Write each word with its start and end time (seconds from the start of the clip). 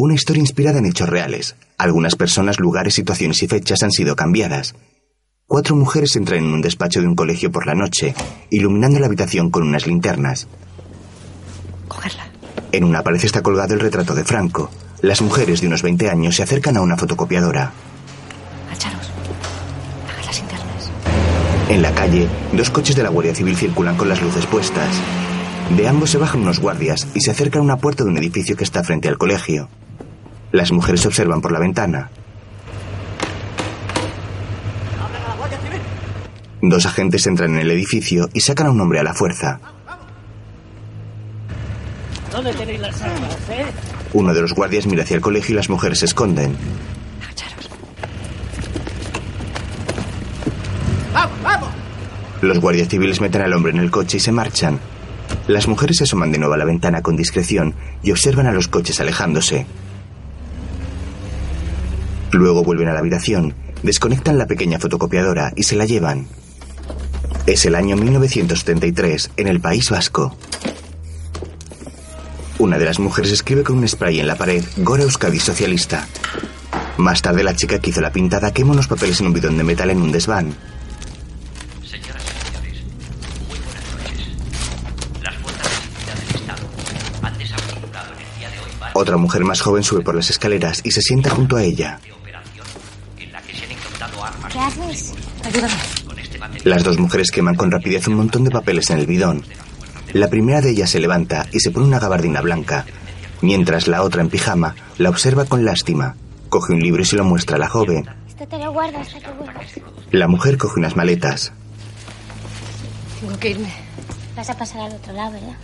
una 0.00 0.14
historia 0.14 0.40
inspirada 0.40 0.78
en 0.78 0.86
hechos 0.86 1.08
reales. 1.08 1.56
Algunas 1.76 2.14
personas, 2.14 2.60
lugares, 2.60 2.94
situaciones 2.94 3.42
y 3.42 3.48
fechas 3.48 3.82
han 3.82 3.90
sido 3.90 4.14
cambiadas. 4.14 4.76
Cuatro 5.48 5.74
mujeres 5.74 6.14
entran 6.14 6.44
en 6.44 6.52
un 6.52 6.60
despacho 6.60 7.00
de 7.00 7.08
un 7.08 7.16
colegio 7.16 7.50
por 7.50 7.66
la 7.66 7.74
noche, 7.74 8.14
iluminando 8.48 9.00
la 9.00 9.06
habitación 9.06 9.50
con 9.50 9.64
unas 9.64 9.88
linternas. 9.88 10.46
Cogerla. 11.88 12.28
En 12.70 12.84
una 12.84 13.02
pared 13.02 13.24
está 13.24 13.42
colgado 13.42 13.74
el 13.74 13.80
retrato 13.80 14.14
de 14.14 14.22
Franco. 14.22 14.70
Las 15.02 15.20
mujeres 15.20 15.60
de 15.60 15.66
unos 15.66 15.82
20 15.82 16.08
años 16.08 16.36
se 16.36 16.44
acercan 16.44 16.76
a 16.76 16.80
una 16.80 16.96
fotocopiadora. 16.96 17.72
Apaga 20.04 20.26
las 20.26 20.38
linternas. 20.38 20.90
En 21.70 21.82
la 21.82 21.92
calle, 21.92 22.28
dos 22.52 22.70
coches 22.70 22.94
de 22.94 23.02
la 23.02 23.08
Guardia 23.08 23.34
Civil 23.34 23.56
circulan 23.56 23.96
con 23.96 24.08
las 24.08 24.22
luces 24.22 24.46
puestas. 24.46 24.94
De 25.76 25.88
ambos 25.88 26.10
se 26.10 26.18
bajan 26.18 26.42
unos 26.42 26.60
guardias 26.60 27.08
y 27.14 27.20
se 27.20 27.32
acercan 27.32 27.62
a 27.62 27.64
una 27.64 27.78
puerta 27.78 28.04
de 28.04 28.10
un 28.10 28.18
edificio 28.18 28.56
que 28.56 28.62
está 28.62 28.84
frente 28.84 29.08
al 29.08 29.18
colegio. 29.18 29.68
Las 30.52 30.72
mujeres 30.72 31.04
observan 31.06 31.40
por 31.40 31.52
la 31.52 31.58
ventana. 31.58 32.10
Dos 36.60 36.86
agentes 36.86 37.26
entran 37.26 37.54
en 37.54 37.60
el 37.60 37.70
edificio 37.70 38.28
y 38.32 38.40
sacan 38.40 38.66
a 38.66 38.70
un 38.70 38.80
hombre 38.80 38.98
a 38.98 39.02
la 39.02 39.14
fuerza. 39.14 39.60
¿Dónde 42.32 42.52
tenéis 42.52 42.80
las 42.80 43.00
armas, 43.00 43.36
eh? 43.50 43.64
Uno 44.12 44.34
de 44.34 44.40
los 44.40 44.54
guardias 44.54 44.86
mira 44.86 45.02
hacia 45.02 45.16
el 45.16 45.20
colegio 45.20 45.52
y 45.52 45.56
las 45.56 45.70
mujeres 45.70 46.00
se 46.00 46.06
esconden. 46.06 46.56
¡Vamos, 51.12 51.42
vamos! 51.42 51.68
Los 52.42 52.58
guardias 52.60 52.88
civiles 52.88 53.20
meten 53.20 53.42
al 53.42 53.52
hombre 53.52 53.72
en 53.72 53.78
el 53.78 53.90
coche 53.90 54.16
y 54.16 54.20
se 54.20 54.32
marchan. 54.32 54.78
Las 55.46 55.68
mujeres 55.68 55.98
se 55.98 56.04
asoman 56.04 56.32
de 56.32 56.38
nuevo 56.38 56.54
a 56.54 56.58
la 56.58 56.64
ventana 56.64 57.02
con 57.02 57.16
discreción 57.16 57.74
y 58.02 58.10
observan 58.10 58.46
a 58.46 58.52
los 58.52 58.68
coches 58.68 59.00
alejándose. 59.00 59.66
Luego 62.32 62.62
vuelven 62.62 62.88
a 62.88 62.92
la 62.92 63.00
habitación, 63.00 63.54
desconectan 63.82 64.38
la 64.38 64.46
pequeña 64.46 64.78
fotocopiadora 64.78 65.52
y 65.56 65.62
se 65.62 65.76
la 65.76 65.86
llevan. 65.86 66.26
Es 67.46 67.64
el 67.64 67.74
año 67.74 67.96
1973 67.96 69.30
en 69.36 69.48
el 69.48 69.60
País 69.60 69.88
Vasco. 69.90 70.36
Una 72.58 72.76
de 72.76 72.84
las 72.84 72.98
mujeres 72.98 73.32
escribe 73.32 73.62
con 73.62 73.78
un 73.78 73.88
spray 73.88 74.20
en 74.20 74.26
la 74.26 74.36
pared 74.36 74.62
Gora 74.78 75.04
Euskadi 75.04 75.38
Socialista. 75.38 76.06
Más 76.98 77.22
tarde 77.22 77.44
la 77.44 77.54
chica 77.54 77.78
que 77.78 77.90
hizo 77.90 78.00
la 78.00 78.12
pintada 78.12 78.52
quema 78.52 78.72
unos 78.72 78.88
papeles 78.88 79.20
en 79.20 79.28
un 79.28 79.32
bidón 79.32 79.56
de 79.56 79.64
metal 79.64 79.88
en 79.88 80.02
un 80.02 80.12
desván. 80.12 80.54
Señoras 81.82 82.22
y 82.24 82.46
señores, 82.46 82.82
muy 83.48 83.58
buenas 83.60 83.84
noches. 83.94 84.26
Las 85.22 85.36
fuerzas 85.36 85.62
de 85.62 85.76
seguridad 85.86 86.14
del 86.16 86.36
Estado 86.36 86.68
han 87.22 87.38
desarticulado 87.38 88.12
en 88.12 88.18
el 88.18 88.38
día 88.38 88.50
de 88.50 88.58
hoy 88.58 88.70
varias 88.78 88.96
Otra 88.96 89.16
mujer 89.16 89.44
más 89.44 89.60
joven 89.60 89.84
sube 89.84 90.02
por 90.02 90.16
las 90.16 90.28
escaleras 90.28 90.80
y 90.84 90.90
se 90.90 91.00
sienta 91.00 91.30
junto 91.30 91.56
a 91.56 91.62
ella. 91.62 92.00
Ayúdame. 95.48 95.74
Las 96.64 96.84
dos 96.84 96.98
mujeres 96.98 97.30
queman 97.30 97.54
con 97.54 97.70
rapidez 97.70 98.06
un 98.08 98.14
montón 98.14 98.44
de 98.44 98.50
papeles 98.50 98.90
en 98.90 98.98
el 98.98 99.06
bidón. 99.06 99.44
La 100.12 100.28
primera 100.28 100.60
de 100.60 100.70
ellas 100.70 100.90
se 100.90 101.00
levanta 101.00 101.46
y 101.52 101.60
se 101.60 101.70
pone 101.70 101.86
una 101.86 101.98
gabardina 101.98 102.40
blanca, 102.40 102.86
mientras 103.42 103.88
la 103.88 104.02
otra 104.02 104.22
en 104.22 104.28
pijama 104.28 104.74
la 104.98 105.10
observa 105.10 105.44
con 105.44 105.64
lástima. 105.64 106.16
Coge 106.48 106.72
un 106.72 106.80
libro 106.80 107.02
y 107.02 107.04
se 107.04 107.16
lo 107.16 107.24
muestra 107.24 107.56
a 107.56 107.58
la 107.58 107.68
joven. 107.68 108.08
Esto 108.26 108.46
te 108.46 108.58
lo 108.58 108.72
guardo 108.72 108.98
hasta 108.98 109.20
que 109.20 109.30
vuelvas. 109.32 109.66
La 110.10 110.28
mujer 110.28 110.56
coge 110.56 110.80
unas 110.80 110.96
maletas. 110.96 111.52
Tengo 113.20 113.38
que 113.38 113.50
irme. 113.50 113.72
Vas 114.36 114.48
a 114.48 114.56
pasar 114.56 114.80
al 114.82 114.92
otro 114.92 115.12
lado, 115.12 115.32
¿verdad? 115.32 115.56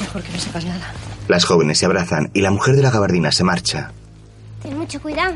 Mejor 0.00 0.22
que 0.22 0.32
no 0.32 0.38
sepas 0.38 0.64
nada. 0.64 0.92
Las 1.28 1.44
jóvenes 1.44 1.78
se 1.78 1.86
abrazan 1.86 2.30
y 2.34 2.40
la 2.40 2.50
mujer 2.50 2.74
de 2.76 2.82
la 2.82 2.90
gabardina 2.90 3.32
se 3.32 3.44
marcha. 3.44 3.92
Ten 4.62 4.76
mucho 4.76 5.00
cuidado. 5.00 5.34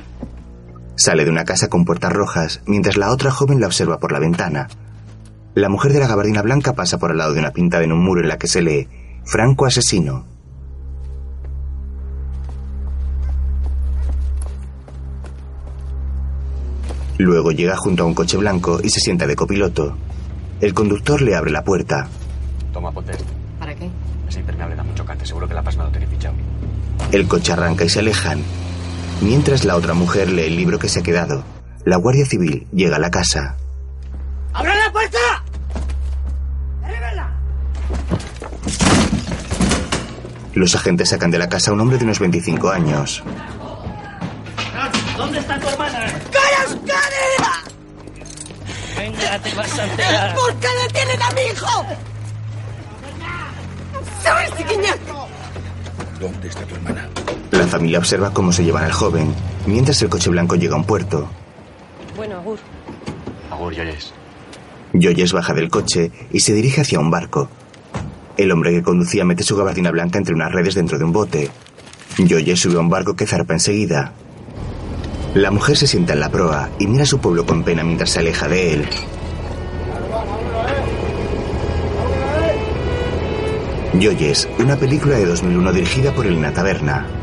Sale 0.98 1.24
de 1.24 1.30
una 1.30 1.44
casa 1.44 1.68
con 1.68 1.84
puertas 1.84 2.12
rojas, 2.12 2.60
mientras 2.66 2.96
la 2.96 3.12
otra 3.12 3.30
joven 3.30 3.60
la 3.60 3.68
observa 3.68 4.00
por 4.00 4.10
la 4.10 4.18
ventana. 4.18 4.66
La 5.54 5.68
mujer 5.68 5.92
de 5.92 6.00
la 6.00 6.08
gabardina 6.08 6.42
blanca 6.42 6.72
pasa 6.72 6.98
por 6.98 7.12
al 7.12 7.18
lado 7.18 7.34
de 7.34 7.38
una 7.38 7.52
pintada 7.52 7.84
en 7.84 7.92
un 7.92 8.02
muro 8.02 8.20
en 8.20 8.26
la 8.26 8.36
que 8.36 8.48
se 8.48 8.62
lee 8.62 8.88
Franco 9.24 9.64
asesino. 9.64 10.26
Luego 17.18 17.52
llega 17.52 17.76
junto 17.76 18.02
a 18.02 18.06
un 18.06 18.14
coche 18.14 18.36
blanco 18.36 18.80
y 18.82 18.90
se 18.90 18.98
sienta 18.98 19.28
de 19.28 19.36
copiloto. 19.36 19.96
El 20.60 20.74
conductor 20.74 21.22
le 21.22 21.36
abre 21.36 21.52
la 21.52 21.62
puerta. 21.62 22.08
Toma, 22.72 22.90
ponte 22.90 23.12
esto. 23.12 23.24
¿Para 23.60 23.72
qué? 23.76 23.88
Es 24.28 24.36
impermeable, 24.36 24.74
da 24.74 24.82
mucho 24.82 25.04
cante. 25.04 25.24
Seguro 25.24 25.46
que 25.46 25.54
la 25.54 25.62
pasma 25.62 25.84
lo 25.84 25.90
tiene 25.90 26.08
fichado. 26.08 26.34
El 27.12 27.28
coche 27.28 27.52
arranca 27.52 27.84
y 27.84 27.88
se 27.88 28.00
alejan. 28.00 28.42
Mientras 29.20 29.64
la 29.64 29.76
otra 29.76 29.94
mujer 29.94 30.30
lee 30.30 30.46
el 30.46 30.56
libro 30.56 30.78
que 30.78 30.88
se 30.88 31.00
ha 31.00 31.02
quedado. 31.02 31.44
La 31.84 31.96
Guardia 31.96 32.24
Civil 32.24 32.66
llega 32.72 32.96
a 32.96 33.00
la 33.00 33.10
casa. 33.10 33.56
¡Abra 34.52 34.74
la 34.74 34.92
puerta! 34.92 35.18
¡Derríbenla! 36.82 37.30
Los 40.54 40.74
agentes 40.74 41.08
sacan 41.08 41.30
de 41.30 41.38
la 41.38 41.48
casa 41.48 41.70
a 41.70 41.74
un 41.74 41.80
hombre 41.80 41.98
de 41.98 42.04
unos 42.04 42.20
25 42.20 42.70
años. 42.70 43.22
¿Dónde 45.16 45.40
está 45.40 45.58
tu 45.58 45.68
hermana? 45.68 46.12
¡Calla, 46.30 46.62
Euskadi! 46.64 47.28
Venga, 48.96 49.38
te 49.40 49.54
vas 49.54 49.78
a 49.78 49.84
enterar. 49.84 50.34
¿Por 50.34 50.54
qué 50.56 50.68
detienen 50.84 51.22
a 51.22 51.30
mi 51.32 51.40
hijo? 51.42 51.86
¿Sabes 54.22 54.50
quién 54.66 54.82
¿Dónde 56.20 56.48
está 56.48 56.62
tu 56.62 56.74
hermana? 56.74 57.08
La 57.50 57.66
familia 57.66 57.98
observa 57.98 58.32
cómo 58.32 58.52
se 58.52 58.64
llevan 58.64 58.84
al 58.84 58.92
joven, 58.92 59.34
mientras 59.66 60.00
el 60.02 60.08
coche 60.08 60.30
blanco 60.30 60.56
llega 60.56 60.74
a 60.74 60.78
un 60.78 60.84
puerto. 60.84 61.28
Bueno, 62.16 62.36
Agur. 62.36 62.58
Agur, 63.50 63.72
Yoyes. 63.72 64.12
Joyes 64.92 65.32
baja 65.32 65.54
del 65.54 65.70
coche 65.70 66.10
y 66.30 66.40
se 66.40 66.52
dirige 66.52 66.82
hacia 66.82 67.00
un 67.00 67.10
barco. 67.10 67.48
El 68.36 68.52
hombre 68.52 68.72
que 68.72 68.82
conducía 68.82 69.24
mete 69.24 69.42
su 69.42 69.56
gabardina 69.56 69.90
blanca 69.90 70.18
entre 70.18 70.34
unas 70.34 70.52
redes 70.52 70.74
dentro 70.74 70.98
de 70.98 71.04
un 71.04 71.12
bote. 71.12 71.50
Joyes 72.18 72.60
sube 72.60 72.76
a 72.76 72.80
un 72.80 72.90
barco 72.90 73.16
que 73.16 73.26
zarpa 73.26 73.54
enseguida. 73.54 74.12
La 75.34 75.50
mujer 75.50 75.76
se 75.76 75.86
sienta 75.86 76.12
en 76.14 76.20
la 76.20 76.30
proa 76.30 76.70
y 76.78 76.86
mira 76.86 77.04
a 77.04 77.06
su 77.06 77.18
pueblo 77.18 77.46
con 77.46 77.62
pena 77.62 77.82
mientras 77.84 78.10
se 78.10 78.20
aleja 78.20 78.48
de 78.48 78.74
él. 78.74 78.88
Joyes, 84.00 84.48
una 84.58 84.76
película 84.76 85.16
de 85.16 85.26
2001 85.26 85.72
dirigida 85.72 86.12
por 86.12 86.26
Elena 86.26 86.52
Taberna. 86.52 87.17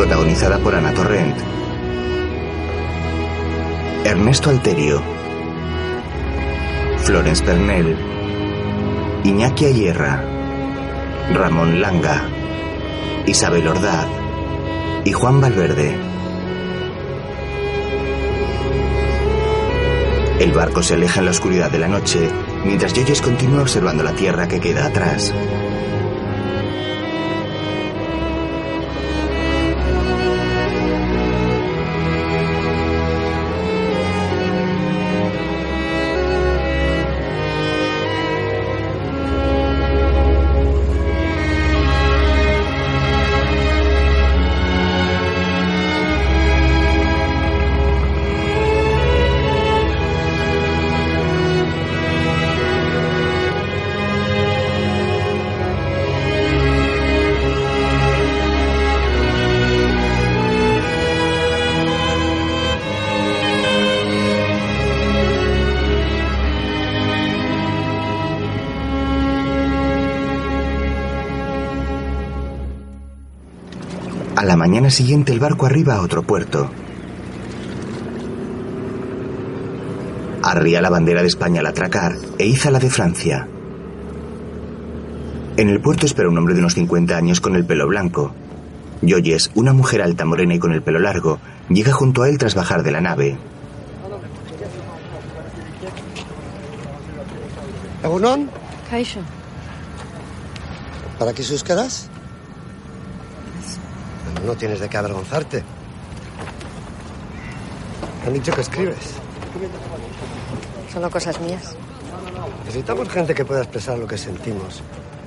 Protagonizada 0.00 0.58
por 0.60 0.74
Ana 0.74 0.94
Torrent. 0.94 1.36
Ernesto 4.02 4.48
Alterio. 4.48 5.02
Florence 7.00 7.44
Pernell. 7.44 7.98
Iñaki 9.24 9.66
Ayerra. 9.66 10.24
Ramón 11.34 11.82
Langa. 11.82 12.22
Isabel 13.26 13.68
Ordaz. 13.68 14.06
Y 15.04 15.12
Juan 15.12 15.38
Valverde. 15.38 15.94
El 20.38 20.52
barco 20.52 20.82
se 20.82 20.94
aleja 20.94 21.18
en 21.18 21.26
la 21.26 21.32
oscuridad 21.32 21.70
de 21.70 21.78
la 21.78 21.88
noche, 21.88 22.26
mientras 22.64 22.94
Joyes 22.94 23.20
continúa 23.20 23.60
observando 23.60 24.02
la 24.02 24.12
tierra 24.12 24.48
que 24.48 24.60
queda 24.60 24.86
atrás. 24.86 25.34
Mañana 74.80 74.96
siguiente 74.96 75.30
el 75.30 75.40
barco 75.40 75.66
arriba 75.66 75.96
a 75.96 76.00
otro 76.00 76.22
puerto. 76.22 76.70
Arría 80.42 80.80
la 80.80 80.88
bandera 80.88 81.20
de 81.20 81.28
España 81.28 81.60
al 81.60 81.66
atracar 81.66 82.16
e 82.38 82.46
iza 82.46 82.70
la 82.70 82.78
de 82.78 82.88
Francia. 82.88 83.46
En 85.58 85.68
el 85.68 85.82
puerto 85.82 86.06
espera 86.06 86.30
un 86.30 86.38
hombre 86.38 86.54
de 86.54 86.60
unos 86.60 86.72
50 86.72 87.14
años 87.14 87.42
con 87.42 87.56
el 87.56 87.66
pelo 87.66 87.86
blanco. 87.88 88.32
Joyes, 89.02 89.50
una 89.54 89.74
mujer 89.74 90.00
alta, 90.00 90.24
morena 90.24 90.54
y 90.54 90.58
con 90.58 90.72
el 90.72 90.80
pelo 90.80 90.98
largo, 90.98 91.40
llega 91.68 91.92
junto 91.92 92.22
a 92.22 92.30
él 92.30 92.38
tras 92.38 92.54
bajar 92.54 92.82
de 92.82 92.92
la 92.92 93.02
nave. 93.02 93.36
¿Egunon? 98.02 98.48
Kaixo. 98.88 99.20
¿Para 101.18 101.34
qué 101.34 101.42
sus 101.42 101.62
caras? 101.62 102.09
No 104.50 104.56
tienes 104.56 104.80
de 104.80 104.88
qué 104.88 104.96
avergonzarte. 104.96 105.62
Han 108.26 108.32
dicho 108.32 108.52
que 108.52 108.62
escribes. 108.62 109.14
Solo 110.92 111.08
cosas 111.08 111.40
mías. 111.40 111.76
Necesitamos 112.64 113.08
gente 113.10 113.32
que 113.32 113.44
pueda 113.44 113.60
expresar 113.60 113.96
lo 113.96 114.08
que 114.08 114.18
sentimos. 114.18 114.82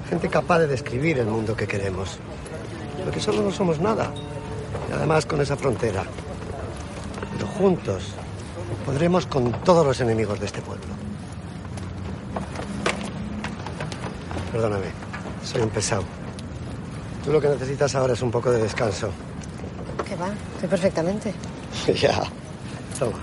Gente 0.09 0.27
capaz 0.27 0.59
de 0.59 0.67
describir 0.67 1.19
el 1.19 1.27
mundo 1.27 1.55
que 1.55 1.65
queremos. 1.65 2.17
Porque 3.01 3.21
solo 3.21 3.43
no 3.43 3.51
somos 3.51 3.79
nada. 3.79 4.11
Y 4.89 4.91
además 4.91 5.25
con 5.25 5.39
esa 5.39 5.55
frontera. 5.55 6.03
Pero 7.31 7.47
juntos 7.47 8.03
podremos 8.85 9.25
con 9.25 9.53
todos 9.63 9.87
los 9.87 10.01
enemigos 10.01 10.37
de 10.41 10.47
este 10.47 10.61
pueblo. 10.61 10.83
Perdóname, 14.51 14.87
soy 15.45 15.61
un 15.61 15.69
pesado. 15.69 16.22
Tú 17.23 17.31
lo 17.31 17.39
que 17.39 17.47
necesitas 17.47 17.95
ahora 17.95 18.13
es 18.13 18.21
un 18.21 18.31
poco 18.31 18.51
de 18.51 18.61
descanso. 18.61 19.09
¿Qué 20.07 20.15
va? 20.15 20.29
Estoy 20.55 20.69
perfectamente. 20.69 21.33
ya. 21.95 22.23
Toma. 22.99 23.19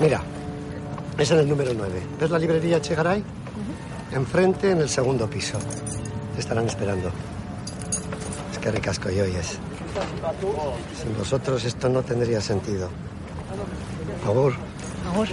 Mira, 0.00 0.22
es 1.18 1.30
en 1.30 1.38
el 1.38 1.48
número 1.48 1.72
9. 1.74 2.02
¿Ves 2.20 2.30
la 2.30 2.38
librería 2.38 2.80
Chegaray? 2.80 3.22
Enfrente, 4.12 4.70
en 4.70 4.78
el 4.78 4.88
segundo 4.88 5.28
piso. 5.28 5.58
Te 6.34 6.40
estarán 6.40 6.66
esperando. 6.66 7.10
Es 8.52 8.58
que 8.58 8.70
ricasco 8.70 9.10
y 9.10 9.20
oyes. 9.20 9.58
Sin 11.00 11.16
vosotros 11.16 11.64
esto 11.64 11.88
no 11.88 12.02
tendría 12.02 12.40
sentido. 12.40 12.88
Por 14.22 14.26
favor. 14.26 14.54
Agur. 15.12 15.28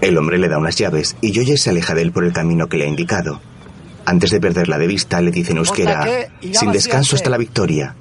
El 0.00 0.18
hombre 0.18 0.38
le 0.38 0.48
da 0.48 0.58
unas 0.58 0.76
llaves 0.76 1.16
y 1.20 1.34
Joyes 1.34 1.62
se 1.62 1.70
aleja 1.70 1.94
de 1.94 2.02
él 2.02 2.12
por 2.12 2.24
el 2.24 2.32
camino 2.32 2.68
que 2.68 2.76
le 2.76 2.84
ha 2.84 2.88
indicado. 2.88 3.40
Antes 4.06 4.30
de 4.30 4.40
perderla 4.40 4.78
de 4.78 4.86
vista, 4.86 5.20
le 5.20 5.32
dice 5.32 5.50
en 5.50 5.58
euskera, 5.58 6.06
sin 6.40 6.70
descanso 6.70 6.98
vaciaste". 6.98 7.16
hasta 7.16 7.30
la 7.30 7.38
victoria. 7.38 7.96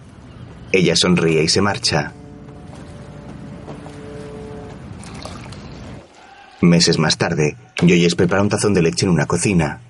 Ella 0.71 0.95
sonríe 0.95 1.43
y 1.43 1.47
se 1.49 1.61
marcha. 1.61 2.13
Meses 6.61 6.99
más 6.99 7.17
tarde, 7.17 7.57
Joyes 7.81 8.15
prepara 8.15 8.43
un 8.43 8.49
tazón 8.49 8.73
de 8.73 8.83
leche 8.83 9.05
en 9.05 9.11
una 9.11 9.25
cocina. 9.25 9.81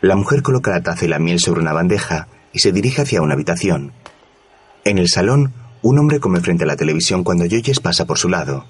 La 0.00 0.14
mujer 0.14 0.42
coloca 0.42 0.70
la 0.70 0.82
taza 0.82 1.04
y 1.04 1.08
la 1.08 1.18
miel 1.18 1.40
sobre 1.40 1.60
una 1.60 1.72
bandeja 1.72 2.28
y 2.52 2.60
se 2.60 2.72
dirige 2.72 3.02
hacia 3.02 3.22
una 3.22 3.34
habitación. 3.34 3.92
En 4.84 4.98
el 4.98 5.08
salón, 5.08 5.52
un 5.82 5.98
hombre 5.98 6.20
come 6.20 6.40
frente 6.40 6.64
a 6.64 6.66
la 6.66 6.76
televisión 6.76 7.24
cuando 7.24 7.44
Joyes 7.44 7.80
pasa 7.80 8.06
por 8.06 8.18
su 8.18 8.28
lado. 8.28 8.66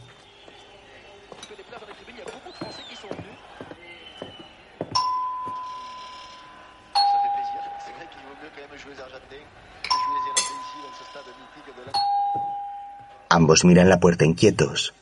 Ambos 13.37 13.67
miran 13.67 13.91
la 13.91 14.01
puerta 14.01 14.25
inquietos. 14.25 14.95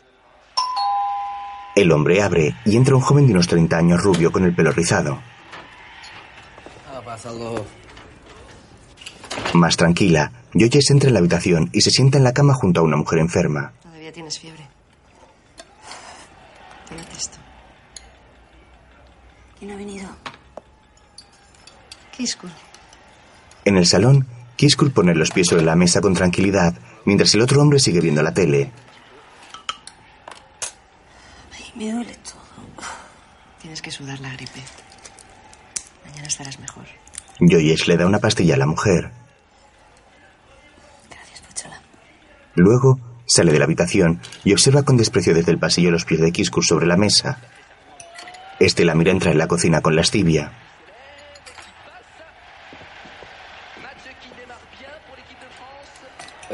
El 1.77 1.93
hombre 1.93 2.21
abre 2.21 2.57
y 2.65 2.75
entra 2.75 2.97
un 2.97 3.01
joven 3.01 3.29
de 3.29 3.33
unos 3.33 3.47
30 3.47 3.79
años 3.79 4.03
rubio 4.03 4.33
con 4.33 4.43
el 4.43 4.53
pelo 4.53 4.73
rizado. 4.73 5.21
Ha 6.93 7.01
pasado. 7.03 7.65
Más 9.53 9.77
tranquila, 9.77 10.33
Joyes 10.53 10.91
entra 10.91 11.11
en 11.11 11.15
la 11.15 11.21
habitación 11.21 11.71
y 11.73 11.83
se 11.83 11.93
sienta 11.93 12.19
en 12.19 12.25
la 12.25 12.33
cama 12.33 12.55
junto 12.55 12.81
a 12.81 12.83
una 12.83 12.97
mujer 12.97 13.21
enferma. 13.21 13.73
Todavía 13.81 14.13
tienes 14.13 14.37
fiebre. 14.37 14.67
Tómate 16.89 17.17
esto. 17.17 17.39
¿Quién 19.61 19.71
ha 19.71 19.77
venido? 19.77 20.09
Kiskul. 22.17 22.51
En 23.65 23.77
el 23.77 23.87
salón, 23.87 24.27
Kiskul 24.57 24.91
pone 24.91 25.15
los 25.15 25.31
pies 25.31 25.47
sobre 25.47 25.63
la 25.63 25.77
mesa 25.77 26.01
con 26.01 26.15
tranquilidad, 26.15 26.75
mientras 27.05 27.35
el 27.35 27.41
otro 27.43 27.61
hombre 27.61 27.79
sigue 27.79 28.01
viendo 28.01 28.23
la 28.23 28.33
tele. 28.35 28.71
Ay, 31.53 31.73
me 31.75 31.93
duele 31.93 32.15
todo. 32.17 32.43
Tienes 33.61 33.81
que 33.83 33.91
sudar 33.91 34.21
la 34.21 34.33
gripe. 34.33 34.61
Mañana 36.05 36.29
estarás 36.29 36.59
mejor. 36.59 36.85
Joyes 37.41 37.89
le 37.89 37.97
da 37.97 38.07
una 38.07 38.19
pastilla 38.19 38.55
a 38.55 38.59
la 38.59 38.67
mujer. 38.67 39.11
Gracias, 41.11 41.41
Pochola. 41.41 41.81
Luego, 42.55 43.01
sale 43.27 43.53
de 43.53 43.59
la 43.59 43.65
habitación 43.65 44.21
y 44.45 44.53
observa 44.53 44.83
con 44.83 44.97
desprecio 44.97 45.35
desde 45.35 45.51
el 45.51 45.59
pasillo 45.59 45.91
los 45.91 46.05
pies 46.05 46.21
de 46.21 46.33
Kiskul 46.33 46.65
sobre 46.65 46.87
la 46.87 46.97
mesa. 46.97 47.39
Este 48.61 48.85
la 48.85 48.95
mira 48.95 49.11
entrar 49.13 49.33
en 49.33 49.39
la 49.39 49.49
cocina 49.49 49.81
con 49.81 49.97
lascivia. 49.97 50.53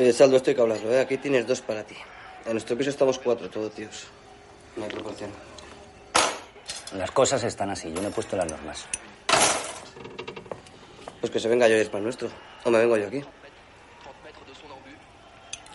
Oye, 0.01 0.15
Saldo, 0.15 0.39
estoy 0.39 0.55
que 0.55 0.63
hablarlo, 0.63 0.91
¿eh? 0.95 1.01
Aquí 1.01 1.19
tienes 1.19 1.47
dos 1.47 1.61
para 1.61 1.85
ti. 1.85 1.95
En 2.47 2.53
nuestro 2.53 2.75
piso 2.75 2.89
estamos 2.89 3.19
cuatro, 3.19 3.51
todo 3.51 3.69
tíos. 3.69 4.07
No 4.75 4.85
hay 4.85 4.91
proporción. 4.91 5.31
Las 6.95 7.11
cosas 7.11 7.45
están 7.45 7.69
así, 7.69 7.93
yo 7.93 8.01
no 8.01 8.09
he 8.09 8.11
puesto 8.11 8.35
las 8.35 8.51
normas. 8.51 8.87
Pues 11.21 11.31
que 11.31 11.39
se 11.39 11.49
venga 11.49 11.69
yo 11.69 11.77
y 11.77 11.81
es 11.81 11.89
para 11.89 11.99
el 11.99 12.05
nuestro. 12.05 12.31
O 12.65 12.71
me 12.71 12.79
vengo 12.79 12.97
yo 12.97 13.09
aquí. 13.09 13.23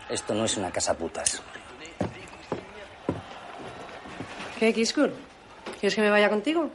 Esto 0.09 0.33
no 0.33 0.45
es 0.45 0.57
una 0.57 0.71
casa 0.71 0.97
putas. 0.97 1.43
¿Qué, 4.57 4.73
Kiskul? 4.73 5.13
¿Quieres 5.79 5.93
que 5.93 6.01
me 6.01 6.09
vaya 6.09 6.29
contigo? 6.29 6.71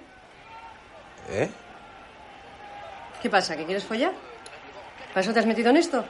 ¿Eh? 1.31 1.51
¿Qué 3.21 3.29
pasa? 3.29 3.57
¿Que 3.57 3.65
quieres 3.65 3.83
follar? 3.83 4.13
¿Para 5.09 5.23
eso 5.23 5.33
te 5.33 5.41
has 5.41 5.47
metido 5.47 5.71
en 5.71 5.79
esto? 5.79 6.05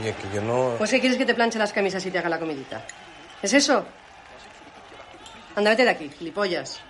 Oye, 0.00 0.14
que 0.14 0.34
yo 0.34 0.42
no... 0.42 0.74
Pues 0.78 0.90
que 0.90 1.00
quieres 1.00 1.18
que 1.18 1.26
te 1.26 1.34
planche 1.34 1.58
las 1.58 1.72
camisas 1.72 2.04
y 2.06 2.10
te 2.10 2.18
haga 2.18 2.28
la 2.28 2.38
comidita. 2.38 2.84
¿Es 3.42 3.52
eso? 3.52 3.84
Anda, 5.54 5.70
vete 5.70 5.84
de 5.84 5.90
aquí, 5.90 6.10
gilipollas. 6.10 6.80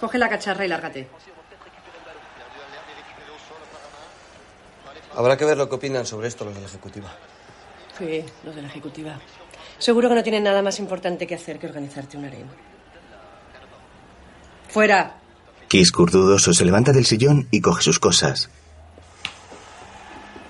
Coge 0.00 0.18
la 0.18 0.28
cacharra 0.28 0.64
y 0.64 0.68
lárgate. 0.68 1.08
Habrá 5.16 5.36
que 5.36 5.44
ver 5.44 5.56
lo 5.56 5.68
que 5.68 5.74
opinan 5.74 6.06
sobre 6.06 6.28
esto 6.28 6.44
los 6.44 6.54
de 6.54 6.60
la 6.60 6.66
Ejecutiva. 6.66 7.10
Sí, 7.98 8.24
los 8.44 8.54
de 8.54 8.62
la 8.62 8.68
ejecutiva. 8.68 9.18
Seguro 9.78 10.08
que 10.08 10.14
no 10.14 10.22
tienen 10.22 10.44
nada 10.44 10.62
más 10.62 10.78
importante 10.78 11.26
que 11.26 11.34
hacer 11.34 11.58
que 11.58 11.66
organizarte 11.66 12.16
un 12.16 12.24
harem. 12.24 12.46
¡Fuera! 14.68 15.16
Kiskul 15.68 16.10
dudoso 16.10 16.52
se 16.54 16.64
levanta 16.64 16.92
del 16.92 17.04
sillón 17.04 17.48
y 17.50 17.60
coge 17.60 17.82
sus 17.82 17.98
cosas. 17.98 18.48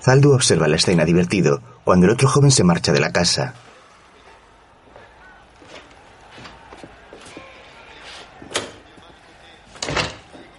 Zaldu 0.01 0.33
observa 0.33 0.67
la 0.67 0.77
escena 0.77 1.05
divertido 1.05 1.61
cuando 1.83 2.07
el 2.07 2.13
otro 2.13 2.27
joven 2.27 2.51
se 2.51 2.63
marcha 2.63 2.91
de 2.91 2.99
la 2.99 3.11
casa. 3.11 3.53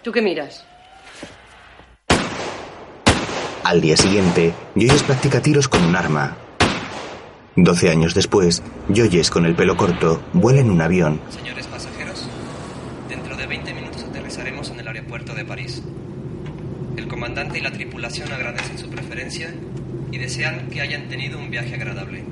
¿Tú 0.02 0.12
qué 0.12 0.20
miras? 0.20 0.64
Al 3.64 3.80
día 3.80 3.96
siguiente, 3.96 4.52
Joyes 4.75 5.02
practica 5.04 5.40
tiros 5.40 5.68
con 5.68 5.84
un 5.84 5.94
arma. 5.94 6.37
Doce 7.54 7.90
años 7.90 8.14
después, 8.14 8.62
Joyes, 8.88 9.30
con 9.30 9.46
el 9.46 9.54
pelo 9.54 9.76
corto, 9.76 10.20
vuela 10.32 10.61
en 10.61 10.70
un 10.70 10.80
avión. 10.80 11.20
Señores 11.30 11.66
pasajeros, 11.68 12.26
dentro 13.08 13.37
de 13.37 13.46
20 13.46 13.75
minutos 13.75 14.02
aterrizaremos 14.02 14.70
en 14.70 14.80
el 14.80 14.88
aeropuerto 14.88 15.34
de 15.34 15.44
París. 15.44 15.82
El 16.96 17.06
comandante 17.06 17.58
y 17.58 17.62
la 17.62 17.70
tripulación 17.70 18.32
agradecen 18.32 18.78
su 18.78 18.90
preferencia 19.12 19.52
y 20.11 20.19
desean 20.19 20.71
que 20.71 20.81
hayan 20.81 21.09
tenido 21.09 21.38
un 21.38 21.50
viaje 21.50 21.75
agradable. 21.75 22.25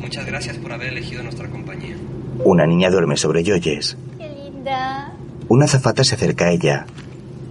Muchas 0.00 0.26
gracias 0.26 0.56
por 0.56 0.72
haber 0.72 0.88
elegido 0.88 1.22
nuestra 1.22 1.48
compañía. 1.48 1.96
Una 2.44 2.66
niña 2.66 2.90
duerme 2.90 3.16
sobre 3.16 3.44
Joyes. 3.44 3.96
Qué 4.18 4.28
linda. 4.28 5.12
Una 5.48 5.66
azafata 5.66 6.02
se 6.02 6.16
acerca 6.16 6.46
a 6.46 6.50
ella. 6.50 6.86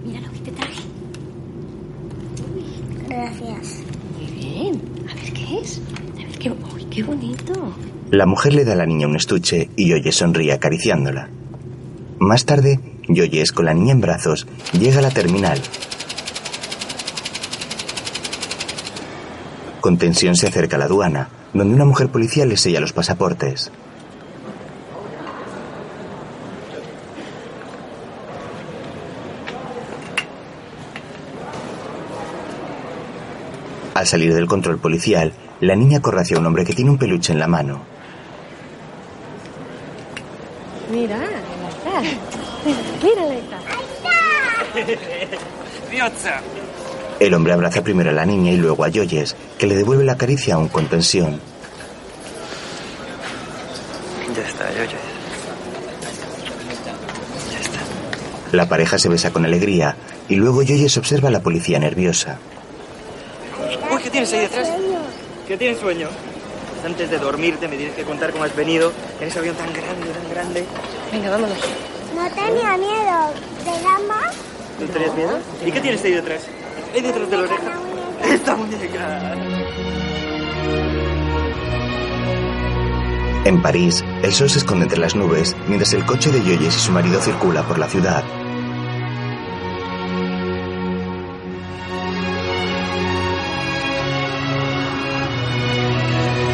Mira 0.04 0.20
lo 0.20 0.30
que 0.32 0.38
te 0.40 0.50
traje. 0.50 0.82
Gracias. 3.08 3.80
Muy 4.18 4.32
bien. 4.32 4.82
A 5.10 5.14
ver 5.14 5.32
qué 5.32 5.60
es. 5.60 5.80
A 6.14 6.18
ver 6.18 6.38
qué. 6.38 6.50
¡Uy, 6.50 6.84
qué 6.90 7.02
bonito! 7.02 7.74
La 8.10 8.26
mujer 8.26 8.52
le 8.52 8.64
da 8.64 8.74
a 8.74 8.76
la 8.76 8.86
niña 8.86 9.06
un 9.06 9.16
estuche 9.16 9.70
y 9.76 9.90
Joyes 9.90 10.16
sonríe 10.16 10.52
acariciándola. 10.52 11.30
Más 12.18 12.44
tarde, 12.44 12.80
Joyes, 13.08 13.52
con 13.52 13.64
la 13.64 13.72
niña 13.72 13.92
en 13.92 14.02
brazos, 14.02 14.46
llega 14.78 14.98
a 14.98 15.02
la 15.02 15.10
terminal. 15.10 15.58
Con 19.84 19.98
tensión 19.98 20.34
se 20.34 20.46
acerca 20.46 20.76
a 20.76 20.78
la 20.78 20.86
aduana, 20.86 21.28
donde 21.52 21.74
una 21.74 21.84
mujer 21.84 22.08
policial 22.08 22.48
le 22.48 22.56
sella 22.56 22.80
los 22.80 22.94
pasaportes. 22.94 23.70
Al 33.92 34.06
salir 34.06 34.32
del 34.32 34.46
control 34.46 34.78
policial, 34.78 35.34
la 35.60 35.76
niña 35.76 36.00
corre 36.00 36.22
hacia 36.22 36.38
un 36.38 36.46
hombre 36.46 36.64
que 36.64 36.72
tiene 36.72 36.90
un 36.90 36.96
peluche 36.96 37.34
en 37.34 37.38
la 37.38 37.46
mano. 37.46 37.82
Mira, 40.90 41.18
ahí 41.18 41.28
está. 41.68 43.06
Mírala, 43.06 43.32
ahí 43.34 43.38
está. 43.38 43.58
¡Ahí 45.90 45.98
está! 45.98 46.40
El 47.24 47.32
hombre 47.32 47.54
abraza 47.54 47.82
primero 47.82 48.10
a 48.10 48.12
la 48.12 48.26
niña 48.26 48.52
y 48.52 48.58
luego 48.58 48.84
a 48.84 48.90
Yoyes, 48.90 49.34
que 49.56 49.66
le 49.66 49.74
devuelve 49.74 50.04
la 50.04 50.18
caricia 50.18 50.56
aún 50.56 50.68
con 50.68 50.88
tensión. 50.88 51.40
Ya 54.36 54.42
está, 54.46 54.70
yo 54.74 54.84
ya. 54.84 54.98
La 58.52 58.68
pareja 58.68 58.98
se 58.98 59.08
besa 59.08 59.32
con 59.32 59.46
alegría 59.46 59.96
y 60.28 60.34
luego 60.34 60.62
Yoyes 60.62 60.98
observa 60.98 61.30
a 61.30 61.32
la 61.32 61.40
policía 61.40 61.78
nerviosa. 61.78 62.36
Uy, 63.90 64.02
¿qué 64.02 64.10
tienes 64.10 64.30
ahí 64.34 64.40
detrás? 64.40 64.68
¿Qué 65.48 65.56
tienes 65.56 65.78
sueño? 65.78 66.08
Antes 66.84 67.08
de 67.08 67.16
dormirte 67.16 67.68
me 67.68 67.78
tienes 67.78 67.94
que 67.94 68.02
contar 68.02 68.32
cómo 68.32 68.44
has 68.44 68.54
venido 68.54 68.92
en 69.18 69.28
ese 69.28 69.38
avión 69.38 69.56
tan 69.56 69.72
grande, 69.72 70.10
tan 70.10 70.30
grande. 70.30 70.66
Venga, 71.10 71.30
vámonos. 71.30 71.56
No 72.14 72.28
tenía 72.34 72.76
miedo 72.76 73.32
de 73.64 73.82
gamba. 73.82 74.30
¿No 74.78 74.86
tenías 74.92 75.14
miedo? 75.14 75.38
¿Y 75.64 75.72
qué 75.72 75.80
tienes 75.80 76.04
ahí 76.04 76.12
detrás? 76.12 76.42
Ahí 76.94 77.02
detrás 77.02 77.28
de 77.28 77.36
la 77.36 77.42
oreja. 77.42 77.72
Esta 78.22 78.54
muñeca. 78.54 79.34
En 83.44 83.60
París, 83.60 84.04
el 84.22 84.32
sol 84.32 84.48
se 84.48 84.58
esconde 84.58 84.84
entre 84.84 85.00
las 85.00 85.16
nubes 85.16 85.56
mientras 85.66 85.92
el 85.92 86.06
coche 86.06 86.30
de 86.30 86.42
Yoyes 86.42 86.76
y 86.76 86.80
su 86.80 86.92
marido 86.92 87.20
circula 87.20 87.62
por 87.64 87.78
la 87.78 87.88
ciudad. 87.88 88.22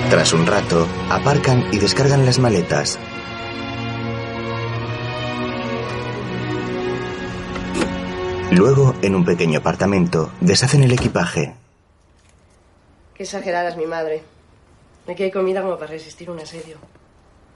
Tras 0.09 0.33
un 0.33 0.47
rato, 0.47 0.89
aparcan 1.11 1.67
y 1.71 1.79
descargan 1.79 2.25
las 2.25 2.39
maletas. 2.39 2.99
Luego, 8.52 8.95
en 9.02 9.14
un 9.14 9.25
pequeño 9.25 9.61
apartamento, 9.61 10.30
deshacen 10.40 10.83
el 10.83 10.92
equipaje. 10.92 11.54
Qué 13.14 13.23
exagerada 13.23 13.71
es 13.71 13.76
mi 13.76 13.87
madre. 13.87 14.23
Aquí 15.09 15.23
hay 15.23 15.30
comida 15.30 15.62
como 15.62 15.78
para 15.78 15.92
resistir 15.92 16.30
un 16.30 16.40
asedio. 16.40 16.76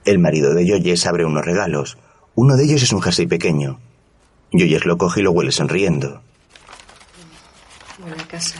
El 0.05 0.19
marido 0.19 0.53
de 0.53 0.65
Yoyes 0.65 1.05
abre 1.05 1.25
unos 1.25 1.43
regalos. 1.45 1.97
Uno 2.35 2.55
de 2.55 2.63
ellos 2.65 2.81
es 2.83 2.93
un 2.93 3.01
jersey 3.01 3.27
pequeño. 3.27 3.79
Yoyes 4.51 4.85
lo 4.85 4.97
coge 4.97 5.19
y 5.19 5.23
lo 5.23 5.31
huele 5.31 5.51
sonriendo. 5.51 6.21
Buena 7.99 8.25
casa. 8.27 8.59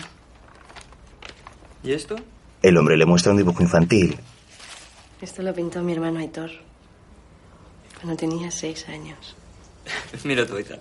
¿Y 1.83 1.93
esto? 1.93 2.15
El 2.61 2.77
hombre 2.77 2.97
le 2.97 3.05
muestra 3.05 3.31
un 3.31 3.37
dibujo 3.37 3.61
infantil. 3.61 4.17
Esto 5.21 5.41
lo 5.41 5.53
pintó 5.53 5.81
mi 5.83 5.93
hermano 5.93 6.19
Aitor. 6.19 6.51
Cuando 8.01 8.17
tenía 8.17 8.51
seis 8.51 8.87
años. 8.89 9.35
Mira 10.23 10.45
tu 10.45 10.57
hija. 10.57 10.75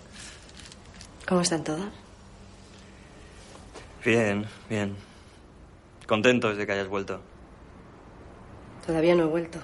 ¿Cómo 1.27 1.41
están 1.41 1.65
todos? 1.65 1.89
Bien, 4.05 4.47
bien. 4.69 4.97
Contentos 6.07 6.57
de 6.57 6.67
que 6.67 6.73
hayas 6.73 6.89
vuelto. 6.89 7.21
Todavía 8.87 9.15
no 9.15 9.23
he 9.25 9.27
vuelto. 9.27 9.59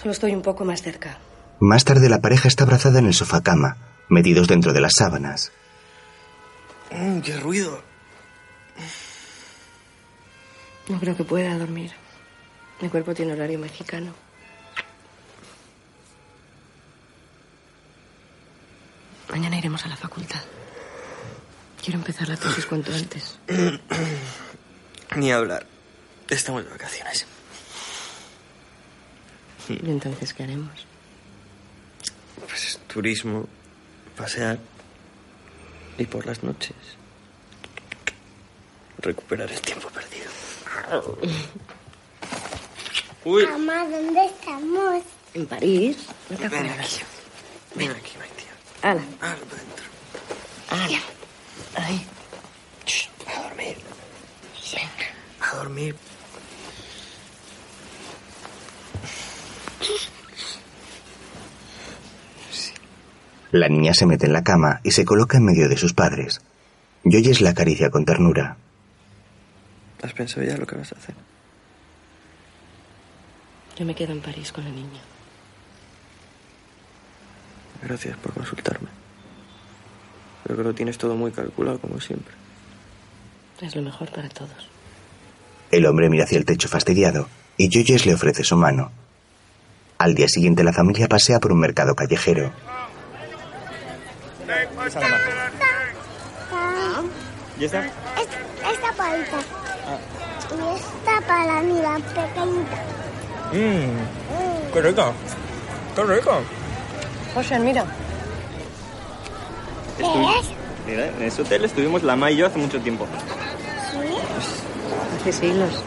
Solo 0.00 0.12
estoy 0.12 0.34
un 0.34 0.42
poco 0.42 0.64
más 0.64 0.80
cerca. 0.82 1.18
Más 1.60 1.84
tarde 1.84 2.08
la 2.08 2.20
pareja 2.20 2.48
está 2.48 2.64
abrazada 2.64 2.98
en 2.98 3.06
el 3.06 3.14
sofá 3.14 3.42
cama, 3.42 3.76
metidos 4.08 4.48
dentro 4.48 4.72
de 4.72 4.80
las 4.80 4.92
sábanas. 4.96 5.52
Mm, 6.90 7.20
¡Qué 7.20 7.38
ruido! 7.38 7.80
No 10.88 10.98
creo 11.00 11.16
que 11.16 11.24
pueda 11.24 11.58
dormir. 11.58 11.92
Mi 12.80 12.88
cuerpo 12.88 13.14
tiene 13.14 13.32
horario 13.32 13.58
mexicano. 13.58 14.12
Mañana 19.30 19.58
iremos 19.58 19.84
a 19.84 19.88
la 19.88 19.96
facultad. 19.96 20.40
Quiero 21.82 21.98
empezar 21.98 22.28
la 22.28 22.36
tesis 22.36 22.66
cuanto 22.66 22.92
antes. 22.92 23.38
Ni 25.16 25.32
hablar. 25.32 25.66
Estamos 26.28 26.64
de 26.64 26.70
vacaciones. 26.70 27.26
¿Y 29.68 29.90
entonces 29.90 30.32
qué 30.32 30.44
haremos? 30.44 30.70
Pues 32.48 32.78
turismo, 32.86 33.48
pasear. 34.16 34.58
Y 35.98 36.06
por 36.06 36.26
las 36.26 36.42
noches. 36.42 36.76
Recuperar 38.98 39.50
el 39.50 39.60
tiempo 39.60 39.88
perdido. 39.88 40.30
Uy. 43.24 43.46
Mamá, 43.46 43.86
¿dónde 43.88 44.26
estamos? 44.26 45.02
En 45.34 45.46
París. 45.46 45.96
No 46.30 46.36
te 46.36 46.48
Ven 46.48 46.66
aquí. 46.68 47.00
Ven 47.74 47.90
aquí. 47.90 48.12
Ala. 48.82 49.02
Ala, 49.20 49.36
para 49.50 49.60
adentro. 49.60 49.86
Ala. 50.70 51.00
Ahí. 51.76 52.06
A 53.26 53.42
dormir. 53.42 53.76
Venga. 54.72 55.50
A 55.52 55.56
dormir. 55.56 55.96
La 63.52 63.68
niña 63.68 63.94
se 63.94 64.06
mete 64.06 64.26
en 64.26 64.32
la 64.32 64.42
cama 64.42 64.80
y 64.82 64.90
se 64.90 65.04
coloca 65.04 65.38
en 65.38 65.44
medio 65.44 65.68
de 65.68 65.76
sus 65.76 65.94
padres. 65.94 66.40
Yoyes 67.04 67.40
la 67.40 67.50
acaricia 67.50 67.90
con 67.90 68.04
ternura. 68.04 68.56
¿Has 70.02 70.12
pensado 70.12 70.44
ya 70.46 70.56
lo 70.56 70.66
que 70.66 70.76
vas 70.76 70.92
a 70.92 70.96
hacer? 70.96 71.14
Yo 73.78 73.84
me 73.84 73.94
quedo 73.94 74.12
en 74.12 74.20
París 74.20 74.52
con 74.52 74.64
la 74.64 74.70
niña. 74.70 75.00
Gracias 77.82 78.16
por 78.18 78.32
consultarme. 78.32 78.88
Creo 80.44 80.56
que 80.56 80.62
lo 80.62 80.74
tienes 80.74 80.96
todo 80.98 81.16
muy 81.16 81.32
calculado, 81.32 81.78
como 81.80 82.00
siempre. 82.00 82.34
Es 83.60 83.74
lo 83.74 83.82
mejor 83.82 84.10
para 84.10 84.28
todos. 84.28 84.68
El 85.70 85.86
hombre 85.86 86.08
mira 86.08 86.24
hacia 86.24 86.38
el 86.38 86.44
techo 86.44 86.68
fastidiado 86.68 87.28
y 87.56 87.68
Yoyes 87.68 88.06
le 88.06 88.14
ofrece 88.14 88.44
su 88.44 88.56
mano. 88.56 88.92
Al 89.98 90.14
día 90.14 90.28
siguiente 90.28 90.62
la 90.62 90.72
familia 90.72 91.08
pasea 91.08 91.40
por 91.40 91.52
un 91.52 91.58
mercado 91.58 91.94
callejero. 91.94 92.52
¿Y 97.58 97.64
esta? 97.64 97.84
Esta, 97.84 98.72
esta 98.72 98.92
palita. 98.92 99.38
Y 100.50 100.76
esta 100.76 101.26
para 101.26 101.62
mí, 101.62 101.80
la 101.80 101.94
pequeñita. 101.96 102.76
Mmm. 103.52 104.72
Qué 104.72 104.82
rico. 104.82 105.14
Qué 105.94 106.02
rico. 106.04 106.42
José, 107.36 107.58
mira. 107.58 107.84
¿Qué 109.98 110.04
es? 110.04 110.46
Mira, 110.86 111.06
en 111.08 111.22
ese 111.22 111.42
hotel 111.42 111.66
estuvimos 111.66 112.02
la 112.02 112.16
Ma 112.16 112.30
y 112.30 112.36
yo 112.36 112.46
hace 112.46 112.58
mucho 112.58 112.80
tiempo. 112.80 113.06
Hace 115.20 115.32
siglos. 115.32 115.84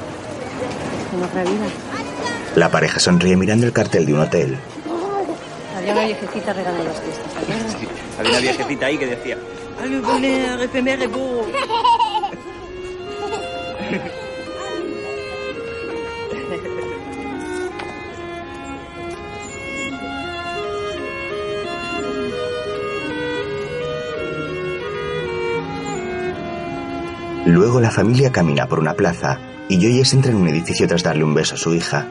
En 1.12 1.24
otra 1.24 1.42
vida. 1.42 1.66
La 2.56 2.70
pareja 2.70 3.00
sonríe 3.00 3.36
mirando 3.36 3.66
el 3.66 3.74
cartel 3.74 4.06
de 4.06 4.14
un 4.14 4.20
hotel. 4.20 4.60
Había 5.76 5.94
una 5.94 6.06
viejecita 6.06 6.54
regalando 6.54 6.84
las 6.84 7.02
fiestas. 7.02 7.26
Había 8.20 8.32
una 8.32 8.42
viejecita 8.42 8.86
ahí 8.86 8.98
que 9.00 9.08
decía... 9.08 9.38
¡Ay, 9.82 9.90
me 9.90 10.98
Luego 27.50 27.82
la 27.82 27.90
familia 27.90 28.32
camina 28.32 28.68
por 28.68 28.78
una 28.78 28.94
plaza 28.94 29.40
y 29.70 29.80
Yoyes 29.80 30.14
entra 30.14 30.30
en 30.30 30.38
un 30.38 30.48
edificio 30.48 30.88
tras 30.88 31.02
darle 31.02 31.24
un 31.24 31.34
beso 31.34 31.56
a 31.56 31.58
su 31.58 31.74
hija. 31.74 32.08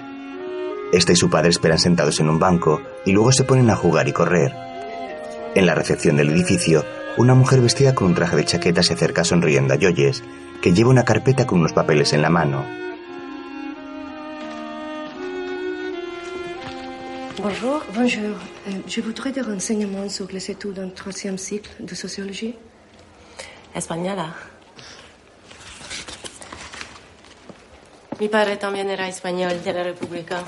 Este 0.93 1.13
y 1.13 1.17
su 1.17 1.31
padre 1.31 1.51
esperan 1.51 1.79
sentados 1.79 2.19
en 2.19 2.29
un 2.29 2.41
banco 2.41 2.83
y 3.07 3.13
luego 3.13 3.31
se 3.31 3.45
ponen 3.45 3.71
a 3.71 3.77
jugar 3.77 4.09
y 4.09 4.13
correr. 4.13 4.53
En 5.55 5.65
la 5.65 5.77
recepción 5.77 6.17
del 6.17 6.31
edificio, 6.31 6.85
una 7.19 7.35
mujer 7.35 7.61
vestida 7.61 7.95
con 7.95 8.09
un 8.09 8.17
traje 8.17 8.35
de 8.35 8.47
chaqueta 8.47 8.83
se 8.83 8.95
acerca 8.95 9.23
sonriendo 9.23 9.75
a 9.75 9.77
Yoyes, 9.77 10.25
que 10.61 10.73
lleva 10.73 10.91
una 10.91 11.05
carpeta 11.05 11.47
con 11.47 11.61
unos 11.61 11.73
papeles 11.73 12.13
en 12.13 12.23
la 12.23 12.31
mano. 12.31 12.65
Bonjour, 17.41 17.85
bonjour. 17.95 18.35
Euh, 18.67 18.83
je 18.89 19.01
voudrais 19.01 19.33
des 19.33 19.43
renseignements 19.43 20.09
sur 20.09 20.27
les 20.33 20.51
études 20.51 20.75
d'un 20.75 20.91
troisième 20.93 21.39
cycle 21.39 21.71
de 21.79 21.95
sociologie. 21.95 22.57
Española. 23.73 24.35
Mi 28.21 28.29
padre 28.29 28.57
también 28.57 28.91
era 28.91 29.07
español 29.07 29.63
de 29.63 29.73
la 29.73 29.83
República. 29.85 30.43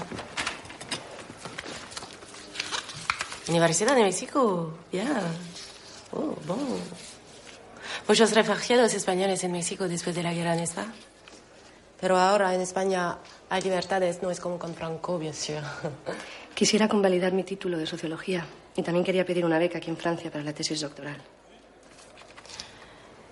Universidad 3.48 3.94
de 3.94 4.02
México. 4.02 4.74
Bien. 4.90 5.08
Oh, 6.12 6.34
bon. 6.46 6.58
Muchos 8.08 8.32
refugiados 8.32 8.92
españoles 8.94 9.44
en 9.44 9.52
México 9.52 9.86
después 9.86 10.16
de 10.16 10.22
la 10.24 10.34
guerra, 10.34 10.56
¿no 10.56 10.62
es 10.62 10.74
verdad? 10.74 10.92
Pero 12.00 12.18
ahora 12.18 12.54
en 12.54 12.60
España 12.60 13.18
hay 13.48 13.62
libertades, 13.62 14.22
no 14.22 14.30
es 14.30 14.40
como 14.40 14.58
con 14.58 14.74
Franco, 14.74 15.18
bien 15.18 15.34
sûr. 15.34 15.62
Quisiera 16.54 16.88
convalidar 16.88 17.32
mi 17.32 17.44
título 17.44 17.78
de 17.78 17.86
sociología 17.86 18.44
y 18.74 18.82
también 18.82 19.04
quería 19.04 19.24
pedir 19.24 19.44
una 19.44 19.58
beca 19.58 19.78
aquí 19.78 19.90
en 19.90 19.96
Francia 19.96 20.30
para 20.30 20.42
la 20.42 20.52
tesis 20.52 20.80
doctoral. 20.80 21.18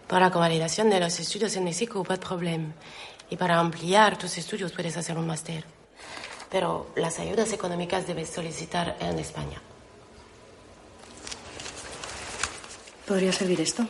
Para 0.06 0.30
convalidación 0.30 0.90
de 0.90 1.00
los 1.00 1.18
estudios 1.18 1.56
en 1.56 1.64
México, 1.64 2.04
pas 2.04 2.20
de 2.20 2.26
problema. 2.26 2.72
Y 3.30 3.36
para 3.36 3.58
ampliar 3.58 4.16
tus 4.16 4.38
estudios 4.38 4.72
puedes 4.72 4.96
hacer 4.96 5.18
un 5.18 5.26
máster. 5.26 5.64
Pero 6.50 6.88
las 6.96 7.18
ayudas 7.18 7.52
económicas 7.52 8.06
debes 8.06 8.30
solicitar 8.30 8.96
en 9.00 9.18
España. 9.18 9.60
¿Podría 13.06 13.32
servir 13.32 13.60
esto? 13.60 13.86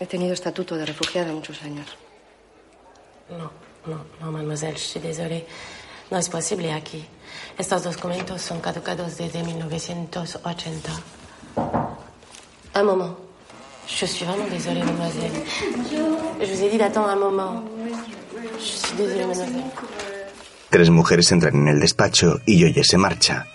He 0.00 0.06
tenido 0.06 0.32
estatuto 0.32 0.76
de 0.76 0.86
refugiada 0.86 1.32
muchos 1.32 1.62
años. 1.62 1.86
No, 3.30 3.50
no, 3.86 4.04
no, 4.20 4.32
mademoiselle, 4.32 4.76
je 4.76 4.86
suis 4.86 5.02
désolée. 5.02 5.46
No 6.10 6.18
es 6.18 6.28
posible 6.28 6.72
aquí. 6.72 7.04
Estos 7.58 7.82
documentos 7.82 8.40
son 8.40 8.60
caducados 8.60 9.16
desde 9.16 9.42
1980. 9.42 10.90
Un 12.74 12.84
moment. 12.84 13.27
Je 13.88 14.06
suis 14.06 14.24
vraiment 14.24 14.46
désolée, 14.50 14.82
mademoiselle. 14.82 15.32
Je 16.40 16.46
vous 16.46 16.62
ai 16.64 16.70
dit 16.70 16.78
d'attendre 16.78 17.08
un 17.08 17.16
moment. 17.16 17.64
Je 18.58 18.64
suis 18.64 18.96
désolée, 18.96 19.26
mademoiselle. 19.26 19.64
Tres 20.70 20.90
mujeres 20.90 21.32
entran 21.32 21.54
en 21.54 21.68
el 21.68 21.80
despacho 21.80 22.40
y 22.46 22.58
Yoye 22.58 22.84
se 22.84 22.98
marcha. 22.98 23.46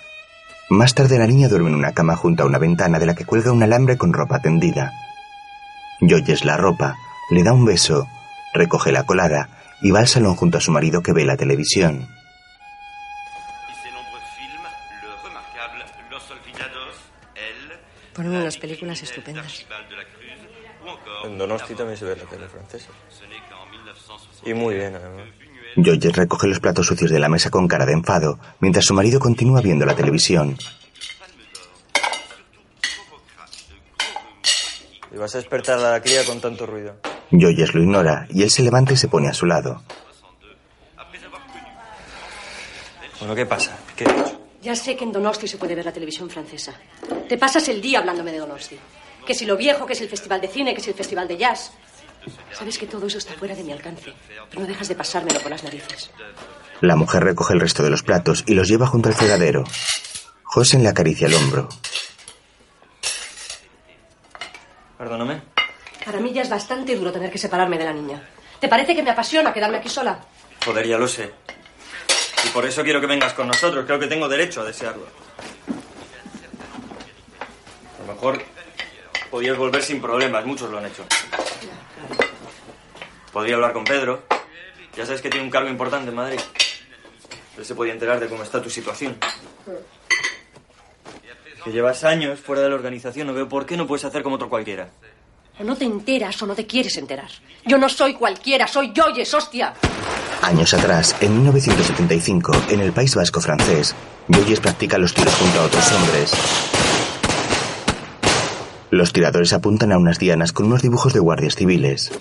Más 0.69 0.95
tarde 0.95 1.19
la 1.19 1.27
niña 1.27 1.47
duerme 1.47 1.69
en 1.69 1.75
una 1.75 1.93
cama 1.93 2.15
junto 2.15 2.43
a 2.43 2.45
una 2.47 2.57
ventana 2.57 2.97
de 2.97 3.05
la 3.05 3.13
que 3.13 3.25
cuelga 3.25 3.51
un 3.51 3.61
alambre 3.61 3.97
con 3.97 4.13
ropa 4.13 4.39
tendida. 4.39 4.91
Yoyes 6.01 6.43
la 6.43 6.57
ropa, 6.57 6.97
le 7.29 7.43
da 7.43 7.53
un 7.53 7.65
beso, 7.65 8.07
recoge 8.53 8.91
la 8.91 9.05
colada 9.05 9.49
y 9.83 9.91
va 9.91 9.99
al 9.99 10.07
salón 10.07 10.35
junto 10.35 10.57
a 10.57 10.61
su 10.61 10.71
marido 10.71 11.03
que 11.03 11.13
ve 11.13 11.23
la 11.23 11.37
televisión. 11.37 12.07
Ponen 18.13 18.31
unas 18.31 18.57
películas 18.57 19.01
estupendas. 19.01 19.65
En 21.23 21.37
Donosti 21.37 21.75
también 21.75 21.97
se 21.97 22.05
ve 22.05 22.15
la 22.15 22.23
tele 22.25 22.47
francesa. 22.47 22.89
Y 24.45 24.53
muy 24.53 24.75
bien, 24.75 24.95
además. 24.95 25.27
Joyce 25.75 26.11
recoge 26.11 26.47
los 26.47 26.59
platos 26.59 26.85
sucios 26.85 27.09
de 27.09 27.19
la 27.19 27.29
mesa 27.29 27.49
con 27.49 27.67
cara 27.67 27.85
de 27.85 27.93
enfado, 27.93 28.37
mientras 28.59 28.85
su 28.85 28.93
marido 28.93 29.19
continúa 29.19 29.61
viendo 29.61 29.85
la 29.85 29.95
televisión. 29.95 30.57
Y 35.11 35.17
vas 35.17 35.33
a 35.35 35.37
despertar 35.37 35.79
a 35.79 35.91
la 35.91 36.01
cría 36.01 36.25
con 36.25 36.41
tanto 36.41 36.65
ruido. 36.65 36.95
Joyce 37.31 37.73
lo 37.73 37.81
ignora 37.81 38.27
y 38.29 38.43
él 38.43 38.49
se 38.51 38.63
levanta 38.63 38.93
y 38.93 38.97
se 38.97 39.07
pone 39.07 39.29
a 39.29 39.33
su 39.33 39.45
lado. 39.45 39.81
Bueno, 43.19 43.35
¿qué 43.35 43.45
pasa? 43.45 43.77
¿Qué 43.95 44.03
he 44.03 44.09
hecho? 44.09 44.39
Ya 44.61 44.75
sé 44.75 44.95
que 44.95 45.03
en 45.03 45.11
Donosti 45.11 45.47
se 45.47 45.57
puede 45.57 45.75
ver 45.75 45.85
la 45.85 45.93
televisión 45.93 46.29
francesa. 46.29 46.73
Te 47.27 47.37
pasas 47.37 47.67
el 47.69 47.81
día 47.81 47.99
hablándome 47.99 48.31
de 48.31 48.39
Donosti. 48.39 48.77
Que 49.25 49.33
si 49.33 49.45
lo 49.45 49.55
viejo, 49.55 49.85
que 49.85 49.95
si 49.95 50.03
el 50.03 50.09
festival 50.09 50.41
de 50.41 50.47
cine, 50.47 50.75
que 50.75 50.81
si 50.81 50.89
el 50.89 50.95
festival 50.95 51.27
de 51.27 51.37
jazz. 51.37 51.71
Sabes 52.51 52.77
que 52.77 52.87
todo 52.87 53.07
eso 53.07 53.17
está 53.17 53.33
fuera 53.33 53.55
de 53.55 53.63
mi 53.63 53.71
alcance, 53.71 54.13
pero 54.49 54.61
no 54.61 54.67
dejas 54.67 54.87
de 54.87 54.95
pasármelo 54.95 55.39
por 55.39 55.51
las 55.51 55.63
narices. 55.63 56.09
La 56.81 56.95
mujer 56.95 57.23
recoge 57.23 57.53
el 57.53 57.59
resto 57.59 57.83
de 57.83 57.89
los 57.89 58.03
platos 58.03 58.43
y 58.47 58.53
los 58.53 58.67
lleva 58.67 58.87
junto 58.87 59.09
al 59.09 59.15
fregadero. 59.15 59.63
José 60.43 60.79
le 60.79 60.89
acaricia 60.89 61.27
el 61.27 61.33
hombro. 61.33 61.69
Perdóname. 64.97 65.41
Para 66.05 66.19
mí 66.19 66.31
ya 66.33 66.41
es 66.41 66.49
bastante 66.49 66.95
duro 66.95 67.11
tener 67.11 67.31
que 67.31 67.37
separarme 67.37 67.77
de 67.77 67.85
la 67.85 67.93
niña. 67.93 68.21
¿Te 68.59 68.67
parece 68.67 68.95
que 68.95 69.03
me 69.03 69.11
apasiona 69.11 69.53
quedarme 69.53 69.77
aquí 69.77 69.89
sola? 69.89 70.19
Joder, 70.65 70.87
ya 70.87 70.97
lo 70.97 71.07
sé. 71.07 71.31
Y 72.45 72.49
por 72.49 72.65
eso 72.65 72.83
quiero 72.83 73.01
que 73.01 73.07
vengas 73.07 73.33
con 73.33 73.47
nosotros. 73.47 73.85
Creo 73.85 73.99
que 73.99 74.07
tengo 74.07 74.27
derecho 74.29 74.61
a 74.61 74.65
desearlo. 74.65 75.07
A 77.97 78.07
lo 78.07 78.13
mejor 78.13 78.43
podías 79.33 79.57
volver 79.57 79.81
sin 79.81 79.99
problemas. 79.99 80.45
Muchos 80.45 80.69
lo 80.69 80.77
han 80.77 80.85
hecho. 80.85 81.03
Podría 83.31 83.55
hablar 83.55 83.73
con 83.73 83.83
Pedro. 83.83 84.21
Ya 84.95 85.07
sabes 85.07 85.23
que 85.23 85.29
tiene 85.31 85.43
un 85.43 85.49
cargo 85.49 85.69
importante 85.69 86.11
en 86.11 86.15
Madrid. 86.15 86.39
Él 87.57 87.65
se 87.65 87.73
podía 87.73 87.93
enterar 87.93 88.19
de 88.19 88.27
cómo 88.27 88.43
está 88.43 88.61
tu 88.61 88.69
situación. 88.69 89.17
Que 91.63 91.71
llevas 91.71 92.03
años 92.03 92.39
fuera 92.39 92.61
de 92.61 92.69
la 92.69 92.75
organización. 92.75 93.25
No 93.25 93.33
veo 93.33 93.49
por 93.49 93.65
qué 93.65 93.75
no 93.75 93.87
puedes 93.87 94.05
hacer 94.05 94.21
como 94.21 94.35
otro 94.35 94.49
cualquiera. 94.49 94.89
O 95.59 95.63
no 95.63 95.75
te 95.75 95.85
enteras 95.85 96.39
o 96.43 96.45
no 96.45 96.53
te 96.53 96.67
quieres 96.67 96.95
enterar. 96.97 97.29
Yo 97.65 97.79
no 97.79 97.89
soy 97.89 98.13
cualquiera, 98.13 98.67
soy 98.67 98.93
Yoyes, 98.93 99.33
hostia. 99.33 99.73
Años 100.43 100.75
atrás, 100.75 101.15
en 101.21 101.37
1975, 101.37 102.51
en 102.69 102.81
el 102.81 102.93
País 102.93 103.15
Vasco 103.15 103.41
francés, 103.41 103.95
Joyes 104.27 104.59
practica 104.59 104.99
los 104.99 105.11
tiros 105.11 105.33
junto 105.33 105.59
a 105.59 105.63
otros 105.63 105.91
hombres. 105.91 106.82
Los 108.93 109.11
tiradores 109.11 109.53
apuntan 109.53 109.91
a 109.91 109.97
unas 109.97 110.19
dianas 110.19 110.53
con 110.53 110.67
unos 110.67 110.83
dibujos 110.83 111.13
de 111.13 111.19
guardias 111.19 111.55
civiles. 111.55 112.11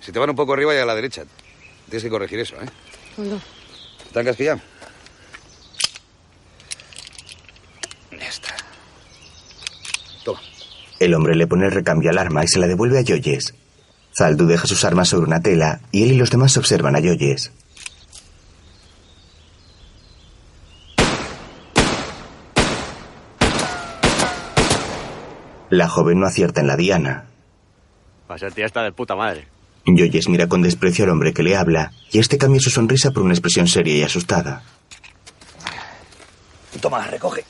Si 0.00 0.10
te 0.10 0.18
van 0.18 0.30
un 0.30 0.36
poco 0.36 0.54
arriba 0.54 0.74
y 0.74 0.78
a 0.78 0.86
la 0.86 0.94
derecha. 0.94 1.24
Tienes 1.84 2.02
que 2.02 2.08
corregir 2.08 2.38
eso, 2.38 2.56
¿eh? 2.56 2.64
No. 3.18 3.38
¿Te 4.10 4.18
han 4.18 4.24
casquillado? 4.24 4.62
Ya 8.10 8.26
está. 8.26 8.54
Toma. 10.24 10.40
El 10.98 11.12
hombre 11.12 11.36
le 11.36 11.46
pone 11.46 11.66
el 11.66 11.72
recambio 11.72 12.08
al 12.08 12.16
arma 12.16 12.42
y 12.44 12.48
se 12.48 12.58
la 12.58 12.66
devuelve 12.66 12.98
a 12.98 13.04
Joyes. 13.06 13.52
Zaldu 14.16 14.46
deja 14.46 14.66
sus 14.66 14.82
armas 14.82 15.10
sobre 15.10 15.26
una 15.26 15.42
tela 15.42 15.82
y 15.90 16.04
él 16.04 16.12
y 16.12 16.16
los 16.16 16.30
demás 16.30 16.56
observan 16.56 16.96
a 16.96 17.00
Joyes. 17.00 17.52
La 25.72 25.88
joven 25.88 26.20
no 26.20 26.26
acierta 26.26 26.60
en 26.60 26.66
la 26.66 26.76
diana. 26.76 27.24
Va 28.30 28.34
a 28.34 28.38
ser 28.38 28.52
tía 28.52 28.66
esta 28.66 28.82
de 28.82 28.92
puta 28.92 29.16
madre. 29.16 29.48
Joyes 29.86 30.28
mira 30.28 30.46
con 30.46 30.60
desprecio 30.60 31.06
al 31.06 31.10
hombre 31.12 31.32
que 31.32 31.42
le 31.42 31.56
habla 31.56 31.92
y 32.10 32.18
este 32.18 32.36
cambia 32.36 32.60
su 32.60 32.68
sonrisa 32.68 33.10
por 33.10 33.22
una 33.22 33.32
expresión 33.32 33.66
seria 33.66 33.96
y 33.96 34.02
asustada. 34.02 34.62
Toma, 36.78 37.06
recoge. 37.06 37.46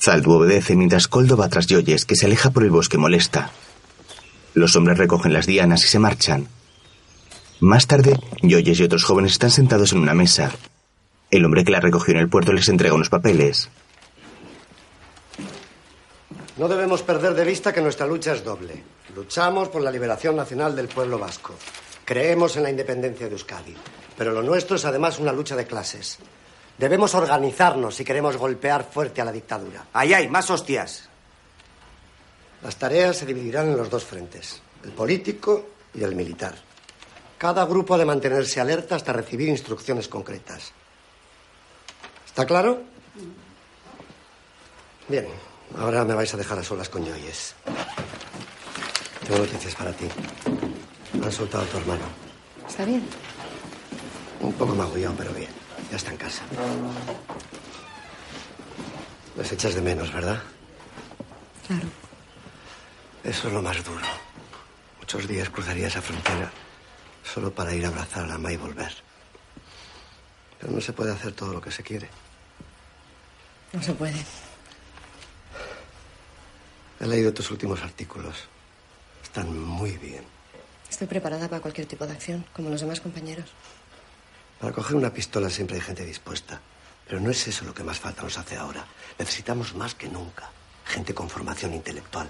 Zaldu 0.00 0.34
obedece 0.34 0.76
mientras 0.76 1.08
Coldo 1.08 1.36
va 1.36 1.48
tras 1.48 1.66
Joyes, 1.66 2.04
que 2.04 2.14
se 2.14 2.26
aleja 2.26 2.50
por 2.50 2.62
el 2.62 2.70
bosque 2.70 2.96
molesta. 2.96 3.50
Los 4.54 4.76
hombres 4.76 4.98
recogen 4.98 5.32
las 5.32 5.46
dianas 5.46 5.82
y 5.84 5.88
se 5.88 5.98
marchan. 5.98 6.46
Más 7.58 7.88
tarde, 7.88 8.20
Joyes 8.42 8.78
y 8.78 8.84
otros 8.84 9.02
jóvenes 9.02 9.32
están 9.32 9.50
sentados 9.50 9.90
en 9.90 9.98
una 9.98 10.14
mesa. 10.14 10.52
El 11.32 11.44
hombre 11.44 11.64
que 11.64 11.72
la 11.72 11.80
recogió 11.80 12.14
en 12.14 12.20
el 12.20 12.28
puerto 12.28 12.52
les 12.52 12.68
entrega 12.68 12.94
unos 12.94 13.08
papeles. 13.08 13.68
No 16.56 16.68
debemos 16.68 17.02
perder 17.02 17.34
de 17.34 17.44
vista 17.44 17.72
que 17.72 17.80
nuestra 17.80 18.06
lucha 18.06 18.32
es 18.34 18.44
doble. 18.44 18.82
Luchamos 19.14 19.68
por 19.68 19.80
la 19.82 19.90
liberación 19.90 20.36
nacional 20.36 20.76
del 20.76 20.88
pueblo 20.88 21.18
vasco. 21.18 21.54
Creemos 22.04 22.56
en 22.56 22.64
la 22.64 22.70
independencia 22.70 23.26
de 23.26 23.32
Euskadi. 23.32 23.74
Pero 24.18 24.32
lo 24.32 24.42
nuestro 24.42 24.76
es 24.76 24.84
además 24.84 25.18
una 25.18 25.32
lucha 25.32 25.56
de 25.56 25.66
clases. 25.66 26.18
Debemos 26.76 27.14
organizarnos 27.14 27.94
si 27.94 28.04
queremos 28.04 28.36
golpear 28.36 28.84
fuerte 28.84 29.22
a 29.22 29.24
la 29.24 29.32
dictadura. 29.32 29.86
Ahí 29.94 30.12
hay, 30.12 30.28
más 30.28 30.50
hostias. 30.50 31.08
Las 32.62 32.76
tareas 32.76 33.16
se 33.16 33.26
dividirán 33.26 33.68
en 33.68 33.76
los 33.76 33.88
dos 33.88 34.04
frentes, 34.04 34.60
el 34.84 34.92
político 34.92 35.70
y 35.94 36.02
el 36.02 36.14
militar. 36.14 36.54
Cada 37.38 37.64
grupo 37.64 37.94
ha 37.94 37.98
de 37.98 38.04
mantenerse 38.04 38.60
alerta 38.60 38.94
hasta 38.94 39.12
recibir 39.12 39.48
instrucciones 39.48 40.06
concretas. 40.06 40.72
¿Está 42.26 42.46
claro? 42.46 42.82
Bien, 45.08 45.26
ahora 45.78 46.04
me 46.04 46.14
vais 46.14 46.32
a 46.32 46.36
dejar 46.36 46.58
a 46.58 46.64
solas 46.64 46.88
con 46.88 47.04
Joyes. 47.04 47.54
Tengo 49.26 49.38
noticias 49.38 49.74
para 49.74 49.92
ti. 49.92 50.08
Han 51.22 51.32
soltado 51.32 51.64
a 51.64 51.66
tu 51.66 51.78
hermano. 51.78 52.04
¿Está 52.66 52.84
bien? 52.84 53.06
Un 54.40 54.52
poco 54.54 54.74
magullado, 54.74 55.14
pero 55.16 55.32
bien. 55.32 55.50
Ya 55.90 55.96
está 55.96 56.10
en 56.10 56.16
casa. 56.16 56.42
Les 59.36 59.52
echas 59.52 59.74
de 59.74 59.80
menos, 59.80 60.12
¿verdad? 60.12 60.42
Claro. 61.66 61.86
Eso 63.24 63.48
es 63.48 63.54
lo 63.54 63.62
más 63.62 63.82
duro. 63.84 64.04
Muchos 64.98 65.28
días 65.28 65.50
cruzaría 65.50 65.88
esa 65.88 66.02
frontera 66.02 66.50
solo 67.22 67.52
para 67.52 67.74
ir 67.74 67.84
a 67.84 67.88
abrazar 67.88 68.24
a 68.24 68.26
la 68.26 68.34
ama 68.34 68.52
y 68.52 68.56
volver. 68.56 68.92
Pero 70.60 70.72
no 70.72 70.80
se 70.80 70.92
puede 70.92 71.12
hacer 71.12 71.32
todo 71.32 71.52
lo 71.52 71.60
que 71.60 71.70
se 71.70 71.82
quiere. 71.82 72.08
No 73.72 73.82
se 73.82 73.92
puede. 73.92 74.24
He 77.02 77.06
leído 77.06 77.34
tus 77.34 77.50
últimos 77.50 77.82
artículos. 77.82 78.36
Están 79.24 79.58
muy 79.58 79.98
bien. 79.98 80.22
Estoy 80.88 81.08
preparada 81.08 81.48
para 81.48 81.60
cualquier 81.60 81.88
tipo 81.88 82.06
de 82.06 82.12
acción, 82.12 82.44
como 82.52 82.70
los 82.70 82.80
demás 82.80 83.00
compañeros. 83.00 83.46
Para 84.60 84.72
coger 84.72 84.94
una 84.94 85.12
pistola 85.12 85.50
siempre 85.50 85.78
hay 85.78 85.82
gente 85.82 86.04
dispuesta. 86.04 86.60
Pero 87.08 87.18
no 87.18 87.30
es 87.30 87.48
eso 87.48 87.64
lo 87.64 87.74
que 87.74 87.82
más 87.82 87.98
falta 87.98 88.22
nos 88.22 88.38
hace 88.38 88.56
ahora. 88.56 88.86
Necesitamos 89.18 89.74
más 89.74 89.96
que 89.96 90.06
nunca. 90.08 90.48
gente 90.84 91.12
con 91.12 91.28
formación 91.28 91.74
intelectual, 91.74 92.28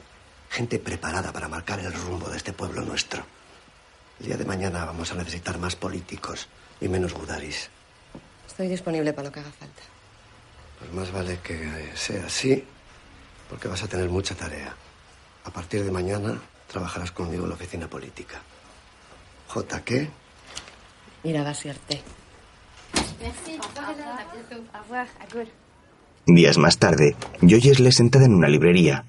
gente 0.49 0.79
preparada 0.79 1.33
para 1.33 1.49
marcar 1.49 1.81
el 1.81 1.93
rumbo 1.93 2.29
de 2.31 2.39
este 2.39 2.53
pueblo 2.53 2.83
nuestro. 2.83 3.25
El 4.21 4.27
día 4.27 4.37
de 4.37 4.45
mañana 4.45 4.87
vamos 4.87 5.11
a 5.13 5.17
necesitar 5.17 5.59
más 5.59 5.77
políticos 5.77 6.49
y 6.81 6.89
menos 6.89 7.13
gudaris. 7.13 7.69
Estoy 8.47 8.69
disponible 8.69 9.13
para 9.13 9.29
lo 9.29 9.33
que 9.33 9.41
haga 9.41 9.53
falta. 9.53 9.83
Pues 10.79 10.93
más 10.93 11.13
vale 11.13 11.41
que 11.43 11.93
sea 11.95 12.27
así, 12.27 12.65
porque 13.53 13.69
vas 13.69 13.83
a 13.83 13.87
tener 13.87 14.09
mucha 14.09 14.35
tarea. 14.35 14.75
A 15.45 15.51
partir 15.51 15.85
de 15.85 15.91
mañana 15.91 16.41
trabajarás 16.69 17.13
conmigo 17.13 17.43
en 17.43 17.51
la 17.51 17.55
oficina 17.55 17.87
política. 17.87 18.41
J. 19.49 19.85
¿Qué? 19.85 20.09
Mira, 21.23 21.43
va 21.45 21.51
a 21.51 21.55
ser 21.55 21.77
té. 21.77 22.01
Días 26.25 26.57
más 26.57 26.79
tarde, 26.79 27.15
Joyce 27.43 27.83
le 27.83 27.93
sentada 27.93 28.25
en 28.25 28.33
una 28.33 28.49
librería. 28.49 29.05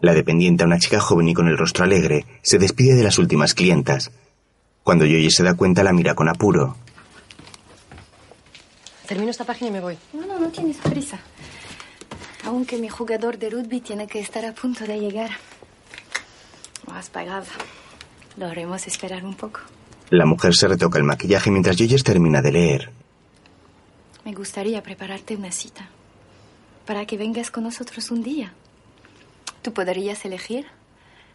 La 0.00 0.12
dependiente, 0.12 0.64
una 0.64 0.80
chica 0.80 0.98
joven 0.98 1.28
y 1.28 1.34
con 1.34 1.46
el 1.46 1.56
rostro 1.56 1.84
alegre, 1.84 2.26
se 2.42 2.58
despide 2.58 2.96
de 2.96 3.04
las 3.04 3.18
últimas 3.18 3.54
clientas. 3.54 4.10
Cuando 4.82 5.04
Joyce 5.04 5.36
se 5.36 5.44
da 5.44 5.54
cuenta, 5.54 5.84
la 5.84 5.92
mira 5.92 6.16
con 6.16 6.28
apuro. 6.28 6.76
Termino 9.06 9.30
esta 9.30 9.44
página 9.44 9.68
y 9.68 9.72
me 9.74 9.80
voy. 9.80 9.96
No, 10.14 10.26
no, 10.26 10.40
no 10.40 10.48
tienes 10.48 10.78
prisa. 10.78 11.20
Aunque 12.44 12.76
mi 12.76 12.88
jugador 12.88 13.38
de 13.38 13.50
rugby 13.50 13.80
tiene 13.80 14.06
que 14.06 14.20
estar 14.20 14.44
a 14.44 14.52
punto 14.52 14.84
de 14.84 15.00
llegar. 15.00 15.30
Lo 16.86 16.92
has 16.94 17.08
pagado. 17.08 17.46
Lo 18.36 18.46
haremos 18.46 18.86
esperar 18.86 19.24
un 19.24 19.34
poco. 19.34 19.60
La 20.10 20.26
mujer 20.26 20.54
se 20.54 20.68
retoca 20.68 20.98
el 20.98 21.04
maquillaje 21.04 21.50
mientras 21.50 21.76
Joyce 21.76 22.04
termina 22.04 22.42
de 22.42 22.52
leer. 22.52 22.90
Me 24.24 24.32
gustaría 24.32 24.82
prepararte 24.82 25.36
una 25.36 25.52
cita. 25.52 25.88
Para 26.86 27.06
que 27.06 27.16
vengas 27.16 27.50
con 27.50 27.64
nosotros 27.64 28.10
un 28.10 28.22
día. 28.22 28.52
Tú 29.62 29.72
podrías 29.72 30.24
elegir. 30.24 30.66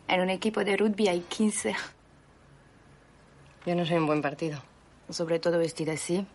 En 0.08 0.22
un 0.22 0.30
equipo 0.30 0.64
de 0.64 0.78
rugby 0.78 1.08
hay 1.08 1.22
15. 1.22 1.76
Yo 3.66 3.76
no 3.76 3.86
soy 3.86 3.98
un 3.98 4.06
buen 4.06 4.22
partido. 4.22 4.62
Sobre 5.10 5.40
todo 5.40 5.58
vestida 5.58 5.94
así. 5.94 6.26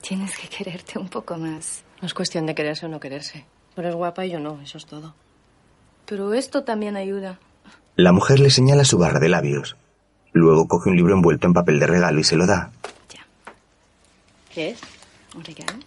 Tienes 0.00 0.36
que 0.36 0.48
quererte 0.48 0.98
un 0.98 1.08
poco 1.08 1.36
más. 1.36 1.82
No 2.04 2.06
es 2.06 2.12
cuestión 2.12 2.44
de 2.44 2.54
quererse 2.54 2.84
o 2.84 2.90
no 2.90 3.00
quererse. 3.00 3.46
Tú 3.74 3.80
eres 3.80 3.94
guapa 3.94 4.26
y 4.26 4.30
yo 4.32 4.38
no, 4.38 4.60
eso 4.60 4.76
es 4.76 4.84
todo. 4.84 5.14
Pero 6.04 6.34
esto 6.34 6.62
también 6.62 6.98
ayuda. 6.98 7.38
La 7.96 8.12
mujer 8.12 8.40
le 8.40 8.50
señala 8.50 8.84
su 8.84 8.98
barra 8.98 9.20
de 9.20 9.30
labios. 9.30 9.74
Luego 10.34 10.68
coge 10.68 10.90
un 10.90 10.96
libro 10.96 11.14
envuelto 11.14 11.46
en 11.46 11.54
papel 11.54 11.80
de 11.80 11.86
regalo 11.86 12.20
y 12.20 12.24
se 12.24 12.36
lo 12.36 12.44
da. 12.44 12.72
¿Qué 14.52 14.68
es? 14.72 14.80
¿Un 15.34 15.44
regalo? 15.44 15.78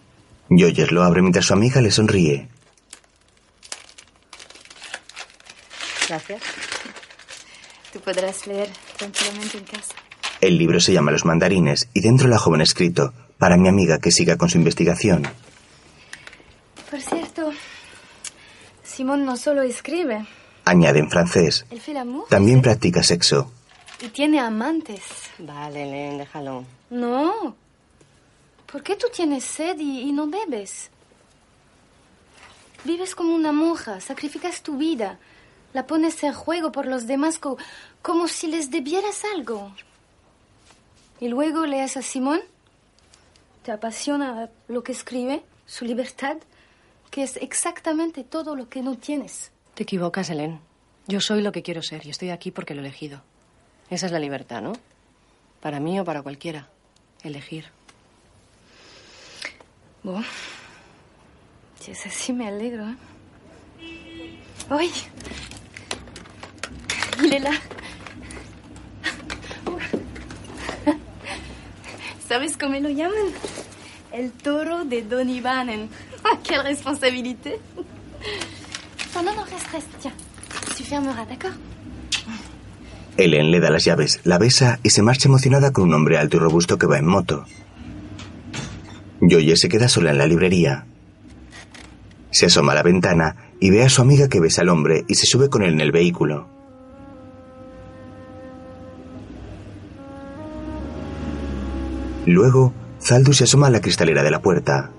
Joyce 0.50 0.90
lo 0.90 1.04
abre 1.04 1.22
mientras 1.22 1.44
su 1.44 1.52
amiga 1.52 1.80
le 1.80 1.92
sonríe. 1.92 2.48
Gracias. 6.08 6.42
Tú 7.92 8.00
podrás 8.00 8.44
leer 8.48 8.70
tranquilamente 8.96 9.58
en 9.58 9.64
casa. 9.66 9.94
El 10.40 10.58
libro 10.58 10.80
se 10.80 10.92
llama 10.92 11.12
Los 11.12 11.24
mandarines 11.24 11.88
y 11.94 12.00
dentro 12.00 12.26
la 12.26 12.38
joven 12.38 12.60
escrito, 12.60 13.14
para 13.38 13.56
mi 13.56 13.68
amiga 13.68 14.00
que 14.00 14.10
siga 14.10 14.36
con 14.36 14.50
su 14.50 14.58
investigación. 14.58 15.22
Por 16.90 17.02
cierto, 17.02 17.52
Simón 18.98 19.24
no 19.24 19.36
solo 19.36 19.62
escribe, 19.62 20.26
Añade 20.64 20.98
en 20.98 21.08
francés. 21.08 21.64
También 22.28 22.60
practica 22.60 23.00
sexo. 23.04 23.48
y 24.00 24.08
tiene 24.08 24.40
amantes. 24.40 25.02
Vale, 25.38 25.86
Len, 25.86 26.18
déjalo. 26.18 26.64
No. 26.90 27.54
¿Por 28.66 28.82
qué 28.82 28.96
tú 28.96 29.06
tienes 29.14 29.44
sed 29.44 29.78
y, 29.78 30.00
y 30.00 30.10
no 30.12 30.26
bebes? 30.26 30.90
Vives 32.82 33.14
como 33.14 33.36
una 33.36 33.52
monja, 33.52 34.00
sacrificas 34.00 34.62
tu 34.64 34.76
vida, 34.76 35.20
la 35.74 35.86
pones 35.86 36.20
en 36.24 36.32
juego 36.34 36.72
por 36.72 36.84
los 36.86 37.06
demás 37.06 37.38
co- 37.38 37.56
como 38.02 38.26
si 38.26 38.48
les 38.48 38.68
debieras 38.72 39.22
algo. 39.36 39.70
Y 41.20 41.28
luego 41.28 41.66
lees 41.66 41.96
a 41.96 42.02
Simón, 42.02 42.40
te 43.62 43.70
apasiona 43.70 44.50
lo 44.66 44.82
que 44.82 44.90
escribe, 44.90 45.44
su 45.66 45.84
libertad, 45.84 46.38
que 47.10 47.22
es 47.22 47.36
exactamente 47.36 48.24
todo 48.24 48.54
lo 48.54 48.68
que 48.68 48.82
no 48.82 48.96
tienes. 48.96 49.50
Te 49.74 49.82
equivocas, 49.84 50.30
Helen. 50.30 50.60
Yo 51.06 51.20
soy 51.20 51.42
lo 51.42 51.52
que 51.52 51.62
quiero 51.62 51.82
ser 51.82 52.04
y 52.06 52.10
estoy 52.10 52.30
aquí 52.30 52.50
porque 52.50 52.74
lo 52.74 52.82
he 52.82 52.84
elegido. 52.84 53.22
Esa 53.90 54.06
es 54.06 54.12
la 54.12 54.18
libertad, 54.18 54.60
¿no? 54.60 54.72
Para 55.60 55.80
mí 55.80 55.98
o 55.98 56.04
para 56.04 56.22
cualquiera. 56.22 56.68
Elegir. 57.22 57.66
Bueno, 60.02 60.24
si 61.80 61.92
es 61.92 62.06
así 62.06 62.32
me 62.32 62.46
alegro. 62.46 62.88
¿eh? 62.88 62.96
¡Ay! 64.68 64.90
Lela. 67.22 67.52
¿Sabes 72.28 72.56
cómo 72.58 72.78
lo 72.78 72.90
llaman? 72.90 73.32
El 74.12 74.32
toro 74.32 74.84
de 74.84 75.02
Don 75.02 75.30
Ivanen. 75.30 75.88
¡Quelle 76.44 76.62
responsabilité! 76.62 77.60
Non, 79.14 79.24
non, 79.24 79.34
non, 79.34 79.44
reste, 79.44 79.70
reste, 79.72 79.94
tiens. 80.00 80.14
Tu 80.76 80.84
fermeras, 80.84 81.26
d'accord 81.28 81.56
Ellen 83.16 83.50
le 83.50 83.58
da 83.58 83.70
las 83.70 83.84
llaves, 83.84 84.20
la 84.22 84.38
besa 84.38 84.78
y 84.84 84.90
se 84.90 85.02
marcha 85.02 85.28
emocionada 85.28 85.72
con 85.72 85.88
un 85.88 85.94
hombre 85.94 86.18
alto 86.18 86.36
y 86.36 86.40
robusto 86.40 86.78
que 86.78 86.86
va 86.86 86.98
en 86.98 87.06
moto. 87.06 87.44
Joye 89.20 89.56
se 89.56 89.68
queda 89.68 89.88
sola 89.88 90.12
en 90.12 90.18
la 90.18 90.26
librería. 90.26 90.86
Se 92.30 92.46
asoma 92.46 92.72
a 92.72 92.74
la 92.76 92.84
ventana 92.84 93.34
y 93.58 93.70
ve 93.70 93.82
a 93.82 93.88
su 93.88 94.02
amiga 94.02 94.28
que 94.28 94.38
besa 94.38 94.62
al 94.62 94.68
hombre 94.68 95.04
y 95.08 95.16
se 95.16 95.26
sube 95.26 95.48
con 95.50 95.62
él 95.62 95.74
en 95.74 95.80
el 95.80 95.90
vehículo. 95.90 96.48
Luego, 102.24 102.72
Zaldu 103.02 103.32
se 103.32 103.44
asoma 103.44 103.66
a 103.66 103.70
la 103.70 103.80
cristalera 103.80 104.22
de 104.22 104.30
la 104.30 104.42
puerta. 104.42 104.92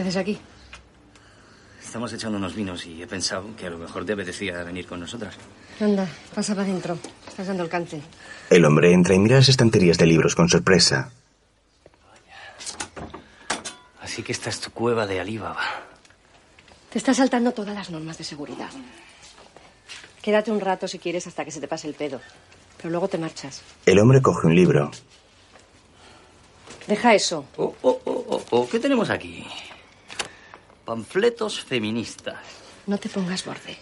¿Qué 0.00 0.04
haces 0.08 0.16
aquí? 0.16 0.38
Estamos 1.84 2.10
echando 2.14 2.38
unos 2.38 2.54
vinos 2.54 2.86
y 2.86 3.02
he 3.02 3.06
pensado 3.06 3.54
que 3.54 3.66
a 3.66 3.70
lo 3.70 3.76
mejor 3.76 4.06
te 4.06 4.14
apetecía 4.14 4.64
venir 4.64 4.86
con 4.86 4.98
nosotras. 4.98 5.34
Anda, 5.78 6.08
pasa 6.34 6.54
para 6.54 6.66
adentro. 6.66 6.96
Estás 7.28 7.48
dando 7.48 7.64
el 7.64 7.68
cante. 7.68 8.00
El 8.48 8.64
hombre 8.64 8.94
entra 8.94 9.14
y 9.14 9.18
mira 9.18 9.36
las 9.36 9.50
estanterías 9.50 9.98
de 9.98 10.06
libros 10.06 10.34
con 10.34 10.48
sorpresa. 10.48 11.10
Así 14.00 14.22
que 14.22 14.32
esta 14.32 14.48
es 14.48 14.60
tu 14.60 14.70
cueva 14.70 15.06
de 15.06 15.20
Alibaba. 15.20 15.66
Te 16.90 16.96
estás 16.96 17.18
saltando 17.18 17.52
todas 17.52 17.74
las 17.74 17.90
normas 17.90 18.16
de 18.16 18.24
seguridad. 18.24 18.70
Quédate 20.22 20.50
un 20.50 20.62
rato 20.62 20.88
si 20.88 20.98
quieres 20.98 21.26
hasta 21.26 21.44
que 21.44 21.50
se 21.50 21.60
te 21.60 21.68
pase 21.68 21.88
el 21.88 21.94
pedo. 21.94 22.22
Pero 22.78 22.88
luego 22.88 23.08
te 23.08 23.18
marchas. 23.18 23.60
El 23.84 23.98
hombre 23.98 24.22
coge 24.22 24.46
un 24.46 24.54
libro. 24.54 24.90
Deja 26.86 27.14
eso. 27.14 27.44
Oh, 27.58 27.74
oh, 27.82 28.00
oh, 28.06 28.24
oh, 28.30 28.44
oh, 28.48 28.68
¿Qué 28.70 28.80
tenemos 28.80 29.10
aquí? 29.10 29.46
Panfletos 30.84 31.60
feministas. 31.62 32.38
No 32.86 32.98
te 32.98 33.08
pongas 33.08 33.44
borde. 33.44 33.76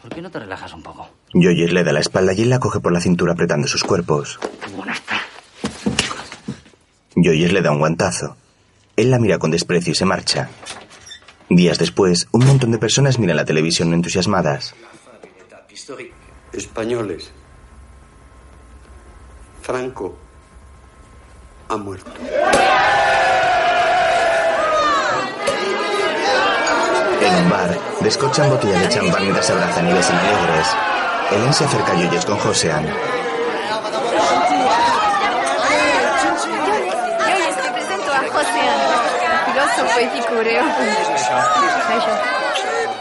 ¿Por 0.00 0.14
qué 0.14 0.22
no 0.22 0.30
te 0.30 0.38
relajas 0.38 0.72
un 0.72 0.82
poco? 0.82 1.08
Joyce 1.34 1.72
le 1.72 1.84
da 1.84 1.92
la 1.92 2.00
espalda 2.00 2.32
y 2.32 2.42
él 2.42 2.50
la 2.50 2.58
coge 2.58 2.80
por 2.80 2.92
la 2.92 3.00
cintura 3.00 3.34
apretando 3.34 3.68
sus 3.68 3.84
cuerpos. 3.84 4.38
Joyce 7.14 7.52
le 7.52 7.60
da 7.60 7.72
un 7.72 7.78
guantazo. 7.78 8.36
Él 8.96 9.10
la 9.10 9.18
mira 9.18 9.38
con 9.38 9.50
desprecio 9.50 9.92
y 9.92 9.96
se 9.96 10.04
marcha. 10.04 10.48
Días 11.48 11.78
después, 11.78 12.28
un 12.32 12.46
montón 12.46 12.70
de 12.70 12.78
personas 12.78 13.18
miran 13.18 13.36
la 13.36 13.44
televisión 13.44 13.92
entusiasmadas. 13.92 14.74
Españoles. 16.52 17.30
Franco 19.62 20.16
ha 21.68 21.76
muerto. 21.76 22.10
En 27.30 27.36
un 27.44 27.50
bar, 27.50 27.70
descochan 28.00 28.50
botellas 28.50 28.80
de 28.80 28.88
champán 28.88 29.22
mientras 29.22 29.46
se 29.46 29.52
abrazan 29.52 29.88
y 29.88 29.92
besan 29.92 30.18
alegres. 30.18 30.66
Ellen 31.30 31.54
se 31.54 31.64
acerca 31.64 31.92
a 31.92 31.94
Joyce 31.96 32.26
con 32.26 32.38
Josean. 32.38 32.84
Te 37.62 37.70
presento 37.72 38.12
a 38.12 38.20
filósofo. 38.20 40.00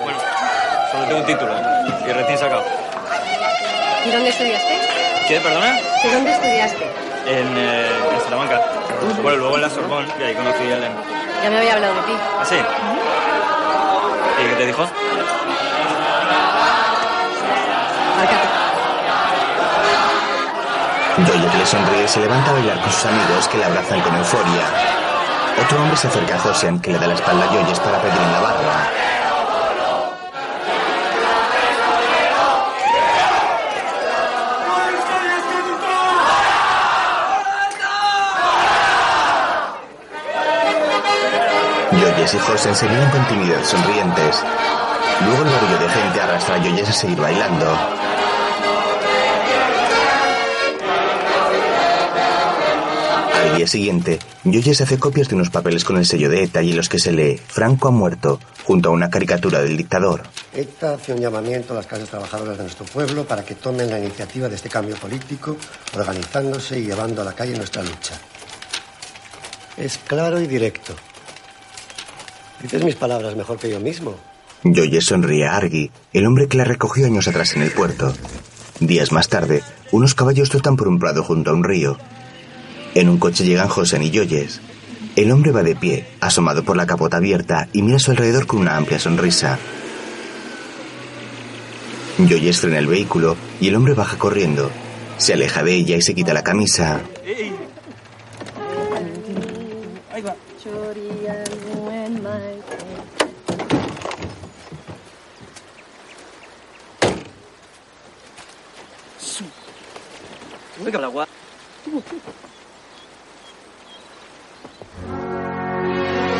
Bueno, 0.03 0.19
solo 0.91 1.03
tengo 1.05 1.19
un 1.19 1.25
título 1.25 1.53
y 2.07 2.11
recién 2.11 2.37
sacado. 2.37 2.63
¿Y 4.05 4.11
dónde 4.11 4.29
estudiaste? 4.29 4.79
¿Qué, 5.27 5.39
perdona? 5.39 5.73
¿De 6.03 6.13
dónde 6.13 6.31
estudiaste? 6.31 6.83
En, 7.25 7.57
eh, 7.57 7.89
en 8.13 8.21
Salamanca. 8.23 8.61
Bueno, 9.21 9.37
luego 9.37 9.55
en 9.55 9.61
la 9.61 9.69
Sorbonne, 9.69 10.07
y 10.19 10.23
ahí 10.23 10.35
conocí 10.35 10.63
a 10.63 10.77
Ellen. 10.77 10.91
Ya 11.43 11.49
me 11.49 11.57
había 11.57 11.73
hablado 11.75 11.95
de 11.95 12.01
ti. 12.01 12.13
¿Ah, 12.39 12.45
sí? 12.45 12.55
¿Y 14.39 14.47
qué 14.47 14.55
te 14.55 14.65
dijo? 14.67 14.87
Doyle, 21.17 21.57
le 21.57 21.65
sonríe, 21.65 22.07
se 22.07 22.21
levanta 22.21 22.51
a 22.51 22.53
bailar 22.53 22.79
con 22.79 22.91
sus 22.91 23.05
amigos 23.05 23.47
que 23.49 23.57
le 23.57 23.65
abrazan 23.65 23.99
con 23.99 24.15
euforia. 24.15 24.63
Otro 25.61 25.81
hombre 25.81 25.97
se 25.97 26.07
acerca 26.07 26.35
a 26.35 26.39
Josian, 26.39 26.79
que 26.79 26.93
le 26.93 26.99
da 26.99 27.07
la 27.07 27.15
espalda 27.15 27.43
a 27.43 27.53
Yoyes 27.53 27.79
para 27.81 27.99
pedir 28.01 28.21
la 28.31 28.39
barra. 28.39 29.08
Miran 42.19 43.11
con 43.11 43.27
timidez 43.29 43.65
sonrientes. 43.65 44.43
Luego 45.25 45.41
el 45.41 45.49
barullo 45.49 45.79
de 45.79 45.89
gente 45.89 46.21
arrastra 46.21 46.55
a 46.55 46.59
Joyes 46.59 46.89
a 46.89 46.91
seguir 46.91 47.17
bailando. 47.17 47.65
Al 53.33 53.55
día 53.55 53.67
siguiente, 53.67 54.19
Joyes 54.43 54.81
hace 54.81 54.99
copias 54.99 55.29
de 55.29 55.35
unos 55.35 55.49
papeles 55.49 55.85
con 55.85 55.97
el 55.97 56.05
sello 56.05 56.29
de 56.29 56.43
ETA 56.43 56.61
y 56.61 56.71
en 56.71 56.77
los 56.77 56.89
que 56.89 56.99
se 56.99 57.13
lee 57.13 57.39
Franco 57.47 57.87
ha 57.87 57.91
muerto, 57.91 58.39
junto 58.65 58.89
a 58.89 58.91
una 58.91 59.09
caricatura 59.09 59.61
del 59.61 59.77
dictador. 59.77 60.23
ETA 60.53 60.95
hace 60.95 61.13
un 61.13 61.21
llamamiento 61.21 61.71
a 61.71 61.77
las 61.77 61.87
clases 61.87 62.09
trabajadoras 62.09 62.57
de 62.57 62.63
nuestro 62.63 62.85
pueblo 62.85 63.25
para 63.25 63.45
que 63.45 63.55
tomen 63.55 63.89
la 63.89 63.97
iniciativa 63.97 64.49
de 64.49 64.55
este 64.55 64.67
cambio 64.67 64.97
político, 64.97 65.55
organizándose 65.95 66.79
y 66.79 66.83
llevando 66.83 67.21
a 67.21 67.25
la 67.25 67.33
calle 67.33 67.55
nuestra 67.55 67.81
lucha. 67.81 68.19
Es 69.77 69.97
claro 69.99 70.41
y 70.41 70.47
directo. 70.47 70.93
Dices 72.61 72.83
mis 72.83 72.95
palabras 72.95 73.35
mejor 73.35 73.57
que 73.57 73.69
yo 73.69 73.79
mismo. 73.79 74.15
Joyes 74.63 75.05
sonríe 75.05 75.47
a 75.47 75.55
Argy, 75.55 75.89
el 76.11 76.25
hombre 76.25 76.47
que 76.47 76.57
la 76.57 76.65
recogió 76.65 77.05
años 77.05 77.27
atrás 77.27 77.55
en 77.55 77.61
el 77.61 77.71
puerto. 77.71 78.13
Días 78.79 79.11
más 79.11 79.29
tarde, 79.29 79.63
unos 79.91 80.13
caballos 80.13 80.49
trotan 80.49 80.75
por 80.75 80.87
un 80.87 80.99
prado 80.99 81.23
junto 81.23 81.51
a 81.51 81.53
un 81.53 81.63
río. 81.63 81.97
En 82.95 83.07
un 83.07 83.17
coche 83.17 83.45
llegan 83.45 83.69
Josen 83.69 84.03
y 84.03 84.11
Joyes. 84.11 84.59
El 85.15 85.31
hombre 85.31 85.51
va 85.51 85.63
de 85.63 85.75
pie, 85.75 86.07
asomado 86.19 86.63
por 86.63 86.75
la 86.75 86.85
capota 86.85 87.17
abierta, 87.17 87.69
y 87.71 87.81
mira 87.81 87.97
a 87.97 87.99
su 87.99 88.11
alrededor 88.11 88.47
con 88.47 88.59
una 88.59 88.75
amplia 88.77 88.99
sonrisa. 88.99 89.57
Joyes 92.17 92.59
frena 92.59 92.79
el 92.79 92.87
vehículo 92.87 93.37
y 93.61 93.69
el 93.69 93.75
hombre 93.75 93.93
baja 93.93 94.17
corriendo. 94.17 94.69
Se 95.17 95.33
aleja 95.33 95.63
de 95.63 95.73
ella 95.73 95.95
y 95.95 96.01
se 96.01 96.13
quita 96.13 96.33
la 96.33 96.43
camisa. 96.43 97.01
Ahí 100.13 100.21
va. 100.21 100.35
La 110.99 111.07
gua- 111.07 111.27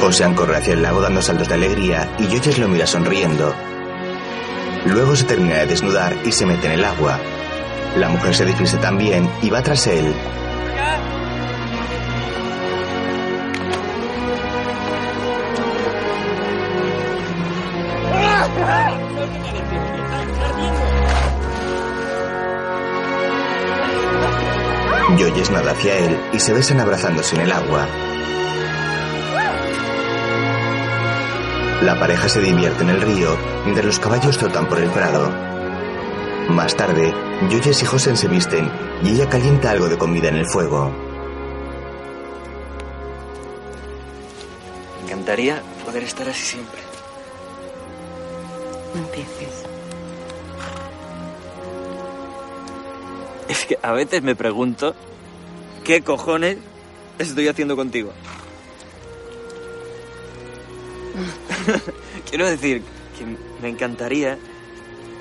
Josean 0.02 0.34
corre 0.34 0.58
hacia 0.58 0.74
el 0.74 0.82
lago 0.82 1.02
dando 1.02 1.22
saltos 1.22 1.48
de 1.48 1.54
alegría 1.56 2.10
y 2.20 2.26
Joyes 2.26 2.58
lo 2.58 2.68
mira 2.68 2.88
sonriendo. 2.88 3.54
Luego 4.86 5.16
se 5.16 5.26
termina 5.26 5.58
de 5.58 5.68
desnudar 5.68 6.16
y 6.26 6.32
se 6.32 6.46
mete 6.46 6.68
en 6.68 6.74
el 6.74 6.86
agua. 6.86 7.20
La 7.98 8.10
mujer 8.10 8.34
se 8.34 8.46
desviste 8.46 8.78
también 8.78 9.30
y 9.42 9.50
va 9.50 9.62
tras 9.62 9.86
él. 9.88 10.14
Joyes 25.18 25.52
nada 25.52 25.72
hacia 25.72 25.98
él 25.98 26.18
y 26.34 26.40
se 26.40 26.54
besan 26.54 26.80
abrazándose 26.80 27.36
en 27.36 27.42
el 27.42 27.52
agua. 27.52 27.88
La 31.82 32.00
pareja 32.00 32.30
se 32.30 32.42
divierte 32.42 32.84
en 32.84 32.90
el 32.90 33.02
río 33.02 33.38
mientras 33.64 33.86
los 33.86 34.00
caballos 34.00 34.38
trotan 34.38 34.68
por 34.68 34.80
el 34.80 34.90
prado. 34.90 35.30
Más 36.50 36.76
tarde, 36.76 37.14
Joyes 37.50 37.82
y 37.82 37.86
Josen 37.86 38.18
se 38.18 38.28
visten 38.28 38.72
y 39.04 39.10
ella 39.10 39.30
calienta 39.30 39.72
algo 39.72 39.88
de 39.88 39.98
comida 39.98 40.30
en 40.30 40.36
el 40.36 40.46
fuego. 40.46 40.92
Me 45.00 45.06
encantaría 45.06 45.62
poder 45.86 46.04
estar 46.04 46.28
así 46.28 46.44
siempre. 46.44 46.89
No 48.94 49.02
empieces. 49.02 49.66
Es 53.48 53.66
que 53.66 53.78
a 53.82 53.92
veces 53.94 54.22
me 54.22 54.36
pregunto 54.36 54.96
qué 55.84 56.02
cojones 56.02 56.58
estoy 57.18 57.48
haciendo 57.48 57.76
contigo. 57.76 58.12
Quiero 62.30 62.48
decir 62.48 62.82
que 63.18 63.26
me 63.62 63.70
encantaría 63.70 64.38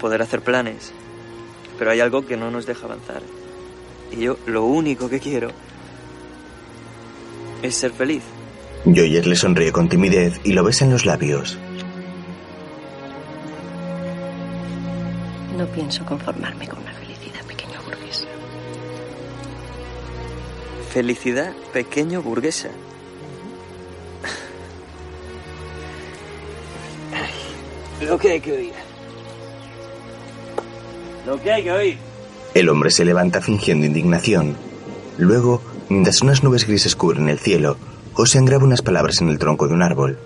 poder 0.01 0.23
hacer 0.23 0.41
planes, 0.41 0.93
pero 1.79 1.91
hay 1.91 2.01
algo 2.01 2.25
que 2.27 2.37
no 2.37 2.51
nos 2.51 2.67
deja 2.67 2.87
avanzar. 2.87 3.23
Y 4.13 4.21
yo 4.21 4.39
lo 4.47 4.65
único 4.65 5.09
que 5.09 5.21
quiero 5.21 5.51
es 7.63 7.75
ser 7.75 7.93
feliz. 7.93 8.23
Joyes 8.85 9.27
le 9.27 9.37
sonríe 9.37 9.73
con 9.73 9.89
timidez 9.89 10.41
y 10.45 10.53
lo 10.53 10.65
besa 10.65 10.85
en 10.85 10.93
los 10.93 11.05
labios. 11.05 11.59
No 15.59 15.67
pienso 15.67 16.05
conformarme 16.05 16.69
con 16.69 16.79
una 16.79 16.93
felicidad 16.93 17.45
pequeño 17.45 17.83
burguesa. 17.83 18.29
Felicidad 20.93 21.53
pequeño 21.73 22.23
burguesa. 22.23 22.69
Lo 28.01 28.17
que 28.17 28.31
hay 28.31 28.41
que 28.41 28.53
oír. 28.53 28.73
Lo 31.27 31.43
que 31.43 31.51
hay 31.51 31.65
que 31.65 31.73
oír. 31.73 31.99
El 32.55 32.69
hombre 32.69 32.93
se 32.93 33.05
levanta 33.05 33.41
fingiendo 33.41 33.85
indignación. 33.85 34.55
Luego, 35.17 35.61
mientras 35.89 36.23
unas 36.23 36.45
nubes 36.45 36.69
grises 36.69 36.95
cubren 36.95 37.29
el 37.29 37.41
cielo, 37.41 37.77
Josean 38.13 38.45
graba 38.45 38.63
unas 38.63 38.83
palabras 38.83 39.21
en 39.21 39.29
el 39.29 39.41
tronco 39.41 39.67
de 39.67 39.75
un 39.75 39.83
árbol. 39.83 40.21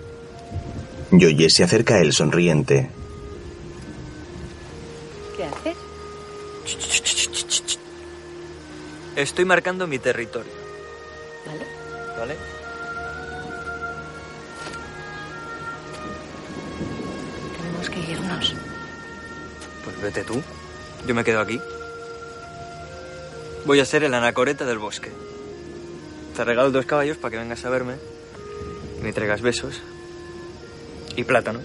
Joyes 1.09 1.55
se 1.55 1.63
acerca 1.63 1.95
a 1.95 2.01
él 2.01 2.13
sonriente. 2.13 2.91
Estoy 9.15 9.45
marcando 9.45 9.85
mi 9.87 9.99
territorio, 9.99 10.51
¿Vale? 11.45 11.65
¿vale? 12.17 12.35
Tenemos 17.57 17.89
que 17.89 17.99
irnos. 18.11 18.55
Pues 19.83 20.01
vete 20.01 20.23
tú. 20.23 20.41
Yo 21.07 21.13
me 21.13 21.23
quedo 21.23 21.41
aquí. 21.41 21.59
Voy 23.65 23.79
a 23.79 23.85
ser 23.85 24.03
el 24.03 24.13
anacoreta 24.13 24.65
del 24.65 24.77
bosque. 24.79 25.11
Te 26.35 26.43
regalo 26.43 26.71
dos 26.71 26.85
caballos 26.85 27.17
para 27.17 27.31
que 27.31 27.37
vengas 27.37 27.63
a 27.65 27.69
verme 27.69 27.95
y 28.99 29.03
me 29.03 29.13
traigas 29.13 29.41
besos 29.41 29.81
y 31.15 31.23
plátanos. 31.23 31.63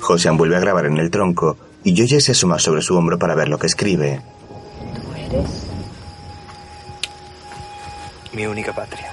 Josean 0.00 0.36
vuelve 0.36 0.56
a 0.56 0.60
grabar 0.60 0.86
en 0.86 0.98
el 0.98 1.10
tronco 1.10 1.56
y 1.82 1.94
Joyes 1.96 2.24
se 2.24 2.32
asoma 2.32 2.58
sobre 2.58 2.80
su 2.82 2.96
hombro 2.96 3.18
para 3.18 3.34
ver 3.34 3.48
lo 3.48 3.58
que 3.58 3.66
escribe. 3.66 4.22
Mi 8.32 8.46
única 8.46 8.72
patria. 8.72 9.12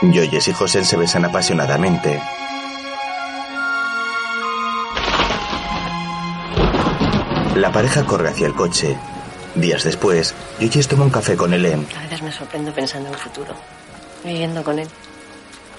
Joyes 0.00 0.48
y 0.48 0.52
Josen 0.52 0.84
se 0.84 0.96
besan 0.96 1.24
apasionadamente. 1.24 2.20
La 7.56 7.70
pareja 7.72 8.04
corre 8.04 8.28
hacia 8.28 8.46
el 8.46 8.54
coche. 8.54 8.96
Días 9.54 9.84
después, 9.84 10.34
Joyes 10.58 10.88
toma 10.88 11.04
un 11.04 11.10
café 11.10 11.36
con 11.36 11.54
Helen. 11.54 11.86
A 11.96 12.02
veces 12.02 12.22
me 12.22 12.32
sorprendo 12.32 12.72
pensando 12.72 13.08
en 13.08 13.14
el 13.14 13.20
futuro. 13.20 13.54
Viviendo 14.24 14.62
con 14.62 14.78
él. 14.78 14.88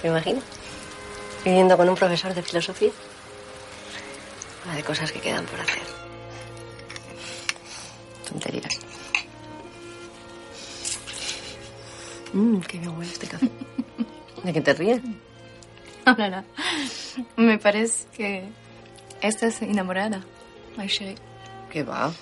¿Me 0.02 0.08
imagino? 0.08 0.40
Viviendo 1.44 1.76
con 1.76 1.88
un 1.88 1.94
profesor 1.94 2.34
de 2.34 2.42
filosofía. 2.42 2.90
De 4.74 4.82
cosas 4.82 5.12
que 5.12 5.20
quedan 5.20 5.44
por 5.44 5.60
hacer. 5.60 5.82
Tonterías. 8.28 8.95
Mmm, 12.32 12.60
qué 12.60 12.78
bien 12.78 12.96
huele 12.96 13.12
este 13.12 13.26
café. 13.26 13.50
¿De 14.44 14.52
qué 14.52 14.60
te 14.60 14.74
ríes? 14.74 15.00
No, 16.06 16.14
no, 16.16 16.30
no. 16.30 16.44
Me 17.36 17.58
parece 17.58 18.06
que 18.16 18.48
estás 19.20 19.62
enamorada, 19.62 20.24
my. 20.76 20.88
¿Qué 21.70 21.82
va? 21.82 22.12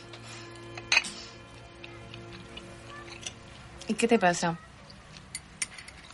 ¿Y 3.89 3.95
qué 3.95 4.09
te 4.09 4.19
pasa? 4.19 4.59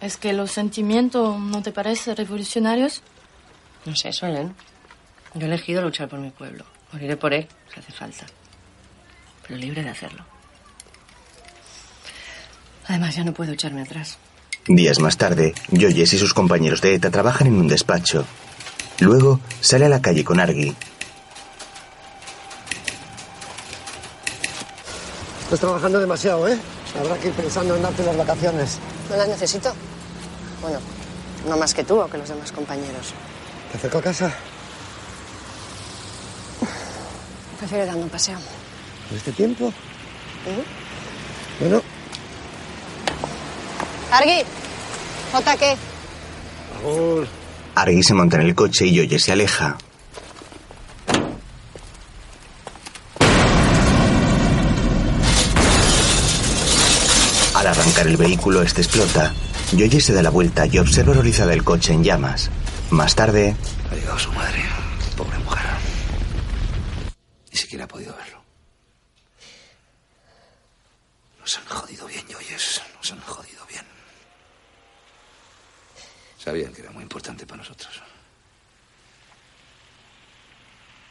¿Es 0.00 0.16
que 0.16 0.32
los 0.32 0.50
sentimientos 0.50 1.38
no 1.38 1.62
te 1.62 1.72
parecen 1.72 2.16
revolucionarios? 2.16 3.02
No 3.84 3.94
sé, 3.94 4.12
Solen. 4.12 4.54
Yo 5.34 5.42
he 5.42 5.44
elegido 5.44 5.82
luchar 5.82 6.08
por 6.08 6.18
mi 6.18 6.30
pueblo. 6.30 6.64
Moriré 6.92 7.16
por 7.16 7.32
él, 7.32 7.46
si 7.72 7.78
hace 7.78 7.92
falta. 7.92 8.26
Pero 9.46 9.58
libre 9.58 9.82
de 9.82 9.90
hacerlo. 9.90 10.24
Además, 12.90 13.14
ya 13.14 13.22
no 13.22 13.32
puedo 13.32 13.52
echarme 13.52 13.82
atrás. 13.82 14.18
Días 14.66 14.98
más 14.98 15.16
tarde, 15.16 15.54
Joyes 15.70 16.12
y 16.12 16.18
sus 16.18 16.34
compañeros 16.34 16.80
de 16.80 16.96
ETA 16.96 17.08
trabajan 17.08 17.46
en 17.46 17.54
un 17.54 17.68
despacho. 17.68 18.26
Luego 18.98 19.38
sale 19.60 19.84
a 19.84 19.88
la 19.88 20.02
calle 20.02 20.24
con 20.24 20.40
Argy. 20.40 20.74
Estás 25.44 25.60
trabajando 25.60 26.00
demasiado, 26.00 26.48
¿eh? 26.48 26.58
Habrá 26.98 27.16
que 27.18 27.28
ir 27.28 27.34
pensando 27.34 27.76
en 27.76 27.82
darte 27.82 28.02
las 28.02 28.16
vacaciones. 28.16 28.78
¿No 29.08 29.16
las 29.16 29.28
necesito? 29.28 29.72
Bueno, 30.60 30.80
no 31.48 31.56
más 31.56 31.72
que 31.72 31.84
tú 31.84 32.00
o 32.00 32.10
que 32.10 32.18
los 32.18 32.28
demás 32.28 32.50
compañeros. 32.50 33.14
¿Te 33.70 33.78
acerco 33.78 33.98
a 33.98 34.02
casa? 34.02 34.34
Prefiero 37.56 37.86
dando 37.86 38.02
un 38.02 38.10
paseo. 38.10 38.38
¿En 39.12 39.16
este 39.16 39.30
tiempo? 39.30 39.68
¿Eh? 39.68 40.64
Bueno, 41.60 41.82
Argy, 44.10 44.42
¿Jota 45.32 45.56
qué? 45.56 45.76
Argy 47.74 48.02
se 48.02 48.14
monta 48.14 48.36
en 48.36 48.42
el 48.42 48.54
coche 48.54 48.86
y 48.86 48.96
Joyes 48.96 49.22
se 49.22 49.32
aleja. 49.32 49.76
Al 57.54 57.66
arrancar 57.66 58.06
el 58.06 58.16
vehículo, 58.16 58.62
este 58.62 58.80
explota. 58.82 59.32
Joyes 59.72 60.04
se 60.04 60.12
da 60.12 60.22
la 60.22 60.30
vuelta 60.30 60.66
y 60.66 60.78
observa 60.78 61.12
horrorizada 61.12 61.52
el 61.52 61.64
coche 61.64 61.92
en 61.92 62.02
llamas. 62.04 62.50
Más 62.90 63.14
tarde, 63.14 63.54
Ha 63.90 63.94
llegado 63.94 64.18
su 64.18 64.32
madre. 64.32 64.62
Pobre 65.16 65.38
mujer. 65.38 65.62
Ni 67.52 67.58
siquiera 67.58 67.84
ha 67.84 67.88
podido 67.88 68.14
verlo. 68.16 68.38
Nos 71.40 71.58
han 71.58 71.64
jodido 71.66 72.06
bien, 72.06 72.24
Joyes. 72.30 72.80
Nos 72.96 73.12
han 73.12 73.20
jodido 73.20 73.44
bien. 73.50 73.59
Sabían 76.42 76.72
que 76.72 76.80
era 76.80 76.90
muy 76.90 77.02
importante 77.02 77.44
para 77.44 77.58
nosotros. 77.58 78.02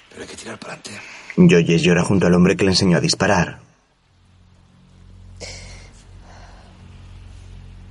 Pero 0.10 0.24
hay 0.24 0.28
que 0.28 0.36
tirar 0.36 0.58
para 0.58 0.74
adelante. 0.74 1.00
Joyes 1.38 1.84
llora 1.84 2.04
junto 2.04 2.26
al 2.26 2.34
hombre 2.34 2.58
que 2.58 2.64
le 2.64 2.72
enseñó 2.72 2.98
a 2.98 3.00
disparar. 3.00 3.60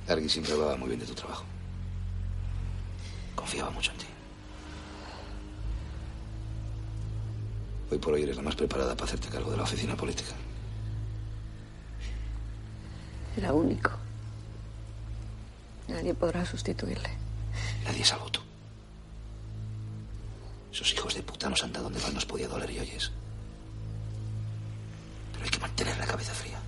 Argy 0.09 0.27
siempre 0.27 0.51
hablaba 0.53 0.75
muy 0.75 0.89
bien 0.89 0.99
de 0.99 1.05
tu 1.05 1.13
trabajo. 1.13 1.45
Confiaba 3.35 3.69
mucho 3.69 3.91
en 3.91 3.97
ti. 3.99 4.05
Hoy 7.91 7.97
por 7.99 8.13
hoy 8.13 8.23
eres 8.23 8.35
la 8.35 8.41
más 8.41 8.55
preparada 8.55 8.95
para 8.95 9.05
hacerte 9.05 9.29
cargo 9.29 9.51
de 9.51 9.57
la 9.57 9.63
oficina 9.63 9.95
política. 9.95 10.33
Era 13.37 13.53
único. 13.53 13.91
Nadie 15.87 16.13
podrá 16.13 16.45
sustituirle. 16.45 17.28
Nadie 17.83 18.03
salvo 18.03 18.29
tú. 18.29 18.41
Esos 20.71 20.93
hijos 20.93 21.13
de 21.15 21.23
puta 21.23 21.49
nos 21.49 21.63
han 21.63 21.73
dado 21.73 21.85
donde 21.85 21.99
más 21.99 22.13
nos 22.13 22.25
podía 22.25 22.47
doler 22.47 22.69
y 22.71 22.79
oyes. 22.79 23.11
Pero 25.33 25.43
hay 25.43 25.49
que 25.49 25.59
mantener 25.59 25.97
la 25.97 26.05
cabeza 26.05 26.33
fría. 26.33 26.59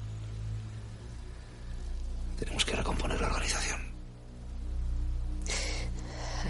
Tenemos 2.39 2.65
que 2.65 2.75
recomponer 2.75 3.21
la 3.21 3.27
organización. 3.27 3.79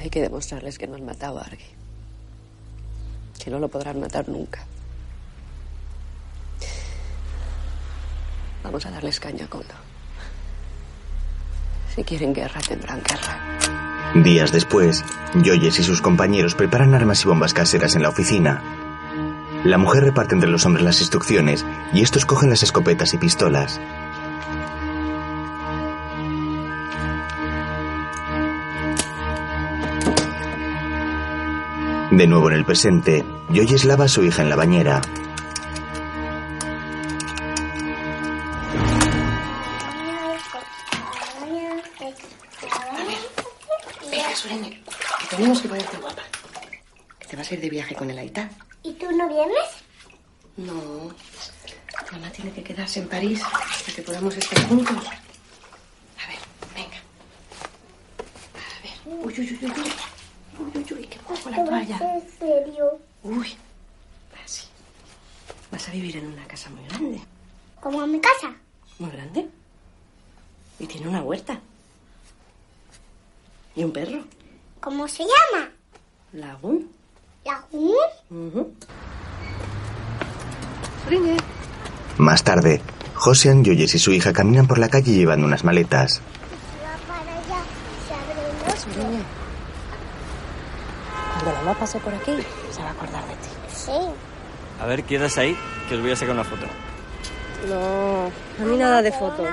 Hay 0.01 0.09
que 0.09 0.21
demostrarles 0.21 0.77
que 0.77 0.87
no 0.87 0.95
han 0.95 1.05
matado 1.05 1.37
a 1.39 1.41
Argy. 1.41 1.65
Que 3.43 3.51
no 3.51 3.59
lo 3.59 3.67
podrán 3.67 3.99
matar 3.99 4.27
nunca. 4.29 4.65
Vamos 8.63 8.85
a 8.85 8.91
darles 8.91 9.19
caña 9.19 9.45
a 9.45 9.49
Kondo. 9.49 9.73
Si 11.95 12.03
quieren 12.03 12.33
guerra, 12.33 12.61
tendrán 12.61 13.01
guerra. 13.03 13.90
Días 14.15 14.51
después, 14.51 15.05
Joyes 15.33 15.79
y 15.79 15.83
sus 15.83 16.01
compañeros 16.01 16.53
preparan 16.53 16.93
armas 16.93 17.23
y 17.23 17.29
bombas 17.29 17.53
caseras 17.53 17.95
en 17.95 18.01
la 18.01 18.09
oficina. 18.09 18.61
La 19.63 19.77
mujer 19.77 20.03
reparte 20.03 20.35
entre 20.35 20.49
los 20.49 20.65
hombres 20.65 20.83
las 20.83 20.99
instrucciones 20.99 21.65
y 21.93 22.01
estos 22.01 22.25
cogen 22.25 22.49
las 22.49 22.61
escopetas 22.61 23.13
y 23.13 23.17
pistolas. 23.17 23.79
De 32.11 32.27
nuevo 32.27 32.49
en 32.49 32.57
el 32.57 32.65
presente, 32.65 33.23
Joyes 33.47 33.85
lava 33.85 34.05
a 34.05 34.09
su 34.09 34.25
hija 34.25 34.41
en 34.41 34.49
la 34.49 34.57
bañera. 34.57 34.99
Tenemos 45.31 45.61
que 45.61 45.69
ponerte 45.69 45.97
guapa. 45.97 46.23
Que 47.19 47.27
te 47.27 47.35
vas 47.37 47.49
a 47.49 47.53
ir 47.53 47.61
de 47.61 47.69
viaje 47.69 47.95
con 47.95 48.09
el 48.09 48.17
Aita. 48.17 48.49
¿Y 48.83 48.93
tú 48.93 49.09
no 49.11 49.27
vienes? 49.29 49.69
No. 50.57 51.13
Mamá 52.11 52.29
tiene 52.31 52.51
que 52.51 52.61
quedarse 52.61 52.99
en 52.99 53.07
París 53.07 53.41
para 53.41 53.95
que 53.95 54.01
podamos 54.01 54.35
estar 54.35 54.61
juntos. 54.67 54.97
A 54.97 56.27
ver, 56.27 56.39
venga. 56.75 56.97
A 58.55 58.81
ver. 58.83 59.25
Uy, 59.25 59.33
uy, 59.37 59.57
uy, 59.61 59.65
uy. 59.65 59.91
Uy, 60.59 60.71
uy, 60.75 60.93
uy, 60.93 61.07
que 61.07 61.19
mojo 61.29 61.49
la 61.49 61.63
toalla. 61.63 61.97
¿En 61.97 62.29
serio? 62.37 62.99
Uy. 63.23 63.55
Así. 64.43 64.67
Vas 65.71 65.87
a 65.87 65.91
vivir 65.91 66.17
en 66.17 66.27
una 66.27 66.45
casa 66.45 66.69
muy 66.69 66.83
grande. 66.89 67.21
¿Como 67.79 68.03
en 68.03 68.11
mi 68.11 68.19
casa? 68.19 68.53
Muy 68.99 69.09
grande. 69.11 69.47
Y 70.79 70.87
tiene 70.87 71.07
una 71.07 71.23
huerta. 71.23 71.61
Y 73.75 73.85
un 73.85 73.93
perro. 73.93 74.25
¿Cómo 74.81 75.07
se 75.07 75.23
llama? 75.23 75.69
Lagún. 76.33 76.89
¿Lagún? 77.45 77.95
Ujú. 78.29 78.73
Más 82.17 82.43
tarde, 82.43 82.81
Josean, 83.15 83.63
Joyes 83.65 83.95
y 83.95 83.99
su 83.99 84.11
hija 84.11 84.31
caminan 84.33 84.67
por 84.67 84.77
la 84.79 84.89
calle 84.89 85.11
llevando 85.13 85.45
unas 85.45 85.63
maletas. 85.63 86.13
Si 86.13 86.21
va 86.83 87.15
para 87.15 87.31
allá, 87.31 87.63
se 88.07 88.13
abre 88.13 88.49
el 88.49 88.57
bosque. 88.65 88.93
Surene, 88.93 89.23
Cuando 91.33 91.59
mamá 91.59 91.79
pase 91.79 91.99
por 91.99 92.13
aquí, 92.13 92.31
se 92.71 92.81
va 92.81 92.89
a 92.89 92.91
acordar 92.91 93.23
de 93.27 93.33
ti. 93.33 93.49
Sí. 93.75 93.91
A 94.79 94.85
ver, 94.85 95.03
quedas 95.03 95.37
ahí, 95.37 95.55
que 95.89 95.95
os 95.95 96.01
voy 96.01 96.11
a 96.11 96.15
sacar 96.15 96.33
una 96.33 96.43
foto. 96.43 96.65
No, 97.67 98.25
a 98.59 98.65
mí 98.67 98.77
nada 98.77 99.01
de 99.01 99.11
fotos. 99.11 99.47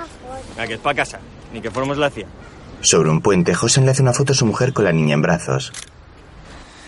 A 0.58 0.66
que 0.66 0.74
es 0.74 0.80
para 0.80 0.94
casa, 0.96 1.18
ni 1.52 1.60
que 1.60 1.70
fuéramos 1.70 1.98
la 1.98 2.10
CIA. 2.10 2.26
Sobre 2.80 3.10
un 3.10 3.20
puente, 3.20 3.54
Josean 3.54 3.86
le 3.86 3.92
hace 3.92 4.02
una 4.02 4.12
foto 4.12 4.32
a 4.32 4.36
su 4.36 4.46
mujer 4.46 4.72
con 4.72 4.84
la 4.84 4.92
niña 4.92 5.14
en 5.14 5.22
brazos. 5.22 5.72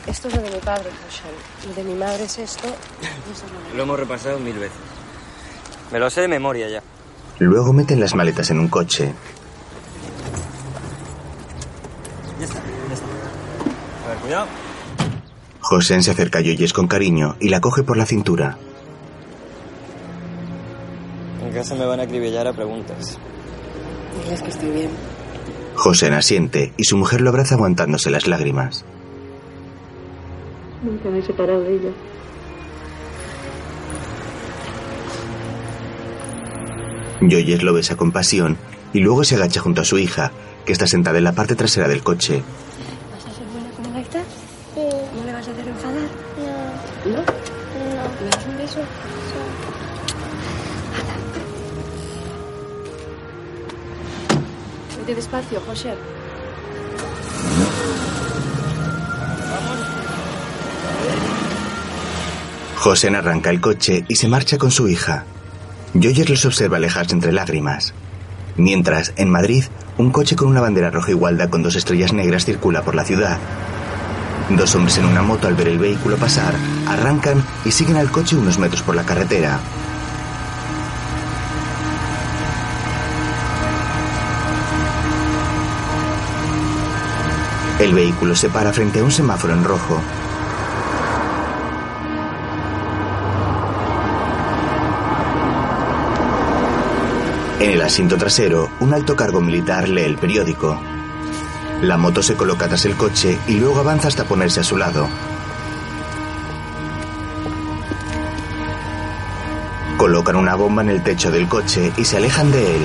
Esto 0.06 0.28
es 0.28 0.36
lo 0.36 0.42
de 0.42 0.50
mi 0.50 0.58
padre, 0.58 0.90
José. 1.04 1.70
Y 1.70 1.74
de 1.74 1.84
mi 1.84 1.94
madre 1.94 2.24
es 2.24 2.38
esto. 2.38 2.68
es 2.68 3.42
lo 3.70 3.76
Lo 3.76 3.82
hemos 3.82 3.98
repasado 3.98 4.38
mil 4.38 4.58
veces. 4.58 4.78
Me 5.92 5.98
lo 5.98 6.08
sé 6.08 6.22
de 6.22 6.28
memoria 6.28 6.68
ya. 6.68 6.82
Luego 7.38 7.72
meten 7.72 8.00
las 8.00 8.14
maletas 8.14 8.50
en 8.50 8.60
un 8.60 8.68
coche. 8.68 9.12
Ya 12.38 12.44
está, 12.44 12.60
ya 12.88 12.94
está. 12.94 13.06
A 14.06 14.08
ver, 14.08 14.18
cuidado. 14.18 14.46
Josean 15.60 16.02
se 16.02 16.12
acerca 16.12 16.38
a 16.38 16.42
Joyes 16.42 16.72
con 16.72 16.86
cariño 16.86 17.36
y 17.40 17.48
la 17.48 17.60
coge 17.60 17.82
por 17.82 17.96
la 17.96 18.06
cintura. 18.06 18.56
En 21.44 21.52
casa 21.52 21.74
me 21.74 21.84
van 21.84 22.00
a 22.00 22.04
acribillar 22.04 22.46
a 22.46 22.52
preguntas. 22.52 23.18
Diles 24.24 24.42
que 24.42 24.50
estoy 24.50 24.70
bien. 24.70 24.90
Josean 25.80 26.12
asiente 26.12 26.74
y 26.76 26.84
su 26.84 26.98
mujer 26.98 27.22
lo 27.22 27.30
abraza 27.30 27.54
aguantándose 27.54 28.10
las 28.10 28.26
lágrimas. 28.26 28.84
Nunca 30.82 31.08
me 31.08 31.20
he 31.20 31.22
separado 31.22 31.62
de 31.62 31.74
ella. 31.74 31.90
Joyes 37.22 37.62
lo 37.62 37.72
besa 37.72 37.96
con 37.96 38.12
pasión 38.12 38.58
y 38.92 39.00
luego 39.00 39.24
se 39.24 39.36
agacha 39.36 39.62
junto 39.62 39.80
a 39.80 39.86
su 39.86 39.96
hija, 39.96 40.32
que 40.66 40.72
está 40.72 40.86
sentada 40.86 41.16
en 41.16 41.24
la 41.24 41.32
parte 41.32 41.56
trasera 41.56 41.88
del 41.88 42.02
coche. 42.02 42.42
José. 55.30 55.94
Josean 62.76 63.14
arranca 63.14 63.50
el 63.50 63.60
coche 63.60 64.04
y 64.08 64.16
se 64.16 64.26
marcha 64.26 64.58
con 64.58 64.70
su 64.70 64.88
hija. 64.88 65.24
Joyes 65.94 66.28
los 66.28 66.44
observa 66.46 66.78
alejarse 66.78 67.14
entre 67.14 67.32
lágrimas. 67.32 67.94
Mientras, 68.56 69.12
en 69.16 69.30
Madrid, 69.30 69.64
un 69.98 70.10
coche 70.10 70.34
con 70.34 70.48
una 70.48 70.60
bandera 70.60 70.90
roja 70.90 71.12
igualda 71.12 71.48
con 71.48 71.62
dos 71.62 71.76
estrellas 71.76 72.12
negras 72.12 72.44
circula 72.44 72.82
por 72.82 72.96
la 72.96 73.04
ciudad. 73.04 73.38
Dos 74.50 74.74
hombres 74.74 74.98
en 74.98 75.04
una 75.04 75.22
moto 75.22 75.46
al 75.46 75.54
ver 75.54 75.68
el 75.68 75.78
vehículo 75.78 76.16
pasar, 76.16 76.54
arrancan 76.88 77.44
y 77.64 77.70
siguen 77.70 77.96
al 77.96 78.10
coche 78.10 78.36
unos 78.36 78.58
metros 78.58 78.82
por 78.82 78.96
la 78.96 79.04
carretera. 79.04 79.60
El 87.80 87.94
vehículo 87.94 88.36
se 88.36 88.50
para 88.50 88.74
frente 88.74 89.00
a 89.00 89.04
un 89.04 89.10
semáforo 89.10 89.54
en 89.54 89.64
rojo. 89.64 89.98
En 97.58 97.70
el 97.70 97.80
asiento 97.80 98.18
trasero, 98.18 98.68
un 98.80 98.92
alto 98.92 99.16
cargo 99.16 99.40
militar 99.40 99.88
lee 99.88 100.02
el 100.02 100.18
periódico. 100.18 100.78
La 101.80 101.96
moto 101.96 102.22
se 102.22 102.36
coloca 102.36 102.68
tras 102.68 102.84
el 102.84 102.96
coche 102.96 103.38
y 103.48 103.54
luego 103.54 103.80
avanza 103.80 104.08
hasta 104.08 104.24
ponerse 104.24 104.60
a 104.60 104.64
su 104.64 104.76
lado. 104.76 105.08
Colocan 109.96 110.36
una 110.36 110.54
bomba 110.54 110.82
en 110.82 110.90
el 110.90 111.02
techo 111.02 111.30
del 111.30 111.48
coche 111.48 111.92
y 111.96 112.04
se 112.04 112.18
alejan 112.18 112.52
de 112.52 112.76
él. 112.76 112.82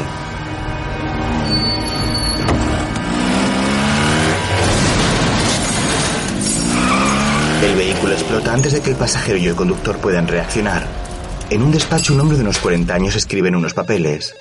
El 7.66 7.76
vehículo 7.76 8.13
explota 8.13 8.53
antes 8.53 8.74
de 8.74 8.82
que 8.82 8.91
el 8.91 8.95
pasajero 8.95 9.39
y 9.39 9.47
el 9.47 9.55
conductor 9.55 9.97
puedan 9.97 10.28
reaccionar. 10.28 10.86
En 11.49 11.63
un 11.63 11.72
despacho, 11.72 12.13
un 12.13 12.22
hombre 12.22 12.38
de 12.38 12.43
unos 12.43 12.59
40 12.59 12.93
años 12.93 13.16
escribe 13.16 13.47
en 13.47 13.55
unos 13.55 13.74
papeles. 13.74 14.36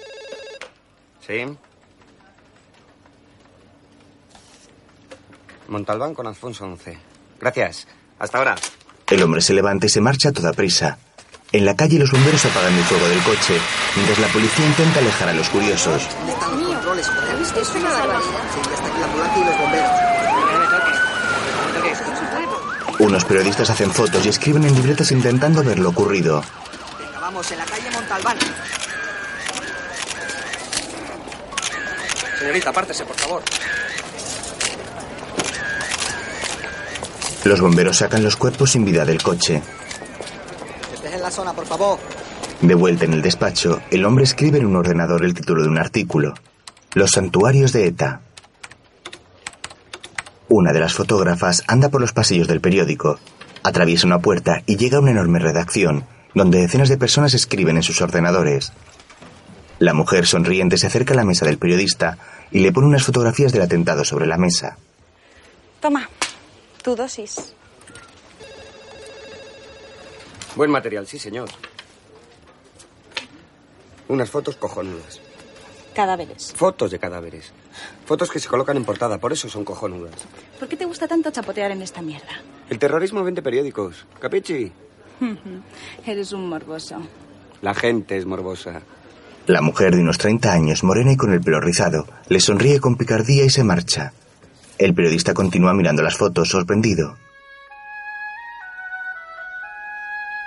¿Sí? 1.27 1.47
Montalbán 5.69 6.15
con 6.15 6.27
Alfonso 6.27 6.65
11. 6.67 6.99
Gracias. 7.41 7.87
Hasta 8.19 8.37
ahora. 8.37 8.57
El 9.09 9.23
hombre 9.23 9.41
se 9.41 9.55
levanta 9.55 9.87
y 9.87 9.89
se 9.89 10.03
marcha 10.03 10.29
a 10.29 10.33
toda 10.33 10.53
prisa. 10.53 10.99
En 11.51 11.65
la 11.65 11.75
calle 11.75 11.99
los 11.99 12.11
bomberos 12.11 12.45
apagan 12.45 12.75
el 12.75 12.85
fuego 12.85 13.09
del 13.09 13.23
coche, 13.23 13.59
mientras 13.97 14.19
la 14.19 14.29
policía 14.29 14.67
intenta 14.67 15.01
alejar 15.01 15.31
a 15.31 15.33
los 15.33 15.49
curiosos. 15.49 16.03
Están 16.29 16.61
los 16.61 16.75
controles, 16.75 17.09
joder. 17.09 17.41
Es 17.41 17.75
una 17.75 17.91
barbaridad. 17.91 18.21
Sí, 18.53 18.61
ya 18.69 18.75
está 18.75 18.87
aquí 18.87 18.99
la 19.01 19.07
ambulancia 19.07 19.41
y 19.41 19.45
los 19.47 19.59
bomberos. 19.59 20.54
Unos 22.99 23.25
periodistas 23.25 23.71
hacen 23.71 23.91
fotos 23.91 24.25
y 24.25 24.29
escriben 24.29 24.65
en 24.65 24.75
libretas 24.75 25.11
intentando 25.11 25.63
ver 25.65 25.79
lo 25.79 25.91
ocurrido. 25.91 26.43
Venga, 26.99 27.21
vamos, 27.21 27.51
en 27.51 27.59
la 27.59 27.65
calle 27.65 27.91
Montalbán. 27.91 28.37
Señorita, 32.39 32.71
apártese, 32.71 33.05
por 33.05 33.17
favor. 33.17 33.43
Los 37.45 37.61
bomberos 37.61 37.99
sacan 37.99 38.23
los 38.23 38.37
cuerpos 38.37 38.71
sin 38.71 38.85
vida 38.85 39.05
del 39.05 39.23
coche. 39.23 39.61
Que 40.89 40.95
estés 40.95 41.13
en 41.13 41.23
la 41.23 41.31
zona, 41.31 41.53
por 41.53 41.67
favor. 41.67 41.99
De 42.61 42.75
vuelta 42.75 43.05
en 43.05 43.13
el 43.13 43.23
despacho, 43.23 43.81
el 43.91 44.05
hombre 44.05 44.25
escribe 44.25 44.59
en 44.59 44.67
un 44.67 44.77
ordenador 44.77 45.25
el 45.25 45.35
título 45.35 45.63
de 45.63 45.69
un 45.69 45.79
artículo. 45.79 46.35
Los 46.95 47.11
santuarios 47.11 47.73
de 47.73 47.87
ETA. 47.87 48.21
Una 50.57 50.73
de 50.73 50.79
las 50.79 50.95
fotógrafas 50.95 51.65
anda 51.67 51.89
por 51.89 52.01
los 52.01 52.13
pasillos 52.13 52.47
del 52.47 52.61
periódico, 52.61 53.19
atraviesa 53.65 54.07
una 54.07 54.21
puerta 54.21 54.63
y 54.67 54.77
llega 54.77 54.99
a 54.99 55.01
una 55.01 55.11
enorme 55.11 55.41
redacción, 55.41 56.07
donde 56.33 56.61
decenas 56.61 56.89
de 56.89 56.97
personas 56.97 57.35
escriben 57.35 57.75
en 57.75 57.83
sus 57.83 58.01
ordenadores. 58.01 58.73
La 59.81 59.95
mujer 59.95 60.29
sonriente 60.29 60.79
se 60.79 60.87
acerca 60.87 61.13
a 61.13 61.17
la 61.17 61.25
mesa 61.25 61.45
del 61.45 61.59
periodista 61.59 62.19
y 62.53 62.61
le 62.61 62.71
pone 62.71 62.87
unas 62.87 63.03
fotografías 63.03 63.53
del 63.53 63.63
atentado 63.63 64.05
sobre 64.05 64.29
la 64.29 64.39
mesa. 64.39 64.79
Toma, 65.81 66.09
tu 66.85 66.95
dosis. 66.95 67.53
Buen 70.55 70.71
material, 70.71 71.05
sí, 71.09 71.19
señor. 71.19 71.49
Unas 74.07 74.31
fotos 74.31 74.55
cojonudas. 74.55 75.21
Cadáveres. 75.95 76.53
Fotos 76.55 76.91
de 76.91 76.99
cadáveres. 76.99 77.53
Fotos 78.05 78.31
que 78.31 78.41
se 78.41 78.49
colocan 78.49 78.77
en 78.77 78.85
portada, 78.85 79.19
por 79.19 79.33
eso 79.33 79.49
son 79.49 79.65
cojonudas. 79.65 80.15
¿Por 80.59 80.69
qué 80.69 80.77
te 80.77 80.85
gusta 80.85 81.07
tanto 81.07 81.31
chapotear 81.31 81.71
en 81.71 81.83
esta 81.83 82.03
mierda? 82.03 82.43
El 82.69 82.79
terrorismo 82.79 83.23
vende 83.23 83.43
periódicos. 83.43 84.05
¿Capichi? 84.19 84.73
Eres 86.07 86.33
un 86.33 86.49
morboso. 86.49 86.97
La 87.63 87.75
gente 87.75 88.17
es 88.17 88.27
morbosa. 88.27 88.83
La 89.47 89.61
mujer 89.61 89.95
de 89.95 90.01
unos 90.01 90.19
30 90.19 90.53
años, 90.53 90.83
morena 90.83 91.13
y 91.13 91.17
con 91.17 91.33
el 91.33 91.41
pelo 91.41 91.61
rizado, 91.61 92.07
le 92.29 92.41
sonríe 92.41 92.81
con 92.81 92.97
picardía 92.97 93.45
y 93.45 93.51
se 93.51 93.63
marcha. 93.63 94.13
El 94.79 94.95
periodista 94.95 95.35
continúa 95.35 95.75
mirando 95.75 96.03
las 96.03 96.17
fotos, 96.17 96.49
sorprendido. 96.49 97.17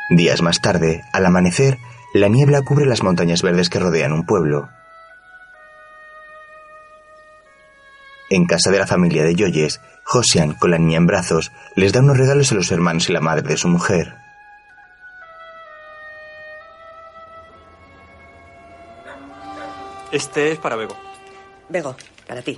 Días 0.09 0.41
más 0.41 0.61
tarde, 0.61 1.03
al 1.13 1.25
amanecer, 1.25 1.77
la 2.13 2.27
niebla 2.27 2.61
cubre 2.63 2.85
las 2.85 3.03
montañas 3.03 3.41
verdes 3.41 3.69
que 3.69 3.79
rodean 3.79 4.13
un 4.13 4.25
pueblo. 4.25 4.69
En 8.29 8.45
casa 8.45 8.71
de 8.71 8.79
la 8.79 8.87
familia 8.87 9.23
de 9.23 9.35
Yoyes, 9.35 9.79
Josian, 10.03 10.53
con 10.53 10.71
la 10.71 10.77
niña 10.77 10.97
en 10.97 11.07
brazos, 11.07 11.51
les 11.75 11.93
da 11.93 12.01
unos 12.01 12.17
regalos 12.17 12.51
a 12.51 12.55
los 12.55 12.71
hermanos 12.71 13.09
y 13.09 13.13
la 13.13 13.21
madre 13.21 13.47
de 13.47 13.57
su 13.57 13.67
mujer. 13.69 14.15
Este 20.11 20.51
es 20.51 20.59
para 20.59 20.75
Bego. 20.75 20.95
Bego, 21.69 21.95
para 22.25 22.41
ti. 22.41 22.57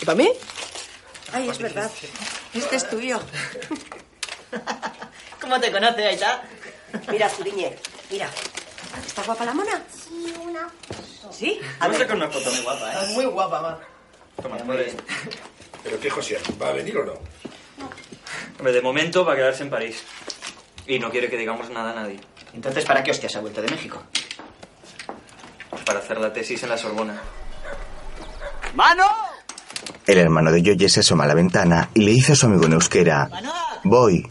¿Y 0.00 0.04
para 0.04 0.16
mí? 0.16 0.30
Ay, 1.32 1.48
es 1.48 1.58
verdad. 1.58 1.90
Este 2.54 2.76
es 2.76 2.88
tuyo. 2.88 3.20
¿Cómo 5.40 5.58
te 5.60 5.72
conoce, 5.72 6.06
Aita? 6.06 6.42
Mira, 7.10 7.28
Zuriñe, 7.28 7.76
mira. 8.10 8.30
¿Está 9.06 9.22
guapa 9.22 9.44
la 9.44 9.54
mona? 9.54 9.82
Sí, 10.26 10.34
una. 10.42 10.68
¿Sí? 11.30 11.60
A 11.80 11.88
ver. 11.88 12.06
con 12.06 12.16
una 12.16 12.28
foto 12.28 12.50
muy 12.50 12.60
guapa, 12.62 12.92
¿eh? 12.92 13.12
Muy 13.14 13.24
guapa, 13.26 13.62
ma. 13.62 13.78
Toma, 14.42 14.56
puedes. 14.58 14.94
¿Pero 15.84 16.00
qué, 16.00 16.10
José? 16.10 16.38
¿Va 16.60 16.68
a 16.68 16.72
venir 16.72 16.98
o 16.98 17.04
no? 17.04 17.12
Hombre, 18.58 18.72
de 18.72 18.82
momento 18.82 19.24
va 19.24 19.34
a 19.34 19.36
quedarse 19.36 19.62
en 19.62 19.70
París. 19.70 20.02
Y 20.86 20.98
no 20.98 21.10
quiere 21.10 21.28
que 21.30 21.36
digamos 21.36 21.70
nada 21.70 21.92
a 21.92 21.94
nadie. 21.94 22.20
Entonces, 22.54 22.84
¿para 22.84 23.02
qué 23.02 23.10
hostias 23.10 23.36
ha 23.36 23.40
vuelto 23.40 23.62
de 23.62 23.68
México? 23.68 24.02
Para 25.84 26.00
hacer 26.00 26.18
la 26.18 26.32
tesis 26.32 26.62
en 26.62 26.70
la 26.70 26.78
Sorbona. 26.78 27.20
¡Mano! 28.74 29.04
El 30.06 30.18
hermano 30.18 30.50
de 30.52 30.62
Yoyes 30.62 30.92
se 30.92 31.00
asoma 31.00 31.24
a 31.24 31.26
la 31.28 31.34
ventana 31.34 31.90
y 31.94 32.02
le 32.02 32.12
dice 32.12 32.32
a 32.32 32.36
su 32.36 32.46
amigo 32.46 32.66
en 32.66 32.74
euskera, 32.74 33.28
Voy. 33.84 34.28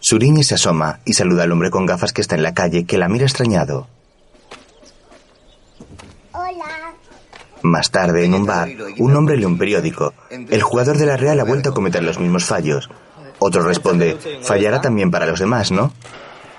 Suriñe 0.00 0.42
se 0.44 0.54
asoma 0.54 1.00
y 1.04 1.12
saluda 1.14 1.44
al 1.44 1.52
hombre 1.52 1.70
con 1.70 1.86
gafas 1.86 2.12
que 2.12 2.20
está 2.20 2.34
en 2.34 2.42
la 2.42 2.54
calle, 2.54 2.86
que 2.86 2.98
la 2.98 3.08
mira 3.08 3.24
extrañado. 3.26 3.88
Hola. 6.32 6.94
Más 7.62 7.90
tarde, 7.90 8.24
en 8.24 8.34
un 8.34 8.46
bar, 8.46 8.68
un 8.98 9.16
hombre 9.16 9.36
lee 9.36 9.44
un 9.44 9.58
periódico. 9.58 10.14
El 10.30 10.62
jugador 10.62 10.96
de 10.96 11.06
la 11.06 11.16
Real 11.16 11.40
ha 11.40 11.44
vuelto 11.44 11.70
a 11.70 11.74
cometer 11.74 12.02
los 12.02 12.18
mismos 12.18 12.44
fallos. 12.44 12.88
Otro 13.38 13.62
responde, 13.62 14.16
fallará 14.42 14.80
también 14.80 15.10
para 15.10 15.26
los 15.26 15.40
demás, 15.40 15.70
¿no? 15.70 15.92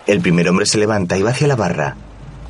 El 0.07 0.21
primer 0.21 0.49
hombre 0.49 0.65
se 0.65 0.77
levanta 0.77 1.17
y 1.17 1.21
va 1.21 1.31
hacia 1.31 1.47
la 1.47 1.55
barra. 1.55 1.95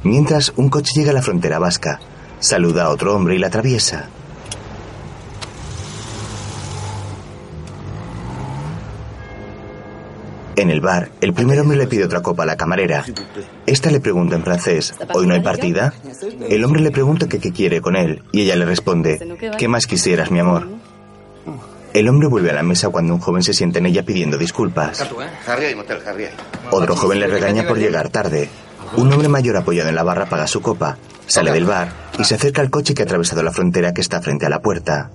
Mientras, 0.04 0.54
un 0.56 0.70
coche 0.70 0.94
llega 0.96 1.12
a 1.12 1.14
la 1.14 1.22
frontera 1.22 1.60
vasca. 1.60 2.00
Saluda 2.40 2.86
a 2.86 2.90
otro 2.90 3.16
hombre 3.16 3.36
y 3.36 3.40
la 3.40 3.48
atraviesa. 3.48 4.10
En 10.56 10.70
el 10.70 10.82
bar, 10.82 11.10
el 11.22 11.34
primer 11.34 11.60
hombre 11.60 11.78
le 11.78 11.88
pide 11.88 12.04
otra 12.04 12.22
copa 12.22 12.44
a 12.44 12.46
la 12.46 12.58
camarera. 12.58 13.06
Esta 13.66 13.90
le 13.90 14.00
pregunta 14.00 14.36
en 14.36 14.44
francés, 14.44 14.94
¿hoy 15.14 15.28
no 15.28 15.34
hay 15.34 15.42
partida? 15.42 15.94
El 16.50 16.64
hombre 16.66 16.82
le 16.82 16.92
pregunta 16.92 17.28
que 17.28 17.40
qué 17.40 17.52
quiere 17.52 17.82
con 17.82 17.96
él 17.96 18.24
y 18.32 18.42
ella 18.42 18.56
le 18.56 18.66
responde, 18.66 19.38
¿qué 19.58 19.68
más 19.68 19.88
quisieras, 19.88 20.32
mi 20.32 20.40
amor? 20.40 20.68
El 21.94 22.08
hombre 22.08 22.28
vuelve 22.28 22.52
a 22.52 22.54
la 22.54 22.64
mesa 22.64 22.90
cuando 22.90 23.14
un 23.14 23.20
joven 23.20 23.44
se 23.44 23.54
sienta 23.54 23.80
en 23.80 23.86
ella 23.86 24.04
pidiendo 24.04 24.38
disculpas. 24.38 25.08
Otro 26.72 26.96
joven 26.96 27.20
le 27.20 27.28
regaña 27.28 27.68
por 27.68 27.78
llegar 27.78 28.10
tarde. 28.10 28.50
Un 28.98 29.12
hombre 29.12 29.30
mayor 29.30 29.58
apoyado 29.58 29.90
en 29.90 29.96
la 29.96 30.04
barra 30.04 30.26
paga 30.26 30.48
su 30.48 30.62
copa, 30.62 30.98
sale 31.28 31.52
del 31.52 31.66
bar 31.66 31.90
y 32.20 32.24
se 32.26 32.36
acerca 32.36 32.62
al 32.62 32.70
coche 32.70 32.94
que 32.94 33.04
ha 33.04 33.06
atravesado 33.06 33.42
la 33.44 33.52
frontera 33.52 33.94
que 33.94 34.02
está 34.02 34.22
frente 34.22 34.46
a 34.46 34.50
la 34.50 34.62
puerta. 34.62 35.12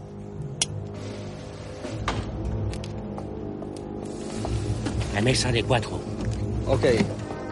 Mesa 5.27 5.51
de 5.51 5.65
cuatro. 5.65 5.99
Ok. 6.69 6.85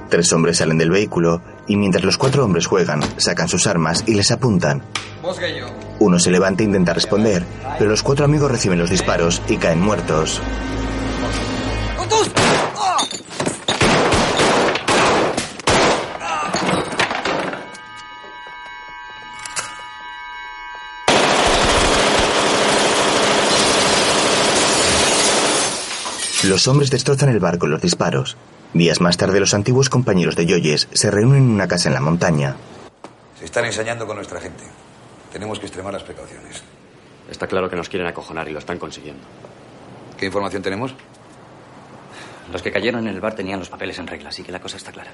Tres 0.08 0.32
hombres 0.32 0.58
salen 0.58 0.78
del 0.78 0.90
vehículo 0.90 1.42
y 1.66 1.76
mientras 1.76 2.04
los 2.04 2.16
cuatro 2.16 2.44
hombres 2.44 2.66
juegan, 2.66 3.00
sacan 3.16 3.48
sus 3.48 3.66
armas 3.66 4.04
y 4.06 4.14
les 4.14 4.30
apuntan. 4.30 4.80
Uno 5.98 6.20
se 6.20 6.30
levanta 6.30 6.62
e 6.62 6.66
intenta 6.66 6.94
responder, 6.94 7.42
pero 7.76 7.90
los 7.90 8.04
cuatro 8.04 8.26
amigos 8.26 8.52
reciben 8.52 8.78
los 8.78 8.90
disparos 8.90 9.42
y 9.48 9.56
caen 9.56 9.80
muertos. 9.80 10.40
Los 26.54 26.68
hombres 26.68 26.88
destrozan 26.88 27.30
el 27.30 27.40
bar 27.40 27.58
con 27.58 27.72
los 27.72 27.82
disparos. 27.82 28.36
Días 28.74 29.00
más 29.00 29.16
tarde, 29.16 29.40
los 29.40 29.54
antiguos 29.54 29.90
compañeros 29.90 30.36
de 30.36 30.46
Yoyes 30.46 30.86
se 30.92 31.10
reúnen 31.10 31.42
en 31.42 31.50
una 31.50 31.66
casa 31.66 31.88
en 31.88 31.94
la 31.94 32.00
montaña. 32.00 32.54
Se 33.36 33.44
están 33.44 33.64
ensañando 33.64 34.06
con 34.06 34.14
nuestra 34.14 34.40
gente. 34.40 34.62
Tenemos 35.32 35.58
que 35.58 35.66
extremar 35.66 35.92
las 35.92 36.04
precauciones. 36.04 36.62
Está 37.28 37.48
claro 37.48 37.68
que 37.68 37.74
nos 37.74 37.88
quieren 37.88 38.06
acojonar 38.06 38.46
y 38.48 38.52
lo 38.52 38.60
están 38.60 38.78
consiguiendo. 38.78 39.24
¿Qué 40.16 40.26
información 40.26 40.62
tenemos? 40.62 40.94
Los 42.52 42.62
que 42.62 42.70
cayeron 42.70 43.08
en 43.08 43.14
el 43.14 43.20
bar 43.20 43.34
tenían 43.34 43.58
los 43.58 43.68
papeles 43.68 43.98
en 43.98 44.06
regla, 44.06 44.28
así 44.28 44.44
que 44.44 44.52
la 44.52 44.60
cosa 44.60 44.76
está 44.76 44.92
clara. 44.92 45.10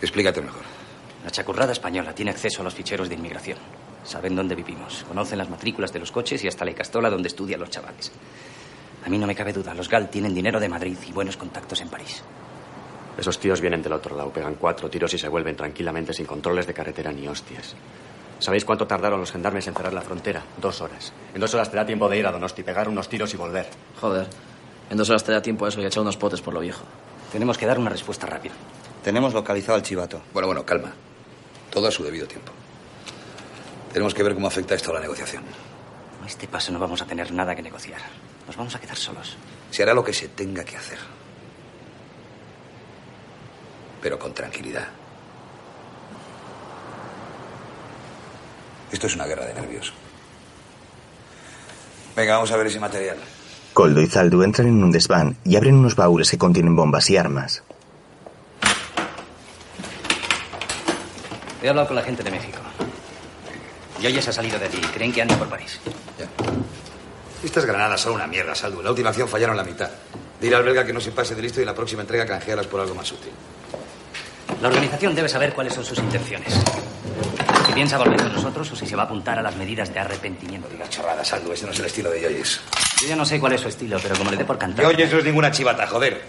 Explícate 0.00 0.40
mejor. 0.40 0.62
La 1.24 1.32
chacurrada 1.32 1.72
española 1.72 2.14
tiene 2.14 2.30
acceso 2.30 2.60
a 2.60 2.64
los 2.64 2.76
ficheros 2.76 3.08
de 3.08 3.16
inmigración. 3.16 3.58
Saben 4.04 4.36
dónde 4.36 4.54
vivimos, 4.54 5.04
conocen 5.08 5.38
las 5.38 5.50
matrículas 5.50 5.92
de 5.92 5.98
los 5.98 6.12
coches 6.12 6.44
y 6.44 6.46
hasta 6.46 6.64
la 6.64 6.72
castola 6.74 7.10
donde 7.10 7.26
estudian 7.26 7.58
los 7.58 7.70
chavales. 7.70 8.12
A 9.06 9.08
mí 9.08 9.18
no 9.18 9.26
me 9.28 9.36
cabe 9.36 9.52
duda, 9.52 9.72
los 9.72 9.88
GAL 9.88 10.10
tienen 10.10 10.34
dinero 10.34 10.58
de 10.58 10.68
Madrid 10.68 10.98
y 11.06 11.12
buenos 11.12 11.36
contactos 11.36 11.80
en 11.80 11.88
París. 11.88 12.24
Esos 13.16 13.38
tíos 13.38 13.60
vienen 13.60 13.80
del 13.80 13.92
otro 13.92 14.16
lado, 14.16 14.32
pegan 14.32 14.56
cuatro 14.56 14.90
tiros 14.90 15.14
y 15.14 15.18
se 15.18 15.28
vuelven 15.28 15.54
tranquilamente 15.54 16.12
sin 16.12 16.26
controles 16.26 16.66
de 16.66 16.74
carretera 16.74 17.12
ni 17.12 17.28
hostias. 17.28 17.76
¿Sabéis 18.40 18.64
cuánto 18.64 18.84
tardaron 18.84 19.20
los 19.20 19.30
gendarmes 19.30 19.64
en 19.68 19.74
cerrar 19.74 19.92
la 19.92 20.02
frontera? 20.02 20.42
Dos 20.60 20.80
horas. 20.80 21.12
En 21.32 21.40
dos 21.40 21.54
horas 21.54 21.70
te 21.70 21.76
da 21.76 21.86
tiempo 21.86 22.08
de 22.08 22.18
ir 22.18 22.26
a 22.26 22.32
Donosti, 22.32 22.64
pegar 22.64 22.88
unos 22.88 23.08
tiros 23.08 23.32
y 23.32 23.36
volver. 23.36 23.68
Joder. 24.00 24.26
En 24.90 24.96
dos 24.96 25.08
horas 25.08 25.22
te 25.22 25.30
da 25.30 25.40
tiempo 25.40 25.66
a 25.66 25.68
eso 25.68 25.80
y 25.80 25.86
echar 25.86 26.02
unos 26.02 26.16
potes 26.16 26.40
por 26.42 26.52
lo 26.52 26.58
viejo. 26.58 26.82
Tenemos 27.30 27.56
que 27.56 27.66
dar 27.66 27.78
una 27.78 27.90
respuesta 27.90 28.26
rápida. 28.26 28.54
Tenemos 29.04 29.32
localizado 29.32 29.76
al 29.76 29.82
chivato. 29.82 30.20
Bueno, 30.32 30.48
bueno, 30.48 30.66
calma. 30.66 30.92
Todo 31.70 31.86
a 31.86 31.92
su 31.92 32.02
debido 32.02 32.26
tiempo. 32.26 32.50
Tenemos 33.92 34.12
que 34.12 34.24
ver 34.24 34.34
cómo 34.34 34.48
afecta 34.48 34.74
esto 34.74 34.90
a 34.90 34.94
la 34.94 35.00
negociación. 35.00 35.44
A 36.24 36.26
este 36.26 36.48
paso 36.48 36.72
no 36.72 36.80
vamos 36.80 37.00
a 37.02 37.06
tener 37.06 37.32
nada 37.32 37.54
que 37.54 37.62
negociar. 37.62 38.00
Nos 38.46 38.56
vamos 38.56 38.74
a 38.74 38.80
quedar 38.80 38.96
solos. 38.96 39.36
Se 39.70 39.82
hará 39.82 39.94
lo 39.94 40.04
que 40.04 40.12
se 40.12 40.28
tenga 40.28 40.64
que 40.64 40.76
hacer. 40.76 40.98
Pero 44.00 44.18
con 44.18 44.32
tranquilidad. 44.32 44.88
Esto 48.92 49.06
es 49.08 49.14
una 49.14 49.26
guerra 49.26 49.46
de 49.46 49.54
nervios. 49.54 49.92
Venga, 52.14 52.34
vamos 52.34 52.50
a 52.50 52.56
ver 52.56 52.68
ese 52.68 52.80
material. 52.80 53.18
Coldo 53.72 54.00
y 54.00 54.06
Zaldu 54.06 54.42
entran 54.42 54.68
en 54.68 54.82
un 54.82 54.90
desván 54.90 55.36
y 55.44 55.56
abren 55.56 55.74
unos 55.74 55.96
baúles 55.96 56.30
que 56.30 56.38
contienen 56.38 56.74
bombas 56.74 57.10
y 57.10 57.16
armas. 57.16 57.62
He 61.62 61.68
hablado 61.68 61.88
con 61.88 61.96
la 61.96 62.02
gente 62.02 62.22
de 62.22 62.30
México. 62.30 62.58
Yoyes 64.00 64.24
se 64.24 64.30
ha 64.30 64.32
salido 64.32 64.58
de 64.58 64.68
ti. 64.68 64.78
Creen 64.94 65.12
que 65.12 65.20
anda 65.20 65.36
por 65.36 65.48
París. 65.48 65.80
Estas 67.46 67.64
granadas 67.64 68.00
son 68.00 68.14
una 68.14 68.26
mierda, 68.26 68.56
Saldu. 68.56 68.82
La 68.82 68.90
última 68.90 69.10
acción 69.10 69.28
fallaron 69.28 69.56
la 69.56 69.62
mitad. 69.62 69.88
Dile 70.40 70.56
al 70.56 70.64
belga 70.64 70.84
que 70.84 70.92
no 70.92 71.00
se 71.00 71.12
pase 71.12 71.36
de 71.36 71.42
listo 71.42 71.60
y 71.60 71.62
en 71.62 71.66
la 71.66 71.74
próxima 71.76 72.02
entrega 72.02 72.26
canjealas 72.26 72.66
por 72.66 72.80
algo 72.80 72.92
más 72.92 73.10
útil. 73.12 73.30
La 74.60 74.66
organización 74.66 75.14
debe 75.14 75.28
saber 75.28 75.52
cuáles 75.54 75.72
son 75.72 75.84
sus 75.84 75.96
intenciones. 75.96 76.52
Si 77.64 77.72
piensa 77.72 77.98
volver 77.98 78.20
con 78.20 78.32
nosotros 78.32 78.72
o 78.72 78.74
si 78.74 78.84
se 78.84 78.96
va 78.96 79.04
a 79.04 79.06
apuntar 79.06 79.38
a 79.38 79.42
las 79.42 79.54
medidas 79.54 79.94
de 79.94 80.00
arrepentimiento. 80.00 80.68
Diga 80.68 80.88
chorrada, 80.88 81.24
Saldu. 81.24 81.52
Ese 81.52 81.66
no 81.66 81.72
es 81.72 81.78
el 81.78 81.84
estilo 81.84 82.10
de 82.10 82.22
Yoyes. 82.22 82.60
Yo 83.00 83.06
ya 83.06 83.14
no 83.14 83.24
sé 83.24 83.38
cuál 83.38 83.52
es 83.52 83.60
su 83.60 83.68
estilo, 83.68 83.96
pero 84.02 84.16
como 84.16 84.32
le 84.32 84.38
dé 84.38 84.44
por 84.44 84.58
cantar. 84.58 84.84
Yoyes 84.84 85.12
no 85.12 85.18
es 85.18 85.24
ninguna 85.24 85.52
chivata, 85.52 85.86
joder. 85.86 86.24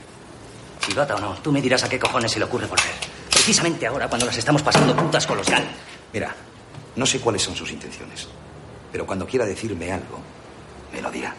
Chivata 0.82 1.15
o 1.15 1.20
no, 1.20 1.34
tú 1.41 1.51
me 1.51 1.63
dirás 1.63 1.84
a 1.84 1.89
qué 1.89 1.97
cojones 1.97 2.32
se 2.32 2.38
le 2.38 2.45
ocurre 2.45 2.68
volver. 2.68 2.93
Precisamente 3.32 3.88
ahora, 3.88 4.07
cuando 4.07 4.28
las 4.28 4.38
estamos 4.38 4.61
pasando 4.61 4.95
putas 4.95 5.26
con 5.26 5.38
los 5.38 5.49
GAL. 5.49 5.68
Mira, 6.13 6.36
no 6.95 7.07
sé 7.07 7.20
cuáles 7.20 7.41
son 7.41 7.55
sus 7.55 7.72
intenciones, 7.72 8.28
pero 8.91 9.07
cuando 9.07 9.26
quiera 9.26 9.47
decirme 9.47 9.91
algo, 9.91 10.22
me 10.98 11.04
lo 11.04 11.12
diga. 11.12 11.34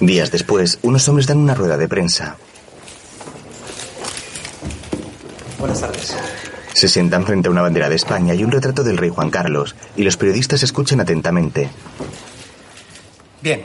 Días 0.00 0.30
después, 0.30 0.78
unos 0.82 1.08
hombres 1.08 1.26
dan 1.26 1.38
una 1.38 1.54
rueda 1.54 1.76
de 1.78 1.88
prensa. 1.88 2.36
Buenas 5.58 5.80
tardes. 5.80 6.14
Se 6.74 6.88
sientan 6.88 7.24
frente 7.24 7.48
a 7.48 7.50
una 7.50 7.62
bandera 7.62 7.88
de 7.88 7.94
España 7.94 8.34
y 8.34 8.44
un 8.44 8.50
retrato 8.50 8.84
del 8.84 8.98
rey 8.98 9.08
Juan 9.08 9.30
Carlos, 9.30 9.74
y 9.96 10.02
los 10.02 10.18
periodistas 10.18 10.62
escuchan 10.62 11.00
atentamente. 11.00 11.70
Bien, 13.40 13.64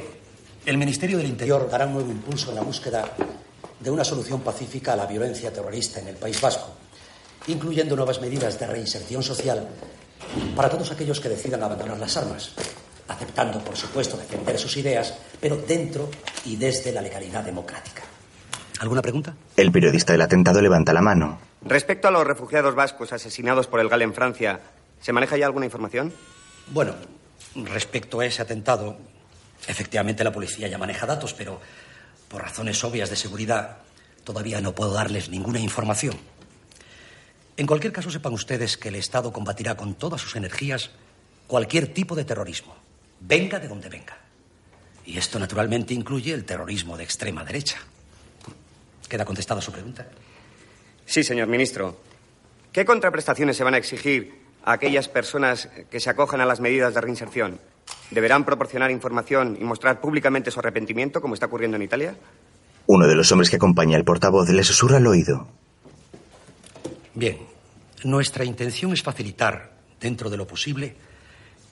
el 0.66 0.78
Ministerio 0.78 1.18
del 1.18 1.28
Interior 1.28 1.68
dará 1.70 1.86
un 1.86 1.94
nuevo 1.94 2.12
impulso 2.12 2.52
en 2.52 2.56
la 2.56 2.62
búsqueda 2.62 3.14
de 3.80 3.92
una 3.92 4.06
solución 4.06 4.40
pacífica 4.42 4.94
a 4.94 4.96
la 4.96 5.06
violencia 5.06 5.52
terrorista 5.52 6.00
en 6.00 6.10
el 6.10 6.16
País 6.16 6.40
Vasco, 6.40 6.70
incluyendo 7.48 7.96
nuevas 7.96 8.22
medidas 8.22 8.58
de 8.58 8.68
reinserción 8.68 9.24
social 9.24 9.68
para 10.56 10.70
todos 10.70 10.92
aquellos 10.92 11.20
que 11.20 11.30
decidan 11.30 11.64
abandonar 11.64 11.98
las 11.98 12.16
armas, 12.16 12.52
aceptando, 13.10 13.60
por 13.60 13.76
supuesto, 13.76 14.18
defender 14.18 14.58
sus 14.58 14.78
ideas, 14.78 15.18
pero 15.42 15.58
dentro 15.58 16.10
y 16.46 16.56
desde 16.56 16.92
la 16.92 17.02
legalidad 17.02 17.44
democrática. 17.44 18.04
¿Alguna 18.80 19.02
pregunta? 19.02 19.36
El 19.58 19.72
periodista 19.72 20.14
del 20.14 20.22
atentado 20.22 20.62
levanta 20.62 20.94
la 20.94 21.02
mano. 21.02 21.40
Respecto 21.62 22.08
a 22.08 22.12
los 22.12 22.26
refugiados 22.26 22.76
vascos 22.76 23.12
asesinados 23.12 23.68
por 23.68 23.82
el 23.82 23.90
GAL 23.90 24.04
en 24.04 24.14
Francia, 24.14 24.62
¿se 25.02 25.12
maneja 25.12 25.36
ya 25.36 25.46
alguna 25.46 25.66
información? 25.66 26.14
Bueno, 26.68 26.96
respecto 27.56 28.22
a 28.22 28.26
ese 28.26 28.42
atentado, 28.42 28.98
efectivamente 29.68 30.24
la 30.24 30.32
policía 30.32 30.68
ya 30.68 30.78
maneja 30.78 31.06
datos, 31.06 31.34
pero 31.34 31.60
por 32.30 32.42
razones 32.42 32.82
obvias 32.84 33.10
de 33.10 33.18
seguridad 33.18 33.80
todavía 34.24 34.62
no 34.62 34.74
puedo 34.74 34.94
darles 34.94 35.30
ninguna 35.30 35.60
información. 35.60 36.16
En 37.58 37.68
cualquier 37.68 37.92
caso, 37.92 38.10
sepan 38.10 38.32
ustedes 38.32 38.78
que 38.78 38.88
el 38.88 38.96
Estado 38.96 39.34
combatirá 39.34 39.76
con 39.76 39.96
todas 39.96 40.22
sus 40.22 40.38
energías 40.38 40.92
cualquier 41.48 41.94
tipo 41.94 42.16
de 42.16 42.24
terrorismo, 42.24 42.76
venga 43.22 43.60
de 43.60 43.68
donde 43.68 43.90
venga. 43.90 44.18
Y 45.06 45.18
esto 45.18 45.40
naturalmente 45.40 45.94
incluye 45.94 46.34
el 46.34 46.46
terrorismo 46.46 46.98
de 46.98 47.04
extrema 47.04 47.44
derecha. 47.44 47.78
¿Queda 49.08 49.26
contestada 49.26 49.62
su 49.62 49.72
pregunta? 49.72 50.08
Sí, 51.06 51.24
señor 51.24 51.48
ministro. 51.48 52.00
¿Qué 52.72 52.86
contraprestaciones 52.86 53.58
se 53.58 53.64
van 53.64 53.74
a 53.74 53.78
exigir 53.78 54.40
a 54.64 54.74
aquellas 54.74 55.08
personas 55.08 55.68
que 55.90 56.00
se 56.00 56.10
acojan 56.10 56.42
a 56.42 56.46
las 56.46 56.60
medidas 56.60 56.94
de 56.94 57.02
reinserción? 57.02 57.60
¿Deberán 58.12 58.46
proporcionar 58.46 58.92
información 58.92 59.58
y 59.60 59.64
mostrar 59.64 60.00
públicamente 60.00 60.52
su 60.52 60.60
arrepentimiento, 60.60 61.22
como 61.22 61.34
está 61.34 61.48
ocurriendo 61.48 61.78
en 61.78 61.84
Italia? 61.84 62.16
Uno 62.86 63.08
de 63.08 63.16
los 63.16 63.32
hombres 63.32 63.50
que 63.50 63.56
acompaña 63.56 63.98
al 63.98 64.04
portavoz 64.04 64.50
le 64.50 64.64
susurra 64.64 64.98
al 64.98 65.08
oído. 65.08 65.48
Bien, 67.16 67.38
nuestra 68.04 68.46
intención 68.46 68.94
es 68.94 69.02
facilitar, 69.02 69.74
dentro 70.00 70.30
de 70.30 70.38
lo 70.38 70.48
posible, 70.48 70.96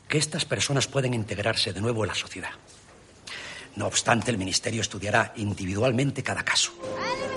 que 0.07 0.17
estas 0.17 0.45
personas 0.45 0.87
puedan 0.87 1.13
integrarse 1.13 1.73
de 1.73 1.81
nuevo 1.81 2.03
en 2.03 2.09
la 2.09 2.15
sociedad. 2.15 2.51
No 3.75 3.85
obstante, 3.85 4.31
el 4.31 4.37
Ministerio 4.37 4.81
estudiará 4.81 5.33
individualmente 5.35 6.23
cada 6.23 6.43
caso. 6.43 6.71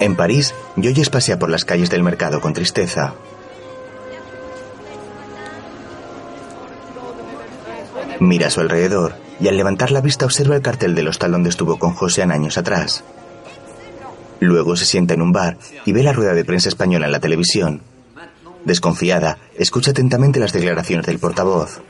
En 0.00 0.16
París, 0.16 0.54
Joyes 0.76 1.10
pasea 1.10 1.38
por 1.38 1.50
las 1.50 1.66
calles 1.66 1.90
del 1.90 2.02
mercado 2.02 2.40
con 2.40 2.54
tristeza. 2.54 3.14
Mira 8.20 8.46
a 8.46 8.50
su 8.50 8.60
alrededor 8.60 9.14
y 9.38 9.48
al 9.48 9.56
levantar 9.56 9.90
la 9.90 10.00
vista 10.00 10.24
observa 10.24 10.56
el 10.56 10.62
cartel 10.62 10.94
del 10.94 11.08
hostal 11.08 11.32
donde 11.32 11.50
estuvo 11.50 11.78
con 11.78 11.94
José 11.94 12.22
años 12.22 12.56
atrás. 12.58 13.04
Luego 14.40 14.76
se 14.76 14.86
sienta 14.86 15.14
en 15.14 15.22
un 15.22 15.32
bar 15.32 15.58
y 15.84 15.92
ve 15.92 16.02
la 16.02 16.14
rueda 16.14 16.32
de 16.32 16.44
prensa 16.44 16.70
española 16.70 17.06
en 17.06 17.12
la 17.12 17.20
televisión. 17.20 17.82
Desconfiada, 18.64 19.38
escucha 19.58 19.90
atentamente 19.90 20.40
las 20.40 20.52
declaraciones 20.52 21.06
del 21.06 21.18
portavoz. 21.18 21.80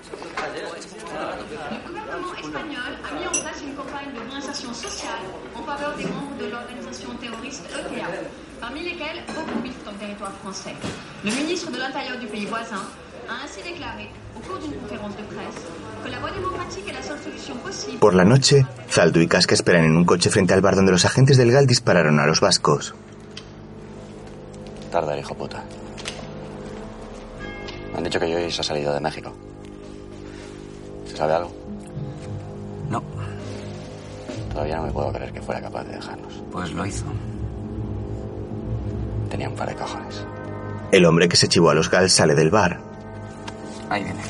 Le 11.24 11.30
ministre 11.30 11.70
de 11.70 11.78
l'Intérieur 11.78 12.18
du 12.18 12.26
pays 12.26 12.46
voisin 12.46 12.82
a 13.28 13.44
ainsi 13.44 13.62
déclaré, 13.62 14.08
au 14.36 14.40
cours 14.40 14.58
d'une 14.58 14.74
conférence 14.80 15.16
de 15.16 15.22
presse, 15.22 15.62
que 16.04 16.10
la 16.10 16.18
voie 16.18 16.32
démocratique 16.32 16.88
est 16.88 16.92
la 16.92 17.02
seule 17.02 17.18
solution 17.20 17.56
possible. 17.58 17.98
Por 18.00 18.14
la 18.14 18.24
noche, 18.24 18.66
Zaldu 18.90 19.20
y 19.20 19.28
Casca 19.28 19.54
esperan 19.54 19.84
en 19.84 19.96
un 19.96 20.04
coche 20.04 20.28
frente 20.28 20.52
al 20.52 20.60
bar 20.60 20.74
donde 20.74 20.90
los 20.90 21.04
agentes 21.04 21.36
del 21.36 21.52
GAL 21.52 21.66
dispararon 21.66 22.18
a 22.18 22.26
los 22.26 22.40
vascos. 22.40 22.94
Tarda, 24.90 25.16
hijo 25.16 25.34
puta. 25.36 25.62
Me 27.92 27.98
han 27.98 28.04
dicho 28.04 28.18
que 28.18 28.26
Joyce 28.26 28.60
ha 28.60 28.64
salido 28.64 28.92
de 28.92 29.00
México. 29.00 29.32
¿Se 31.06 31.16
sabe 31.16 31.34
algo? 31.34 31.52
No. 32.88 33.04
Todavía 34.52 34.78
no 34.78 34.86
me 34.86 34.92
puedo 34.92 35.12
creer 35.12 35.32
que 35.32 35.40
fuera 35.40 35.60
capaz 35.60 35.84
de 35.84 35.92
dejarnos. 35.94 36.42
Pues 36.50 36.72
lo 36.72 36.84
hizo. 36.84 37.04
Tenía 39.30 39.48
un 39.48 39.54
par 39.54 39.68
de 39.68 39.76
cojones. 39.76 40.24
El 40.92 41.04
hombre 41.04 41.28
que 41.28 41.36
se 41.36 41.48
chivó 41.48 41.70
a 41.70 41.74
los 41.74 41.90
GAL 41.90 42.10
sale 42.10 42.34
del 42.34 42.50
bar. 42.50 42.80
Ahí 43.88 44.04
viene. 44.04 44.20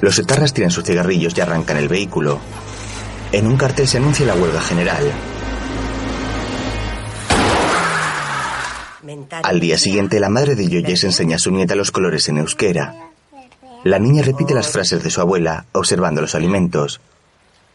Los 0.00 0.18
etarras 0.18 0.52
tiran 0.52 0.70
sus 0.70 0.84
cigarrillos 0.84 1.36
y 1.36 1.40
arrancan 1.40 1.76
el 1.76 1.88
vehículo. 1.88 2.40
En 3.32 3.46
un 3.46 3.56
cartel 3.56 3.88
se 3.88 3.98
anuncia 3.98 4.26
la 4.26 4.34
huelga 4.34 4.60
general. 4.60 5.10
Al 9.42 9.60
día 9.60 9.78
siguiente, 9.78 10.20
la 10.20 10.30
madre 10.30 10.54
de 10.54 10.68
Yoyes 10.68 11.04
enseña 11.04 11.36
a 11.36 11.38
su 11.38 11.50
nieta 11.50 11.74
los 11.74 11.90
colores 11.90 12.28
en 12.28 12.38
euskera. 12.38 13.10
La 13.84 13.98
niña 13.98 14.22
repite 14.22 14.54
las 14.54 14.68
frases 14.68 15.02
de 15.02 15.10
su 15.10 15.20
abuela, 15.20 15.66
observando 15.72 16.20
los 16.20 16.34
alimentos. 16.34 17.00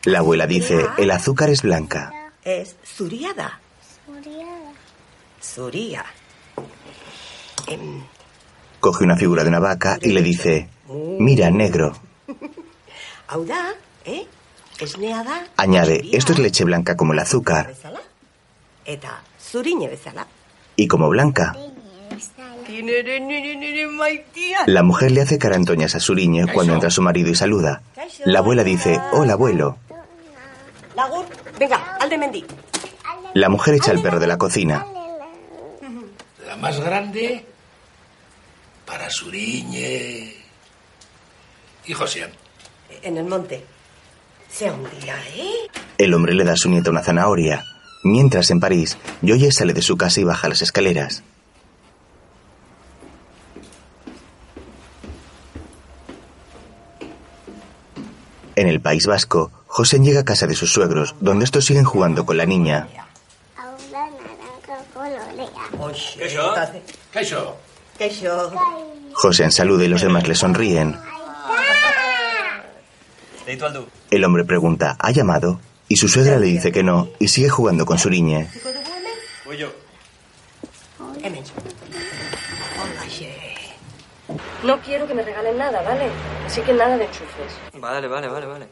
La 0.03 0.19
abuela 0.19 0.47
dice, 0.47 0.87
el 0.97 1.11
azúcar 1.11 1.49
es 1.49 1.61
blanca. 1.61 2.11
Es 2.43 2.75
zuriada. 2.85 3.59
Zuria. 5.41 6.05
Coge 8.79 9.03
una 9.03 9.17
figura 9.17 9.43
de 9.43 9.49
una 9.49 9.59
vaca 9.59 9.97
y 10.01 10.11
le 10.11 10.21
dice, 10.21 10.69
mira, 11.19 11.49
negro. 11.49 11.93
eh? 14.05 14.27
Añade, 15.57 16.01
esto 16.13 16.33
es 16.33 16.39
leche 16.39 16.63
blanca 16.63 16.95
como 16.95 17.13
el 17.13 17.19
azúcar 17.19 17.73
y 20.75 20.87
como 20.87 21.09
blanca. 21.09 21.55
La 24.67 24.83
mujer 24.83 25.11
le 25.11 25.21
hace 25.21 25.37
cara 25.37 25.55
antoñas 25.55 25.95
a 25.95 25.99
Suriñe 25.99 26.47
cuando 26.53 26.73
entra 26.73 26.89
su 26.89 27.01
marido 27.01 27.29
y 27.29 27.35
saluda. 27.35 27.81
La 28.25 28.39
abuela 28.39 28.63
dice, 28.63 28.99
hola 29.11 29.33
abuelo. 29.33 29.77
Venga, 31.57 31.97
alde 31.99 32.17
mendi. 32.17 32.45
La 33.33 33.49
mujer 33.49 33.75
echa 33.75 33.91
al 33.91 34.01
perro 34.01 34.19
de 34.19 34.27
la 34.27 34.37
cocina. 34.37 34.85
La 36.47 36.55
más 36.57 36.79
grande 36.79 37.45
para 38.89 39.07
Suriñe 39.11 40.33
y 41.85 41.93
José. 41.93 42.27
En 43.03 43.17
el 43.17 43.25
monte. 43.25 43.63
Sea 44.49 44.73
un 44.73 44.89
día, 44.99 45.15
¿eh? 45.35 45.67
El 45.99 46.15
hombre 46.15 46.33
le 46.33 46.43
da 46.43 46.53
a 46.53 46.57
su 46.57 46.69
nieta 46.69 46.89
una 46.89 47.03
zanahoria. 47.03 47.63
Mientras 48.03 48.49
en 48.49 48.59
París, 48.59 48.97
Joye 49.21 49.51
sale 49.51 49.73
de 49.73 49.83
su 49.83 49.95
casa 49.95 50.21
y 50.21 50.23
baja 50.23 50.49
las 50.49 50.63
escaleras. 50.63 51.21
En 58.55 58.67
el 58.67 58.81
País 58.81 59.05
Vasco, 59.05 59.51
José 59.67 59.99
llega 59.99 60.21
a 60.21 60.25
casa 60.25 60.47
de 60.47 60.55
sus 60.55 60.73
suegros, 60.73 61.15
donde 61.19 61.45
estos 61.45 61.65
siguen 61.65 61.85
jugando 61.85 62.25
con 62.25 62.37
la 62.37 62.47
niña. 62.47 62.87
¿Qué 66.17 66.81
Kaixo. 67.11 67.68
José 69.13 69.51
saluda 69.51 69.83
y 69.83 69.87
los 69.89 70.01
demás 70.01 70.27
le 70.27 70.35
sonríen. 70.35 70.97
El 74.11 74.23
hombre 74.23 74.45
pregunta, 74.45 74.95
¿ha 74.99 75.11
llamado? 75.11 75.59
Y 75.87 75.97
su 75.97 76.07
suegra 76.07 76.37
le 76.37 76.45
dice 76.45 76.71
que 76.71 76.83
no 76.83 77.09
y 77.19 77.27
sigue 77.27 77.49
jugando 77.49 77.85
con 77.85 77.97
su 77.97 78.09
niña. 78.09 78.47
Voy 79.45 79.57
yo. 79.57 79.71
Hemen. 81.23 81.43
No 84.63 84.79
quiero 84.81 85.07
que 85.07 85.13
me 85.13 85.23
regalen 85.23 85.57
nada, 85.57 85.81
¿vale? 85.81 86.09
Así 86.45 86.61
que 86.61 86.73
nada 86.73 86.97
de 86.97 87.05
enchufes. 87.05 87.53
Vale, 87.73 88.07
vale, 88.07 88.27
vale, 88.27 88.45
vale. 88.45 88.67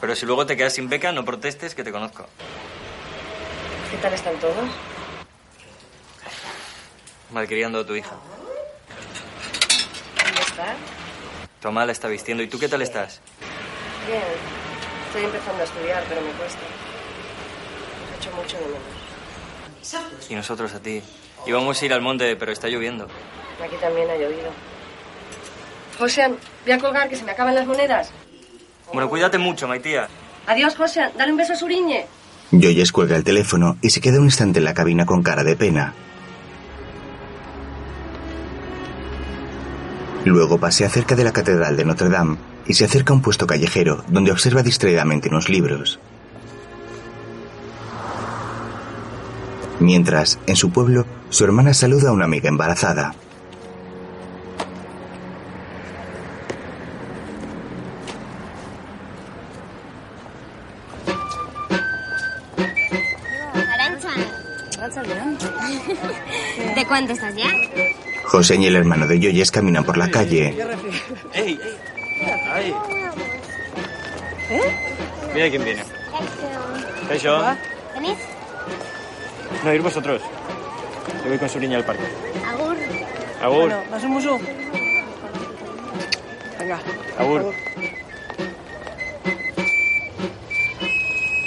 Pero 0.00 0.14
si 0.14 0.26
luego 0.26 0.46
te 0.46 0.56
quedas 0.56 0.74
sin 0.74 0.88
beca, 0.88 1.10
no 1.12 1.24
protestes 1.24 1.74
que 1.74 1.82
te 1.82 1.90
conozco. 1.90 2.26
¿Qué 3.90 3.96
tal 3.96 4.12
están 4.12 4.36
todos? 4.36 4.54
Malcriando 7.32 7.80
a 7.80 7.86
tu 7.86 7.94
hija. 7.94 8.14
Tu 11.60 11.68
mamá 11.68 11.86
la 11.86 11.92
está 11.92 12.08
vistiendo. 12.08 12.42
¿Y 12.42 12.48
tú 12.48 12.58
qué 12.58 12.68
tal 12.68 12.82
estás? 12.82 13.20
Bien. 14.06 14.22
Estoy 15.06 15.24
empezando 15.24 15.62
a 15.62 15.64
estudiar, 15.64 16.04
pero 16.08 16.20
me 16.20 16.30
cuesta. 16.32 16.60
Os 18.12 18.20
echo 18.20 18.36
mucho 18.36 18.56
de 18.58 18.66
menos. 18.66 20.30
Y 20.30 20.34
nosotros 20.34 20.74
a 20.74 20.80
ti. 20.80 21.02
Íbamos 21.46 21.80
a 21.80 21.84
ir 21.86 21.92
al 21.92 22.02
monte, 22.02 22.36
pero 22.36 22.52
está 22.52 22.68
lloviendo. 22.68 23.08
Aquí 23.64 23.76
también 23.80 24.08
ha 24.10 24.16
llovido. 24.16 24.50
José, 25.98 26.28
voy 26.64 26.72
a 26.72 26.78
colgar 26.78 27.08
que 27.08 27.16
se 27.16 27.24
me 27.24 27.32
acaban 27.32 27.54
las 27.54 27.66
monedas. 27.66 28.10
Bueno, 28.92 29.08
cuídate 29.08 29.38
mucho, 29.38 29.66
Maitía. 29.66 30.08
Adiós, 30.46 30.76
José. 30.76 31.10
Dale 31.16 31.32
un 31.32 31.38
beso 31.38 31.54
a 31.54 31.56
Suriñe. 31.56 32.06
Joyes 32.50 32.92
cuelga 32.92 33.16
el 33.16 33.24
teléfono 33.24 33.76
y 33.82 33.90
se 33.90 34.00
queda 34.00 34.18
un 34.18 34.24
instante 34.24 34.58
en 34.58 34.64
la 34.64 34.74
cabina 34.74 35.04
con 35.04 35.22
cara 35.22 35.44
de 35.44 35.56
pena. 35.56 35.94
Luego 40.28 40.58
pasea 40.58 40.90
cerca 40.90 41.16
de 41.16 41.24
la 41.24 41.32
Catedral 41.32 41.74
de 41.74 41.86
Notre 41.86 42.10
Dame 42.10 42.36
y 42.66 42.74
se 42.74 42.84
acerca 42.84 43.14
a 43.14 43.16
un 43.16 43.22
puesto 43.22 43.46
callejero 43.46 44.04
donde 44.08 44.30
observa 44.30 44.62
distraídamente 44.62 45.30
unos 45.30 45.48
libros. 45.48 45.98
Mientras, 49.80 50.38
en 50.46 50.56
su 50.56 50.70
pueblo, 50.70 51.06
su 51.30 51.44
hermana 51.44 51.72
saluda 51.72 52.10
a 52.10 52.12
una 52.12 52.26
amiga 52.26 52.50
embarazada. 52.50 53.14
Arancha. 63.72 64.10
¿De 66.76 66.86
cuánto 66.86 67.14
estás 67.14 67.34
ya? 67.34 67.48
José 68.28 68.56
y 68.56 68.66
el 68.66 68.76
hermano 68.76 69.06
de 69.06 69.16
Joyes 69.16 69.50
caminan 69.50 69.84
por 69.84 69.96
la 69.96 70.10
calle. 70.10 70.54
¡Ey! 71.32 71.58
¡Ay! 72.52 72.74
Mira 75.32 75.48
quién 75.48 75.64
viene. 75.64 75.82
Eso. 77.10 77.42
¿Venís? 77.94 78.18
No, 79.64 79.72
ir 79.72 79.80
vosotros. 79.80 80.20
Yo 81.22 81.30
voy 81.30 81.38
con 81.38 81.48
su 81.48 81.58
niña 81.58 81.78
al 81.78 81.84
parque. 81.84 82.04
Agur. 82.46 82.76
Agur. 83.40 83.72
¿Vas 83.90 84.04
un 84.04 84.10
musu? 84.10 84.38
Venga. 86.58 86.80
Agur. 87.18 87.54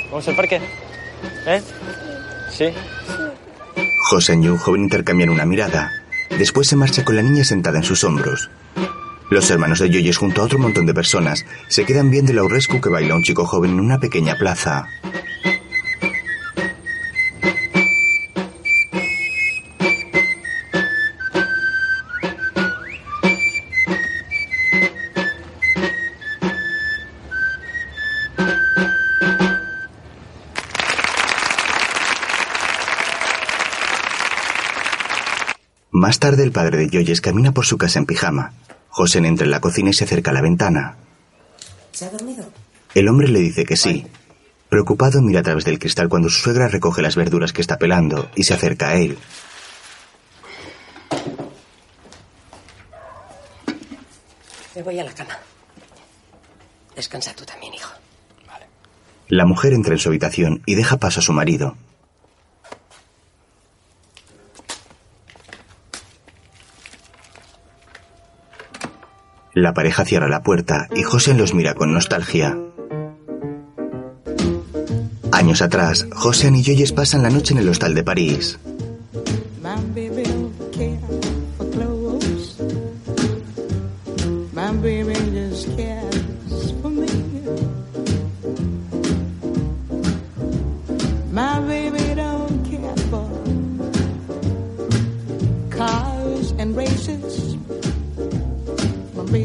¿Vamos 0.09 0.27
al 0.27 0.35
parque? 0.35 0.59
¿Eh? 1.45 1.61
¿Sí? 2.49 2.65
José 4.09 4.33
y 4.33 4.47
un 4.47 4.57
joven 4.57 4.81
intercambian 4.81 5.29
una 5.29 5.45
mirada. 5.45 6.00
Después 6.37 6.67
se 6.67 6.75
marcha 6.75 7.03
con 7.03 7.15
la 7.15 7.21
niña 7.21 7.43
sentada 7.43 7.77
en 7.77 7.83
sus 7.83 8.03
hombros. 8.03 8.49
Los 9.29 9.49
hermanos 9.49 9.79
de 9.79 9.87
Joyes, 9.87 10.17
junto 10.17 10.41
a 10.41 10.45
otro 10.45 10.59
montón 10.59 10.85
de 10.85 10.93
personas, 10.93 11.45
se 11.67 11.85
quedan 11.85 12.09
viendo 12.09 12.31
el 12.31 12.39
aurrescu 12.39 12.81
que 12.81 12.89
baila 12.89 13.15
un 13.15 13.23
chico 13.23 13.45
joven 13.45 13.71
en 13.71 13.79
una 13.79 13.99
pequeña 13.99 14.35
plaza. 14.35 14.87
Tarde 36.21 36.43
el 36.43 36.51
padre 36.51 36.77
de 36.77 36.87
Joyes 36.87 37.19
camina 37.19 37.51
por 37.51 37.65
su 37.65 37.79
casa 37.79 37.97
en 37.97 38.05
pijama. 38.05 38.53
José 38.89 39.17
entra 39.17 39.45
en 39.45 39.51
la 39.51 39.59
cocina 39.59 39.89
y 39.89 39.93
se 39.93 40.03
acerca 40.03 40.29
a 40.29 40.33
la 40.35 40.41
ventana. 40.41 40.95
¿Se 41.91 42.05
ha 42.05 42.09
dormido? 42.11 42.45
El 42.93 43.09
hombre 43.09 43.27
le 43.27 43.39
dice 43.39 43.65
que 43.65 43.75
sí. 43.75 44.05
Preocupado 44.69 45.19
mira 45.23 45.39
a 45.39 45.43
través 45.43 45.65
del 45.65 45.79
cristal 45.79 46.09
cuando 46.09 46.29
su 46.29 46.43
suegra 46.43 46.67
recoge 46.67 47.01
las 47.01 47.15
verduras 47.15 47.53
que 47.53 47.61
está 47.61 47.77
pelando 47.77 48.29
y 48.35 48.43
se 48.43 48.53
acerca 48.53 48.89
a 48.89 48.95
él. 48.97 49.17
Me 54.75 54.83
voy 54.83 54.99
a 54.99 55.03
la 55.03 55.13
cama. 55.13 55.37
Descansa 56.95 57.33
tú 57.33 57.45
también, 57.45 57.73
hijo. 57.73 57.91
La 59.27 59.45
mujer 59.45 59.73
entra 59.73 59.93
en 59.93 59.99
su 59.99 60.09
habitación 60.09 60.61
y 60.67 60.75
deja 60.75 60.97
paso 60.97 61.19
a 61.19 61.23
su 61.23 61.33
marido. 61.33 61.75
La 69.53 69.73
pareja 69.73 70.05
cierra 70.05 70.29
la 70.29 70.43
puerta 70.43 70.87
y 70.95 71.03
José 71.03 71.33
los 71.33 71.53
mira 71.53 71.73
con 71.73 71.91
nostalgia. 71.91 72.57
Años 75.33 75.61
atrás, 75.61 76.07
José 76.13 76.49
y 76.53 76.63
Joyes 76.63 76.93
pasan 76.93 77.23
la 77.23 77.29
noche 77.29 77.53
en 77.53 77.59
el 77.59 77.67
hostal 77.67 77.93
de 77.93 78.03
París. 78.03 78.59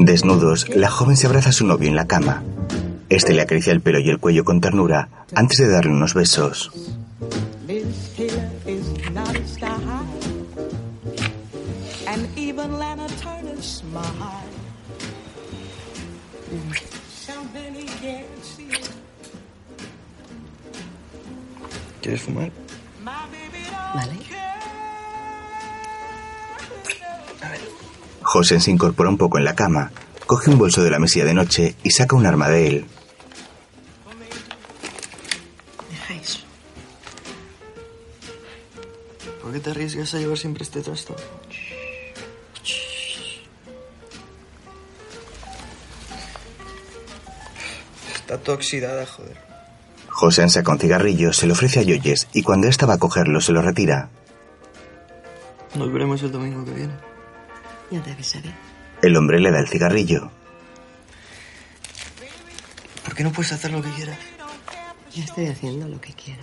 Desnudos, 0.06 0.68
la 0.68 0.88
joven 0.88 1.16
se 1.16 1.26
abraza 1.26 1.48
a 1.48 1.52
su 1.52 1.66
novio 1.66 1.88
en 1.88 1.96
la 1.96 2.06
cama. 2.06 2.44
Este 3.08 3.34
le 3.34 3.42
acaricia 3.42 3.72
el 3.72 3.80
pelo 3.80 3.98
y 3.98 4.08
el 4.08 4.20
cuello 4.20 4.44
con 4.44 4.60
ternura 4.60 5.08
antes 5.34 5.58
de 5.58 5.66
darle 5.66 5.90
unos 5.90 6.14
besos. 6.14 6.70
Liz 7.66 8.14
Taylor 8.16 8.46
Josen 28.36 28.60
se 28.60 28.70
incorpora 28.70 29.08
un 29.08 29.16
poco 29.16 29.38
en 29.38 29.44
la 29.44 29.54
cama, 29.54 29.90
coge 30.26 30.50
un 30.50 30.58
bolso 30.58 30.82
de 30.82 30.90
la 30.90 30.98
mesilla 30.98 31.24
de 31.24 31.32
noche 31.32 31.74
y 31.82 31.90
saca 31.90 32.16
un 32.16 32.26
arma 32.26 32.50
de 32.50 32.66
él. 32.66 32.86
¿Por 39.40 39.52
qué 39.54 39.60
te 39.60 39.70
arriesgas 39.70 40.12
a 40.12 40.18
llevar 40.18 40.36
siempre 40.36 40.64
este 40.64 40.82
trasto? 40.82 41.16
Está 48.14 48.36
toda 48.36 48.58
oxidada, 48.58 49.06
joder. 49.06 49.38
Josen 50.10 50.50
saca 50.50 50.72
un 50.72 50.78
cigarrillo, 50.78 51.32
se 51.32 51.46
lo 51.46 51.54
ofrece 51.54 51.80
a 51.80 51.82
Yoyes 51.84 52.28
y 52.34 52.42
cuando 52.42 52.68
ésta 52.68 52.84
va 52.84 52.94
a 52.94 52.98
cogerlo 52.98 53.40
se 53.40 53.52
lo 53.52 53.62
retira. 53.62 54.10
Nos 55.74 55.90
veremos 55.90 56.22
el 56.22 56.32
domingo 56.32 56.66
que 56.66 56.72
viene. 56.72 57.15
Ya 57.90 58.02
te 58.02 58.12
avisaré. 58.12 58.52
El 59.02 59.16
hombre 59.16 59.38
le 59.40 59.50
da 59.50 59.60
el 59.60 59.68
cigarrillo. 59.68 60.30
¿Por 63.04 63.14
qué 63.14 63.22
no 63.24 63.32
puedes 63.32 63.52
hacer 63.52 63.70
lo 63.70 63.82
que 63.82 63.90
quieras? 63.90 64.18
Ya 65.14 65.24
estoy 65.24 65.46
haciendo 65.46 65.88
lo 65.88 66.00
que 66.00 66.12
quiero. 66.12 66.42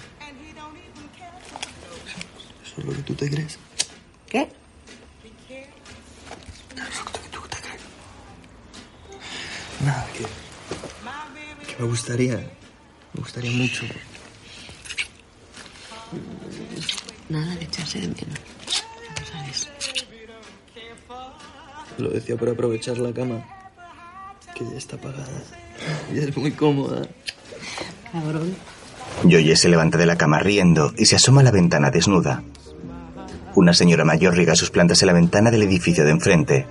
Eso 2.65 2.75
es 2.77 2.85
lo 2.85 2.93
que 2.93 3.01
tú 3.03 3.13
te 3.15 3.29
crees. 3.29 3.57
¿Qué? 4.29 4.49
Nada, 9.83 10.07
que, 10.13 10.23
que 11.67 11.81
me 11.81 11.85
gustaría, 11.89 12.35
me 12.35 13.19
gustaría 13.19 13.51
mucho. 13.51 13.85
Nada 17.29 17.55
de 17.55 17.63
echarse 17.65 17.99
de 17.99 18.07
menos. 18.07 18.39
Lo 19.19 19.25
sabes. 19.25 19.69
Lo 21.97 22.09
decía 22.09 22.35
por 22.35 22.49
aprovechar 22.49 22.97
la 22.97 23.13
cama, 23.13 23.45
que 24.55 24.65
ya 24.65 24.77
está 24.77 24.95
apagada. 24.95 25.43
Y 26.13 26.19
es 26.19 26.35
muy 26.35 26.51
cómoda. 26.51 27.03
Cabrón. 28.11 28.55
Yoyes 29.23 29.59
se 29.59 29.69
levanta 29.69 29.97
de 29.97 30.05
la 30.05 30.17
cama 30.17 30.39
riendo 30.39 30.91
y 30.97 31.05
se 31.05 31.15
asoma 31.15 31.41
a 31.41 31.43
la 31.43 31.51
ventana 31.51 31.91
desnuda. 31.91 32.43
Una 33.55 33.73
señora 33.73 34.03
mayor 34.05 34.35
riega 34.35 34.55
sus 34.55 34.71
plantas 34.71 35.01
en 35.01 35.07
la 35.07 35.13
ventana 35.13 35.51
del 35.51 35.63
edificio 35.63 36.03
de 36.03 36.11
enfrente. 36.11 36.65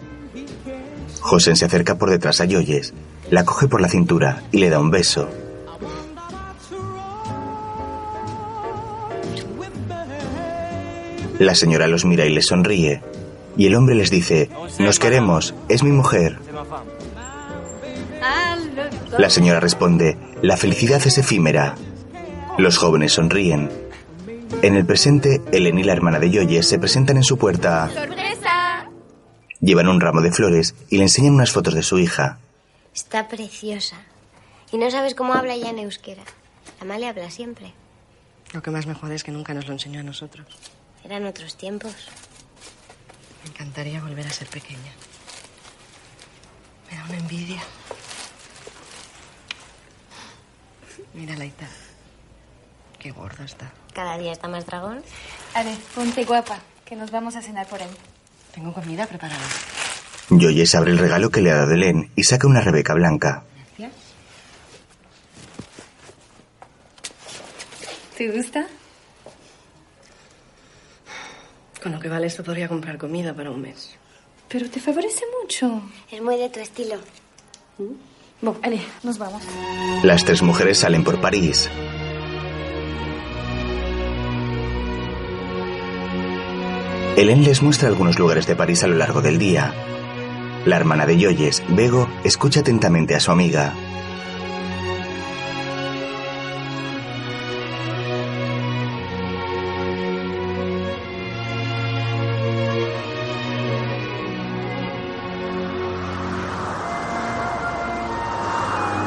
José 1.21 1.55
se 1.55 1.65
acerca 1.65 1.97
por 1.97 2.11
detrás 2.11 2.41
a 2.41 2.45
Yoyes, 2.45 2.93
la 3.31 3.45
coge 3.45 3.69
por 3.69 3.81
la 3.81 3.89
cintura 3.89 4.43
y 4.51 4.59
le 4.59 4.71
da 4.71 4.81
un 4.81 4.91
beso. 4.91 5.29
La 11.39 11.55
señora 11.55 11.87
los 11.87 12.05
mira 12.05 12.27
y 12.27 12.31
les 12.31 12.47
sonríe. 12.47 13.03
Y 13.57 13.67
el 13.67 13.75
hombre 13.75 13.95
les 13.95 14.11
dice, 14.11 14.51
nos 14.79 14.99
queremos, 14.99 15.55
es 15.69 15.83
mi 15.83 15.91
mujer. 15.91 16.39
La 19.19 19.31
señora 19.31 19.61
responde, 19.61 20.17
la 20.43 20.57
felicidad 20.57 21.01
es 21.05 21.19
efímera. 21.19 21.75
Los 22.59 22.79
jóvenes 22.79 23.13
sonríen. 23.13 23.71
En 24.63 24.77
el 24.77 24.87
presente, 24.87 25.41
Ellen 25.53 25.79
y 25.79 25.83
la 25.83 25.93
hermana 25.93 26.19
de 26.19 26.31
Yoyes 26.31 26.69
se 26.69 26.79
presentan 26.79 27.17
en 27.17 27.25
su 27.25 27.37
puerta. 27.37 27.91
¡Sorpresa! 27.93 28.89
Llevan 29.61 29.89
un 29.89 30.01
ramo 30.01 30.21
de 30.21 30.33
flores 30.33 30.75
y 30.89 30.99
le 30.99 31.05
enseñan 31.05 31.35
unas 31.35 31.51
fotos 31.51 31.75
de 31.75 31.83
su 31.83 31.99
hija. 31.99 32.39
Está 32.95 33.29
preciosa. 33.29 33.97
Y 34.71 34.79
no 34.79 34.91
sabes 34.91 35.15
cómo 35.15 35.35
habla 35.35 35.55
ella 35.55 35.71
en 35.71 35.79
euskera. 35.79 36.23
La 36.81 36.87
Male 36.87 37.09
habla 37.09 37.31
siempre. 37.31 37.73
Lo 38.53 38.63
que 38.63 38.71
más 38.71 38.87
me 38.87 38.95
jode 38.95 39.15
es 39.15 39.25
que 39.25 39.33
nunca 39.33 39.55
nos 39.55 39.67
lo 39.67 39.73
enseñó 39.73 40.01
a 40.01 40.03
nosotros. 40.03 40.47
Eran 41.05 41.27
otros 41.27 41.57
tiempos. 41.57 41.95
Me 43.43 43.51
encantaría 43.51 44.01
volver 44.01 44.27
a 44.27 44.31
ser 44.31 44.49
pequeña. 44.49 44.93
Me 46.91 46.97
da 46.97 47.05
una 47.05 47.19
envidia. 47.19 47.63
Mira 51.15 51.37
la 51.37 51.45
Ita. 51.45 51.67
Qué 52.99 53.11
gorda 53.11 53.45
está. 53.45 53.73
Cada 53.93 54.17
día 54.19 54.33
está 54.33 54.49
más 54.49 54.65
dragón. 54.67 55.03
Ale, 55.55 55.77
ponte 55.95 56.25
guapa, 56.25 56.61
que 56.85 56.97
nos 56.97 57.11
vamos 57.11 57.37
a 57.37 57.43
cenar 57.43 57.67
por 57.67 57.83
ahí. 57.83 57.91
Tengo 58.55 58.73
comida 58.73 59.07
preparada. 59.07 59.45
Yoyes 60.31 60.75
abre 60.75 60.93
el 60.93 60.99
regalo 60.99 61.31
que 61.31 61.41
le 61.41 61.51
ha 61.51 61.57
dado 61.57 61.73
Ellen 61.73 62.11
y 62.15 62.25
saca 62.25 62.47
una 62.47 62.61
rebeca 62.61 62.95
blanca. 62.95 63.45
¿Te 68.17 68.31
gusta? 68.31 68.69
Con 71.83 71.93
lo 71.93 71.99
que 71.99 72.09
vale 72.09 72.29
esto 72.29 72.45
podría 72.45 72.69
comprar 72.69 72.97
comida 72.97 73.35
para 73.35 73.51
un 73.51 73.61
mes. 73.61 73.97
Pero 74.49 74.71
te 74.71 74.79
favorece 74.79 75.25
mucho. 75.43 75.83
Es 76.11 76.23
muy 76.23 76.37
de 76.37 76.49
tu 76.49 76.61
estilo. 76.61 76.97
Bueno, 78.41 78.59
Ale, 78.63 78.81
nos 79.03 79.19
vamos. 79.19 79.43
Las 80.03 80.25
tres 80.25 80.43
mujeres 80.43 80.79
salen 80.79 81.03
por 81.03 81.21
París. 81.21 81.69
Helen 87.17 87.45
les 87.45 87.63
muestra 87.63 87.89
algunos 87.89 88.19
lugares 88.19 88.47
de 88.47 88.57
París 88.57 88.85
a 88.85 88.87
lo 88.87 88.97
largo 88.97 89.21
del 89.21 89.39
día. 89.39 89.75
La 90.65 90.77
hermana 90.77 91.05
de 91.05 91.19
Yoyes, 91.19 91.63
Bego, 91.69 92.09
escucha 92.25 92.61
atentamente 92.61 93.15
a 93.15 93.21
su 93.21 93.33
amiga. 93.33 93.75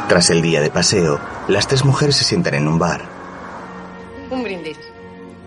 Tras 0.07 0.29
el 0.29 0.41
día 0.43 0.61
de 0.61 0.69
paseo, 0.69 1.19
las 1.47 1.67
tres 1.67 1.83
mujeres 1.83 2.15
se 2.15 2.23
sientan 2.23 2.53
en 2.53 2.67
un 2.67 2.77
bar. 2.77 3.01
Un 4.29 4.43
brindis. 4.43 4.77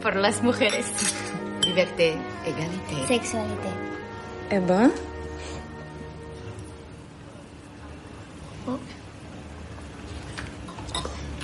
Por 0.03 0.17
las 0.17 0.43
mujeres. 0.43 0.87
Liberté, 1.63 2.17
égalité. 2.45 3.07
Sexualité. 3.07 3.69
Eh 4.51 4.59
ben 4.59 4.93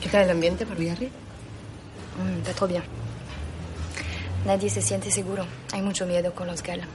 ¿Qué 0.03 0.09
tal 0.09 0.23
el 0.23 0.31
ambiente 0.31 0.67
por 0.67 0.77
Villarri? 0.77 1.07
Mm, 1.07 2.39
está 2.39 2.53
trop 2.53 2.69
bien. 2.69 2.83
Nadie 4.45 4.69
se 4.69 4.83
siente 4.83 5.11
seguro. 5.11 5.47
Hay 5.73 5.83
mucho 5.83 6.05
miedo 6.05 6.35
con 6.35 6.49
los 6.49 6.63
galas. 6.63 6.89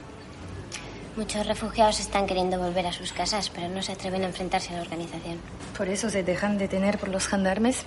Muchos 1.20 1.46
refugiados 1.46 2.00
están 2.00 2.26
queriendo 2.26 2.58
volver 2.58 2.86
a 2.86 2.92
sus 2.94 3.12
casas, 3.12 3.50
pero 3.50 3.68
no 3.68 3.82
se 3.82 3.92
atreven 3.92 4.22
a 4.22 4.28
enfrentarse 4.28 4.72
a 4.72 4.76
la 4.76 4.80
organización. 4.80 5.36
Por 5.76 5.86
eso 5.90 6.08
se 6.08 6.22
dejan 6.22 6.56
detener 6.56 6.96
por 6.96 7.10
los 7.10 7.28
gendarmes. 7.28 7.82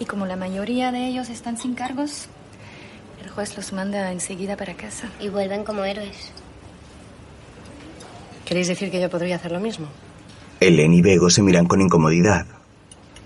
Y 0.00 0.06
como 0.06 0.26
la 0.26 0.34
mayoría 0.34 0.90
de 0.90 1.06
ellos 1.06 1.28
están 1.28 1.56
sin 1.56 1.76
cargos, 1.76 2.26
el 3.22 3.30
juez 3.30 3.56
los 3.56 3.72
manda 3.72 4.10
enseguida 4.10 4.56
para 4.56 4.74
casa. 4.74 5.08
Y 5.20 5.28
vuelven 5.28 5.62
como 5.62 5.84
héroes. 5.84 6.32
¿Queréis 8.44 8.66
decir 8.66 8.90
que 8.90 9.00
yo 9.00 9.08
podría 9.08 9.36
hacer 9.36 9.52
lo 9.52 9.60
mismo? 9.60 9.86
Ellen 10.58 10.94
y 10.94 11.00
Bego 11.00 11.30
se 11.30 11.42
miran 11.42 11.66
con 11.66 11.80
incomodidad. 11.80 12.44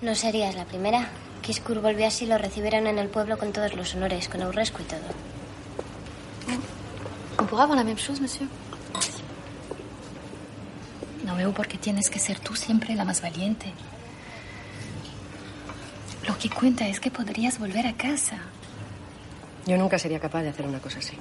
No 0.03 0.15
serías 0.15 0.55
la 0.57 0.67
primera. 0.67 1.09
Kiskur 1.41 1.81
volvió 1.81 2.07
así 2.07 2.27
y 2.27 2.29
lo 2.29 2.37
recibieron 2.37 2.87
en 2.87 2.99
el 2.99 3.09
pueblo 3.09 3.39
con 3.39 3.51
todos 3.51 3.75
los 3.77 3.95
honores, 3.95 4.29
con 4.29 4.43
Aurescu 4.43 4.83
y 4.83 4.85
todo. 4.85 5.01
¿On 7.39 7.47
pourra 7.47 7.63
avoir 7.63 7.79
la 7.79 7.85
même 7.85 7.97
chose, 7.97 8.21
monsieur? 8.21 8.47
No 11.33 11.39
veo 11.39 11.53
por 11.53 11.67
qué 11.67 11.79
tienes 11.79 12.11
que 12.11 12.19
ser 12.19 12.39
tú 12.41 12.55
siempre 12.55 12.95
la 12.95 13.07
más 13.07 13.23
valiente. 13.23 13.73
Lo 16.29 16.37
que 16.37 16.51
cuenta 16.51 16.87
es 16.87 17.01
que 17.01 17.11
podrías 17.11 17.59
volver 17.59 17.87
a 17.87 17.95
casa. 17.95 18.37
Yo 19.65 19.79
nunca 19.79 19.99
sería 19.99 20.21
capaz 20.21 20.43
de 20.43 20.51
hacer 20.51 20.67
una 20.67 20.79
cosa 20.79 20.99
así. 20.99 21.17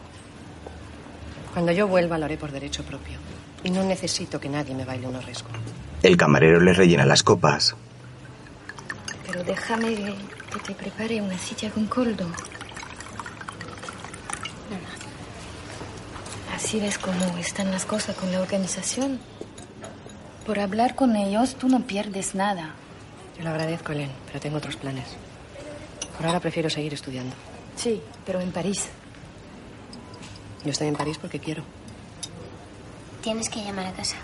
Cuando 1.53 1.71
yo 1.71 1.87
vuelva 1.87 2.17
lo 2.17 2.25
haré 2.25 2.35
por 2.35 2.51
derecho 2.51 2.83
propio. 2.83 3.19
Y 3.63 3.69
no 3.69 3.85
necesito 3.85 4.37
que 4.37 4.49
nadie 4.49 4.75
me 4.75 4.83
baile 4.83 5.07
un 5.07 5.21
riesgo. 5.21 5.47
El 6.03 6.17
camarero 6.17 6.59
les 6.59 6.75
rellena 6.75 7.05
las 7.05 7.23
copas. 7.23 7.73
Pero 9.25 9.45
déjame 9.45 9.95
que 9.95 10.59
te 10.59 10.73
prepare 10.73 11.21
una 11.21 11.37
silla 11.37 11.71
con 11.71 11.85
coldo. 11.85 12.27
Así 16.53 16.81
ves 16.81 16.97
cómo 16.97 17.37
están 17.37 17.71
las 17.71 17.85
cosas 17.85 18.13
con 18.17 18.29
la 18.29 18.41
organización. 18.41 19.30
Por 20.51 20.59
hablar 20.59 20.95
con 20.95 21.15
ellos 21.15 21.55
tú 21.55 21.69
no 21.69 21.87
pierdes 21.87 22.35
nada. 22.35 22.75
Yo 23.37 23.43
lo 23.45 23.51
agradezco, 23.51 23.93
Ellen, 23.93 24.11
pero 24.27 24.41
tengo 24.41 24.57
otros 24.57 24.75
planes. 24.75 25.05
Por 26.17 26.25
ahora 26.25 26.41
prefiero 26.41 26.69
seguir 26.69 26.93
estudiando. 26.93 27.33
Sí, 27.77 28.01
pero 28.25 28.41
en 28.41 28.51
París. 28.51 28.89
Yo 30.65 30.71
estoy 30.71 30.89
en 30.89 30.95
París 30.95 31.17
porque 31.17 31.39
quiero. 31.39 31.63
Tienes 33.21 33.47
que 33.47 33.63
llamar 33.63 33.85
a 33.85 33.93
casa. 33.93 34.17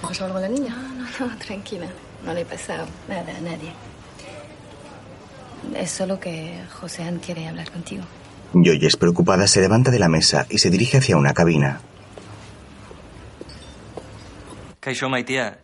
¿Ha 0.00 0.06
pasado 0.06 0.26
algo 0.26 0.38
a 0.38 0.42
la 0.42 0.48
niña? 0.48 0.72
No, 1.18 1.26
no, 1.26 1.38
tranquila. 1.38 1.88
No 2.24 2.32
le 2.32 2.42
he 2.42 2.44
pasado 2.44 2.86
nada 3.08 3.36
a 3.36 3.40
nadie. 3.40 3.72
Es 5.74 5.90
solo 5.90 6.20
que 6.20 6.60
José 6.80 7.02
Ann 7.02 7.18
quiere 7.18 7.48
hablar 7.48 7.72
contigo. 7.72 8.04
Yoyes, 8.54 8.96
preocupada, 8.96 9.48
se 9.48 9.60
levanta 9.60 9.90
de 9.90 9.98
la 9.98 10.08
mesa 10.08 10.46
y 10.48 10.58
se 10.58 10.70
dirige 10.70 10.98
hacia 10.98 11.16
una 11.16 11.34
cabina. 11.34 11.80
Kaisho, 14.82 15.08
Maitia. 15.08 15.60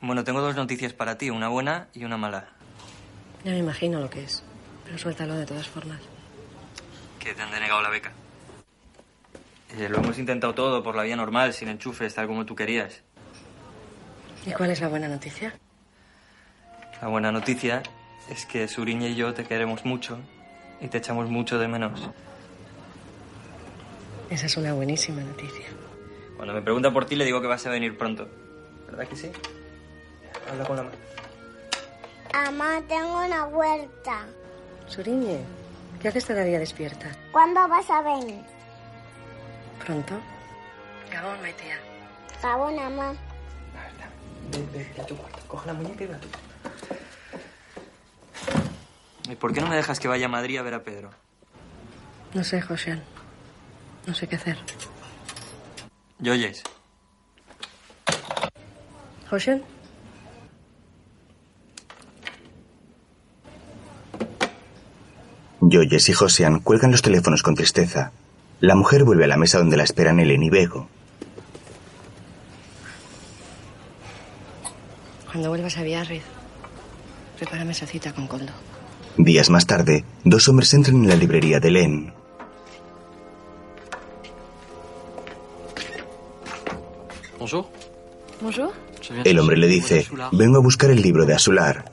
Bueno, 0.00 0.24
tengo 0.24 0.40
dos 0.40 0.56
noticias 0.56 0.92
para 0.92 1.16
ti, 1.16 1.30
una 1.30 1.46
buena 1.46 1.86
y 1.94 2.02
una 2.02 2.16
mala. 2.16 2.48
Ya 3.44 3.52
me 3.52 3.58
imagino 3.58 4.00
lo 4.00 4.10
que 4.10 4.24
es. 4.24 4.42
Pero 4.84 4.98
suéltalo 4.98 5.36
de 5.36 5.46
todas 5.46 5.68
formas. 5.68 6.00
Que 7.20 7.34
te 7.34 7.42
han 7.42 7.52
denegado 7.52 7.82
la 7.82 7.90
beca. 7.90 8.10
Eh, 9.78 9.88
lo 9.88 9.98
hemos 9.98 10.18
intentado 10.18 10.56
todo 10.56 10.82
por 10.82 10.96
la 10.96 11.04
vía 11.04 11.14
normal, 11.14 11.52
sin 11.52 11.68
enchufes, 11.68 12.16
tal 12.16 12.26
como 12.26 12.44
tú 12.44 12.56
querías. 12.56 13.02
¿Y 14.44 14.50
cuál 14.50 14.70
es 14.70 14.80
la 14.80 14.88
buena 14.88 15.06
noticia? 15.06 15.54
La 17.00 17.06
buena 17.06 17.30
noticia 17.30 17.84
es 18.28 18.44
que 18.44 18.66
Suriña 18.66 19.06
y 19.06 19.14
yo 19.14 19.34
te 19.34 19.44
queremos 19.44 19.84
mucho 19.84 20.18
y 20.80 20.88
te 20.88 20.98
echamos 20.98 21.30
mucho 21.30 21.60
de 21.60 21.68
menos. 21.68 22.10
Esa 24.30 24.46
es 24.46 24.56
una 24.56 24.72
buenísima 24.72 25.22
noticia. 25.22 25.75
Cuando 26.36 26.54
me 26.54 26.62
pregunta 26.62 26.90
por 26.92 27.06
ti 27.06 27.16
le 27.16 27.24
digo 27.24 27.40
que 27.40 27.46
vas 27.46 27.66
a 27.66 27.70
venir 27.70 27.96
pronto. 27.96 28.28
¿Verdad 28.86 29.08
que 29.08 29.16
sí? 29.16 29.30
Habla 30.50 30.64
con 30.64 30.76
la 30.76 30.82
mano. 30.84 30.96
Mamá, 32.32 32.82
tengo 32.86 33.24
una 33.24 33.46
huerta. 33.46 34.26
Suriñe, 34.86 35.40
¿qué 36.00 36.08
haces 36.08 36.26
todavía 36.26 36.58
despierta? 36.58 37.10
¿Cuándo 37.32 37.66
vas 37.66 37.88
a 37.90 38.02
venir? 38.02 38.42
¿Pronto? 39.84 40.14
Gabón, 41.10 41.40
Maitea. 41.40 41.78
Jabón, 42.42 42.76
mamá. 42.76 43.14
Ve, 44.52 44.58
ve, 44.72 44.92
ve 44.94 45.02
a 45.02 45.06
tu 45.06 45.16
cuarto. 45.16 45.38
Coge 45.48 45.66
la 45.66 45.74
muñeca 45.74 46.04
y 46.04 46.06
ve 46.06 46.14
a 46.14 46.20
tu 46.20 46.28
cuarto. 46.28 46.46
¿Y 49.30 49.34
por 49.34 49.52
qué 49.52 49.60
no 49.60 49.66
me 49.68 49.76
dejas 49.76 49.98
que 49.98 50.06
vaya 50.06 50.26
a 50.26 50.28
Madrid 50.28 50.58
a 50.58 50.62
ver 50.62 50.74
a 50.74 50.84
Pedro? 50.84 51.10
No 52.34 52.44
sé, 52.44 52.60
José. 52.60 53.00
No 54.06 54.14
sé 54.14 54.28
qué 54.28 54.36
hacer. 54.36 54.56
¿Y 56.20 56.30
oyes? 56.30 56.62
¿José? 59.28 59.62
Yoyes 65.60 66.08
y 66.08 66.12
Josean 66.12 66.60
cuelgan 66.60 66.92
los 66.92 67.02
teléfonos 67.02 67.42
con 67.42 67.54
tristeza. 67.54 68.12
La 68.60 68.74
mujer 68.74 69.04
vuelve 69.04 69.24
a 69.24 69.28
la 69.28 69.36
mesa 69.36 69.58
donde 69.58 69.76
la 69.76 69.84
esperan 69.84 70.20
Ellen 70.20 70.42
y 70.42 70.50
Bego. 70.50 70.88
Cuando 75.30 75.48
vuelvas 75.50 75.76
a 75.76 75.82
Biarritz, 75.82 76.24
prepárame 77.36 77.72
esa 77.72 77.86
cita 77.86 78.12
con 78.14 78.26
Coldo. 78.26 78.52
Días 79.18 79.50
más 79.50 79.66
tarde, 79.66 80.04
dos 80.24 80.48
hombres 80.48 80.72
entran 80.72 80.96
en 80.96 81.08
la 81.08 81.16
librería 81.16 81.60
de 81.60 81.70
Len. 81.70 82.12
El 89.24 89.38
hombre 89.38 89.56
le 89.56 89.66
dice, 89.66 90.06
vengo 90.32 90.58
a 90.58 90.62
buscar 90.62 90.90
el 90.90 91.02
libro 91.02 91.26
de 91.26 91.34
Asular. 91.34 91.90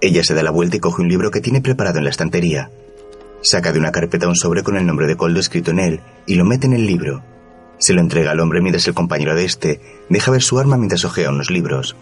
Ella 0.00 0.22
se 0.24 0.34
da 0.34 0.42
la 0.42 0.50
vuelta 0.50 0.76
y 0.76 0.80
coge 0.80 1.02
un 1.02 1.08
libro 1.08 1.30
que 1.30 1.40
tiene 1.40 1.60
preparado 1.60 1.98
en 1.98 2.04
la 2.04 2.10
estantería. 2.10 2.70
Saca 3.42 3.72
de 3.72 3.78
una 3.78 3.92
carpeta 3.92 4.28
un 4.28 4.36
sobre 4.36 4.62
con 4.62 4.76
el 4.76 4.86
nombre 4.86 5.06
de 5.06 5.16
Coldo 5.16 5.40
escrito 5.40 5.72
en 5.72 5.80
él 5.80 6.00
y 6.26 6.36
lo 6.36 6.44
mete 6.44 6.66
en 6.66 6.72
el 6.72 6.86
libro. 6.86 7.22
Se 7.78 7.92
lo 7.92 8.00
entrega 8.00 8.30
al 8.30 8.40
hombre 8.40 8.60
mientras 8.60 8.86
el 8.86 8.94
compañero 8.94 9.34
de 9.34 9.44
este 9.44 9.80
deja 10.08 10.30
ver 10.30 10.42
su 10.42 10.58
arma 10.58 10.76
mientras 10.76 11.04
ojea 11.04 11.30
unos 11.30 11.50
libros. 11.50 11.96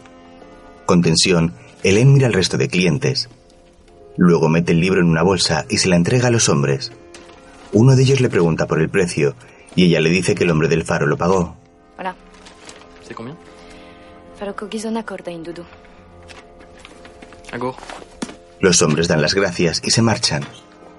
Con 0.85 1.01
tensión, 1.01 1.55
Helen 1.83 2.13
mira 2.13 2.27
al 2.27 2.35
resto 2.35 2.59
de 2.59 2.69
clientes. 2.69 3.31
Luego 4.17 4.49
mete 4.51 4.73
el 4.73 4.81
libro 4.81 5.01
en 5.01 5.09
una 5.09 5.23
bolsa 5.23 5.65
y 5.71 5.79
se 5.79 5.89
la 5.89 5.97
entrega 5.97 6.29
a 6.29 6.31
los 6.31 6.51
hombres. 6.51 6.93
Uno 7.73 7.97
de 7.97 8.03
ellos 8.03 8.21
le 8.21 8.29
pregunta 8.29 8.67
por 8.67 8.81
el 8.81 8.91
precio 8.91 9.35
y 9.75 9.87
ella 9.87 10.01
le 10.01 10.11
dice 10.11 10.35
que 10.35 10.45
el 10.45 10.51
hombre 10.51 10.69
del 10.69 10.85
faro 10.85 11.07
lo 11.07 11.17
pagó. 11.17 11.57
Voilà. 11.97 12.15
C'est 13.11 13.17
combien. 13.17 13.37
Los 18.61 18.83
hombres 18.83 19.09
dan 19.09 19.21
las 19.21 19.35
gracias 19.35 19.83
y 19.85 19.91
se 19.91 20.01
marchan. 20.01 20.45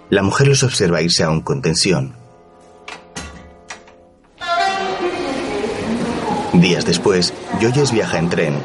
La 0.09 0.21
mujer 0.21 0.49
los 0.49 0.63
observa 0.63 1.01
irse 1.01 1.23
aún 1.23 1.39
con 1.39 1.61
tensión. 1.61 2.13
Días 6.51 6.85
después, 6.85 7.33
Joyes 7.61 7.93
viaja 7.93 8.19
en 8.19 8.29
tren. 8.29 8.61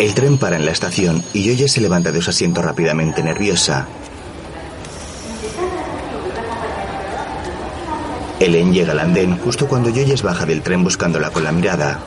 El 0.00 0.14
tren 0.14 0.29
para 0.40 0.56
en 0.56 0.64
la 0.64 0.72
estación 0.72 1.22
y 1.32 1.44
Joyes 1.44 1.70
se 1.70 1.80
levanta 1.80 2.10
de 2.10 2.20
su 2.20 2.30
asiento 2.30 2.62
rápidamente 2.62 3.22
nerviosa. 3.22 3.86
Ellen 8.40 8.72
llega 8.72 8.92
al 8.92 8.98
andén 8.98 9.38
justo 9.38 9.68
cuando 9.68 9.90
Joyes 9.90 10.22
baja 10.22 10.46
del 10.46 10.62
tren 10.62 10.82
buscándola 10.82 11.30
con 11.30 11.44
la 11.44 11.52
mirada. 11.52 12.00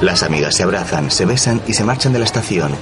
Las 0.00 0.22
amigas 0.22 0.54
se 0.54 0.62
abrazan, 0.62 1.10
se 1.10 1.26
besan 1.26 1.60
y 1.66 1.74
se 1.74 1.84
marchan 1.84 2.14
de 2.14 2.20
la 2.20 2.24
estación. 2.24 2.72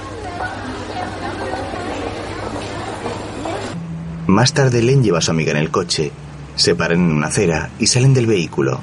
Más 4.27 4.53
tarde, 4.53 4.81
Len 4.83 5.03
lleva 5.03 5.17
a 5.17 5.21
su 5.21 5.31
amiga 5.31 5.51
en 5.51 5.57
el 5.57 5.71
coche. 5.71 6.11
Se 6.55 6.75
paran 6.75 6.99
en 6.99 7.11
una 7.11 7.27
acera 7.27 7.71
y 7.79 7.87
salen 7.87 8.13
del 8.13 8.27
vehículo. 8.27 8.79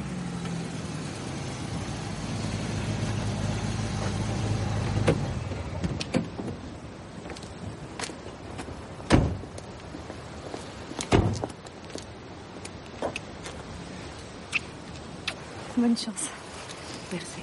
Merci. 17.13 17.43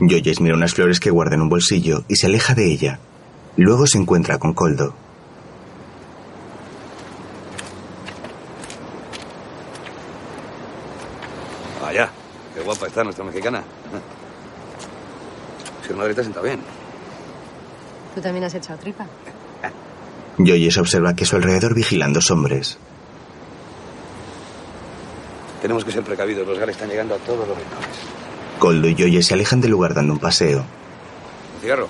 Joyes 0.00 0.40
mira 0.40 0.54
unas 0.56 0.74
flores 0.74 0.98
que 1.00 1.10
guarda 1.10 1.34
en 1.34 1.42
un 1.42 1.48
bolsillo 1.48 2.04
y 2.08 2.16
se 2.16 2.26
aleja 2.26 2.54
de 2.54 2.66
ella. 2.72 2.98
Luego 3.56 3.86
se 3.86 3.98
encuentra 3.98 4.38
con 4.38 4.54
Coldo. 4.54 4.94
Vaya, 11.80 12.08
qué 12.54 12.60
guapa 12.62 12.86
está 12.86 13.04
nuestra 13.04 13.24
mexicana. 13.24 13.62
Si 15.86 15.92
una 15.92 16.04
grita 16.04 16.22
sienta 16.22 16.40
bien. 16.40 16.60
¿Tú 18.14 18.20
también 18.20 18.44
has 18.44 18.54
echado 18.54 18.78
tripa? 18.78 19.06
Joyes 20.38 20.78
observa 20.78 21.14
que 21.14 21.24
a 21.24 21.26
su 21.26 21.36
alrededor 21.36 21.74
vigilan 21.74 22.12
dos 22.12 22.30
hombres. 22.30 22.78
Tenemos 25.62 25.84
que 25.84 25.92
ser 25.92 26.02
precavidos, 26.02 26.44
los 26.44 26.58
gales 26.58 26.74
están 26.74 26.88
llegando 26.88 27.14
a 27.14 27.18
todos 27.18 27.46
los 27.46 27.56
rincones. 27.56 27.88
Coldo 28.58 28.88
y 28.88 28.96
Joyes 28.96 29.26
se 29.28 29.34
alejan 29.34 29.60
del 29.60 29.70
lugar 29.70 29.94
dando 29.94 30.12
un 30.12 30.18
paseo. 30.18 30.58
¿Un 30.58 31.60
cigarro? 31.60 31.86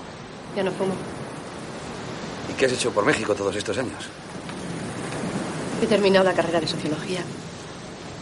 Ya 0.55 0.63
no 0.63 0.71
fumo. 0.73 0.93
¿Y 2.51 2.53
qué 2.53 2.67
has 2.67 2.73
hecho 2.73 2.91
por 2.91 3.07
México 3.07 3.35
todos 3.35 3.57
estos 3.57 3.79
años? 3.79 4.11
He 5.83 5.87
terminado 5.87 6.27
la 6.27 6.35
carrera 6.35 6.61
de 6.61 6.69
sociología. 6.69 7.21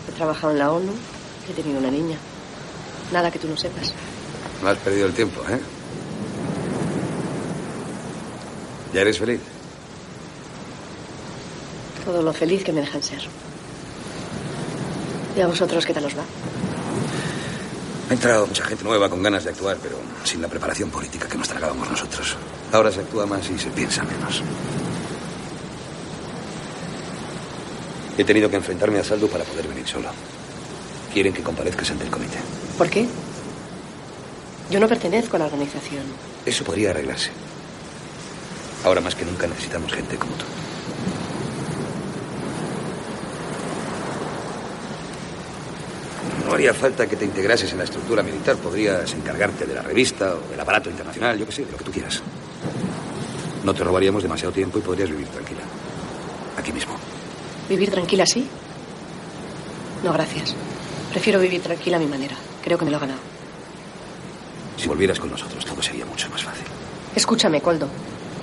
He 0.09 0.13
trabajado 0.13 0.53
en 0.53 0.61
la 0.61 0.71
ONU 0.71 0.93
y 1.49 1.51
he 1.51 1.55
tenido 1.55 1.81
una 1.81 1.91
niña. 1.91 2.17
Nada 3.13 3.33
que 3.33 3.41
tú 3.41 3.49
no 3.49 3.57
sepas. 3.57 3.93
Me 4.63 4.71
has 4.71 4.79
perdido 4.79 5.09
el 5.09 5.15
tiempo, 5.15 5.41
¿eh? 5.49 5.61
¿Ya 8.95 9.01
eres 9.01 9.19
feliz? 9.19 9.41
Todo 12.05 12.23
lo 12.23 12.33
feliz 12.33 12.63
que 12.63 12.73
me 12.73 12.83
dejan 12.83 13.03
ser. 13.03 13.21
¿Y 15.37 15.41
a 15.41 15.47
vosotros 15.47 15.87
qué 15.87 15.95
tal 15.95 16.05
os 16.05 16.17
va? 16.17 16.25
Ha 18.11 18.13
entrado 18.13 18.47
mucha 18.47 18.65
gente 18.65 18.83
nueva 18.83 19.09
con 19.09 19.23
ganas 19.23 19.45
de 19.45 19.51
actuar, 19.51 19.77
pero 19.81 19.97
sin 20.25 20.43
la 20.43 20.49
preparación 20.49 20.91
política 20.91 21.29
que 21.29 21.39
nos 21.39 21.49
tragábamos 21.49 21.89
nosotros. 21.89 22.37
Ahora 22.73 22.91
se 22.91 23.01
actúa 23.01 23.27
más 23.27 23.49
y 23.49 23.59
se 23.59 23.71
piensa 23.71 24.03
menos. 24.03 24.43
He 28.19 28.25
tenido 28.25 28.51
que 28.51 28.57
enfrentarme 28.57 28.99
a 28.99 29.05
Saldo 29.05 29.29
para 29.29 29.45
poder 29.45 29.69
venir 29.69 29.87
solo. 29.87 30.09
Quieren 31.13 31.33
que 31.33 31.43
comparezcas 31.43 31.91
ante 31.91 32.05
el 32.05 32.11
comité. 32.11 32.39
¿Por 32.77 32.91
qué? 32.91 33.07
Yo 34.71 34.81
no 34.81 34.89
pertenezco 34.89 35.37
a 35.37 35.39
la 35.39 35.47
organización. 35.47 36.03
Eso 36.45 36.65
podría 36.65 36.91
arreglarse. 36.91 37.31
Ahora 38.85 39.01
más 39.01 39.15
que 39.15 39.25
nunca 39.25 39.47
necesitamos 39.47 39.93
gente 39.93 40.17
como 40.17 40.33
tú. 40.35 40.45
Haría 46.61 46.75
falta 46.75 47.07
que 47.07 47.17
te 47.17 47.25
integrases 47.25 47.73
en 47.73 47.79
la 47.79 47.85
estructura 47.85 48.23
militar. 48.23 48.57
Podrías 48.57 49.11
encargarte 49.15 49.65
de 49.65 49.75
la 49.75 49.81
revista 49.81 50.35
o 50.35 50.51
del 50.51 50.61
aparato 50.61 50.91
internacional, 50.91 51.39
yo 51.39 51.47
qué 51.47 51.53
sé, 51.53 51.65
de 51.65 51.73
lo 51.73 51.79
que 51.79 51.85
tú 51.85 51.91
quieras. 51.91 52.21
No 53.65 53.73
te 53.73 53.83
robaríamos 53.83 54.23
demasiado 54.23 54.53
tiempo 54.53 54.79
y 54.79 54.83
podrías 54.83 55.09
vivir 55.09 55.27
tranquila. 55.29 55.61
Aquí 56.59 56.71
mismo. 56.71 56.93
¿Vivir 57.67 57.91
tranquila 57.91 58.25
así? 58.25 58.47
No, 60.05 60.13
gracias. 60.13 60.55
Prefiero 61.11 61.41
vivir 61.41 61.63
tranquila 61.63 61.97
a 61.97 62.01
mi 62.01 62.07
manera. 62.07 62.37
Creo 62.63 62.77
que 62.77 62.85
me 62.85 62.91
lo 62.91 62.99
he 62.99 63.01
ganado. 63.01 63.21
Si 64.77 64.87
volvieras 64.87 65.19
con 65.19 65.31
nosotros, 65.31 65.65
todo 65.65 65.81
sería 65.81 66.05
mucho 66.05 66.29
más 66.29 66.45
fácil. 66.45 66.67
Escúchame, 67.17 67.63
Coldo. 67.63 67.89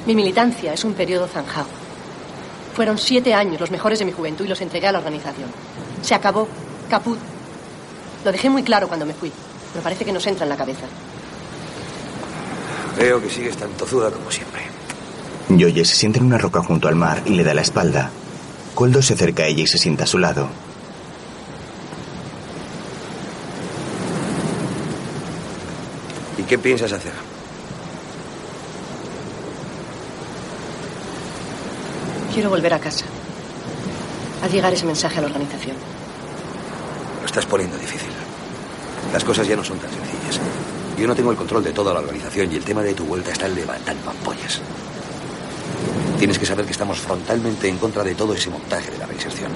Mi 0.08 0.16
militancia 0.16 0.74
es 0.74 0.84
un 0.84 0.94
periodo 0.94 1.28
zanjado. 1.28 1.68
Fueron 2.76 2.98
siete 2.98 3.36
años 3.36 3.60
los 3.60 3.70
mejores 3.70 4.00
de 4.00 4.06
mi 4.06 4.12
juventud 4.12 4.46
y 4.46 4.48
los 4.48 4.62
entregué 4.62 4.88
a 4.88 4.92
la 4.92 5.00
organización. 5.00 5.50
Se 6.02 6.16
acabó. 6.16 6.48
Caput. 6.90 7.20
Lo 8.26 8.32
dejé 8.32 8.50
muy 8.50 8.64
claro 8.64 8.88
cuando 8.88 9.06
me 9.06 9.14
fui. 9.14 9.32
Pero 9.72 9.84
parece 9.84 10.06
que 10.06 10.12
nos 10.12 10.26
entra 10.28 10.44
en 10.46 10.50
la 10.50 10.58
cabeza. 10.58 10.86
Veo 12.98 13.22
que 13.22 13.30
sigues 13.30 13.56
tan 13.58 13.70
tozuda 13.72 14.10
como 14.12 14.32
siempre. 14.32 14.62
Yoye 15.50 15.86
se 15.86 15.96
sienta 15.96 16.20
en 16.20 16.26
una 16.26 16.38
roca 16.38 16.62
junto 16.62 16.88
al 16.88 16.96
mar 16.96 17.22
y 17.26 17.32
le 17.32 17.44
da 17.44 17.54
la 17.54 17.62
espalda. 17.62 18.10
Coldo 18.76 19.02
se 19.02 19.14
acerca 19.14 19.44
a 19.44 19.48
ella 19.48 19.64
y 19.64 19.68
se 19.68 19.78
sienta 19.78 20.04
a 20.04 20.08
su 20.08 20.18
lado. 20.18 20.48
¿Y 26.38 26.44
qué 26.44 26.58
piensas 26.58 26.92
hacer? 26.92 27.14
Quiero 32.34 32.50
volver 32.50 32.74
a 32.74 32.80
casa. 32.80 33.06
Al 34.44 34.52
llegar 34.52 34.74
ese 34.74 34.86
mensaje 34.86 35.18
a 35.18 35.22
la 35.22 35.28
organización. 35.28 35.76
Estás 37.38 37.52
poniendo 37.52 37.78
difícil. 37.78 38.10
Las 39.14 39.24
cosas 39.24 39.48
ya 39.48 39.56
no 39.56 39.64
son 39.64 39.78
tan 39.78 39.92
sencillas. 39.92 40.42
Yo 40.98 41.06
no 41.06 41.16
tengo 41.16 41.30
el 41.30 41.38
control 41.38 41.64
de 41.64 41.72
toda 41.72 41.94
la 41.94 42.00
organización 42.00 42.52
y 42.52 42.56
el 42.56 42.64
tema 42.64 42.82
de 42.82 42.96
tu 42.96 43.06
vuelta 43.06 43.32
está 43.32 43.48
levantando 43.48 44.10
ampollas. 44.10 44.60
Tienes 46.18 46.40
que 46.40 46.48
saber 46.48 46.66
que 46.66 46.72
estamos 46.72 46.98
frontalmente 46.98 47.68
en 47.70 47.78
contra 47.78 48.04
de 48.04 48.16
todo 48.16 48.34
ese 48.34 48.50
montaje 48.50 48.90
de 48.90 48.98
la 48.98 49.06
reinserción. 49.06 49.52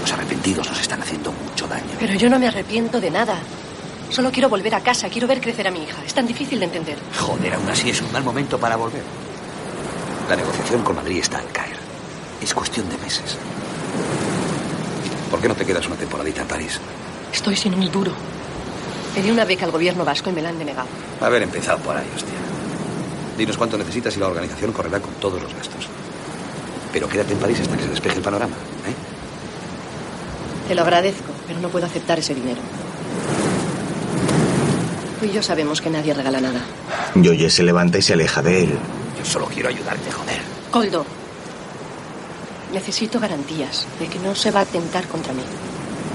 Los 0.00 0.12
arrepentidos 0.12 0.68
nos 0.68 0.80
están 0.80 1.00
haciendo 1.00 1.30
mucho 1.30 1.68
daño. 1.68 1.86
Pero 2.00 2.14
yo 2.14 2.28
no 2.28 2.40
me 2.40 2.48
arrepiento 2.48 3.00
de 3.00 3.12
nada. 3.12 3.38
Solo 4.10 4.32
quiero 4.32 4.48
volver 4.48 4.74
a 4.74 4.80
casa, 4.80 5.08
quiero 5.08 5.28
ver 5.28 5.40
crecer 5.40 5.68
a 5.68 5.70
mi 5.70 5.84
hija. 5.84 6.02
Es 6.04 6.14
tan 6.14 6.26
difícil 6.26 6.58
de 6.58 6.64
entender. 6.64 6.98
Joder, 7.16 7.54
aún 7.54 7.68
así 7.68 7.90
es 7.90 8.02
un 8.02 8.10
mal 8.10 8.24
momento 8.24 8.58
para 8.58 8.74
volver. 8.74 9.04
La 10.28 10.34
negociación 10.34 10.82
con 10.82 10.96
Madrid 10.96 11.18
está 11.18 11.38
al 11.38 11.52
caer. 11.52 11.76
Es 12.42 12.52
cuestión 12.52 12.88
de 12.88 12.98
meses. 12.98 13.38
¿Por 15.30 15.40
qué 15.40 15.48
no 15.48 15.54
te 15.54 15.64
quedas 15.64 15.86
una 15.86 15.96
temporadita 15.96 16.42
en 16.42 16.48
París? 16.48 16.80
Estoy 17.32 17.56
sin 17.56 17.74
un 17.74 17.90
duro. 17.90 18.12
Pedí 19.14 19.30
una 19.30 19.44
beca 19.44 19.64
al 19.64 19.70
gobierno 19.72 20.04
vasco 20.04 20.30
y 20.30 20.32
me 20.32 20.42
la 20.42 20.50
han 20.50 20.58
denegado. 20.58 20.88
Haber 21.20 21.42
empezado 21.42 21.78
por 21.78 21.96
ahí, 21.96 22.06
hostia. 22.14 22.34
Dinos 23.36 23.56
cuánto 23.56 23.76
necesitas 23.76 24.16
y 24.16 24.20
la 24.20 24.28
organización 24.28 24.72
correrá 24.72 25.00
con 25.00 25.12
todos 25.14 25.42
los 25.42 25.54
gastos. 25.54 25.88
Pero 26.92 27.08
quédate 27.08 27.32
en 27.32 27.38
París 27.38 27.60
hasta 27.60 27.76
que 27.76 27.82
se 27.82 27.88
despeje 27.90 28.16
el 28.16 28.22
panorama, 28.22 28.54
¿eh? 28.54 28.94
Te 30.68 30.74
lo 30.74 30.82
agradezco, 30.82 31.32
pero 31.46 31.60
no 31.60 31.68
puedo 31.68 31.86
aceptar 31.86 32.18
ese 32.18 32.34
dinero. 32.34 32.60
Tú 35.20 35.26
y 35.26 35.32
yo 35.32 35.42
sabemos 35.42 35.80
que 35.80 35.90
nadie 35.90 36.12
regala 36.14 36.40
nada. 36.40 36.60
Yoye 37.14 37.50
se 37.50 37.62
levanta 37.62 37.98
y 37.98 38.02
se 38.02 38.14
aleja 38.14 38.42
de 38.42 38.64
él. 38.64 38.78
Yo 39.18 39.24
solo 39.24 39.46
quiero 39.46 39.68
ayudarte, 39.68 40.10
joder. 40.10 40.40
Coldo, 40.70 41.06
necesito 42.76 43.18
garantías 43.18 43.86
de 43.98 44.06
que 44.06 44.18
no 44.18 44.34
se 44.34 44.50
va 44.50 44.60
a 44.60 44.64
atentar 44.64 45.08
contra 45.08 45.32
mí, 45.32 45.42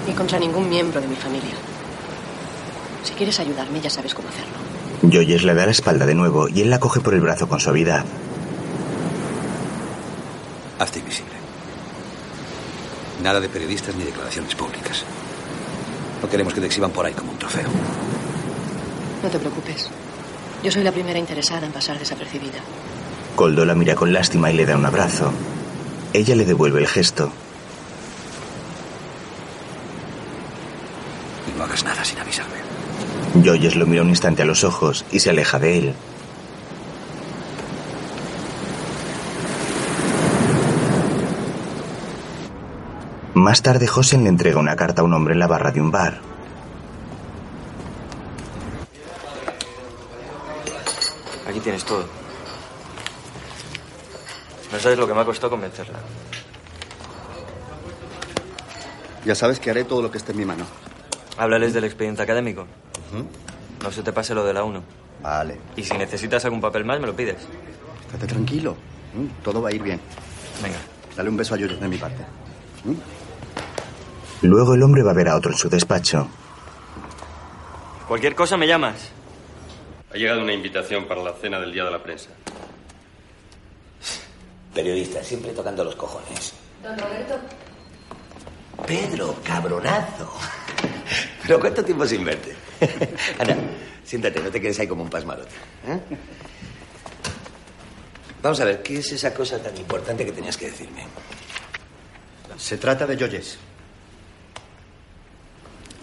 ni 0.07 0.14
contra 0.14 0.38
ningún 0.38 0.70
miembro 0.70 1.01
de 1.01 1.07
mi 1.07 1.16
familia. 1.16 1.55
Si 3.03 3.14
quieres 3.14 3.39
ayudarme, 3.39 3.82
ya 3.82 3.89
sabes 3.89 4.14
cómo 4.14 4.30
hacerlo. 4.30 4.57
Joyes 5.12 5.41
le 5.41 5.55
da 5.55 5.66
la 5.66 5.72
espalda 5.72 6.05
de 6.05 6.14
nuevo 6.14 6.47
y 6.47 6.62
él 6.62 6.70
la 6.70 6.80
coge 6.80 6.99
por 6.99 7.16
el 7.16 7.22
brazo 7.22 7.49
con 7.49 7.59
suavidad. 7.59 8.05
Hazte 10.78 10.99
invisible. 10.99 11.34
Nada 13.24 13.39
de 13.39 13.49
periodistas 13.49 13.95
ni 13.95 14.03
declaraciones 14.03 14.53
públicas. 14.53 15.03
No 16.22 16.30
queremos 16.30 16.53
que 16.53 16.62
te 16.62 16.68
exhiban 16.68 16.91
por 16.91 17.07
ahí 17.07 17.14
como 17.14 17.32
un 17.32 17.39
trofeo. 17.39 17.70
No 19.24 19.30
te 19.30 19.39
preocupes. 19.39 19.89
Yo 20.64 20.72
soy 20.72 20.84
la 20.84 20.91
primera 20.91 21.18
interesada 21.18 21.66
en 21.66 21.72
pasar 21.72 21.97
desapercibida. 21.97 22.59
Coldo 23.36 23.66
la 23.66 23.74
mira 23.74 23.95
con 23.95 24.14
lástima 24.14 24.51
y 24.51 24.53
le 24.53 24.68
da 24.68 24.78
un 24.78 24.86
abrazo. 24.86 25.34
Ella 26.14 26.36
le 26.36 26.45
devuelve 26.45 26.80
el 26.80 26.88
gesto. 26.88 27.32
Y 31.47 31.57
no 31.57 31.64
hagas 31.64 31.84
nada 31.84 32.03
sin 32.03 32.20
avisarme. 32.20 32.57
Joyes 33.43 33.76
lo 33.76 33.86
mira 33.86 34.01
un 34.01 34.09
instante 34.09 34.41
a 34.41 34.45
los 34.45 34.64
ojos 34.64 35.05
y 35.12 35.20
se 35.20 35.30
aleja 35.30 35.57
de 35.57 35.78
él. 35.78 35.95
Más 43.34 43.62
tarde, 43.62 43.88
Josen 43.88 44.24
le 44.24 44.30
entrega 44.30 44.59
una 44.59 44.76
carta 44.76 45.01
a 45.01 45.05
un 45.05 45.14
hombre 45.14 45.34
en 45.34 45.39
la 45.39 45.47
barra 45.47 45.72
de 45.72 45.82
un 45.82 45.91
bar. 45.91 46.20
Aquí 51.47 51.59
tienes 51.62 51.84
todo. 51.84 52.20
No 54.72 54.80
sabes 54.80 54.97
lo 54.97 55.07
que 55.07 55.13
me 55.13 55.22
ha 55.22 55.26
costado 55.26 55.49
convencerla. 55.49 55.99
Ya 59.26 59.36
sabes 59.36 59.59
que 59.59 59.69
haré 59.69 59.84
todo 59.84 60.01
lo 60.01 60.09
que 60.11 60.17
esté 60.17 60.32
en 60.32 60.38
mi 60.39 60.45
mano. 60.45 60.65
Háblales 61.38 61.74
del 61.74 61.84
expediente 61.84 62.22
académico. 62.22 62.65
No 63.84 63.91
se 63.91 64.01
te 64.03 64.13
pase 64.13 64.34
lo 64.34 64.43
de 64.45 64.53
la 64.53 64.63
1. 64.63 64.84
Vale. 65.22 65.59
Y 65.76 65.84
si 65.84 65.95
necesitas 65.97 66.43
algún 66.45 66.61
papel 66.61 66.86
más, 66.86 66.99
me 66.99 67.07
lo 67.07 67.15
pides. 67.15 67.38
Estate 68.05 68.28
tranquilo. 68.28 68.76
Mm, 69.13 69.43
Todo 69.43 69.61
va 69.61 69.69
a 69.69 69.74
ir 69.74 69.84
bien. 69.84 69.99
Venga. 70.63 70.78
Dale 71.15 71.30
un 71.30 71.38
beso 71.38 71.53
a 71.53 71.57
Yoyo 71.57 71.78
de 71.78 71.88
mi 71.88 71.97
parte. 71.97 72.24
¿Mm? 72.86 72.93
Luego 74.47 74.74
el 74.74 74.82
hombre 74.84 75.03
va 75.03 75.11
a 75.11 75.15
ver 75.15 75.28
a 75.28 75.36
otro 75.36 75.51
en 75.51 75.57
su 75.57 75.69
despacho. 75.69 76.28
Cualquier 78.07 78.34
cosa 78.34 78.57
me 78.57 78.67
llamas. 78.67 79.09
Ha 80.13 80.17
llegado 80.17 80.41
una 80.41 80.53
invitación 80.53 81.05
para 81.07 81.22
la 81.22 81.34
cena 81.34 81.59
del 81.59 81.72
Día 81.72 81.84
de 81.86 81.91
la 81.91 82.01
Prensa. 82.01 82.30
Periodista, 84.74 85.24
siempre 85.24 85.51
tocando 85.51 85.84
los 85.84 85.95
cojones. 85.95 86.53
Don 86.82 86.97
Roberto. 86.97 87.39
Pedro, 88.88 89.36
cabronazo. 89.43 90.32
Pero 91.43 91.59
¿cuánto 91.59 91.84
tiempo 91.84 92.05
sin 92.05 92.24
verte? 92.24 92.55
Anda, 93.39 93.57
siéntate, 94.03 94.39
no 94.39 94.49
te 94.49 94.61
quedes 94.61 94.80
ahí 94.80 94.88
como 94.88 95.03
un 95.03 95.09
pasmarote. 95.09 95.51
¿eh? 95.88 95.99
Vamos 98.41 98.59
a 98.59 98.65
ver, 98.65 98.82
¿qué 98.82 98.99
es 98.99 99.11
esa 99.11 99.34
cosa 99.34 99.61
tan 99.61 99.76
importante 99.78 100.26
que 100.26 100.32
tenías 100.32 100.57
que 100.57 100.67
decirme? 100.67 101.05
Se 102.57 102.78
trata 102.78 103.05
de 103.05 103.17
Yoyes. 103.17 103.57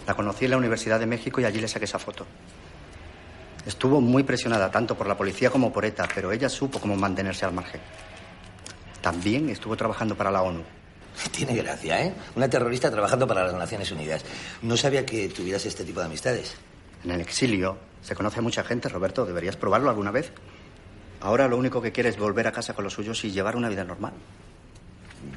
La 0.06 0.14
conocí 0.14 0.44
en 0.44 0.52
la 0.52 0.56
Universidad 0.56 1.00
de 1.00 1.06
México 1.06 1.40
y 1.40 1.44
allí 1.44 1.60
le 1.60 1.68
saqué 1.68 1.84
esa 1.84 1.98
foto. 1.98 2.26
Estuvo 3.66 4.00
muy 4.00 4.22
presionada 4.22 4.70
tanto 4.70 4.96
por 4.96 5.06
la 5.06 5.16
policía 5.16 5.50
como 5.50 5.72
por 5.72 5.84
ETA, 5.84 6.08
pero 6.14 6.32
ella 6.32 6.48
supo 6.48 6.80
cómo 6.80 6.96
mantenerse 6.96 7.44
al 7.44 7.52
margen. 7.52 7.80
También 9.00 9.48
estuvo 9.48 9.76
trabajando 9.76 10.16
para 10.16 10.30
la 10.30 10.42
ONU. 10.42 10.62
Tiene 11.32 11.54
gracia, 11.56 12.04
¿eh? 12.04 12.14
Una 12.36 12.48
terrorista 12.48 12.90
trabajando 12.90 13.26
para 13.26 13.44
las 13.44 13.54
Naciones 13.54 13.90
Unidas. 13.90 14.24
No 14.62 14.76
sabía 14.76 15.04
que 15.04 15.28
tuvieras 15.28 15.66
este 15.66 15.84
tipo 15.84 16.00
de 16.00 16.06
amistades. 16.06 16.56
En 17.04 17.10
el 17.10 17.20
exilio 17.20 17.78
se 18.02 18.14
conoce 18.14 18.38
a 18.38 18.42
mucha 18.42 18.64
gente, 18.64 18.88
Roberto. 18.88 19.24
¿Deberías 19.26 19.56
probarlo 19.56 19.90
alguna 19.90 20.10
vez? 20.10 20.32
Ahora 21.20 21.48
lo 21.48 21.56
único 21.56 21.82
que 21.82 21.92
quiere 21.92 22.08
es 22.08 22.18
volver 22.18 22.46
a 22.46 22.52
casa 22.52 22.74
con 22.74 22.84
los 22.84 22.92
suyos 22.92 23.24
y 23.24 23.32
llevar 23.32 23.56
una 23.56 23.68
vida 23.68 23.84
normal. 23.84 24.12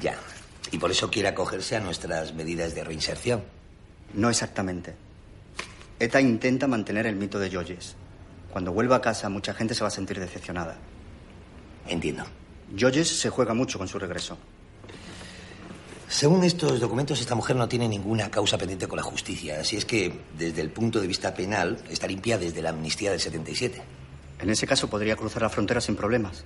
Ya. 0.00 0.16
Y 0.70 0.78
por 0.78 0.90
eso 0.90 1.10
quiere 1.10 1.28
acogerse 1.28 1.76
a 1.76 1.80
nuestras 1.80 2.32
medidas 2.34 2.74
de 2.74 2.84
reinserción. 2.84 3.42
No 4.14 4.30
exactamente. 4.30 4.94
ETA 5.98 6.20
intenta 6.20 6.66
mantener 6.66 7.06
el 7.06 7.16
mito 7.16 7.38
de 7.38 7.50
Yoyes. 7.50 7.96
Cuando 8.52 8.72
vuelva 8.72 8.96
a 8.96 9.00
casa, 9.00 9.28
mucha 9.28 9.54
gente 9.54 9.74
se 9.74 9.82
va 9.82 9.88
a 9.88 9.90
sentir 9.90 10.20
decepcionada. 10.20 10.76
Entiendo. 11.88 12.24
Yoyes 12.74 13.08
se 13.08 13.30
juega 13.30 13.54
mucho 13.54 13.78
con 13.78 13.88
su 13.88 13.98
regreso. 13.98 14.38
Según 16.08 16.44
estos 16.44 16.78
documentos, 16.78 17.20
esta 17.20 17.34
mujer 17.34 17.56
no 17.56 17.68
tiene 17.68 17.88
ninguna 17.88 18.30
causa 18.30 18.58
pendiente 18.58 18.86
con 18.86 18.96
la 18.96 19.02
justicia. 19.02 19.60
Así 19.60 19.76
es 19.76 19.84
que, 19.84 20.20
desde 20.36 20.60
el 20.60 20.70
punto 20.70 21.00
de 21.00 21.06
vista 21.06 21.34
penal, 21.34 21.78
está 21.90 22.06
limpia 22.06 22.36
desde 22.36 22.60
la 22.60 22.70
amnistía 22.70 23.10
del 23.10 23.20
77. 23.20 23.82
En 24.40 24.50
ese 24.50 24.66
caso 24.66 24.88
podría 24.88 25.16
cruzar 25.16 25.42
la 25.42 25.48
frontera 25.48 25.80
sin 25.80 25.96
problemas. 25.96 26.44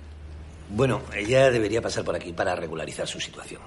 Bueno, 0.69 1.01
ella 1.13 1.49
debería 1.51 1.81
pasar 1.81 2.03
por 2.03 2.15
aquí 2.15 2.31
para 2.33 2.55
regularizar 2.55 3.07
su 3.07 3.19
situación. 3.19 3.61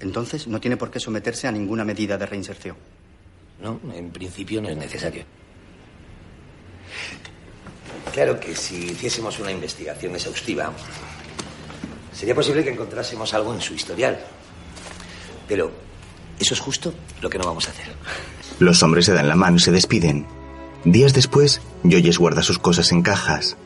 Entonces 0.00 0.46
no 0.46 0.60
tiene 0.60 0.76
por 0.76 0.90
qué 0.90 0.98
someterse 0.98 1.46
a 1.46 1.52
ninguna 1.52 1.84
medida 1.84 2.16
de 2.16 2.26
reinserción. 2.26 2.76
No, 3.60 3.80
en 3.94 4.10
principio 4.10 4.62
no 4.62 4.68
es 4.68 4.76
necesario. 4.76 5.24
Claro 8.12 8.40
que 8.40 8.56
si 8.56 8.90
hiciésemos 8.90 9.38
una 9.38 9.52
investigación 9.52 10.14
exhaustiva, 10.14 10.72
sería 12.12 12.34
posible 12.34 12.64
que 12.64 12.70
encontrásemos 12.70 13.32
algo 13.34 13.54
en 13.54 13.60
su 13.60 13.74
historial. 13.74 14.18
Pero 15.48 15.70
eso 16.38 16.54
es 16.54 16.60
justo 16.60 16.94
lo 17.20 17.28
que 17.28 17.38
no 17.38 17.44
vamos 17.44 17.68
a 17.68 17.70
hacer. 17.70 17.86
Los 18.58 18.82
hombres 18.82 19.06
se 19.06 19.12
dan 19.12 19.28
la 19.28 19.36
mano 19.36 19.56
y 19.56 19.60
se 19.60 19.72
despiden. 19.72 20.26
Días 20.84 21.12
después, 21.12 21.60
Joyes 21.82 22.18
guarda 22.18 22.42
sus 22.42 22.58
cosas 22.58 22.92
en 22.92 23.02
cajas. 23.02 23.56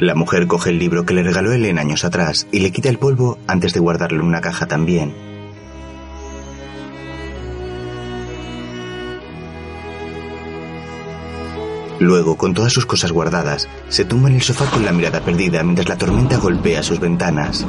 La 0.00 0.14
mujer 0.14 0.46
coge 0.46 0.70
el 0.70 0.78
libro 0.78 1.06
que 1.06 1.14
le 1.14 1.22
regaló 1.22 1.52
Helen 1.52 1.78
años 1.78 2.04
atrás 2.04 2.46
y 2.50 2.60
le 2.60 2.72
quita 2.72 2.88
el 2.88 2.98
polvo 2.98 3.38
antes 3.46 3.72
de 3.74 3.80
guardarlo 3.80 4.20
en 4.20 4.26
una 4.26 4.40
caja 4.40 4.66
también. 4.66 5.33
Luego, 12.00 12.36
con 12.36 12.54
todas 12.54 12.72
sus 12.72 12.86
cosas 12.86 13.12
guardadas, 13.12 13.68
se 13.88 14.04
tumba 14.04 14.28
en 14.28 14.36
el 14.36 14.42
sofá 14.42 14.66
con 14.66 14.84
la 14.84 14.92
mirada 14.92 15.20
perdida 15.20 15.62
mientras 15.62 15.88
la 15.88 15.96
tormenta 15.96 16.38
golpea 16.38 16.82
sus 16.82 16.98
ventanas. 16.98 17.64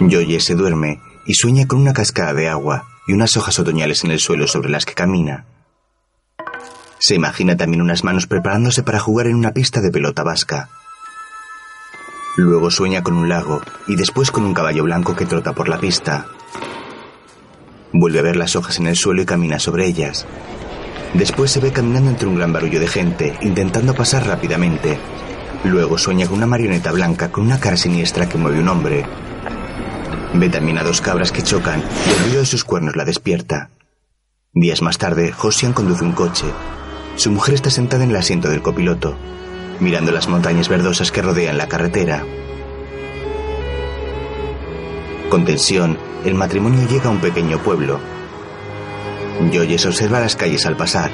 Joye 0.00 0.40
se 0.40 0.54
duerme 0.54 1.00
y 1.26 1.34
sueña 1.34 1.66
con 1.66 1.80
una 1.80 1.92
cascada 1.92 2.32
de 2.32 2.48
agua 2.48 2.86
y 3.06 3.14
unas 3.14 3.36
hojas 3.36 3.58
otoñales 3.58 4.04
en 4.04 4.10
el 4.10 4.20
suelo 4.20 4.46
sobre 4.46 4.70
las 4.70 4.84
que 4.84 4.94
camina. 4.94 5.46
Se 6.98 7.14
imagina 7.14 7.56
también 7.56 7.82
unas 7.82 8.04
manos 8.04 8.26
preparándose 8.26 8.82
para 8.82 9.00
jugar 9.00 9.26
en 9.26 9.36
una 9.36 9.52
pista 9.52 9.80
de 9.80 9.90
pelota 9.90 10.22
vasca. 10.22 10.68
Luego 12.36 12.70
sueña 12.70 13.02
con 13.02 13.14
un 13.14 13.28
lago 13.28 13.60
y 13.86 13.96
después 13.96 14.30
con 14.30 14.44
un 14.44 14.54
caballo 14.54 14.84
blanco 14.84 15.16
que 15.16 15.26
trota 15.26 15.52
por 15.52 15.68
la 15.68 15.80
pista. 15.80 16.26
Vuelve 17.92 18.18
a 18.18 18.22
ver 18.22 18.36
las 18.36 18.54
hojas 18.56 18.78
en 18.78 18.86
el 18.86 18.96
suelo 18.96 19.22
y 19.22 19.26
camina 19.26 19.58
sobre 19.58 19.86
ellas. 19.86 20.26
Después 21.14 21.50
se 21.50 21.60
ve 21.60 21.72
caminando 21.72 22.10
entre 22.10 22.28
un 22.28 22.36
gran 22.36 22.52
barullo 22.52 22.80
de 22.80 22.86
gente, 22.86 23.34
intentando 23.40 23.94
pasar 23.94 24.26
rápidamente. 24.26 24.98
Luego 25.64 25.96
sueña 25.96 26.26
con 26.26 26.36
una 26.36 26.46
marioneta 26.46 26.92
blanca 26.92 27.32
con 27.32 27.44
una 27.44 27.58
cara 27.58 27.76
siniestra 27.76 28.28
que 28.28 28.38
mueve 28.38 28.60
un 28.60 28.68
hombre. 28.68 29.06
Ve 30.34 30.50
también 30.50 30.78
a 30.78 30.84
dos 30.84 31.00
cabras 31.00 31.32
que 31.32 31.42
chocan 31.42 31.82
y 32.06 32.10
el 32.10 32.18
ruido 32.24 32.40
de 32.40 32.46
sus 32.46 32.64
cuernos 32.64 32.94
la 32.94 33.06
despierta. 33.06 33.70
Días 34.52 34.82
más 34.82 34.98
tarde, 34.98 35.32
Josian 35.32 35.72
conduce 35.72 36.04
un 36.04 36.12
coche. 36.12 36.46
Su 37.16 37.30
mujer 37.30 37.54
está 37.54 37.70
sentada 37.70 38.04
en 38.04 38.10
el 38.10 38.16
asiento 38.16 38.50
del 38.50 38.62
copiloto, 38.62 39.16
mirando 39.80 40.12
las 40.12 40.28
montañas 40.28 40.68
verdosas 40.68 41.10
que 41.10 41.22
rodean 41.22 41.58
la 41.58 41.68
carretera. 41.68 42.24
Con 45.30 45.44
tensión, 45.44 45.98
el 46.24 46.34
matrimonio 46.34 46.86
llega 46.88 47.06
a 47.06 47.10
un 47.10 47.20
pequeño 47.20 47.58
pueblo. 47.58 48.00
Joyes 49.52 49.86
observa 49.86 50.20
las 50.20 50.36
calles 50.36 50.66
al 50.66 50.76
pasar. 50.76 51.10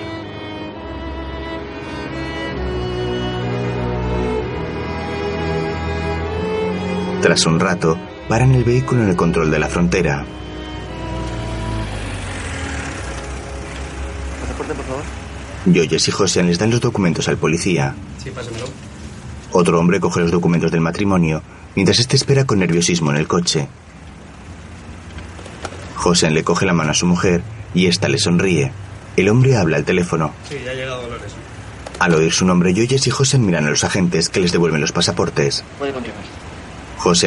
Tras 7.21 7.47
un 7.47 7.61
rato, 7.61 7.99
paran 8.29 8.55
el 8.55 8.65
vehículo 8.65 9.03
en 9.03 9.09
el 9.11 9.17
control 9.17 9.51
de 9.51 9.59
la 9.59 9.69
frontera. 9.69 10.25
Pasaporte, 14.41 14.75
por 14.75 14.85
favor. 14.85 15.03
Joyes 15.67 16.09
y 16.09 16.11
Josian 16.11 16.47
les 16.47 16.59
dan 16.59 16.71
los 16.71 16.81
documentos 16.81 17.29
al 17.29 17.39
policía. 17.39 17.95
Sí. 18.23 18.31
Otro 19.53 19.79
hombre 19.79 20.01
coge 20.01 20.21
los 20.21 20.31
documentos 20.31 20.71
del 20.71 20.81
matrimonio, 20.81 21.43
mientras 21.75 21.99
este 21.99 22.17
espera 22.17 22.45
con 22.45 22.59
nerviosismo 22.59 23.11
en 23.11 23.17
el 23.17 23.29
coche. 23.29 23.69
Josian 26.05 26.35
le 26.35 26.45
coge 26.45 26.67
la 26.67 26.75
mano 26.75 26.91
a 26.91 26.95
su 26.95 27.07
mujer 27.07 27.41
y 27.73 27.87
ésta 27.87 28.11
le 28.11 28.19
sonríe. 28.19 28.73
El 29.17 29.31
hombre 29.31 29.57
habla 29.57 29.79
al 29.79 29.87
teléfono. 29.87 30.35
Sí, 30.47 30.57
ya 30.63 30.73
ha 30.73 30.75
llegado 30.75 31.01
Dolores. 31.01 31.33
Al 31.99 32.15
oír 32.15 32.31
su 32.31 32.45
nombre, 32.45 32.75
Joyes 32.75 33.07
y 33.07 33.11
Josian 33.11 33.47
miran 33.47 33.65
a 33.65 33.71
los 33.71 33.85
agentes 33.85 34.29
que 34.29 34.41
les 34.41 34.53
devuelven 34.53 34.83
los 34.83 34.93
pasaportes. 34.93 35.65
Puede 35.79 35.95
continuar. 35.95 36.23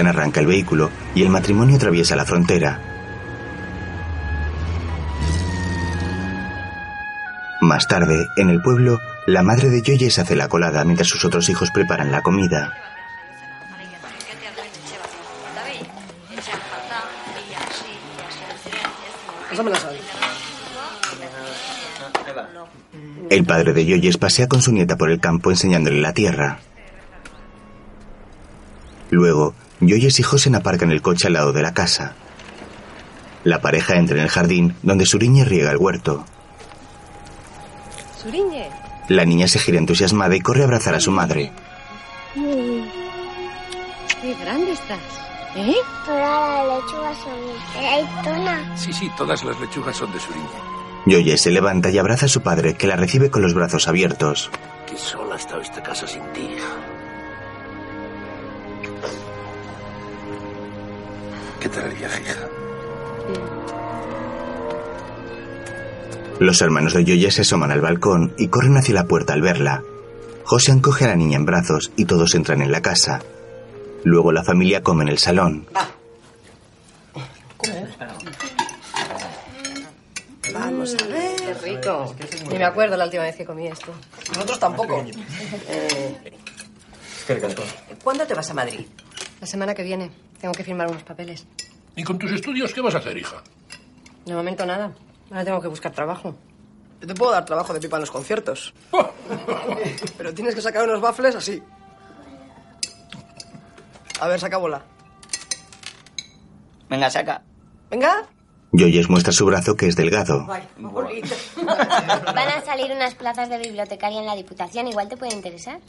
Arranca 0.09 0.41
el 0.41 0.45
vehículo 0.45 0.91
y 1.15 1.23
el 1.23 1.29
matrimonio 1.29 1.77
atraviesa 1.77 2.15
la 2.15 2.25
frontera. 2.25 2.79
Más 7.61 7.87
tarde, 7.87 8.27
en 8.37 8.49
el 8.49 8.61
pueblo, 8.61 8.99
la 9.25 9.41
madre 9.41 9.69
de 9.69 9.81
Joyes 9.81 10.19
hace 10.19 10.35
la 10.35 10.49
colada 10.49 10.83
mientras 10.83 11.07
sus 11.07 11.25
otros 11.25 11.49
hijos 11.49 11.71
preparan 11.71 12.11
la 12.11 12.21
comida. 12.21 12.73
Pásame 19.57 19.71
la 19.71 19.79
sal. 19.79 19.97
El 23.31 23.43
padre 23.43 23.73
de 23.73 23.85
Joyes 23.85 24.17
pasea 24.19 24.47
con 24.47 24.61
su 24.61 24.71
nieta 24.71 24.97
por 24.97 25.09
el 25.09 25.19
campo 25.19 25.49
enseñándole 25.49 25.99
la 25.99 26.13
tierra. 26.13 26.59
Luego, 29.09 29.55
Joyes 29.79 30.19
y 30.19 30.23
José 30.23 30.55
aparcan 30.55 30.91
el 30.91 31.01
coche 31.01 31.25
al 31.25 31.33
lado 31.33 31.53
de 31.53 31.63
la 31.63 31.73
casa. 31.73 32.13
La 33.43 33.59
pareja 33.59 33.95
entra 33.95 34.17
en 34.17 34.23
el 34.23 34.29
jardín 34.29 34.75
donde 34.83 35.07
Suriñe 35.07 35.43
riega 35.43 35.71
el 35.71 35.77
huerto. 35.77 36.23
Suriñe. 38.21 38.69
La 39.09 39.25
niña 39.25 39.47
se 39.47 39.57
gira 39.57 39.79
entusiasmada 39.79 40.35
y 40.35 40.41
corre 40.41 40.61
a 40.61 40.65
abrazar 40.65 40.93
a 40.93 40.99
su 40.99 41.09
madre. 41.09 41.51
Qué 44.21 44.35
grande 44.35 44.73
estás. 44.73 45.26
¿Eh? 45.55 45.75
Todas 46.05 46.67
las 46.67 46.83
lechugas 46.83 47.17
son 47.17 47.33
de 47.73 47.87
Daytona. 47.87 48.77
Sí, 48.77 48.93
sí, 48.93 49.11
todas 49.17 49.43
las 49.43 49.59
lechugas 49.59 49.95
son 49.97 50.11
de 50.11 50.19
Suriñe. 50.19 50.77
Joyes 51.05 51.41
se 51.41 51.51
levanta 51.51 51.89
y 51.89 51.97
abraza 51.97 52.25
a 52.25 52.29
su 52.29 52.41
padre, 52.41 52.75
que 52.75 52.87
la 52.87 52.95
recibe 52.95 53.31
con 53.31 53.41
los 53.41 53.53
brazos 53.53 53.87
abiertos. 53.87 54.51
Qué 54.85 54.97
sola 54.97 55.35
ha 55.35 55.37
estado 55.37 55.61
esta 55.61 55.81
casa 55.81 56.05
sin 56.07 56.21
ti, 56.33 56.41
hija. 56.41 56.67
¿Qué 61.61 61.69
tal 61.69 61.85
el 61.85 61.97
viaje, 61.97 62.21
hija? 62.21 62.47
Los 66.39 66.61
hermanos 66.61 66.93
de 66.93 67.03
Joyes 67.03 67.33
se 67.33 67.41
asoman 67.41 67.71
al 67.71 67.81
balcón 67.81 68.33
y 68.37 68.49
corren 68.49 68.77
hacia 68.77 68.93
la 68.93 69.07
puerta 69.07 69.33
al 69.33 69.41
verla. 69.41 69.83
Josian 70.43 70.81
coge 70.81 71.05
a 71.05 71.09
la 71.09 71.15
niña 71.15 71.37
en 71.37 71.45
brazos 71.45 71.91
y 71.95 72.05
todos 72.05 72.35
entran 72.35 72.61
en 72.61 72.71
la 72.71 72.81
casa. 72.81 73.21
Luego 74.07 74.31
la 74.31 74.41
familia 74.41 74.81
come 74.81 75.03
en 75.03 75.09
el 75.09 75.17
salón. 75.17 75.67
Vamos 80.53 80.95
a 80.95 81.07
ver. 81.07 81.35
Qué 81.35 81.53
rico. 81.55 82.15
Ni 82.49 82.57
me 82.57 82.63
acuerdo 82.63 82.95
la 82.95 83.03
última 83.03 83.23
vez 83.23 83.35
que 83.35 83.43
comí 83.43 83.67
esto. 83.67 83.91
Nosotros 84.29 84.59
tampoco. 84.59 85.03
Eh, 85.67 86.33
¿Cuándo 88.01 88.25
te 88.25 88.33
vas 88.33 88.49
a 88.49 88.53
Madrid? 88.53 88.85
la 89.41 89.45
semana 89.45 89.75
que 89.75 89.83
viene 89.83 90.09
tengo 90.39 90.53
que 90.53 90.63
firmar 90.63 90.87
unos 90.87 91.03
papeles. 91.03 91.45
¿Y 91.97 92.03
con 92.05 92.17
tus 92.17 92.31
estudios 92.31 92.73
qué 92.73 92.79
vas 92.79 92.95
a 92.95 92.99
hacer, 92.99 93.17
hija? 93.17 93.43
De 94.25 94.33
momento 94.33 94.65
nada. 94.65 94.93
Ahora 95.29 95.43
tengo 95.43 95.61
que 95.61 95.67
buscar 95.67 95.91
trabajo. 95.91 96.33
Yo 97.01 97.07
te 97.07 97.13
puedo 97.13 97.33
dar 97.33 97.43
trabajo 97.43 97.73
de 97.73 97.81
pipa 97.81 97.97
en 97.97 98.01
los 98.01 98.11
conciertos. 98.11 98.73
Pero 100.17 100.33
tienes 100.33 100.55
que 100.55 100.61
sacar 100.61 100.87
unos 100.87 101.01
baffles 101.01 101.35
así. 101.35 101.61
A 104.19 104.27
ver, 104.27 104.39
saca 104.39 104.57
bola. 104.57 104.81
Venga, 106.89 107.09
saca. 107.09 107.43
Venga. 107.89 108.27
Joyes 108.73 109.09
muestra 109.09 109.31
su 109.31 109.45
brazo 109.45 109.75
que 109.75 109.87
es 109.87 109.95
delgado. 109.95 110.45
Van 110.47 110.61
a 112.49 112.61
salir 112.65 112.91
unas 112.91 113.15
plazas 113.15 113.49
de 113.49 113.57
bibliotecaria 113.59 114.19
en 114.19 114.25
la 114.25 114.35
Diputación. 114.35 114.87
Igual 114.87 115.07
te 115.07 115.17
puede 115.17 115.33
interesar. 115.33 115.79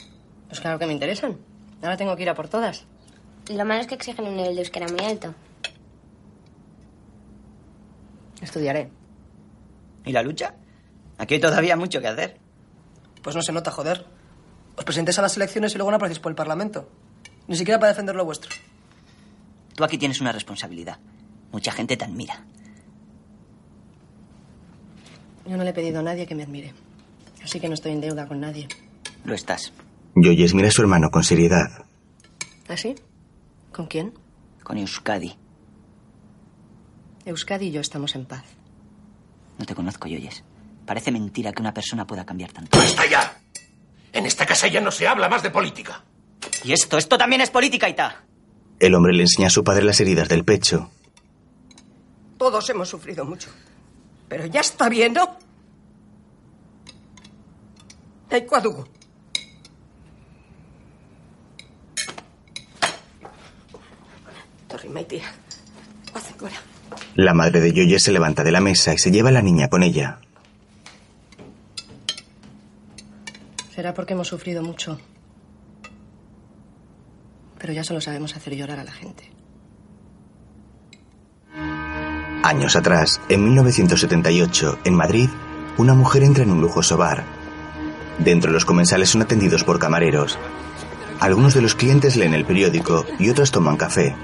Pues 0.49 0.61
claro 0.61 0.79
que 0.79 0.87
me 0.87 0.93
interesan. 0.93 1.37
Ahora 1.83 1.97
tengo 1.97 2.17
que 2.17 2.23
ir 2.23 2.31
a 2.31 2.35
por 2.35 2.49
todas. 2.49 2.87
Lo 3.49 3.65
malo 3.65 3.81
es 3.81 3.87
que 3.87 3.95
exigen 3.95 4.27
un 4.27 4.37
nivel 4.37 4.55
de 4.55 4.61
euskera 4.63 4.87
muy 4.89 5.05
alto. 5.05 5.35
Estudiaré. 8.41 8.91
¿Y 10.05 10.13
la 10.13 10.23
lucha? 10.23 10.55
Aquí 11.19 11.35
hay 11.35 11.41
todavía 11.41 11.77
mucho 11.77 12.01
que 12.01 12.09
hacer. 12.09 12.39
Pues 13.23 13.35
no 13.35 13.43
se 13.43 13.53
nota, 13.53 13.71
joder. 13.71 14.07
Os 14.77 14.85
presentéis 14.85 15.19
a 15.19 15.23
las 15.23 15.37
elecciones 15.37 15.75
y 15.75 15.79
luego 15.79 15.91
no 15.91 15.97
aparecéis 15.97 16.21
por 16.21 16.31
el 16.31 16.37
Parlamento. 16.37 16.89
Ni 17.49 17.57
siquiera 17.57 17.81
para 17.81 17.93
defender 17.93 18.15
lo 18.15 18.25
vuestro. 18.25 18.51
Tú 19.75 19.85
aquí 19.85 19.99
tienes 19.99 20.21
una 20.21 20.33
responsabilidad. 20.33 20.99
Mucha 21.51 21.73
gente 21.73 21.97
te 21.97 22.05
admira. 22.05 22.45
Yo 25.47 25.57
no 25.57 25.65
le 25.65 25.71
he 25.71 25.73
pedido 25.73 26.01
a 26.01 26.03
nadie 26.03 26.27
que 26.27 26.35
me 26.35 26.43
admire. 26.43 26.75
Así 27.43 27.59
que 27.59 27.69
no 27.69 27.75
estoy 27.75 27.93
en 27.93 28.01
deuda 28.03 28.27
con 28.27 28.41
nadie. 28.41 28.69
Lo 29.25 29.35
estás. 29.35 29.73
Joyes 30.15 30.53
mira 30.55 30.69
a 30.69 30.71
su 30.71 30.83
hermano 30.83 31.11
con 31.11 31.25
seriedad. 31.25 31.87
¿Así? 32.69 32.95
¿Con 33.73 33.87
quién? 33.87 34.13
Con 34.63 34.77
Euskadi. 34.77 35.35
Euskadi 37.25 37.69
y 37.69 37.71
yo 37.71 37.81
estamos 37.81 38.15
en 38.15 38.27
paz. 38.27 38.45
No 39.59 39.65
te 39.65 39.75
conozco, 39.75 40.09
Yoyes. 40.09 40.45
Parece 40.85 41.11
mentira 41.11 41.53
que 41.53 41.63
una 41.63 41.73
persona 41.73 42.07
pueda 42.07 42.27
cambiar 42.27 42.53
tanto. 42.53 42.77
¡Basta 42.79 43.07
ya! 43.07 43.41
En 44.13 44.27
esta 44.27 44.45
casa 44.45 44.67
ya 44.69 44.81
no 44.81 44.91
se 44.91 45.07
habla 45.07 45.29
más 45.29 45.43
de 45.43 45.51
política. 45.51 46.03
Y 46.65 46.73
esto, 46.73 46.99
esto 46.99 47.19
también 47.19 47.41
es 47.41 47.51
política, 47.51 47.89
Ita. 47.89 48.25
El 48.79 48.95
hombre 48.95 49.13
le 49.13 49.23
enseña 49.23 49.49
a 49.49 49.51
su 49.51 49.65
padre 49.65 49.85
las 49.85 50.01
heridas 50.01 50.29
del 50.29 50.45
pecho. 50.45 50.91
Todos 52.37 52.69
hemos 52.71 52.89
sufrido 52.89 53.25
mucho. 53.25 53.51
Pero 54.29 54.47
ya 54.47 54.61
está 54.61 54.89
viendo. 54.89 55.21
bien, 55.21 55.39
¿no? 55.41 55.49
Hay 58.31 58.47
cuadugo. 58.47 58.87
Torrimaitia. 64.69 65.23
La 67.15 67.35
madre 67.35 67.61
de 67.61 67.73
Yoye 67.73 67.99
se 67.99 68.13
levanta 68.13 68.45
de 68.45 68.53
la 68.53 68.61
mesa 68.61 68.95
y 68.95 68.99
se 68.99 69.11
lleva 69.11 69.31
a 69.31 69.33
la 69.33 69.43
niña 69.43 69.69
con 69.69 69.83
ella. 69.83 70.21
Será 73.75 73.95
porque 73.95 74.13
hemos 74.13 74.29
sufrido 74.29 74.63
mucho. 74.63 74.99
Pero 77.59 77.73
ya 77.73 77.85
solo 77.85 78.01
sabemos 78.01 78.37
hacer 78.37 78.55
llorar 78.55 78.79
a 78.79 78.85
la 78.85 78.93
gente. 78.93 79.31
Años 82.43 82.77
atrás, 82.77 83.21
en 83.29 83.45
1978, 83.45 84.79
en 84.85 84.95
Madrid, 84.95 85.29
una 85.77 85.95
mujer 85.95 86.23
entra 86.23 86.45
en 86.45 86.51
un 86.51 86.61
lujoso 86.61 86.97
bar. 86.97 87.25
Dentro 88.19 88.53
los 88.53 88.65
comensales 88.65 89.11
son 89.11 89.23
atendidos 89.23 89.65
por 89.65 89.79
camareros. 89.79 90.39
Algunos 91.21 91.55
de 91.55 91.63
los 91.63 91.75
clientes 91.75 92.17
leen 92.17 92.35
el 92.35 92.45
periódico 92.45 93.05
y 93.19 93.29
otros 93.31 93.51
toman 93.51 93.77
café. 93.77 94.15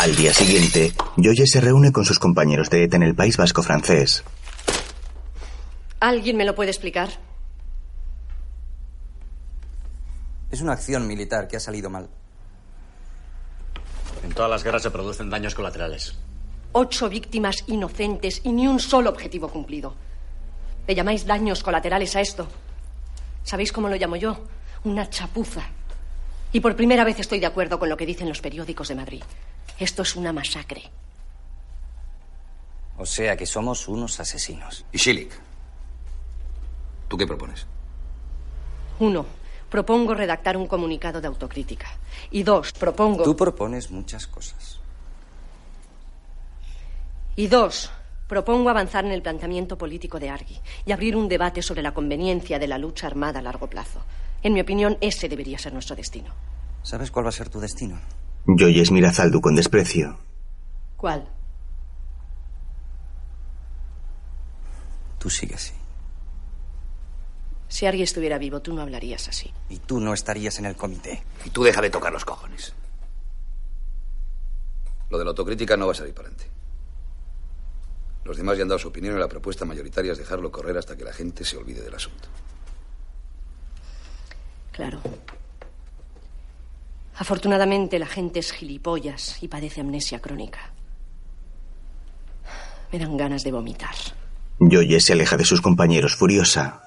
Al 0.00 0.16
día 0.16 0.32
siguiente, 0.32 0.94
Joye 1.18 1.46
se 1.46 1.60
reúne 1.60 1.92
con 1.92 2.06
sus 2.06 2.18
compañeros 2.18 2.70
de 2.70 2.84
ETA 2.84 2.96
en 2.96 3.02
el 3.02 3.14
País 3.14 3.36
Vasco 3.36 3.62
francés. 3.62 4.24
¿Alguien 6.00 6.38
me 6.38 6.46
lo 6.46 6.54
puede 6.54 6.70
explicar? 6.70 7.10
Es 10.50 10.62
una 10.62 10.72
acción 10.72 11.06
militar 11.06 11.48
que 11.48 11.58
ha 11.58 11.60
salido 11.60 11.90
mal. 11.90 12.08
En 14.24 14.32
todas 14.32 14.50
las 14.50 14.64
guerras 14.64 14.84
se 14.84 14.90
producen 14.90 15.28
daños 15.28 15.54
colaterales. 15.54 16.16
Ocho 16.72 17.10
víctimas 17.10 17.64
inocentes 17.66 18.40
y 18.42 18.52
ni 18.52 18.66
un 18.66 18.80
solo 18.80 19.10
objetivo 19.10 19.48
cumplido. 19.50 19.94
¿Le 20.86 20.94
llamáis 20.94 21.26
daños 21.26 21.62
colaterales 21.62 22.16
a 22.16 22.22
esto? 22.22 22.48
¿Sabéis 23.44 23.70
cómo 23.70 23.90
lo 23.90 23.96
llamo 23.96 24.16
yo? 24.16 24.46
Una 24.84 25.10
chapuza. 25.10 25.66
Y 26.54 26.60
por 26.60 26.74
primera 26.74 27.04
vez 27.04 27.20
estoy 27.20 27.38
de 27.38 27.44
acuerdo 27.44 27.78
con 27.78 27.90
lo 27.90 27.98
que 27.98 28.06
dicen 28.06 28.30
los 28.30 28.40
periódicos 28.40 28.88
de 28.88 28.94
Madrid. 28.94 29.22
Esto 29.80 30.02
es 30.02 30.14
una 30.14 30.30
masacre. 30.32 30.82
O 32.98 33.06
sea 33.06 33.34
que 33.34 33.46
somos 33.46 33.88
unos 33.88 34.20
asesinos. 34.20 34.84
Y 34.92 34.98
Schilik, 34.98 35.32
¿tú 37.08 37.16
qué 37.16 37.26
propones? 37.26 37.66
Uno, 38.98 39.24
propongo 39.70 40.12
redactar 40.12 40.58
un 40.58 40.66
comunicado 40.66 41.22
de 41.22 41.28
autocrítica. 41.28 41.88
Y 42.30 42.42
dos, 42.42 42.72
propongo. 42.72 43.24
Tú 43.24 43.34
propones 43.34 43.90
muchas 43.90 44.26
cosas. 44.26 44.80
Y 47.36 47.46
dos, 47.46 47.90
propongo 48.28 48.68
avanzar 48.68 49.06
en 49.06 49.12
el 49.12 49.22
planteamiento 49.22 49.78
político 49.78 50.20
de 50.20 50.28
Argui 50.28 50.60
y 50.84 50.92
abrir 50.92 51.16
un 51.16 51.26
debate 51.26 51.62
sobre 51.62 51.80
la 51.80 51.94
conveniencia 51.94 52.58
de 52.58 52.68
la 52.68 52.76
lucha 52.76 53.06
armada 53.06 53.38
a 53.38 53.42
largo 53.42 53.66
plazo. 53.66 54.02
En 54.42 54.52
mi 54.52 54.60
opinión, 54.60 54.98
ese 55.00 55.26
debería 55.26 55.56
ser 55.56 55.72
nuestro 55.72 55.96
destino. 55.96 56.34
¿Sabes 56.82 57.10
cuál 57.10 57.24
va 57.24 57.30
a 57.30 57.32
ser 57.32 57.48
tu 57.48 57.60
destino? 57.60 57.98
Joyes 58.46 58.90
mira 58.90 59.10
a 59.10 59.12
Zaldu 59.12 59.40
con 59.40 59.54
desprecio. 59.54 60.18
¿Cuál? 60.96 61.28
Tú 65.18 65.30
sigue 65.30 65.54
así. 65.54 65.72
Si 67.68 67.86
Argui 67.86 68.02
estuviera 68.02 68.38
vivo, 68.38 68.60
tú 68.60 68.72
no 68.72 68.82
hablarías 68.82 69.28
así. 69.28 69.52
Y 69.68 69.78
tú 69.78 70.00
no 70.00 70.12
estarías 70.12 70.58
en 70.58 70.66
el 70.66 70.76
comité. 70.76 71.22
Y 71.44 71.50
tú 71.50 71.62
deja 71.62 71.80
de 71.80 71.90
tocar 71.90 72.12
los 72.12 72.24
cojones. 72.24 72.74
Lo 75.08 75.18
de 75.18 75.24
la 75.24 75.30
autocrítica 75.30 75.76
no 75.76 75.86
va 75.86 75.92
a 75.92 75.94
salir 75.94 76.14
para 76.14 76.28
adelante. 76.28 76.50
Los 78.24 78.36
demás 78.36 78.56
ya 78.56 78.62
han 78.62 78.68
dado 78.68 78.78
su 78.78 78.88
opinión 78.88 79.16
y 79.16 79.18
la 79.18 79.28
propuesta 79.28 79.64
mayoritaria 79.64 80.12
es 80.12 80.18
dejarlo 80.18 80.50
correr 80.50 80.78
hasta 80.78 80.96
que 80.96 81.04
la 81.04 81.12
gente 81.12 81.44
se 81.44 81.56
olvide 81.56 81.82
del 81.82 81.94
asunto. 81.94 82.28
Claro. 84.72 85.00
Afortunadamente 87.20 87.98
la 87.98 88.06
gente 88.06 88.38
es 88.38 88.50
gilipollas 88.50 89.42
y 89.42 89.48
padece 89.48 89.82
amnesia 89.82 90.20
crónica. 90.20 90.72
Me 92.90 92.98
dan 92.98 93.18
ganas 93.18 93.44
de 93.44 93.52
vomitar. 93.52 93.94
Joye 94.58 94.98
se 95.00 95.12
aleja 95.12 95.36
de 95.36 95.44
sus 95.44 95.60
compañeros 95.60 96.16
furiosa. 96.16 96.80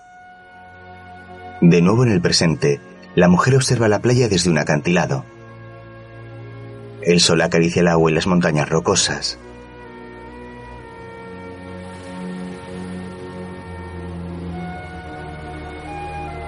De 1.61 1.83
nuevo 1.83 2.03
en 2.03 2.11
el 2.11 2.19
presente, 2.19 2.81
la 3.13 3.27
mujer 3.27 3.55
observa 3.55 3.87
la 3.87 4.01
playa 4.01 4.27
desde 4.27 4.49
un 4.49 4.57
acantilado. 4.57 5.23
El 7.03 7.19
sol 7.19 7.39
acaricia 7.41 7.81
el 7.81 7.87
agua 7.87 8.09
y 8.09 8.15
las 8.15 8.25
montañas 8.25 8.67
rocosas. 8.67 9.37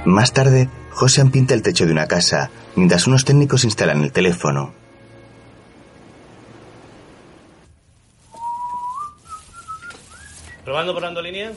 Más 0.06 0.34
tarde, 0.34 0.70
Josean 0.90 1.30
pinta 1.30 1.54
el 1.54 1.62
techo 1.62 1.86
de 1.86 1.92
una 1.92 2.08
casa, 2.08 2.50
mientras 2.76 3.08
unos 3.08 3.26
técnicos 3.26 3.64
instalan 3.64 4.04
el 4.04 4.12
teléfono. 4.12 4.74
¿Probando 10.64 10.94
por 10.94 11.24
línea? 11.24 11.52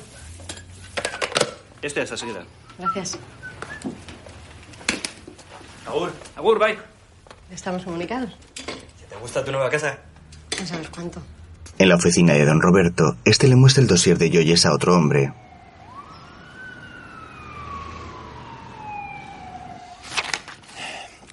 Este 1.81 2.03
es, 2.03 2.11
enseguida. 2.11 2.45
Gracias. 2.79 3.19
Agur. 5.87 6.13
Agur, 6.37 6.59
bye. 6.59 6.79
¿Estamos 7.51 7.85
comunicados? 7.85 8.31
¿Te 9.09 9.17
gusta 9.17 9.45
tu 9.45 9.51
nueva 9.51 9.71
casa? 9.71 9.99
No 10.61 10.67
sabes 10.67 10.89
cuánto. 10.91 11.23
En 11.79 11.89
la 11.89 11.95
oficina 11.95 12.35
de 12.35 12.45
don 12.45 12.61
Roberto, 12.61 13.17
este 13.25 13.49
le 13.49 13.57
muestra 13.57 13.83
el 13.83 13.89
dossier 13.89 14.19
de 14.19 14.31
Joyes 14.31 14.67
a 14.67 14.75
otro 14.75 14.95
hombre. 14.95 15.33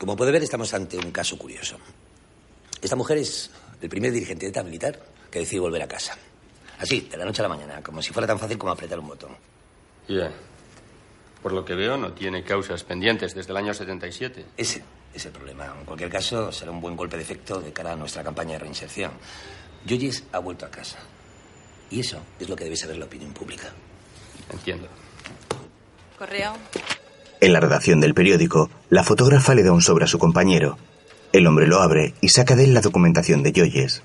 Como 0.05 0.15
puede 0.15 0.31
ver, 0.31 0.43
estamos 0.43 0.71
ante 0.75 0.99
un 0.99 1.09
caso 1.09 1.35
curioso. 1.35 1.77
Esta 2.79 2.95
mujer 2.95 3.17
es 3.17 3.49
el 3.81 3.89
primer 3.89 4.11
dirigente 4.11 4.45
de 4.45 4.51
ETA 4.51 4.61
militar 4.61 4.99
que 5.31 5.39
decide 5.39 5.61
volver 5.61 5.81
a 5.81 5.87
casa. 5.87 6.15
Así, 6.77 7.01
de 7.09 7.17
la 7.17 7.25
noche 7.25 7.41
a 7.41 7.47
la 7.47 7.49
mañana, 7.49 7.81
como 7.81 8.03
si 8.03 8.13
fuera 8.13 8.27
tan 8.27 8.37
fácil 8.37 8.55
como 8.55 8.71
apretar 8.71 8.99
un 8.99 9.07
botón. 9.07 9.35
Ya. 10.07 10.31
Por 11.41 11.53
lo 11.53 11.65
que 11.65 11.73
veo, 11.73 11.97
no 11.97 12.13
tiene 12.13 12.43
causas 12.43 12.83
pendientes 12.83 13.33
desde 13.33 13.49
el 13.49 13.57
año 13.57 13.73
77. 13.73 14.45
Ese 14.55 14.83
es 15.11 15.25
el 15.25 15.31
problema. 15.31 15.73
En 15.79 15.85
cualquier 15.85 16.11
caso, 16.11 16.51
será 16.51 16.69
un 16.69 16.81
buen 16.81 16.95
golpe 16.95 17.17
de 17.17 17.23
efecto 17.23 17.59
de 17.59 17.73
cara 17.73 17.93
a 17.93 17.95
nuestra 17.95 18.23
campaña 18.23 18.51
de 18.51 18.59
reinserción. 18.59 19.11
Joyce 19.89 20.25
ha 20.33 20.37
vuelto 20.37 20.67
a 20.67 20.69
casa. 20.69 20.99
Y 21.89 22.01
eso 22.01 22.21
es 22.39 22.47
lo 22.47 22.55
que 22.55 22.65
debe 22.65 22.75
saber 22.75 22.97
la 22.97 23.05
opinión 23.05 23.33
pública. 23.33 23.73
Entiendo. 24.51 24.87
Correo. 26.19 26.53
En 27.41 27.53
la 27.53 27.59
redacción 27.59 27.99
del 27.99 28.13
periódico, 28.13 28.69
la 28.89 29.03
fotógrafa 29.03 29.55
le 29.55 29.63
da 29.63 29.71
un 29.71 29.81
sobre 29.81 30.05
a 30.05 30.07
su 30.07 30.19
compañero. 30.19 30.77
El 31.33 31.47
hombre 31.47 31.67
lo 31.67 31.81
abre 31.81 32.13
y 32.21 32.29
saca 32.29 32.55
de 32.55 32.63
él 32.63 32.73
la 32.73 32.81
documentación 32.81 33.43
de 33.43 33.51
Joyes. 33.51 34.01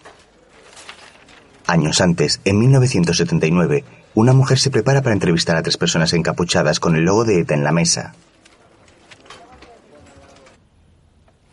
Años 1.66 2.00
antes, 2.00 2.40
en 2.44 2.58
1979, 2.58 3.84
una 4.14 4.32
mujer 4.32 4.58
se 4.58 4.70
prepara 4.70 5.02
para 5.02 5.14
entrevistar 5.14 5.56
a 5.56 5.62
tres 5.62 5.76
personas 5.76 6.12
encapuchadas 6.12 6.80
con 6.80 6.96
el 6.96 7.04
logo 7.04 7.24
de 7.24 7.40
ETA 7.40 7.54
en 7.54 7.62
la 7.62 7.70
mesa. 7.70 8.14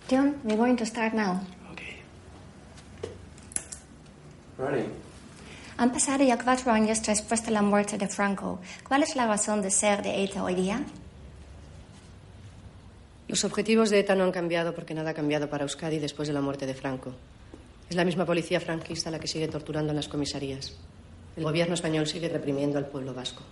John, 0.10 0.36
we're 0.44 0.58
going 0.58 0.76
to 0.76 0.86
start 0.86 1.14
now. 1.14 1.42
Ready. 4.58 4.86
Han 5.78 5.92
pasado 5.92 6.24
ya 6.24 6.40
cuatro 6.40 6.72
años 6.72 7.04
después 7.04 7.46
de 7.46 7.52
la 7.52 7.62
muerte 7.62 8.00
de 8.00 8.08
Franco. 8.08 8.60
¿Cuál 8.88 9.04
es 9.04 9.16
la 9.16 9.28
razón 9.28 9.62
de 9.62 9.70
ser 9.70 10.02
de 10.02 10.24
ETA 10.24 10.44
hoy 10.44 10.56
día? 10.56 10.82
Los 13.28 13.44
objetivos 13.44 13.90
de 13.90 14.00
ETA 14.00 14.16
no 14.16 14.24
han 14.24 14.32
cambiado 14.32 14.74
porque 14.74 14.94
nada 14.94 15.12
ha 15.12 15.14
cambiado 15.14 15.50
para 15.50 15.64
Euskadi 15.64 16.00
después 16.00 16.28
de 16.28 16.34
la 16.34 16.42
muerte 16.42 16.66
de 16.66 16.74
Franco. 16.74 17.14
Es 17.90 17.96
la 17.96 18.06
misma 18.06 18.26
policía 18.26 18.60
franquista 18.60 19.12
la 19.12 19.20
que 19.20 19.28
sigue 19.28 19.48
torturando 19.48 19.92
en 19.92 19.98
las 19.98 20.08
comisarías. 20.08 20.74
El 21.36 21.44
gobierno 21.44 21.74
español 21.74 22.08
sigue 22.08 22.30
reprimiendo 22.30 22.78
al 22.78 22.88
pueblo 22.88 23.14
vasco. 23.14 23.44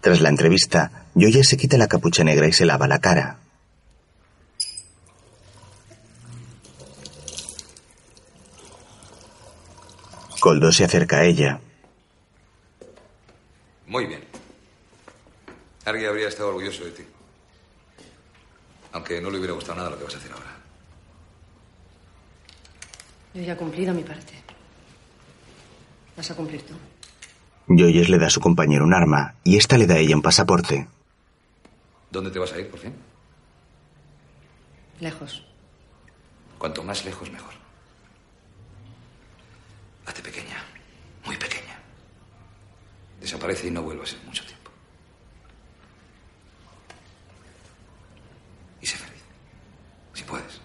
Tras 0.00 0.20
la 0.20 0.28
entrevista, 0.28 1.06
Joyes 1.14 1.48
se 1.48 1.56
quita 1.56 1.78
la 1.78 1.88
capucha 1.88 2.24
negra 2.24 2.46
y 2.46 2.52
se 2.52 2.66
lava 2.66 2.86
la 2.88 3.00
cara. 3.00 3.38
Coldo 10.40 10.70
se 10.72 10.84
acerca 10.84 11.20
a 11.20 11.24
ella. 11.24 11.58
Muy 13.86 14.06
bien. 14.06 14.22
Alguien 15.86 16.10
habría 16.10 16.28
estado 16.28 16.50
orgulloso 16.50 16.84
de 16.84 16.90
ti. 16.90 17.02
Aunque 18.94 19.20
no 19.20 19.28
le 19.30 19.38
hubiera 19.38 19.52
gustado 19.52 19.76
nada 19.76 19.90
lo 19.90 19.98
que 19.98 20.04
vas 20.04 20.14
a 20.14 20.18
hacer 20.18 20.32
ahora. 20.32 20.56
Yo 23.34 23.42
ya 23.42 23.52
he 23.52 23.56
cumplido 23.56 23.92
mi 23.92 24.02
parte. 24.02 24.32
¿Vas 26.16 26.30
a 26.30 26.34
cumplir 26.36 26.62
tú? 26.62 26.74
Joyes 27.68 28.08
le 28.08 28.18
da 28.18 28.26
a 28.28 28.30
su 28.30 28.40
compañero 28.40 28.84
un 28.84 28.94
arma 28.94 29.34
y 29.42 29.56
esta 29.56 29.76
le 29.76 29.86
da 29.86 29.94
a 29.94 29.98
ella 29.98 30.14
un 30.14 30.22
pasaporte. 30.22 30.86
¿Dónde 32.10 32.30
te 32.30 32.38
vas 32.38 32.52
a 32.52 32.60
ir, 32.60 32.70
por 32.70 32.78
fin? 32.78 32.94
Lejos. 35.00 35.44
Cuanto 36.58 36.84
más 36.84 37.04
lejos, 37.04 37.30
mejor. 37.32 37.52
Hazte 40.06 40.22
pequeña. 40.22 40.62
Muy 41.26 41.36
pequeña. 41.36 41.80
Desaparece 43.20 43.66
y 43.66 43.70
no 43.72 43.82
vuelvas 43.82 44.12
en 44.12 44.24
mucho 44.26 44.44
tiempo. 44.46 44.70
Y 48.80 48.86
sé 48.86 48.96
feliz. 48.98 49.22
Si 50.12 50.22
puedes. 50.22 50.60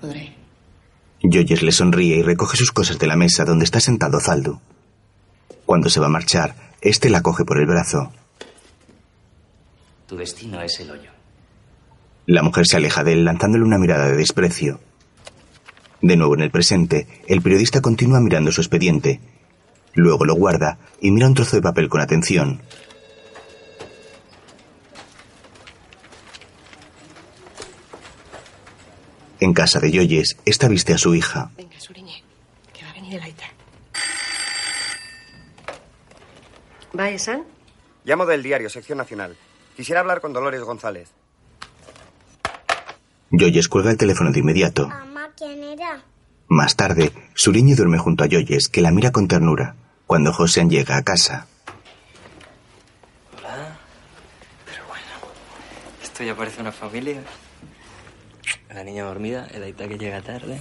Podré. 0.00 0.34
Joyes 1.22 1.62
le 1.62 1.72
sonríe 1.72 2.16
y 2.16 2.22
recoge 2.22 2.56
sus 2.56 2.72
cosas 2.72 2.98
de 2.98 3.06
la 3.06 3.16
mesa 3.16 3.44
donde 3.44 3.64
está 3.64 3.80
sentado 3.80 4.20
Zaldu. 4.20 4.58
Cuando 5.64 5.88
se 5.88 6.00
va 6.00 6.06
a 6.06 6.10
marchar, 6.10 6.56
este 6.80 7.10
la 7.10 7.22
coge 7.22 7.44
por 7.44 7.58
el 7.58 7.66
brazo. 7.66 8.12
Tu 10.06 10.16
destino 10.16 10.60
es 10.60 10.80
el 10.80 10.90
hoyo. 10.90 11.10
La 12.26 12.42
mujer 12.42 12.66
se 12.66 12.76
aleja 12.76 13.04
de 13.04 13.12
él 13.12 13.24
lanzándole 13.24 13.64
una 13.64 13.78
mirada 13.78 14.08
de 14.08 14.16
desprecio. 14.16 14.80
De 16.00 16.16
nuevo 16.16 16.34
en 16.34 16.42
el 16.42 16.50
presente, 16.50 17.06
el 17.28 17.40
periodista 17.40 17.80
continúa 17.80 18.20
mirando 18.20 18.50
su 18.50 18.60
expediente. 18.60 19.20
Luego 19.94 20.24
lo 20.24 20.34
guarda 20.34 20.78
y 21.00 21.12
mira 21.12 21.28
un 21.28 21.34
trozo 21.34 21.56
de 21.56 21.62
papel 21.62 21.88
con 21.88 22.00
atención. 22.00 22.60
En 29.42 29.54
casa 29.54 29.80
de 29.80 29.90
Yoyes, 29.90 30.36
esta 30.44 30.68
viste 30.68 30.94
a 30.94 30.98
su 30.98 31.16
hija. 31.16 31.50
Venga, 31.56 31.80
Suriñe, 31.80 32.22
que 32.72 32.84
va 32.84 32.90
a 32.90 32.94
venir 32.94 33.14
el 33.14 33.22
Aita. 33.24 33.46
¿Va, 36.96 37.18
San? 37.18 37.42
Llamo 38.04 38.24
del 38.24 38.44
diario, 38.44 38.70
sección 38.70 38.98
nacional. 38.98 39.36
Quisiera 39.76 39.98
hablar 39.98 40.20
con 40.20 40.32
Dolores 40.32 40.60
González. 40.62 41.08
Yoyes 43.32 43.66
cuelga 43.66 43.90
el 43.90 43.96
teléfono 43.96 44.30
de 44.30 44.38
inmediato. 44.38 44.86
Mamá, 44.86 45.30
¿quién 45.36 45.60
era? 45.64 46.04
Más 46.46 46.76
tarde, 46.76 47.10
Suriñe 47.34 47.74
duerme 47.74 47.98
junto 47.98 48.22
a 48.22 48.28
Yoyes, 48.28 48.68
que 48.68 48.80
la 48.80 48.92
mira 48.92 49.10
con 49.10 49.26
ternura. 49.26 49.74
Cuando 50.06 50.32
Josean 50.32 50.70
llega 50.70 50.96
a 50.98 51.02
casa, 51.02 51.48
Hola. 53.36 53.76
Pero 54.66 54.86
bueno, 54.86 55.02
esto 56.00 56.22
ya 56.22 56.36
parece 56.36 56.60
una 56.60 56.70
familia. 56.70 57.24
La 58.74 58.82
niña 58.84 59.04
dormida, 59.04 59.46
el 59.52 59.62
Aita 59.62 59.86
que 59.86 59.98
llega 59.98 60.22
tarde. 60.22 60.58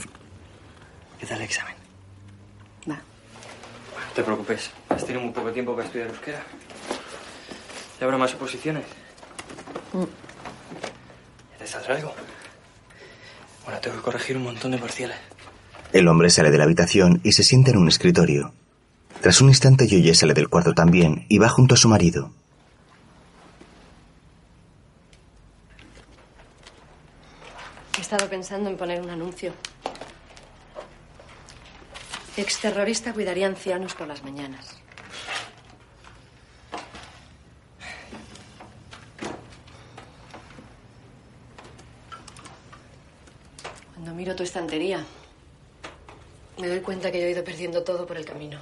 ¿Qué 1.19 1.25
tal 1.25 1.37
el 1.37 1.43
examen? 1.43 1.75
Va. 2.89 2.95
No 2.95 4.13
te 4.13 4.23
preocupes, 4.23 4.69
has 4.89 5.05
tenido 5.05 5.21
muy 5.23 5.31
poco 5.33 5.51
tiempo 5.51 5.73
para 5.73 5.85
estudiar 5.85 6.09
euskera. 6.09 6.43
¿Y 7.99 8.03
habrá 8.03 8.17
más 8.17 8.33
oposiciones? 8.33 8.83
¿Ya 9.93 11.57
te 11.57 11.67
saldrá 11.67 11.95
algo? 11.95 12.13
Bueno, 13.63 13.79
tengo 13.79 13.97
que 13.97 14.01
corregir 14.03 14.35
un 14.37 14.43
montón 14.43 14.71
de 14.71 14.77
parciales. 14.77 15.17
el 15.93 16.07
hombre 16.07 16.29
sale 16.29 16.51
de 16.51 16.57
la 16.57 16.63
habitación 16.65 17.21
y 17.23 17.33
se 17.33 17.43
sienta 17.43 17.71
en 17.71 17.77
un 17.77 17.87
escritorio. 17.87 18.53
Tras 19.21 19.39
un 19.39 19.49
instante, 19.49 19.87
Yoyes 19.87 20.19
sale 20.19 20.33
del 20.33 20.49
cuarto 20.49 20.73
también 20.73 21.25
y 21.29 21.37
va 21.37 21.47
junto 21.47 21.75
a 21.75 21.77
su 21.77 21.87
marido. 21.87 22.31
Estado 28.11 28.29
pensando 28.29 28.69
en 28.69 28.75
poner 28.75 28.99
un 28.99 29.09
anuncio. 29.09 29.53
Exterrorista 32.35 33.13
cuidaría 33.13 33.47
ancianos 33.47 33.95
por 33.95 34.05
las 34.05 34.21
mañanas. 34.21 34.75
Cuando 43.93 44.13
miro 44.13 44.35
tu 44.35 44.43
estantería, 44.43 45.05
me 46.57 46.67
doy 46.67 46.81
cuenta 46.81 47.13
que 47.13 47.21
yo 47.21 47.27
he 47.27 47.31
ido 47.31 47.45
perdiendo 47.45 47.81
todo 47.85 48.05
por 48.05 48.17
el 48.17 48.25
camino. 48.25 48.59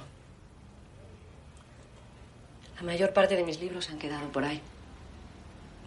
La 2.76 2.82
mayor 2.84 3.12
parte 3.12 3.34
de 3.34 3.42
mis 3.42 3.58
libros 3.58 3.90
han 3.90 3.98
quedado 3.98 4.28
por 4.28 4.44
ahí. 4.44 4.60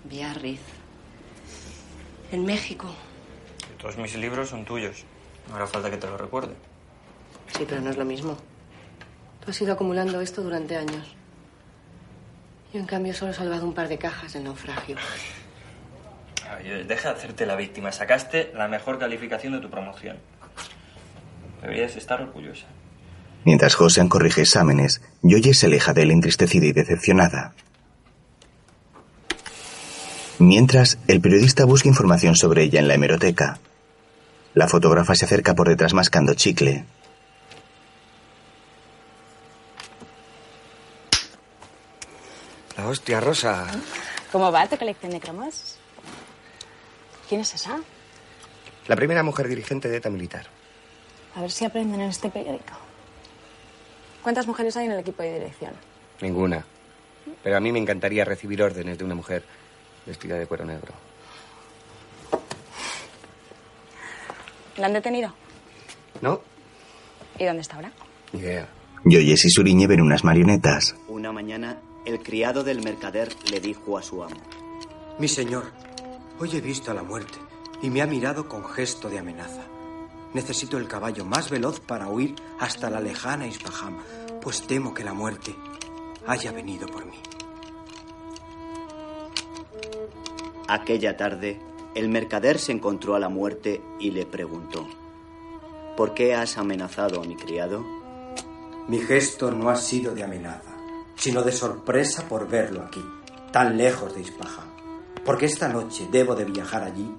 Biarritz. 0.04 0.60
En 2.34 2.44
México. 2.44 2.94
Todos 3.84 3.98
mis 3.98 4.16
libros 4.16 4.48
son 4.48 4.64
tuyos. 4.64 5.04
No 5.50 5.58
hará 5.58 5.68
falta 5.68 5.92
que 5.92 5.98
te 5.98 6.08
lo 6.08 6.18
recuerde. 6.18 6.54
Sí, 7.58 7.66
pero 7.68 7.82
no 7.82 7.90
es 7.90 7.98
lo 7.98 8.06
mismo. 8.06 8.38
Tú 9.44 9.52
has 9.52 9.62
ido 9.62 9.74
acumulando 9.74 10.22
esto 10.22 10.42
durante 10.42 10.78
años. 10.78 11.06
Yo, 12.74 12.80
en 12.80 12.86
cambio, 12.86 13.14
solo 13.14 13.32
he 13.32 13.34
salvado 13.34 13.66
un 13.66 13.74
par 13.74 13.90
de 13.90 13.98
cajas 13.98 14.32
del 14.32 14.46
naufragio. 14.46 14.96
A 16.50 16.56
ver, 16.56 16.88
deja 16.88 17.10
de 17.10 17.16
hacerte 17.16 17.46
la 17.46 17.58
víctima. 17.58 17.92
Sacaste 17.92 18.54
la 18.56 18.70
mejor 18.70 19.00
calificación 19.00 19.52
de 19.52 19.60
tu 19.60 19.70
promoción. 19.70 20.18
Deberías 21.62 21.98
estar 21.98 22.22
orgullosa. 22.22 22.68
Mientras 23.44 23.76
Josean 23.76 24.08
corrige 24.08 24.44
exámenes, 24.44 25.02
Yoyes 25.24 25.60
se 25.60 25.66
aleja 25.66 25.92
de 25.92 26.04
él 26.04 26.12
entristecida 26.12 26.68
y 26.68 26.72
decepcionada. 26.72 27.54
Mientras, 30.40 31.00
el 31.10 31.20
periodista 31.20 31.66
busca 31.66 31.90
información 31.90 32.38
sobre 32.38 32.64
ella 32.64 32.80
en 32.80 32.88
la 32.88 32.94
hemeroteca. 32.94 33.60
La 34.54 34.68
fotógrafa 34.68 35.16
se 35.16 35.26
acerca 35.26 35.56
por 35.56 35.68
detrás 35.68 35.94
mascando 35.94 36.36
chicle. 36.36 36.86
La 42.78 42.88
hostia, 42.88 43.20
Rosa. 43.20 43.66
¿Cómo 44.32 44.52
va 44.52 44.68
tu 44.68 44.78
colección 44.78 45.12
de 45.12 45.20
cromos? 45.20 45.78
¿Quién 47.28 47.42
es 47.42 47.54
esa? 47.56 47.80
La 48.88 48.96
primera 48.96 49.24
mujer 49.24 49.48
dirigente 49.48 49.90
de 49.90 49.98
ETA 49.98 50.10
militar. 50.10 50.46
A 51.36 51.42
ver 51.42 51.52
si 51.52 51.66
aprenden 51.66 52.02
en 52.02 52.10
este 52.10 52.30
periódico. 52.30 52.74
¿Cuántas 54.22 54.46
mujeres 54.46 54.78
hay 54.78 54.86
en 54.86 54.92
el 54.92 55.00
equipo 55.00 55.24
de 55.24 55.34
dirección? 55.34 55.72
Ninguna. 56.22 56.64
Pero 57.42 57.58
a 57.58 57.60
mí 57.60 57.72
me 57.72 57.80
encantaría 57.80 58.24
recibir 58.24 58.62
órdenes 58.62 58.98
de 58.98 59.04
una 59.04 59.16
mujer 59.16 59.44
vestida 60.06 60.38
de 60.38 60.46
cuero 60.46 60.66
negro. 60.66 60.94
¿La 64.78 64.88
han 64.88 64.94
detenido? 64.94 65.34
¿No? 66.22 66.42
¿Y 67.38 67.46
dónde 67.46 67.62
está 67.62 67.76
ahora? 67.76 67.92
Ni 68.32 68.40
idea. 68.40 68.70
Yoyes 69.06 69.46
y 69.46 69.50
Suriñe 69.50 69.88
ven 69.88 70.02
unas 70.02 70.24
marionetas. 70.24 70.96
Una 71.08 71.32
mañana, 71.32 71.80
el 72.06 72.22
criado 72.22 72.64
del 72.64 72.84
mercader 72.84 73.30
le 73.52 73.60
dijo 73.60 73.98
a 73.98 74.04
su 74.04 74.24
amo. 74.24 74.38
Mi 75.20 75.28
señor, 75.28 75.72
hoy 76.40 76.50
he 76.56 76.62
visto 76.62 76.92
a 76.92 76.94
la 76.94 77.04
muerte 77.04 77.38
y 77.82 77.90
me 77.90 78.02
ha 78.02 78.08
mirado 78.08 78.48
con 78.48 78.64
gesto 78.64 79.10
de 79.10 79.20
amenaza. 79.20 79.64
Necesito 80.34 80.78
el 80.78 80.88
caballo 80.88 81.26
más 81.26 81.50
veloz 81.50 81.80
para 81.80 82.08
huir 82.08 82.36
hasta 82.60 82.90
la 82.90 83.00
lejana 83.00 83.46
Isfaham, 83.46 84.00
pues 84.42 84.66
temo 84.66 84.94
que 84.94 85.04
la 85.04 85.14
muerte 85.14 85.54
haya 86.26 86.52
venido 86.52 86.88
por 86.88 87.06
mí. 87.06 87.18
Aquella 90.68 91.16
tarde, 91.18 91.60
el 91.96 92.10
mercader 92.10 92.60
se 92.60 92.72
encontró 92.72 93.16
a 93.16 93.20
la 93.20 93.30
muerte 93.30 93.82
y 94.00 94.12
le 94.12 94.26
preguntó, 94.26 94.88
¿por 95.96 96.14
qué 96.14 96.34
has 96.34 96.58
amenazado 96.58 97.22
a 97.22 97.26
mi 97.26 97.36
criado? 97.36 97.86
Mi 98.88 99.00
gesto 99.00 99.52
no 99.52 99.70
ha 99.70 99.76
sido 99.76 100.14
de 100.16 100.24
amenaza, 100.24 100.76
sino 101.16 101.44
de 101.44 101.52
sorpresa 101.52 102.28
por 102.28 102.50
verlo 102.50 102.82
aquí, 102.82 103.04
tan 103.52 103.78
lejos 103.78 104.14
de 104.16 104.22
Isfaham, 104.22 104.68
porque 105.24 105.46
esta 105.46 105.70
noche 105.70 106.08
debo 106.12 106.36
de 106.36 106.46
viajar 106.46 106.84
allí 106.84 107.10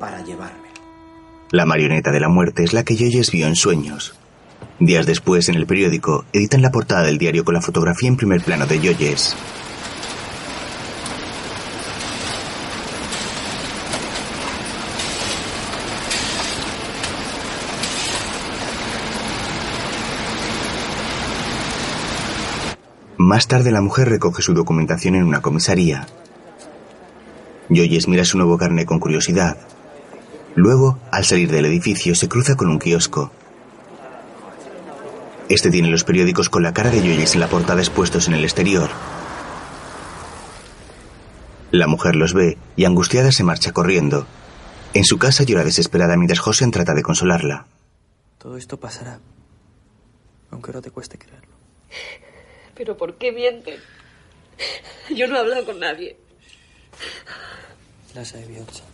para 0.00 0.24
llevarme. 0.24 0.68
La 1.50 1.66
marioneta 1.66 2.10
de 2.10 2.20
la 2.20 2.28
muerte 2.28 2.64
es 2.64 2.72
la 2.72 2.82
que 2.82 2.96
Yoyes 2.96 3.30
vio 3.30 3.46
en 3.46 3.54
sueños. 3.54 4.14
Días 4.80 5.06
después, 5.06 5.48
en 5.48 5.54
el 5.54 5.66
periódico, 5.66 6.24
editan 6.32 6.62
la 6.62 6.72
portada 6.72 7.04
del 7.04 7.18
diario 7.18 7.44
con 7.44 7.54
la 7.54 7.60
fotografía 7.60 8.08
en 8.08 8.16
primer 8.16 8.42
plano 8.42 8.66
de 8.66 8.80
Yoyes. 8.80 9.36
Más 23.24 23.48
tarde 23.48 23.70
la 23.70 23.80
mujer 23.80 24.10
recoge 24.10 24.42
su 24.42 24.52
documentación 24.52 25.14
en 25.14 25.24
una 25.24 25.40
comisaría. 25.40 26.06
Yoyes 27.70 28.06
mira 28.06 28.22
su 28.26 28.36
nuevo 28.36 28.58
carnet 28.58 28.86
con 28.86 29.00
curiosidad. 29.00 29.56
Luego, 30.54 30.98
al 31.10 31.24
salir 31.24 31.50
del 31.50 31.64
edificio, 31.64 32.14
se 32.14 32.28
cruza 32.28 32.54
con 32.54 32.68
un 32.68 32.78
kiosco. 32.78 33.32
Este 35.48 35.70
tiene 35.70 35.88
los 35.88 36.04
periódicos 36.04 36.50
con 36.50 36.62
la 36.62 36.74
cara 36.74 36.90
de 36.90 37.00
Yoyes 37.00 37.32
en 37.32 37.40
la 37.40 37.48
portada 37.48 37.80
expuestos 37.80 38.28
en 38.28 38.34
el 38.34 38.44
exterior. 38.44 38.90
La 41.70 41.86
mujer 41.86 42.16
los 42.16 42.34
ve 42.34 42.58
y 42.76 42.84
angustiada 42.84 43.32
se 43.32 43.42
marcha 43.42 43.72
corriendo. 43.72 44.26
En 44.92 45.06
su 45.06 45.16
casa 45.16 45.44
llora 45.44 45.64
desesperada 45.64 46.18
mientras 46.18 46.40
José 46.40 46.70
trata 46.70 46.92
de 46.92 47.02
consolarla. 47.02 47.64
Todo 48.36 48.58
esto 48.58 48.78
pasará. 48.78 49.18
Aunque 50.50 50.74
no 50.74 50.82
te 50.82 50.90
cueste 50.90 51.16
creerlo. 51.16 51.54
¿Pero 52.74 52.96
por 52.96 53.16
qué 53.16 53.32
mienten? 53.32 53.78
Yo 55.14 55.26
no 55.26 55.36
he 55.36 55.38
hablado 55.40 55.64
con 55.64 55.78
nadie. 55.78 56.16
La 58.14 58.24
sai, 58.24 58.44
Bielsa. 58.44 58.84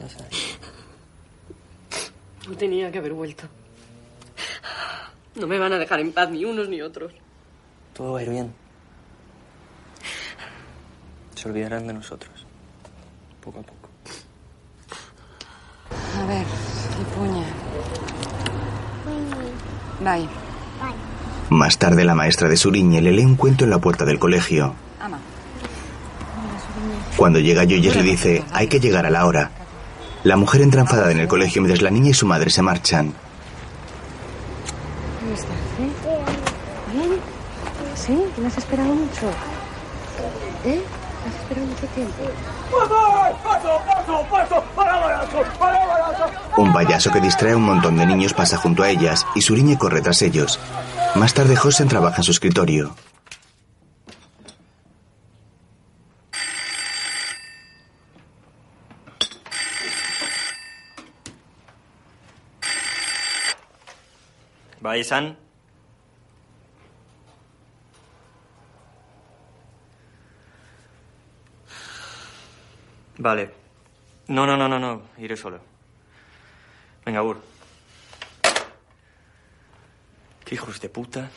La 0.00 0.08
sai. 0.08 0.26
No 2.48 2.56
tenía 2.56 2.90
que 2.90 2.98
haber 2.98 3.12
vuelto. 3.12 3.44
No 5.34 5.46
me 5.46 5.58
van 5.58 5.72
a 5.72 5.78
dejar 5.78 6.00
en 6.00 6.12
paz 6.12 6.30
ni 6.30 6.44
unos 6.44 6.68
ni 6.68 6.82
otros. 6.82 7.12
Todo 7.94 8.12
va 8.12 8.20
a 8.20 8.22
ir 8.22 8.30
bien. 8.30 8.54
Se 11.34 11.48
olvidarán 11.48 11.86
de 11.86 11.94
nosotros. 11.94 12.46
Poco 13.42 13.60
a 13.60 13.62
poco. 13.62 13.88
A 16.16 16.26
ver, 16.26 16.46
el 16.98 17.06
Puñe. 17.14 17.44
Bye. 20.00 20.51
Más 21.52 21.76
tarde, 21.76 22.02
la 22.04 22.14
maestra 22.14 22.48
de 22.48 22.56
Suriñe 22.56 23.02
le 23.02 23.12
lee 23.12 23.26
un 23.26 23.36
cuento 23.36 23.64
en 23.64 23.70
la 23.70 23.78
puerta 23.78 24.06
del 24.06 24.18
colegio. 24.18 24.74
Cuando 27.14 27.40
llega 27.40 27.64
Joyes 27.64 27.94
le 27.94 28.02
dice, 28.02 28.42
hay 28.54 28.68
que 28.68 28.80
llegar 28.80 29.04
a 29.04 29.10
la 29.10 29.26
hora. 29.26 29.50
La 30.24 30.38
mujer 30.38 30.62
entra 30.62 30.80
enfadada 30.80 31.12
en 31.12 31.18
el 31.18 31.28
colegio 31.28 31.60
mientras 31.60 31.82
la 31.82 31.90
niña 31.90 32.08
y 32.08 32.14
su 32.14 32.26
madre 32.26 32.48
se 32.48 32.62
marchan. 32.62 33.12
¿Cómo 35.20 35.34
estás? 35.34 35.50
¿Eh? 35.50 35.90
¿Bien? 36.94 37.10
¿Sí? 37.96 38.24
¿Me 38.40 38.46
has 38.46 38.56
esperado 38.56 38.94
mucho? 38.94 39.26
¿Eh? 40.64 40.80
¿Me 41.22 41.30
has 41.30 41.36
esperado 41.42 41.66
mucho 41.66 41.86
tiempo? 41.94 42.22
Un 46.56 46.72
payaso 46.72 47.10
que 47.10 47.20
distrae 47.20 47.52
a 47.52 47.56
un 47.58 47.64
montón 47.64 47.98
de 47.98 48.06
niños 48.06 48.32
pasa 48.32 48.56
junto 48.56 48.82
a 48.82 48.88
ellas 48.88 49.26
y 49.34 49.42
Suriñe 49.42 49.76
corre 49.76 50.00
tras 50.00 50.22
ellos. 50.22 50.58
Más 51.14 51.34
tarde, 51.34 51.56
Hosen 51.62 51.88
trabaja 51.88 52.16
en 52.16 52.22
su 52.24 52.32
escritorio. 52.32 52.96
Bye, 64.80 65.04
San. 65.04 65.36
Vale. 73.18 73.54
No, 74.26 74.44
no, 74.44 74.56
no, 74.56 74.68
no, 74.68 74.80
no. 74.80 75.02
Iré 75.18 75.36
solo. 75.36 75.60
Venga, 77.06 77.22
Ur. 77.22 77.40
Qué 80.41 80.41
hijos 80.52 80.80
de 80.80 80.88
puta. 80.88 81.30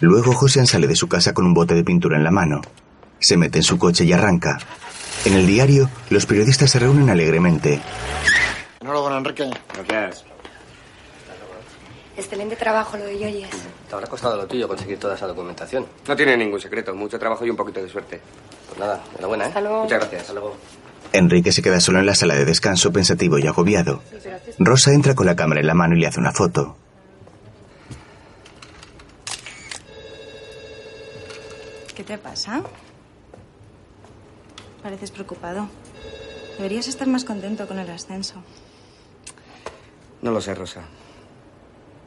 Luego, 0.00 0.32
Hosen 0.32 0.66
sale 0.66 0.86
de 0.86 0.96
su 0.96 1.08
casa 1.08 1.32
con 1.32 1.46
un 1.46 1.54
bote 1.54 1.74
de 1.74 1.84
pintura 1.84 2.16
en 2.16 2.24
la 2.24 2.30
mano. 2.30 2.60
Se 3.18 3.36
mete 3.36 3.58
en 3.58 3.62
su 3.62 3.78
coche 3.78 4.04
y 4.04 4.12
arranca. 4.12 4.58
En 5.24 5.34
el 5.34 5.46
diario, 5.46 5.88
los 6.10 6.26
periodistas 6.26 6.70
se 6.70 6.78
reúnen 6.78 7.08
alegremente. 7.08 7.80
Enhorabuena, 8.80 9.18
Enrique. 9.18 9.50
Gracias. 9.88 10.24
Excelente 12.16 12.56
trabajo 12.56 12.96
lo 12.96 13.04
de 13.04 13.18
Yoyes. 13.18 13.50
Te 13.88 13.94
habrá 13.94 14.06
costado 14.06 14.36
lo 14.36 14.46
tuyo 14.46 14.66
conseguir 14.66 14.98
toda 14.98 15.14
esa 15.14 15.26
documentación. 15.26 15.86
No 16.08 16.16
tiene 16.16 16.36
ningún 16.36 16.60
secreto, 16.60 16.94
mucho 16.94 17.18
trabajo 17.18 17.44
y 17.44 17.50
un 17.50 17.56
poquito 17.56 17.82
de 17.82 17.88
suerte. 17.88 18.20
Pues 18.68 18.78
nada, 18.78 19.02
enhorabuena, 19.12 19.44
¿eh? 19.44 19.48
Hasta 19.48 19.60
luego. 19.60 19.82
Muchas 19.82 19.98
gracias. 20.00 20.20
Hasta 20.22 20.32
luego. 20.32 20.56
Enrique 21.12 21.52
se 21.52 21.62
queda 21.62 21.80
solo 21.80 21.98
en 22.00 22.06
la 22.06 22.14
sala 22.14 22.34
de 22.34 22.44
descanso, 22.44 22.92
pensativo 22.92 23.38
y 23.38 23.46
agobiado. 23.46 24.02
Rosa 24.58 24.92
entra 24.92 25.14
con 25.14 25.26
la 25.26 25.36
cámara 25.36 25.60
en 25.60 25.66
la 25.66 25.74
mano 25.74 25.94
y 25.96 26.00
le 26.00 26.06
hace 26.06 26.20
una 26.20 26.32
foto. 26.32 26.76
Te 32.06 32.16
pasa? 32.16 32.62
Pareces 34.82 35.10
preocupado. 35.10 35.68
Deberías 36.56 36.88
estar 36.88 37.06
más 37.08 37.24
contento 37.24 37.66
con 37.66 37.78
el 37.78 37.90
ascenso. 37.90 38.36
No 40.22 40.30
lo 40.30 40.40
sé, 40.40 40.54
Rosa. 40.54 40.82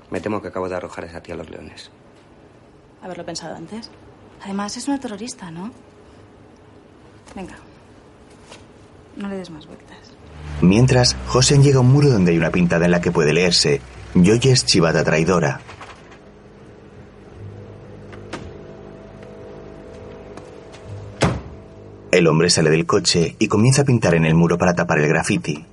Me 0.09 0.21
temo 0.21 0.41
que 0.41 0.47
acabo 0.47 0.67
de 0.67 0.75
arrojar 0.75 1.03
a 1.03 1.07
esa 1.07 1.21
tía 1.21 1.35
a 1.35 1.37
los 1.37 1.49
leones. 1.49 1.91
Haberlo 3.03 3.25
pensado 3.25 3.55
antes. 3.55 3.91
Además, 4.43 4.75
es 4.77 4.87
una 4.87 4.99
terrorista, 4.99 5.51
¿no? 5.51 5.71
Venga. 7.35 7.55
No 9.17 9.27
le 9.27 9.37
des 9.37 9.49
más 9.49 9.67
vueltas. 9.67 9.97
Mientras, 10.61 11.15
Hosen 11.31 11.61
llega 11.61 11.77
a 11.77 11.81
un 11.81 11.91
muro 11.91 12.09
donde 12.09 12.31
hay 12.31 12.37
una 12.37 12.49
pintada 12.49 12.85
en 12.85 12.91
la 12.91 13.01
que 13.01 13.11
puede 13.11 13.33
leerse: 13.33 13.81
Yoyes 14.15 14.65
chivata 14.65 15.03
traidora. 15.03 15.61
El 22.19 22.27
hombre 22.27 22.49
sale 22.49 22.69
del 22.69 22.85
coche 22.85 23.37
y 23.39 23.47
comienza 23.47 23.83
a 23.83 23.85
pintar 23.85 24.13
en 24.13 24.25
el 24.25 24.35
muro 24.35 24.57
para 24.57 24.73
tapar 24.73 24.99
el 24.99 25.07
graffiti. 25.07 25.65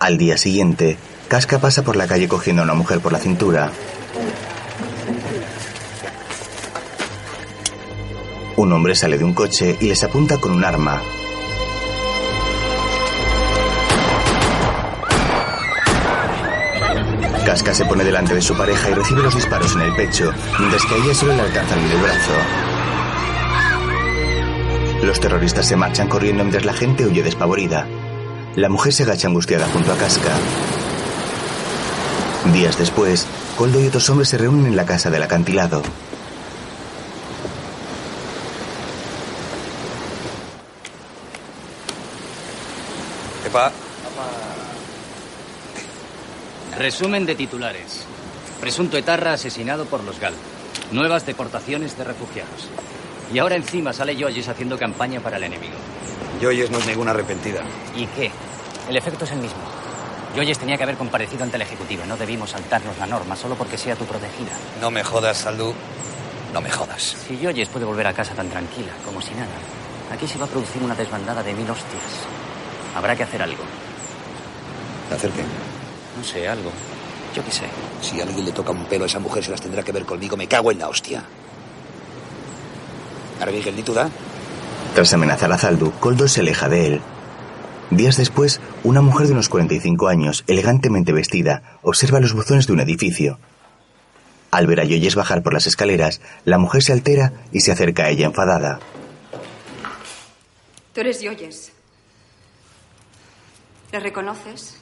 Al 0.00 0.18
día 0.18 0.36
siguiente, 0.36 0.98
Casca 1.28 1.60
pasa 1.60 1.84
por 1.84 1.94
la 1.94 2.08
calle 2.08 2.26
cogiendo 2.26 2.62
a 2.62 2.64
una 2.64 2.74
mujer 2.74 2.98
por 2.98 3.12
la 3.12 3.20
cintura. 3.20 3.70
Un 8.56 8.72
hombre 8.72 8.96
sale 8.96 9.18
de 9.18 9.24
un 9.24 9.34
coche 9.34 9.76
y 9.80 9.86
les 9.86 10.02
apunta 10.02 10.38
con 10.40 10.50
un 10.50 10.64
arma. 10.64 11.00
Casca 17.56 17.72
se 17.72 17.86
pone 17.86 18.04
delante 18.04 18.34
de 18.34 18.42
su 18.42 18.54
pareja 18.54 18.90
y 18.90 18.92
recibe 18.92 19.22
los 19.22 19.34
disparos 19.34 19.74
en 19.76 19.80
el 19.80 19.94
pecho, 19.94 20.30
mientras 20.58 20.84
que 20.84 20.94
a 20.94 20.98
ella 20.98 21.14
solo 21.14 21.32
le 21.32 21.40
alcanzan 21.40 21.78
en 21.78 21.90
el 21.90 22.02
brazo. 22.02 22.32
Los 25.02 25.20
terroristas 25.20 25.66
se 25.66 25.74
marchan 25.74 26.06
corriendo 26.06 26.44
mientras 26.44 26.66
la 26.66 26.74
gente 26.74 27.06
huye 27.06 27.22
despavorida. 27.22 27.86
La 28.56 28.68
mujer 28.68 28.92
se 28.92 29.04
agacha 29.04 29.28
angustiada 29.28 29.68
junto 29.68 29.90
a 29.90 29.96
Casca. 29.96 30.32
Días 32.52 32.76
después, 32.76 33.26
Coldo 33.56 33.80
y 33.80 33.86
otros 33.86 34.10
hombres 34.10 34.28
se 34.28 34.36
reúnen 34.36 34.66
en 34.66 34.76
la 34.76 34.84
casa 34.84 35.08
del 35.08 35.22
acantilado. 35.22 35.82
Resumen 46.78 47.24
de 47.24 47.34
titulares. 47.34 48.04
Presunto 48.60 48.98
etarra 48.98 49.32
asesinado 49.32 49.86
por 49.86 50.04
los 50.04 50.20
GAL. 50.20 50.34
Nuevas 50.92 51.24
deportaciones 51.24 51.96
de 51.96 52.04
refugiados. 52.04 52.68
Y 53.32 53.38
ahora 53.38 53.56
encima 53.56 53.94
sale 53.94 54.14
Yoyes 54.14 54.46
haciendo 54.48 54.78
campaña 54.78 55.20
para 55.20 55.38
el 55.38 55.44
enemigo. 55.44 55.74
Joyes 56.40 56.70
no 56.70 56.78
es 56.78 56.86
ninguna 56.86 57.12
arrepentida. 57.12 57.62
¿Y 57.96 58.06
qué? 58.08 58.30
El 58.90 58.96
efecto 58.96 59.24
es 59.24 59.30
el 59.30 59.38
mismo. 59.38 59.58
Yoyes 60.36 60.58
tenía 60.58 60.76
que 60.76 60.82
haber 60.82 60.96
comparecido 60.96 61.44
ante 61.44 61.56
la 61.56 61.64
ejecutiva. 61.64 62.04
No 62.04 62.18
debimos 62.18 62.50
saltarnos 62.50 62.98
la 62.98 63.06
norma 63.06 63.36
solo 63.36 63.54
porque 63.54 63.78
sea 63.78 63.96
tu 63.96 64.04
protegida. 64.04 64.52
No 64.78 64.90
me 64.90 65.02
jodas, 65.02 65.38
Saldu. 65.38 65.72
No 66.52 66.60
me 66.60 66.70
jodas. 66.70 67.16
Si 67.26 67.38
Yoyes 67.38 67.70
puede 67.70 67.86
volver 67.86 68.06
a 68.06 68.12
casa 68.12 68.34
tan 68.34 68.50
tranquila, 68.50 68.92
como 69.02 69.22
si 69.22 69.32
nada, 69.32 69.48
aquí 70.12 70.28
se 70.28 70.36
va 70.36 70.44
a 70.44 70.48
producir 70.48 70.82
una 70.82 70.94
desbandada 70.94 71.42
de 71.42 71.54
mil 71.54 71.70
hostias. 71.70 72.02
Habrá 72.94 73.16
que 73.16 73.22
hacer 73.22 73.40
algo. 73.40 73.64
¿Hacer 75.10 75.30
qué? 75.30 75.42
No 76.16 76.24
sé, 76.24 76.48
algo. 76.48 76.70
Yo 77.34 77.44
qué 77.44 77.50
sé. 77.50 77.64
Si 78.00 78.20
a 78.20 78.24
alguien 78.24 78.44
le 78.44 78.52
toca 78.52 78.72
un 78.72 78.84
pelo 78.86 79.04
a 79.04 79.06
esa 79.06 79.18
mujer, 79.18 79.44
se 79.44 79.50
las 79.50 79.60
tendrá 79.60 79.82
que 79.82 79.92
ver 79.92 80.04
conmigo. 80.04 80.36
Me 80.36 80.48
cago 80.48 80.72
en 80.72 80.78
la 80.78 80.88
hostia. 80.88 81.24
Ahora 83.38 83.52
Miguel, 83.52 83.76
ni 83.76 83.82
tú 83.82 83.92
da. 83.92 84.08
Tras 84.94 85.12
amenazar 85.12 85.52
a 85.52 85.58
Zaldu, 85.58 85.92
Coldo 86.00 86.26
se 86.26 86.40
aleja 86.40 86.68
de 86.68 86.86
él. 86.86 87.00
Días 87.90 88.16
después, 88.16 88.60
una 88.82 89.02
mujer 89.02 89.26
de 89.26 89.34
unos 89.34 89.48
45 89.48 90.08
años, 90.08 90.42
elegantemente 90.46 91.12
vestida, 91.12 91.78
observa 91.82 92.18
los 92.18 92.32
buzones 92.32 92.66
de 92.66 92.72
un 92.72 92.80
edificio. 92.80 93.38
Al 94.50 94.66
ver 94.66 94.80
a 94.80 94.84
Yoyes 94.84 95.14
bajar 95.14 95.42
por 95.42 95.52
las 95.52 95.66
escaleras, 95.66 96.20
la 96.44 96.58
mujer 96.58 96.82
se 96.82 96.92
altera 96.92 97.32
y 97.52 97.60
se 97.60 97.72
acerca 97.72 98.04
a 98.04 98.08
ella 98.08 98.26
enfadada. 98.26 98.80
Tú 100.94 101.00
eres 101.00 101.20
Yoyes. 101.20 101.72
¿Le 103.92 104.00
reconoces? 104.00 104.80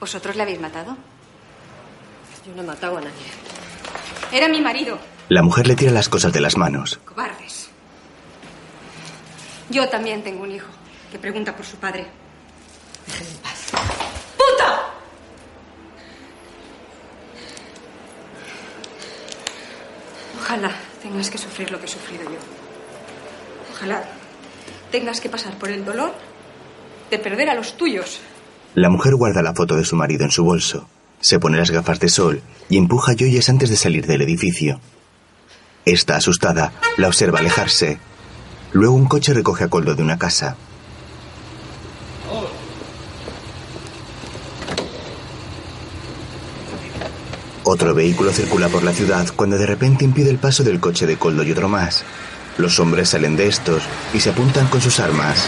¿Vosotros 0.00 0.34
le 0.34 0.42
habéis 0.42 0.60
matado? 0.60 0.96
Yo 2.46 2.54
no 2.54 2.62
he 2.62 2.66
matado 2.66 2.96
a 2.96 3.00
nadie. 3.02 3.26
Era 4.32 4.48
mi 4.48 4.60
marido. 4.60 4.98
La 5.28 5.42
mujer 5.42 5.66
le 5.66 5.76
tira 5.76 5.92
las 5.92 6.08
cosas 6.08 6.32
de 6.32 6.40
las 6.40 6.56
manos. 6.56 6.98
Cobardes. 7.04 7.68
Yo 9.68 9.88
también 9.88 10.22
tengo 10.24 10.42
un 10.42 10.52
hijo 10.52 10.68
que 11.12 11.18
pregunta 11.18 11.54
por 11.54 11.66
su 11.66 11.76
padre. 11.76 12.06
Déjenme 13.06 13.30
en 13.32 13.38
paz. 13.38 13.70
¡Puta! 14.36 14.80
Ojalá 20.40 20.72
tengas 21.02 21.30
que 21.30 21.38
sufrir 21.38 21.70
lo 21.70 21.78
que 21.78 21.84
he 21.86 21.88
sufrido 21.88 22.24
yo. 22.24 22.38
Ojalá 23.74 24.02
tengas 24.90 25.20
que 25.20 25.28
pasar 25.28 25.54
por 25.58 25.70
el 25.70 25.84
dolor 25.84 26.12
de 27.10 27.18
perder 27.18 27.50
a 27.50 27.54
los 27.54 27.76
tuyos. 27.76 28.20
La 28.74 28.88
mujer 28.88 29.16
guarda 29.16 29.42
la 29.42 29.54
foto 29.54 29.76
de 29.76 29.84
su 29.84 29.96
marido 29.96 30.24
en 30.24 30.30
su 30.30 30.44
bolso, 30.44 30.86
se 31.20 31.38
pone 31.38 31.58
las 31.58 31.70
gafas 31.70 31.98
de 31.98 32.08
sol 32.08 32.40
y 32.68 32.78
empuja 32.78 33.12
a 33.12 33.14
Joyes 33.18 33.48
antes 33.48 33.68
de 33.68 33.76
salir 33.76 34.06
del 34.06 34.22
edificio. 34.22 34.80
Está 35.84 36.16
asustada, 36.16 36.72
la 36.96 37.08
observa 37.08 37.40
alejarse. 37.40 37.98
Luego 38.72 38.94
un 38.94 39.06
coche 39.06 39.34
recoge 39.34 39.64
a 39.64 39.68
Coldo 39.68 39.94
de 39.94 40.02
una 40.02 40.18
casa. 40.18 40.56
Otro 47.64 47.94
vehículo 47.94 48.32
circula 48.32 48.68
por 48.68 48.82
la 48.82 48.92
ciudad 48.92 49.26
cuando 49.34 49.58
de 49.58 49.66
repente 49.66 50.04
impide 50.04 50.30
el 50.30 50.38
paso 50.38 50.62
del 50.62 50.80
coche 50.80 51.06
de 51.06 51.16
Coldo 51.16 51.42
y 51.42 51.52
otro 51.52 51.68
más. 51.68 52.04
Los 52.56 52.78
hombres 52.80 53.10
salen 53.10 53.36
de 53.36 53.48
estos 53.48 53.82
y 54.14 54.20
se 54.20 54.30
apuntan 54.30 54.68
con 54.68 54.80
sus 54.80 55.00
armas. 55.00 55.46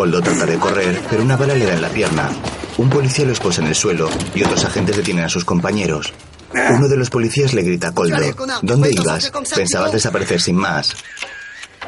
Coldo 0.00 0.22
trata 0.22 0.46
de 0.46 0.58
correr, 0.58 0.98
pero 1.10 1.22
una 1.22 1.36
bala 1.36 1.54
le 1.54 1.66
da 1.66 1.74
en 1.74 1.82
la 1.82 1.90
pierna. 1.90 2.30
Un 2.78 2.88
policía 2.88 3.26
lo 3.26 3.32
esposa 3.32 3.60
en 3.60 3.66
el 3.66 3.74
suelo 3.74 4.08
y 4.34 4.42
otros 4.42 4.64
agentes 4.64 4.96
detienen 4.96 5.26
a 5.26 5.28
sus 5.28 5.44
compañeros. 5.44 6.14
Uno 6.54 6.88
de 6.88 6.96
los 6.96 7.10
policías 7.10 7.52
le 7.52 7.60
grita 7.60 7.88
a 7.88 7.92
Coldo, 7.92 8.16
¿dónde 8.62 8.92
ibas? 8.92 9.30
Pensabas 9.54 9.92
desaparecer 9.92 10.40
sin 10.40 10.56
más. 10.56 10.96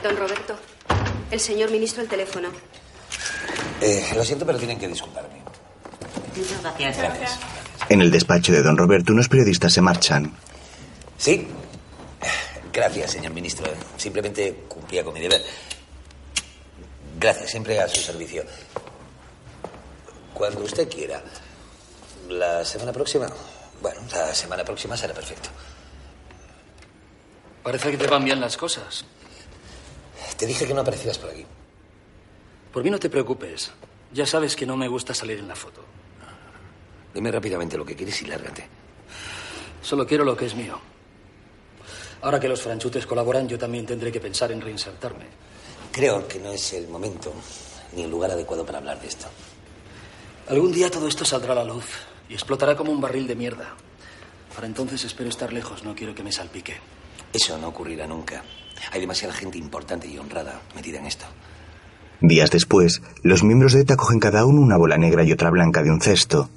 Don 0.03 0.15
Roberto, 0.15 0.55
el 1.31 1.41
señor 1.41 1.71
ministro 1.71 2.03
el 2.03 2.09
teléfono. 2.11 2.51
Eh, 3.81 4.07
lo 4.15 4.23
siento, 4.23 4.45
pero 4.45 4.59
tienen 4.59 4.79
que 4.79 4.89
disculparme. 4.89 5.41
Muchas 6.37 6.99
gracias. 6.99 7.39
En 7.89 8.03
el 8.03 8.11
despacho 8.11 8.53
de 8.53 8.63
don 8.63 8.77
Roberto, 8.77 9.15
unos 9.15 9.31
periodistas 9.31 9.73
se 9.73 9.81
marchan. 9.81 10.31
¿Sí? 11.17 11.49
Gracias, 12.75 13.13
señor 13.13 13.33
ministro. 13.33 13.73
Simplemente 13.97 14.65
cumplía 14.69 15.03
con 15.03 15.15
mi 15.15 15.21
deber. 15.21 15.43
Gracias, 17.23 17.53
siempre 17.53 17.78
a 17.78 17.86
su 17.86 18.01
servicio. 18.01 18.43
Cuando 20.35 20.65
usted 20.65 20.89
quiera. 20.89 21.23
¿La 22.28 22.65
semana 22.65 22.93
próxima? 22.93 23.28
Bueno, 23.81 24.01
la 24.11 24.35
semana 24.35 24.65
próxima 24.65 24.97
será 24.97 25.15
perfecto. 25.15 25.49
Parece 27.62 27.93
que 27.93 27.97
te 27.97 28.09
van 28.09 28.24
bien 28.24 28.40
las 28.40 28.57
cosas. 28.57 29.05
Te 30.36 30.47
dije 30.47 30.66
que 30.66 30.74
no 30.74 30.81
aparecieras 30.81 31.16
por 31.19 31.31
aquí. 31.31 31.47
Por 32.73 32.82
mí 32.82 32.90
no 32.90 32.99
te 32.99 33.09
preocupes. 33.09 33.70
Ya 34.12 34.27
sabes 34.27 34.57
que 34.57 34.66
no 34.66 34.77
me 34.77 34.89
gusta 34.89 35.15
salir 35.15 35.39
en 35.39 35.47
la 35.47 35.55
foto. 35.55 35.85
Dime 37.15 37.31
rápidamente 37.31 37.78
lo 37.78 37.85
que 37.85 37.94
quieres 37.94 38.20
y 38.23 38.27
lárgate. 38.27 38.66
Solo 39.81 40.09
quiero 40.09 40.24
lo 40.24 40.36
que 40.36 40.47
es 40.47 40.57
mío. 40.57 40.77
Ahora 42.23 42.40
que 42.40 42.49
los 42.49 42.62
franchutes 42.62 43.07
colaboran, 43.07 43.47
yo 43.47 43.61
también 43.61 43.86
tendré 43.86 44.11
que 44.11 44.19
pensar 44.19 44.51
en 44.51 44.61
reinsertarme. 44.61 45.52
Creo 45.93 46.27
que 46.27 46.39
no 46.39 46.51
es 46.51 46.73
el 46.73 46.89
momento 46.89 47.32
ni 47.94 48.02
el 48.02 48.10
lugar 48.10 48.31
adecuado 48.31 48.64
para 48.64 48.78
hablar 48.78 48.98
de 49.01 49.09
esto. 49.09 49.27
Algún 50.48 50.73
día 50.73 50.90
todo 50.90 51.06
esto 51.06 51.24
saldrá 51.24 51.52
a 51.52 51.56
la 51.56 51.64
luz 51.64 51.85
y 52.31 52.32
explotará 52.32 52.74
como 52.74 52.90
un 52.90 53.01
barril 53.01 53.27
de 53.27 53.36
mierda. 53.36 53.74
Para 54.55 54.66
entonces 54.66 55.05
espero 55.05 55.28
estar 55.28 55.52
lejos, 55.52 55.85
no 55.85 55.94
quiero 55.94 56.14
que 56.14 56.23
me 56.23 56.32
salpique. 56.32 56.77
Eso 57.32 57.59
no 57.59 57.69
ocurrirá 57.69 58.06
nunca. 58.06 58.43
Hay 58.90 59.01
demasiada 59.01 59.35
gente 59.35 59.59
importante 59.59 60.09
y 60.09 60.19
honrada 60.19 60.62
metida 60.74 60.98
en 60.98 61.06
esto. 61.06 61.27
Días 62.23 62.51
después, 62.51 63.02
los 63.23 63.43
miembros 63.43 63.74
de 63.74 63.81
ETA 63.81 63.97
cogen 63.97 64.20
cada 64.20 64.47
uno 64.47 64.60
una 64.60 64.77
bola 64.78 64.97
negra 64.97 65.24
y 65.24 65.32
otra 65.32 65.51
blanca 65.51 65.82
de 65.82 65.90
un 65.90 66.01
cesto. 66.01 66.48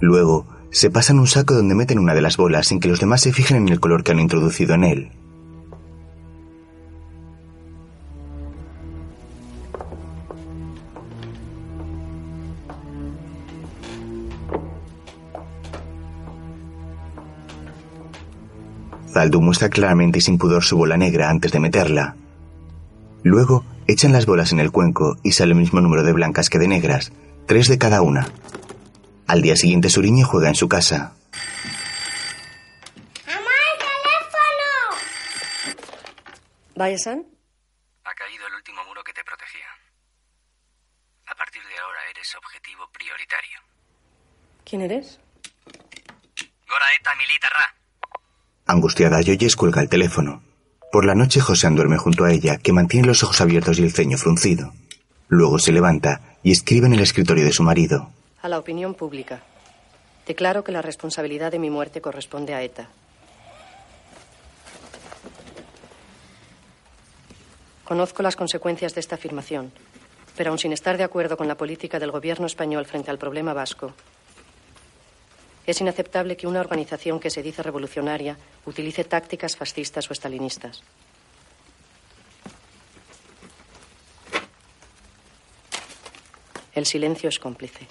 Luego, 0.00 0.46
se 0.72 0.90
pasan 0.90 1.18
un 1.18 1.26
saco 1.26 1.54
donde 1.54 1.74
meten 1.74 1.98
una 1.98 2.14
de 2.14 2.22
las 2.22 2.38
bolas 2.38 2.66
sin 2.66 2.80
que 2.80 2.88
los 2.88 2.98
demás 2.98 3.20
se 3.20 3.32
fijen 3.32 3.58
en 3.58 3.68
el 3.68 3.78
color 3.78 4.02
que 4.02 4.12
han 4.12 4.20
introducido 4.20 4.74
en 4.74 4.84
él. 4.84 5.10
Zaldu 19.12 19.42
muestra 19.42 19.68
claramente 19.68 20.18
y 20.18 20.22
sin 20.22 20.38
pudor 20.38 20.64
su 20.64 20.78
bola 20.78 20.96
negra 20.96 21.28
antes 21.28 21.52
de 21.52 21.60
meterla. 21.60 22.16
Luego, 23.22 23.62
echan 23.86 24.12
las 24.12 24.24
bolas 24.24 24.52
en 24.52 24.58
el 24.58 24.70
cuenco 24.70 25.18
y 25.22 25.32
sale 25.32 25.52
el 25.52 25.58
mismo 25.58 25.82
número 25.82 26.02
de 26.02 26.14
blancas 26.14 26.48
que 26.48 26.58
de 26.58 26.66
negras, 26.66 27.12
tres 27.46 27.68
de 27.68 27.76
cada 27.76 28.00
una. 28.00 28.26
Al 29.32 29.40
día 29.40 29.56
siguiente 29.56 29.88
Suriñe 29.88 30.24
juega 30.24 30.48
en 30.48 30.54
su 30.54 30.68
casa. 30.68 31.14
¿Vaya, 36.76 36.98
San? 36.98 37.24
Ha 38.04 38.14
caído 38.14 38.46
el 38.46 38.54
último 38.56 38.84
muro 38.84 39.02
que 39.02 39.14
te 39.14 39.24
protegía. 39.24 39.64
A 41.28 41.34
partir 41.34 41.62
de 41.62 41.78
ahora 41.78 42.00
eres 42.10 42.34
objetivo 42.36 42.90
prioritario. 42.92 43.58
¿Quién 44.66 44.82
eres? 44.82 45.18
Goraeta 46.68 47.14
Militarra. 47.16 47.74
Angustiada, 48.66 49.22
Yoyes 49.22 49.56
cuelga 49.56 49.80
el 49.80 49.88
teléfono. 49.88 50.42
Por 50.92 51.06
la 51.06 51.14
noche, 51.14 51.40
José 51.40 51.70
duerme 51.70 51.96
junto 51.96 52.26
a 52.26 52.32
ella, 52.32 52.58
que 52.58 52.74
mantiene 52.74 53.06
los 53.06 53.22
ojos 53.22 53.40
abiertos 53.40 53.78
y 53.78 53.84
el 53.84 53.94
ceño 53.94 54.18
fruncido. 54.18 54.74
Luego 55.28 55.58
se 55.58 55.72
levanta 55.72 56.36
y 56.42 56.52
escribe 56.52 56.86
en 56.86 56.92
el 56.92 57.00
escritorio 57.00 57.46
de 57.46 57.52
su 57.52 57.62
marido. 57.62 58.12
A 58.42 58.48
la 58.48 58.58
opinión 58.58 58.94
pública. 58.94 59.40
Declaro 60.26 60.64
que 60.64 60.72
la 60.72 60.82
responsabilidad 60.82 61.52
de 61.52 61.58
mi 61.58 61.70
muerte 61.70 62.00
corresponde 62.00 62.54
a 62.54 62.62
ETA. 62.62 62.88
Conozco 67.84 68.22
las 68.22 68.36
consecuencias 68.36 68.94
de 68.94 69.00
esta 69.00 69.14
afirmación, 69.14 69.72
pero 70.36 70.50
aun 70.50 70.58
sin 70.58 70.72
estar 70.72 70.96
de 70.96 71.04
acuerdo 71.04 71.36
con 71.36 71.48
la 71.48 71.56
política 71.56 71.98
del 71.98 72.10
gobierno 72.10 72.46
español 72.46 72.86
frente 72.86 73.10
al 73.10 73.18
problema 73.18 73.52
vasco, 73.52 73.92
es 75.66 75.80
inaceptable 75.80 76.36
que 76.36 76.46
una 76.46 76.60
organización 76.60 77.20
que 77.20 77.30
se 77.30 77.42
dice 77.42 77.62
revolucionaria 77.62 78.36
utilice 78.66 79.04
tácticas 79.04 79.56
fascistas 79.56 80.10
o 80.10 80.12
estalinistas. 80.12 80.82
El 86.74 86.86
silencio 86.86 87.28
es 87.28 87.38
cómplice. 87.38 87.86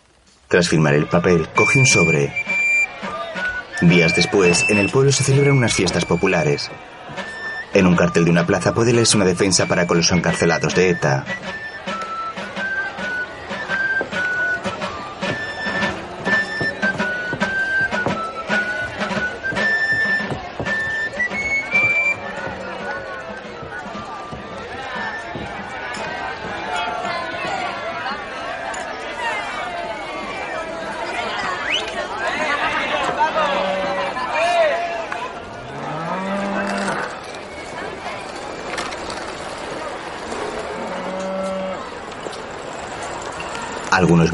Tras 0.52 0.68
firmar 0.68 0.94
el 0.96 1.08
papel, 1.08 1.48
coge 1.56 1.80
un 1.80 1.86
sobre. 1.86 2.34
Días 3.80 4.14
después, 4.18 4.66
en 4.68 4.80
el 4.80 4.90
pueblo 4.90 5.14
se 5.14 5.24
celebran 5.24 5.56
unas 5.56 5.74
fiestas 5.74 6.04
populares. 6.04 6.70
En 7.74 7.88
un 7.88 7.96
cartel 7.96 8.26
de 8.26 8.32
una 8.32 8.46
plaza 8.46 8.74
puede 8.74 8.92
leerse 8.92 9.16
una 9.16 9.26
defensa 9.26 9.66
para 9.68 9.88
con 9.88 9.96
los 9.96 10.12
encarcelados 10.12 10.76
de 10.76 10.90
ETA. 10.90 11.24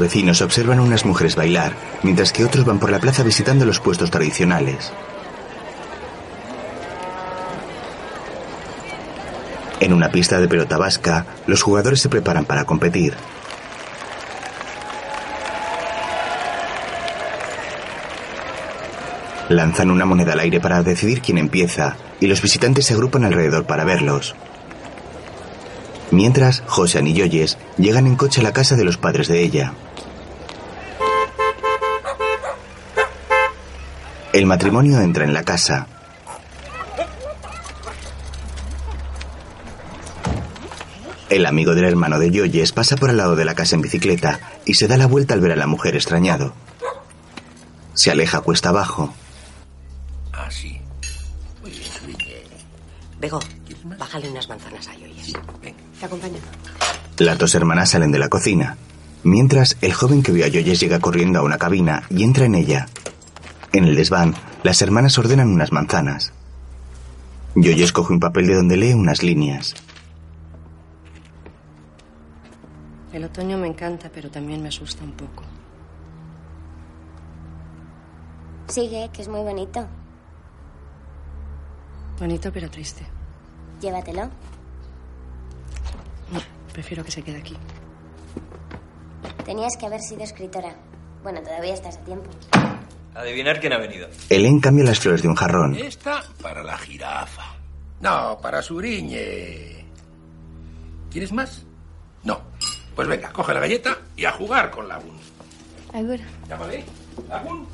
Vecinos 0.08 0.40
observan 0.40 0.80
unas 0.80 1.04
mujeres 1.04 1.36
bailar, 1.36 1.74
mientras 2.02 2.32
que 2.32 2.42
otros 2.42 2.64
van 2.64 2.78
por 2.78 2.90
la 2.90 2.98
plaza 2.98 3.22
visitando 3.22 3.66
los 3.66 3.78
puestos 3.78 4.10
tradicionales. 4.10 4.90
En 9.80 9.92
una 9.92 10.10
pista 10.10 10.40
de 10.40 10.48
pelota 10.48 10.78
vasca, 10.78 11.26
los 11.46 11.60
jugadores 11.60 12.00
se 12.00 12.08
preparan 12.08 12.46
para 12.46 12.64
competir. 12.64 13.16
Lanzan 19.50 19.90
una 19.90 20.06
moneda 20.06 20.32
al 20.32 20.40
aire 20.40 20.58
para 20.58 20.82
decidir 20.82 21.20
quién 21.20 21.36
empieza, 21.36 21.96
y 22.18 22.28
los 22.28 22.40
visitantes 22.40 22.86
se 22.86 22.94
agrupan 22.94 23.24
alrededor 23.24 23.66
para 23.66 23.84
verlos. 23.84 24.34
Mientras, 26.10 26.62
José 26.66 27.00
y 27.04 27.12
Yoyes 27.12 27.58
llegan 27.76 28.06
en 28.06 28.16
coche 28.16 28.40
a 28.40 28.44
la 28.44 28.52
casa 28.52 28.76
de 28.76 28.84
los 28.84 28.96
padres 28.96 29.28
de 29.28 29.42
ella. 29.42 29.74
El 34.32 34.46
matrimonio 34.46 35.00
entra 35.00 35.24
en 35.24 35.34
la 35.34 35.42
casa. 35.42 35.86
El 41.28 41.44
amigo 41.44 41.74
del 41.74 41.84
hermano 41.84 42.18
de 42.18 42.30
Yoyes 42.30 42.72
pasa 42.72 42.96
por 42.96 43.10
al 43.10 43.18
lado 43.18 43.36
de 43.36 43.44
la 43.44 43.54
casa 43.54 43.76
en 43.76 43.82
bicicleta 43.82 44.40
y 44.64 44.74
se 44.74 44.88
da 44.88 44.96
la 44.96 45.06
vuelta 45.06 45.34
al 45.34 45.40
ver 45.40 45.52
a 45.52 45.56
la 45.56 45.66
mujer 45.66 45.94
extrañado. 45.94 46.54
Se 47.92 48.10
aleja 48.10 48.40
cuesta 48.40 48.70
abajo. 48.70 49.12
Ah, 50.32 50.50
sí. 50.50 50.80
Bego, 53.20 53.40
bájale 53.98 54.30
unas 54.30 54.48
manzanas 54.48 54.88
a 54.88 54.94
Yoyes. 54.94 55.32
Te 55.98 56.06
acompaño. 56.06 56.38
Las 57.18 57.38
dos 57.38 57.54
hermanas 57.54 57.90
salen 57.90 58.12
de 58.12 58.18
la 58.18 58.28
cocina. 58.28 58.76
Mientras, 59.24 59.76
el 59.80 59.92
joven 59.92 60.22
que 60.22 60.32
vio 60.32 60.44
a 60.44 60.48
Yoyes 60.48 60.78
llega 60.78 61.00
corriendo 61.00 61.40
a 61.40 61.42
una 61.42 61.58
cabina 61.58 62.04
y 62.08 62.22
entra 62.22 62.44
en 62.44 62.54
ella. 62.54 62.86
En 63.72 63.84
el 63.84 63.96
desván, 63.96 64.34
las 64.62 64.80
hermanas 64.80 65.18
ordenan 65.18 65.48
unas 65.48 65.72
manzanas. 65.72 66.32
Joyce 67.54 67.92
coge 67.92 68.12
un 68.12 68.20
papel 68.20 68.46
de 68.46 68.54
donde 68.54 68.76
lee 68.76 68.92
unas 68.92 69.22
líneas. 69.22 69.74
El 73.12 73.24
otoño 73.24 73.58
me 73.58 73.66
encanta, 73.66 74.10
pero 74.14 74.30
también 74.30 74.62
me 74.62 74.68
asusta 74.68 75.02
un 75.02 75.12
poco. 75.12 75.42
Sigue, 78.68 79.10
que 79.12 79.22
es 79.22 79.28
muy 79.28 79.40
bonito. 79.40 79.86
Bonito, 82.20 82.52
pero 82.52 82.70
triste. 82.70 83.04
Llévatelo. 83.80 84.30
No, 86.32 86.40
prefiero 86.72 87.04
que 87.04 87.10
se 87.10 87.22
quede 87.22 87.38
aquí. 87.38 87.56
Tenías 89.44 89.76
que 89.78 89.86
haber 89.86 90.00
sido 90.00 90.22
escritora. 90.22 90.76
Bueno, 91.22 91.40
todavía 91.42 91.74
estás 91.74 91.96
a 91.96 92.04
tiempo. 92.04 92.28
Adivinar 93.14 93.60
quién 93.60 93.72
ha 93.72 93.78
venido. 93.78 94.08
Helen 94.28 94.60
cambia 94.60 94.84
las 94.84 95.00
flores 95.00 95.22
de 95.22 95.28
un 95.28 95.34
jarrón. 95.34 95.74
Esta 95.74 96.22
para 96.40 96.62
la 96.62 96.78
jirafa. 96.78 97.56
No, 98.00 98.38
para 98.40 98.62
Suriñe. 98.62 99.84
¿Quieres 101.10 101.32
más? 101.32 101.64
No. 102.22 102.40
Pues 102.94 103.08
venga, 103.08 103.32
coge 103.32 103.54
la 103.54 103.60
galleta 103.60 103.98
y 104.16 104.24
a 104.24 104.32
jugar 104.32 104.70
con 104.70 104.86
la 104.86 104.98
Gun. 104.98 105.16
Agur. 105.94 106.20
Llámale. 106.48 106.84
Lagun. 107.28 107.66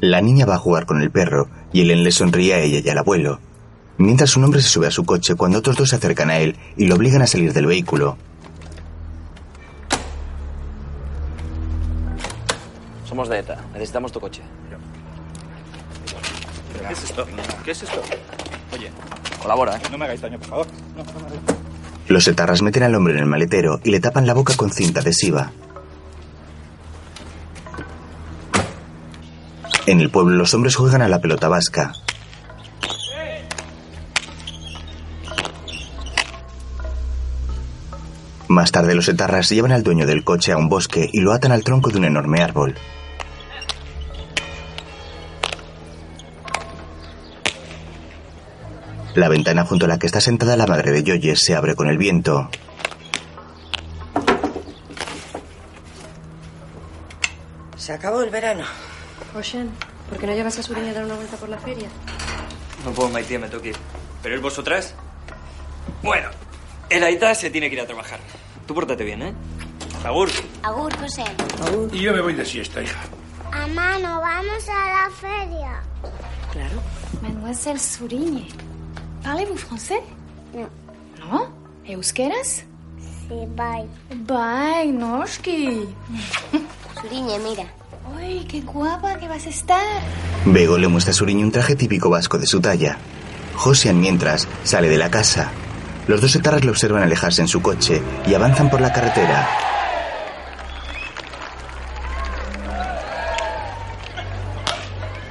La 0.00 0.20
niña 0.20 0.46
va 0.46 0.54
a 0.54 0.58
jugar 0.58 0.86
con 0.86 1.02
el 1.02 1.10
perro 1.10 1.48
y 1.72 1.82
Helen 1.82 2.02
le 2.04 2.12
sonríe 2.12 2.54
a 2.54 2.60
ella 2.60 2.80
y 2.84 2.88
al 2.88 2.98
abuelo. 2.98 3.40
Mientras 3.98 4.36
un 4.36 4.44
hombre 4.44 4.60
se 4.62 4.68
sube 4.68 4.86
a 4.86 4.90
su 4.90 5.04
coche 5.04 5.34
cuando 5.34 5.58
otros 5.58 5.76
dos 5.76 5.90
se 5.90 5.96
acercan 5.96 6.30
a 6.30 6.38
él 6.38 6.56
y 6.76 6.86
lo 6.86 6.96
obligan 6.96 7.22
a 7.22 7.26
salir 7.26 7.52
del 7.52 7.66
vehículo. 7.66 8.16
Somos 13.08 13.28
de 13.28 13.38
ETA. 13.38 13.60
Necesitamos 13.74 14.10
tu 14.10 14.20
coche. 14.20 14.42
¿Qué 16.86 16.92
es 16.92 17.04
esto? 17.04 17.26
¿Qué 17.64 17.70
es 17.70 17.82
esto? 17.82 18.02
Oye, 18.72 18.90
Colabora, 19.40 19.76
¿eh? 19.76 19.80
no 19.90 19.98
me 19.98 20.04
hagáis 20.06 20.20
daño, 20.20 20.38
por 20.38 20.48
favor. 20.48 20.66
No, 20.96 21.04
no 21.04 21.20
me 21.20 21.26
hagáis 21.26 21.46
daño. 21.46 21.58
Los 22.08 22.26
etarras 22.26 22.62
meten 22.62 22.82
al 22.82 22.94
hombre 22.94 23.12
en 23.14 23.20
el 23.20 23.26
maletero 23.26 23.80
y 23.84 23.90
le 23.90 24.00
tapan 24.00 24.26
la 24.26 24.34
boca 24.34 24.54
con 24.56 24.70
cinta 24.70 25.00
adhesiva. 25.00 25.52
En 29.86 30.00
el 30.00 30.10
pueblo 30.10 30.36
los 30.36 30.54
hombres 30.54 30.76
juegan 30.76 31.02
a 31.02 31.08
la 31.08 31.20
pelota 31.20 31.48
vasca. 31.48 31.92
Más 38.52 38.70
tarde 38.70 38.94
los 38.94 39.08
etarras 39.08 39.48
llevan 39.48 39.72
al 39.72 39.82
dueño 39.82 40.04
del 40.06 40.24
coche 40.24 40.52
a 40.52 40.58
un 40.58 40.68
bosque 40.68 41.08
y 41.10 41.20
lo 41.20 41.32
atan 41.32 41.52
al 41.52 41.64
tronco 41.64 41.88
de 41.88 41.96
un 41.96 42.04
enorme 42.04 42.42
árbol. 42.42 42.74
La 49.14 49.30
ventana 49.30 49.64
junto 49.64 49.86
a 49.86 49.88
la 49.88 49.98
que 49.98 50.04
está 50.04 50.20
sentada 50.20 50.58
la 50.58 50.66
madre 50.66 50.92
de 50.92 51.02
Joyes 51.02 51.40
se 51.40 51.56
abre 51.56 51.74
con 51.74 51.88
el 51.88 51.96
viento. 51.96 52.50
Se 57.78 57.94
acabó 57.94 58.20
el 58.20 58.28
verano. 58.28 58.64
Oshen, 59.34 59.70
¿por 60.10 60.18
qué 60.18 60.26
no 60.26 60.34
llevas 60.34 60.58
a 60.58 60.62
Suriña 60.62 60.90
a 60.90 60.94
dar 60.94 61.04
una 61.06 61.14
vuelta 61.14 61.38
por 61.38 61.48
la 61.48 61.56
feria? 61.56 61.88
No 62.84 62.90
puedo, 62.90 63.08
Maitía, 63.08 63.38
me 63.38 63.48
tengo 63.48 63.62
que 63.62 63.70
ir. 63.70 63.76
¿Pero 64.22 64.34
él 64.34 64.42
vosotras? 64.42 64.94
Bueno, 66.02 66.28
el 66.92 67.04
Aita 67.04 67.34
se 67.34 67.50
tiene 67.50 67.68
que 67.68 67.76
ir 67.76 67.80
a 67.82 67.86
trabajar. 67.86 68.20
Tú 68.66 68.74
pórtate 68.74 69.04
bien, 69.04 69.22
¿eh? 69.22 69.32
Agur. 70.04 70.28
Agur, 70.62 70.94
José. 70.96 71.24
Y 71.92 72.00
yo 72.00 72.12
me 72.12 72.20
voy 72.20 72.34
de 72.34 72.44
siesta, 72.44 72.82
hija. 72.82 73.00
Mamá, 73.50 73.98
no 73.98 74.20
vamos 74.20 74.68
a 74.68 75.08
la 75.08 75.10
feria. 75.20 75.82
Claro. 76.52 76.82
Mademoiselle 77.22 77.78
Sourigne, 77.78 78.48
parlez-vous 79.22 79.56
français 79.56 80.02
No. 80.52 80.68
Non 81.20 81.48
Euskeras 81.86 82.64
Sí, 83.28 83.46
bye. 83.56 83.86
Bye, 84.26 84.92
Noshki. 84.92 85.86
Suriñe, 87.00 87.38
mira. 87.38 87.64
Uy, 88.16 88.44
qué 88.46 88.60
guapa 88.60 89.18
que 89.18 89.28
vas 89.28 89.46
a 89.46 89.50
estar. 89.50 90.02
Bego 90.44 90.76
le 90.76 90.88
muestra 90.88 91.12
a 91.12 91.14
Suriño 91.14 91.46
un 91.46 91.52
traje 91.52 91.76
típico 91.76 92.10
vasco 92.10 92.36
de 92.38 92.46
su 92.46 92.60
talla. 92.60 92.98
Josian, 93.54 94.00
mientras, 94.00 94.48
sale 94.64 94.88
de 94.88 94.98
la 94.98 95.10
casa. 95.10 95.50
Los 96.06 96.20
dos 96.20 96.34
etarras 96.34 96.64
lo 96.64 96.72
observan 96.72 97.02
alejarse 97.02 97.42
en 97.42 97.48
su 97.48 97.62
coche 97.62 98.02
y 98.26 98.34
avanzan 98.34 98.70
por 98.70 98.80
la 98.80 98.92
carretera. 98.92 99.48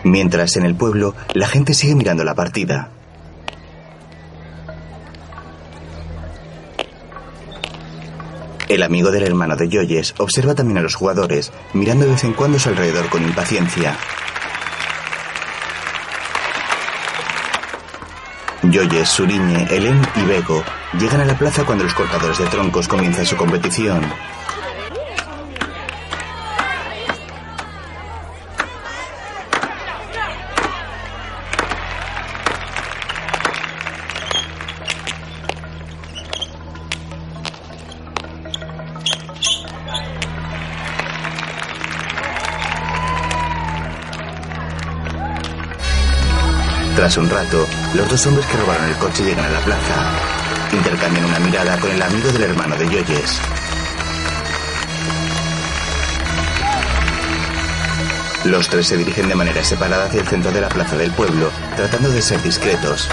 Mientras, 0.03 0.55
en 0.55 0.65
el 0.65 0.75
pueblo, 0.75 1.13
la 1.33 1.47
gente 1.47 1.73
sigue 1.73 1.95
mirando 1.95 2.23
la 2.23 2.33
partida. 2.33 2.89
El 8.67 8.83
amigo 8.83 9.11
del 9.11 9.23
hermano 9.23 9.57
de 9.57 9.69
Joyes 9.69 10.15
observa 10.17 10.55
también 10.55 10.77
a 10.77 10.81
los 10.81 10.95
jugadores, 10.95 11.51
mirando 11.73 12.05
de 12.05 12.11
vez 12.11 12.23
en 12.23 12.33
cuando 12.33 12.57
a 12.57 12.59
su 12.61 12.69
alrededor 12.69 13.09
con 13.09 13.21
impaciencia. 13.21 13.97
Joyes, 18.71 19.09
Suriñe, 19.09 19.67
Helen 19.69 20.01
y 20.15 20.21
Bego 20.23 20.63
llegan 20.97 21.21
a 21.21 21.25
la 21.25 21.37
plaza 21.37 21.65
cuando 21.65 21.83
los 21.83 21.93
cortadores 21.93 22.37
de 22.37 22.45
troncos 22.45 22.87
comienzan 22.87 23.25
su 23.25 23.35
competición. 23.35 24.01
Tras 46.95 47.17
un 47.17 47.29
rato, 47.29 47.65
los 47.93 48.09
dos 48.09 48.25
hombres 48.27 48.45
que 48.45 48.57
robaron 48.57 48.85
el 48.85 48.95
coche 48.95 49.23
llegan 49.23 49.45
a 49.45 49.49
la 49.49 49.59
plaza. 49.59 50.11
Intercambian 50.71 51.25
una 51.25 51.39
mirada 51.39 51.77
con 51.77 51.91
el 51.91 52.01
amigo 52.01 52.31
del 52.31 52.43
hermano 52.43 52.75
de 52.77 52.85
Joyes. 52.85 53.39
Los 58.45 58.69
tres 58.69 58.87
se 58.87 58.97
dirigen 58.97 59.27
de 59.27 59.35
manera 59.35 59.63
separada 59.63 60.05
hacia 60.05 60.21
el 60.21 60.27
centro 60.27 60.51
de 60.51 60.61
la 60.61 60.69
plaza 60.69 60.97
del 60.97 61.11
pueblo, 61.11 61.51
tratando 61.75 62.09
de 62.09 62.21
ser 62.21 62.41
discretos. 62.41 63.07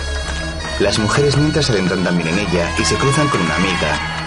Las 0.78 0.98
mujeres 0.98 1.36
mientras 1.36 1.66
se 1.66 1.72
adentran 1.72 2.04
también 2.04 2.28
en 2.28 2.38
ella 2.38 2.70
y 2.78 2.84
se 2.84 2.94
cruzan 2.94 3.28
con 3.28 3.40
una 3.40 3.56
amiga. 3.56 4.17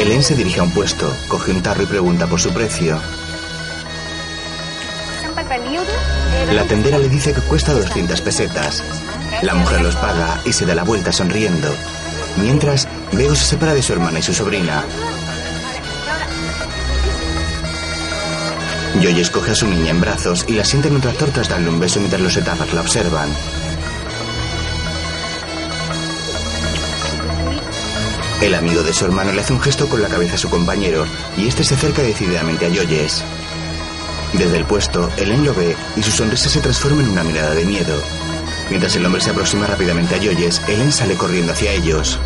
Helen 0.00 0.22
se 0.22 0.34
dirige 0.34 0.60
a 0.60 0.62
un 0.62 0.70
puesto, 0.70 1.14
coge 1.28 1.52
un 1.52 1.60
tarro 1.60 1.82
y 1.82 1.86
pregunta 1.86 2.26
por 2.26 2.40
su 2.40 2.50
precio. 2.54 2.98
La 6.54 6.64
tendera 6.64 6.96
le 6.96 7.10
dice 7.10 7.34
que 7.34 7.42
cuesta 7.42 7.74
200 7.74 8.18
pesetas. 8.22 8.82
La 9.42 9.52
mujer 9.52 9.82
los 9.82 9.96
paga 9.96 10.40
y 10.46 10.54
se 10.54 10.64
da 10.64 10.74
la 10.74 10.84
vuelta 10.84 11.12
sonriendo. 11.12 11.68
Mientras, 12.38 12.88
Bego 13.12 13.34
se 13.34 13.44
separa 13.44 13.74
de 13.74 13.82
su 13.82 13.92
hermana 13.92 14.20
y 14.20 14.22
su 14.22 14.32
sobrina. 14.32 14.84
Joyce 19.02 19.30
coge 19.30 19.50
a 19.50 19.54
su 19.54 19.66
niña 19.66 19.90
en 19.90 20.00
brazos 20.00 20.46
y 20.48 20.54
la 20.54 20.64
sienta 20.64 20.88
en 20.88 20.94
un 20.94 21.02
tractor 21.02 21.28
tras 21.28 21.50
darle 21.50 21.68
un 21.68 21.78
beso 21.78 22.00
mientras 22.00 22.22
los 22.22 22.38
etarras 22.38 22.72
la 22.72 22.80
observan. 22.80 23.28
El 28.40 28.54
amigo 28.54 28.82
de 28.82 28.92
su 28.94 29.04
hermano 29.04 29.32
le 29.32 29.42
hace 29.42 29.52
un 29.52 29.60
gesto 29.60 29.88
con 29.88 30.00
la 30.00 30.08
cabeza 30.08 30.34
a 30.34 30.38
su 30.38 30.48
compañero 30.48 31.04
y 31.36 31.46
este 31.46 31.62
se 31.62 31.74
acerca 31.74 32.02
decididamente 32.02 32.66
a 32.66 32.70
Joyce. 32.70 33.22
Desde 34.32 34.56
el 34.56 34.64
puesto, 34.64 35.10
Helen 35.18 35.44
lo 35.44 35.54
ve 35.54 35.76
y 35.96 36.02
su 36.02 36.10
sonrisa 36.10 36.48
se 36.48 36.60
transforma 36.60 37.02
en 37.02 37.10
una 37.10 37.22
mirada 37.22 37.54
de 37.54 37.64
miedo. 37.66 38.00
Mientras 38.70 38.96
el 38.96 39.04
hombre 39.04 39.20
se 39.20 39.30
aproxima 39.30 39.66
rápidamente 39.66 40.14
a 40.14 40.18
Joyce, 40.18 40.62
Helen 40.72 40.90
sale 40.90 41.16
corriendo 41.16 41.52
hacia 41.52 41.72
ellos. 41.72 42.18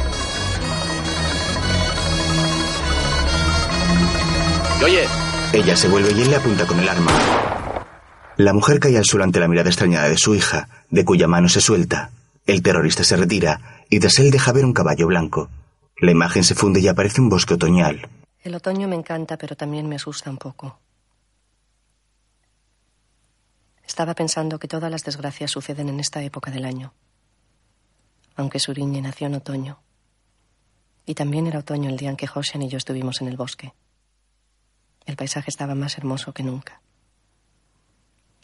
Oye, 4.84 5.08
Ella 5.52 5.76
se 5.76 5.88
vuelve 5.88 6.12
y 6.12 6.20
él 6.20 6.30
le 6.30 6.36
apunta 6.36 6.66
con 6.66 6.80
el 6.80 6.88
arma. 6.88 7.12
La 8.36 8.52
mujer 8.52 8.80
cae 8.80 8.98
al 8.98 9.04
suelo 9.04 9.22
ante 9.22 9.38
la 9.38 9.46
mirada 9.46 9.70
extrañada 9.70 10.08
de 10.08 10.18
su 10.18 10.34
hija, 10.34 10.68
de 10.90 11.04
cuya 11.04 11.28
mano 11.28 11.48
se 11.48 11.60
suelta. 11.60 12.10
El 12.44 12.60
terrorista 12.60 13.04
se 13.04 13.16
retira 13.16 13.60
y 13.88 14.00
tras 14.00 14.18
él 14.18 14.32
deja 14.32 14.52
ver 14.52 14.64
un 14.64 14.72
caballo 14.72 15.06
blanco. 15.06 15.48
La 16.04 16.10
imagen 16.10 16.44
se 16.44 16.54
funde 16.54 16.80
y 16.80 16.88
aparece 16.88 17.22
un 17.22 17.30
bosque 17.30 17.54
otoñal. 17.54 18.10
El 18.42 18.54
otoño 18.54 18.86
me 18.86 18.94
encanta, 18.94 19.38
pero 19.38 19.56
también 19.56 19.88
me 19.88 19.96
asusta 19.96 20.28
un 20.28 20.36
poco. 20.36 20.78
Estaba 23.86 24.12
pensando 24.12 24.58
que 24.58 24.68
todas 24.68 24.90
las 24.90 25.02
desgracias 25.02 25.50
suceden 25.52 25.88
en 25.88 26.00
esta 26.00 26.22
época 26.22 26.50
del 26.50 26.66
año. 26.66 26.92
aunque 28.36 28.58
Suriñe 28.58 29.00
nació 29.00 29.28
en 29.28 29.36
otoño. 29.36 29.78
Y 31.06 31.14
también 31.14 31.46
era 31.46 31.60
otoño 31.60 31.88
el 31.88 31.96
día 31.96 32.10
en 32.10 32.16
que 32.16 32.26
Josian 32.26 32.60
y 32.60 32.68
yo 32.68 32.76
estuvimos 32.76 33.22
en 33.22 33.28
el 33.28 33.38
bosque. 33.38 33.72
El 35.06 35.16
paisaje 35.16 35.48
estaba 35.48 35.74
más 35.74 35.96
hermoso 35.96 36.34
que 36.34 36.42
nunca. 36.42 36.82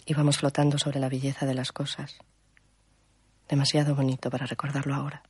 Íbamos 0.07 0.39
flotando 0.39 0.79
sobre 0.79 0.99
la 0.99 1.11
belleza 1.11 1.45
de 1.45 1.53
las 1.53 1.73
cosas. 1.73 2.17
Demasiado 3.51 3.95
bonito 3.95 4.31
para 4.31 4.47
recordarlo 4.47 4.95
ahora. 4.95 5.30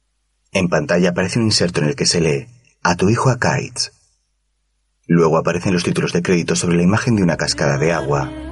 En 0.52 0.68
pantalla 0.68 1.10
aparece 1.10 1.38
un 1.38 1.44
inserto 1.44 1.80
en 1.80 1.86
el 1.86 1.94
que 1.94 2.06
se 2.06 2.20
lee 2.20 2.48
A 2.82 2.96
tu 2.96 3.08
hijo 3.08 3.30
a 3.30 3.38
Kites. 3.38 3.92
Luego 5.06 5.38
aparecen 5.38 5.72
los 5.72 5.84
títulos 5.84 6.12
de 6.12 6.22
crédito 6.22 6.56
sobre 6.56 6.76
la 6.76 6.82
imagen 6.82 7.14
de 7.14 7.22
una 7.22 7.36
cascada 7.36 7.78
de 7.78 7.92
agua. 7.92 8.49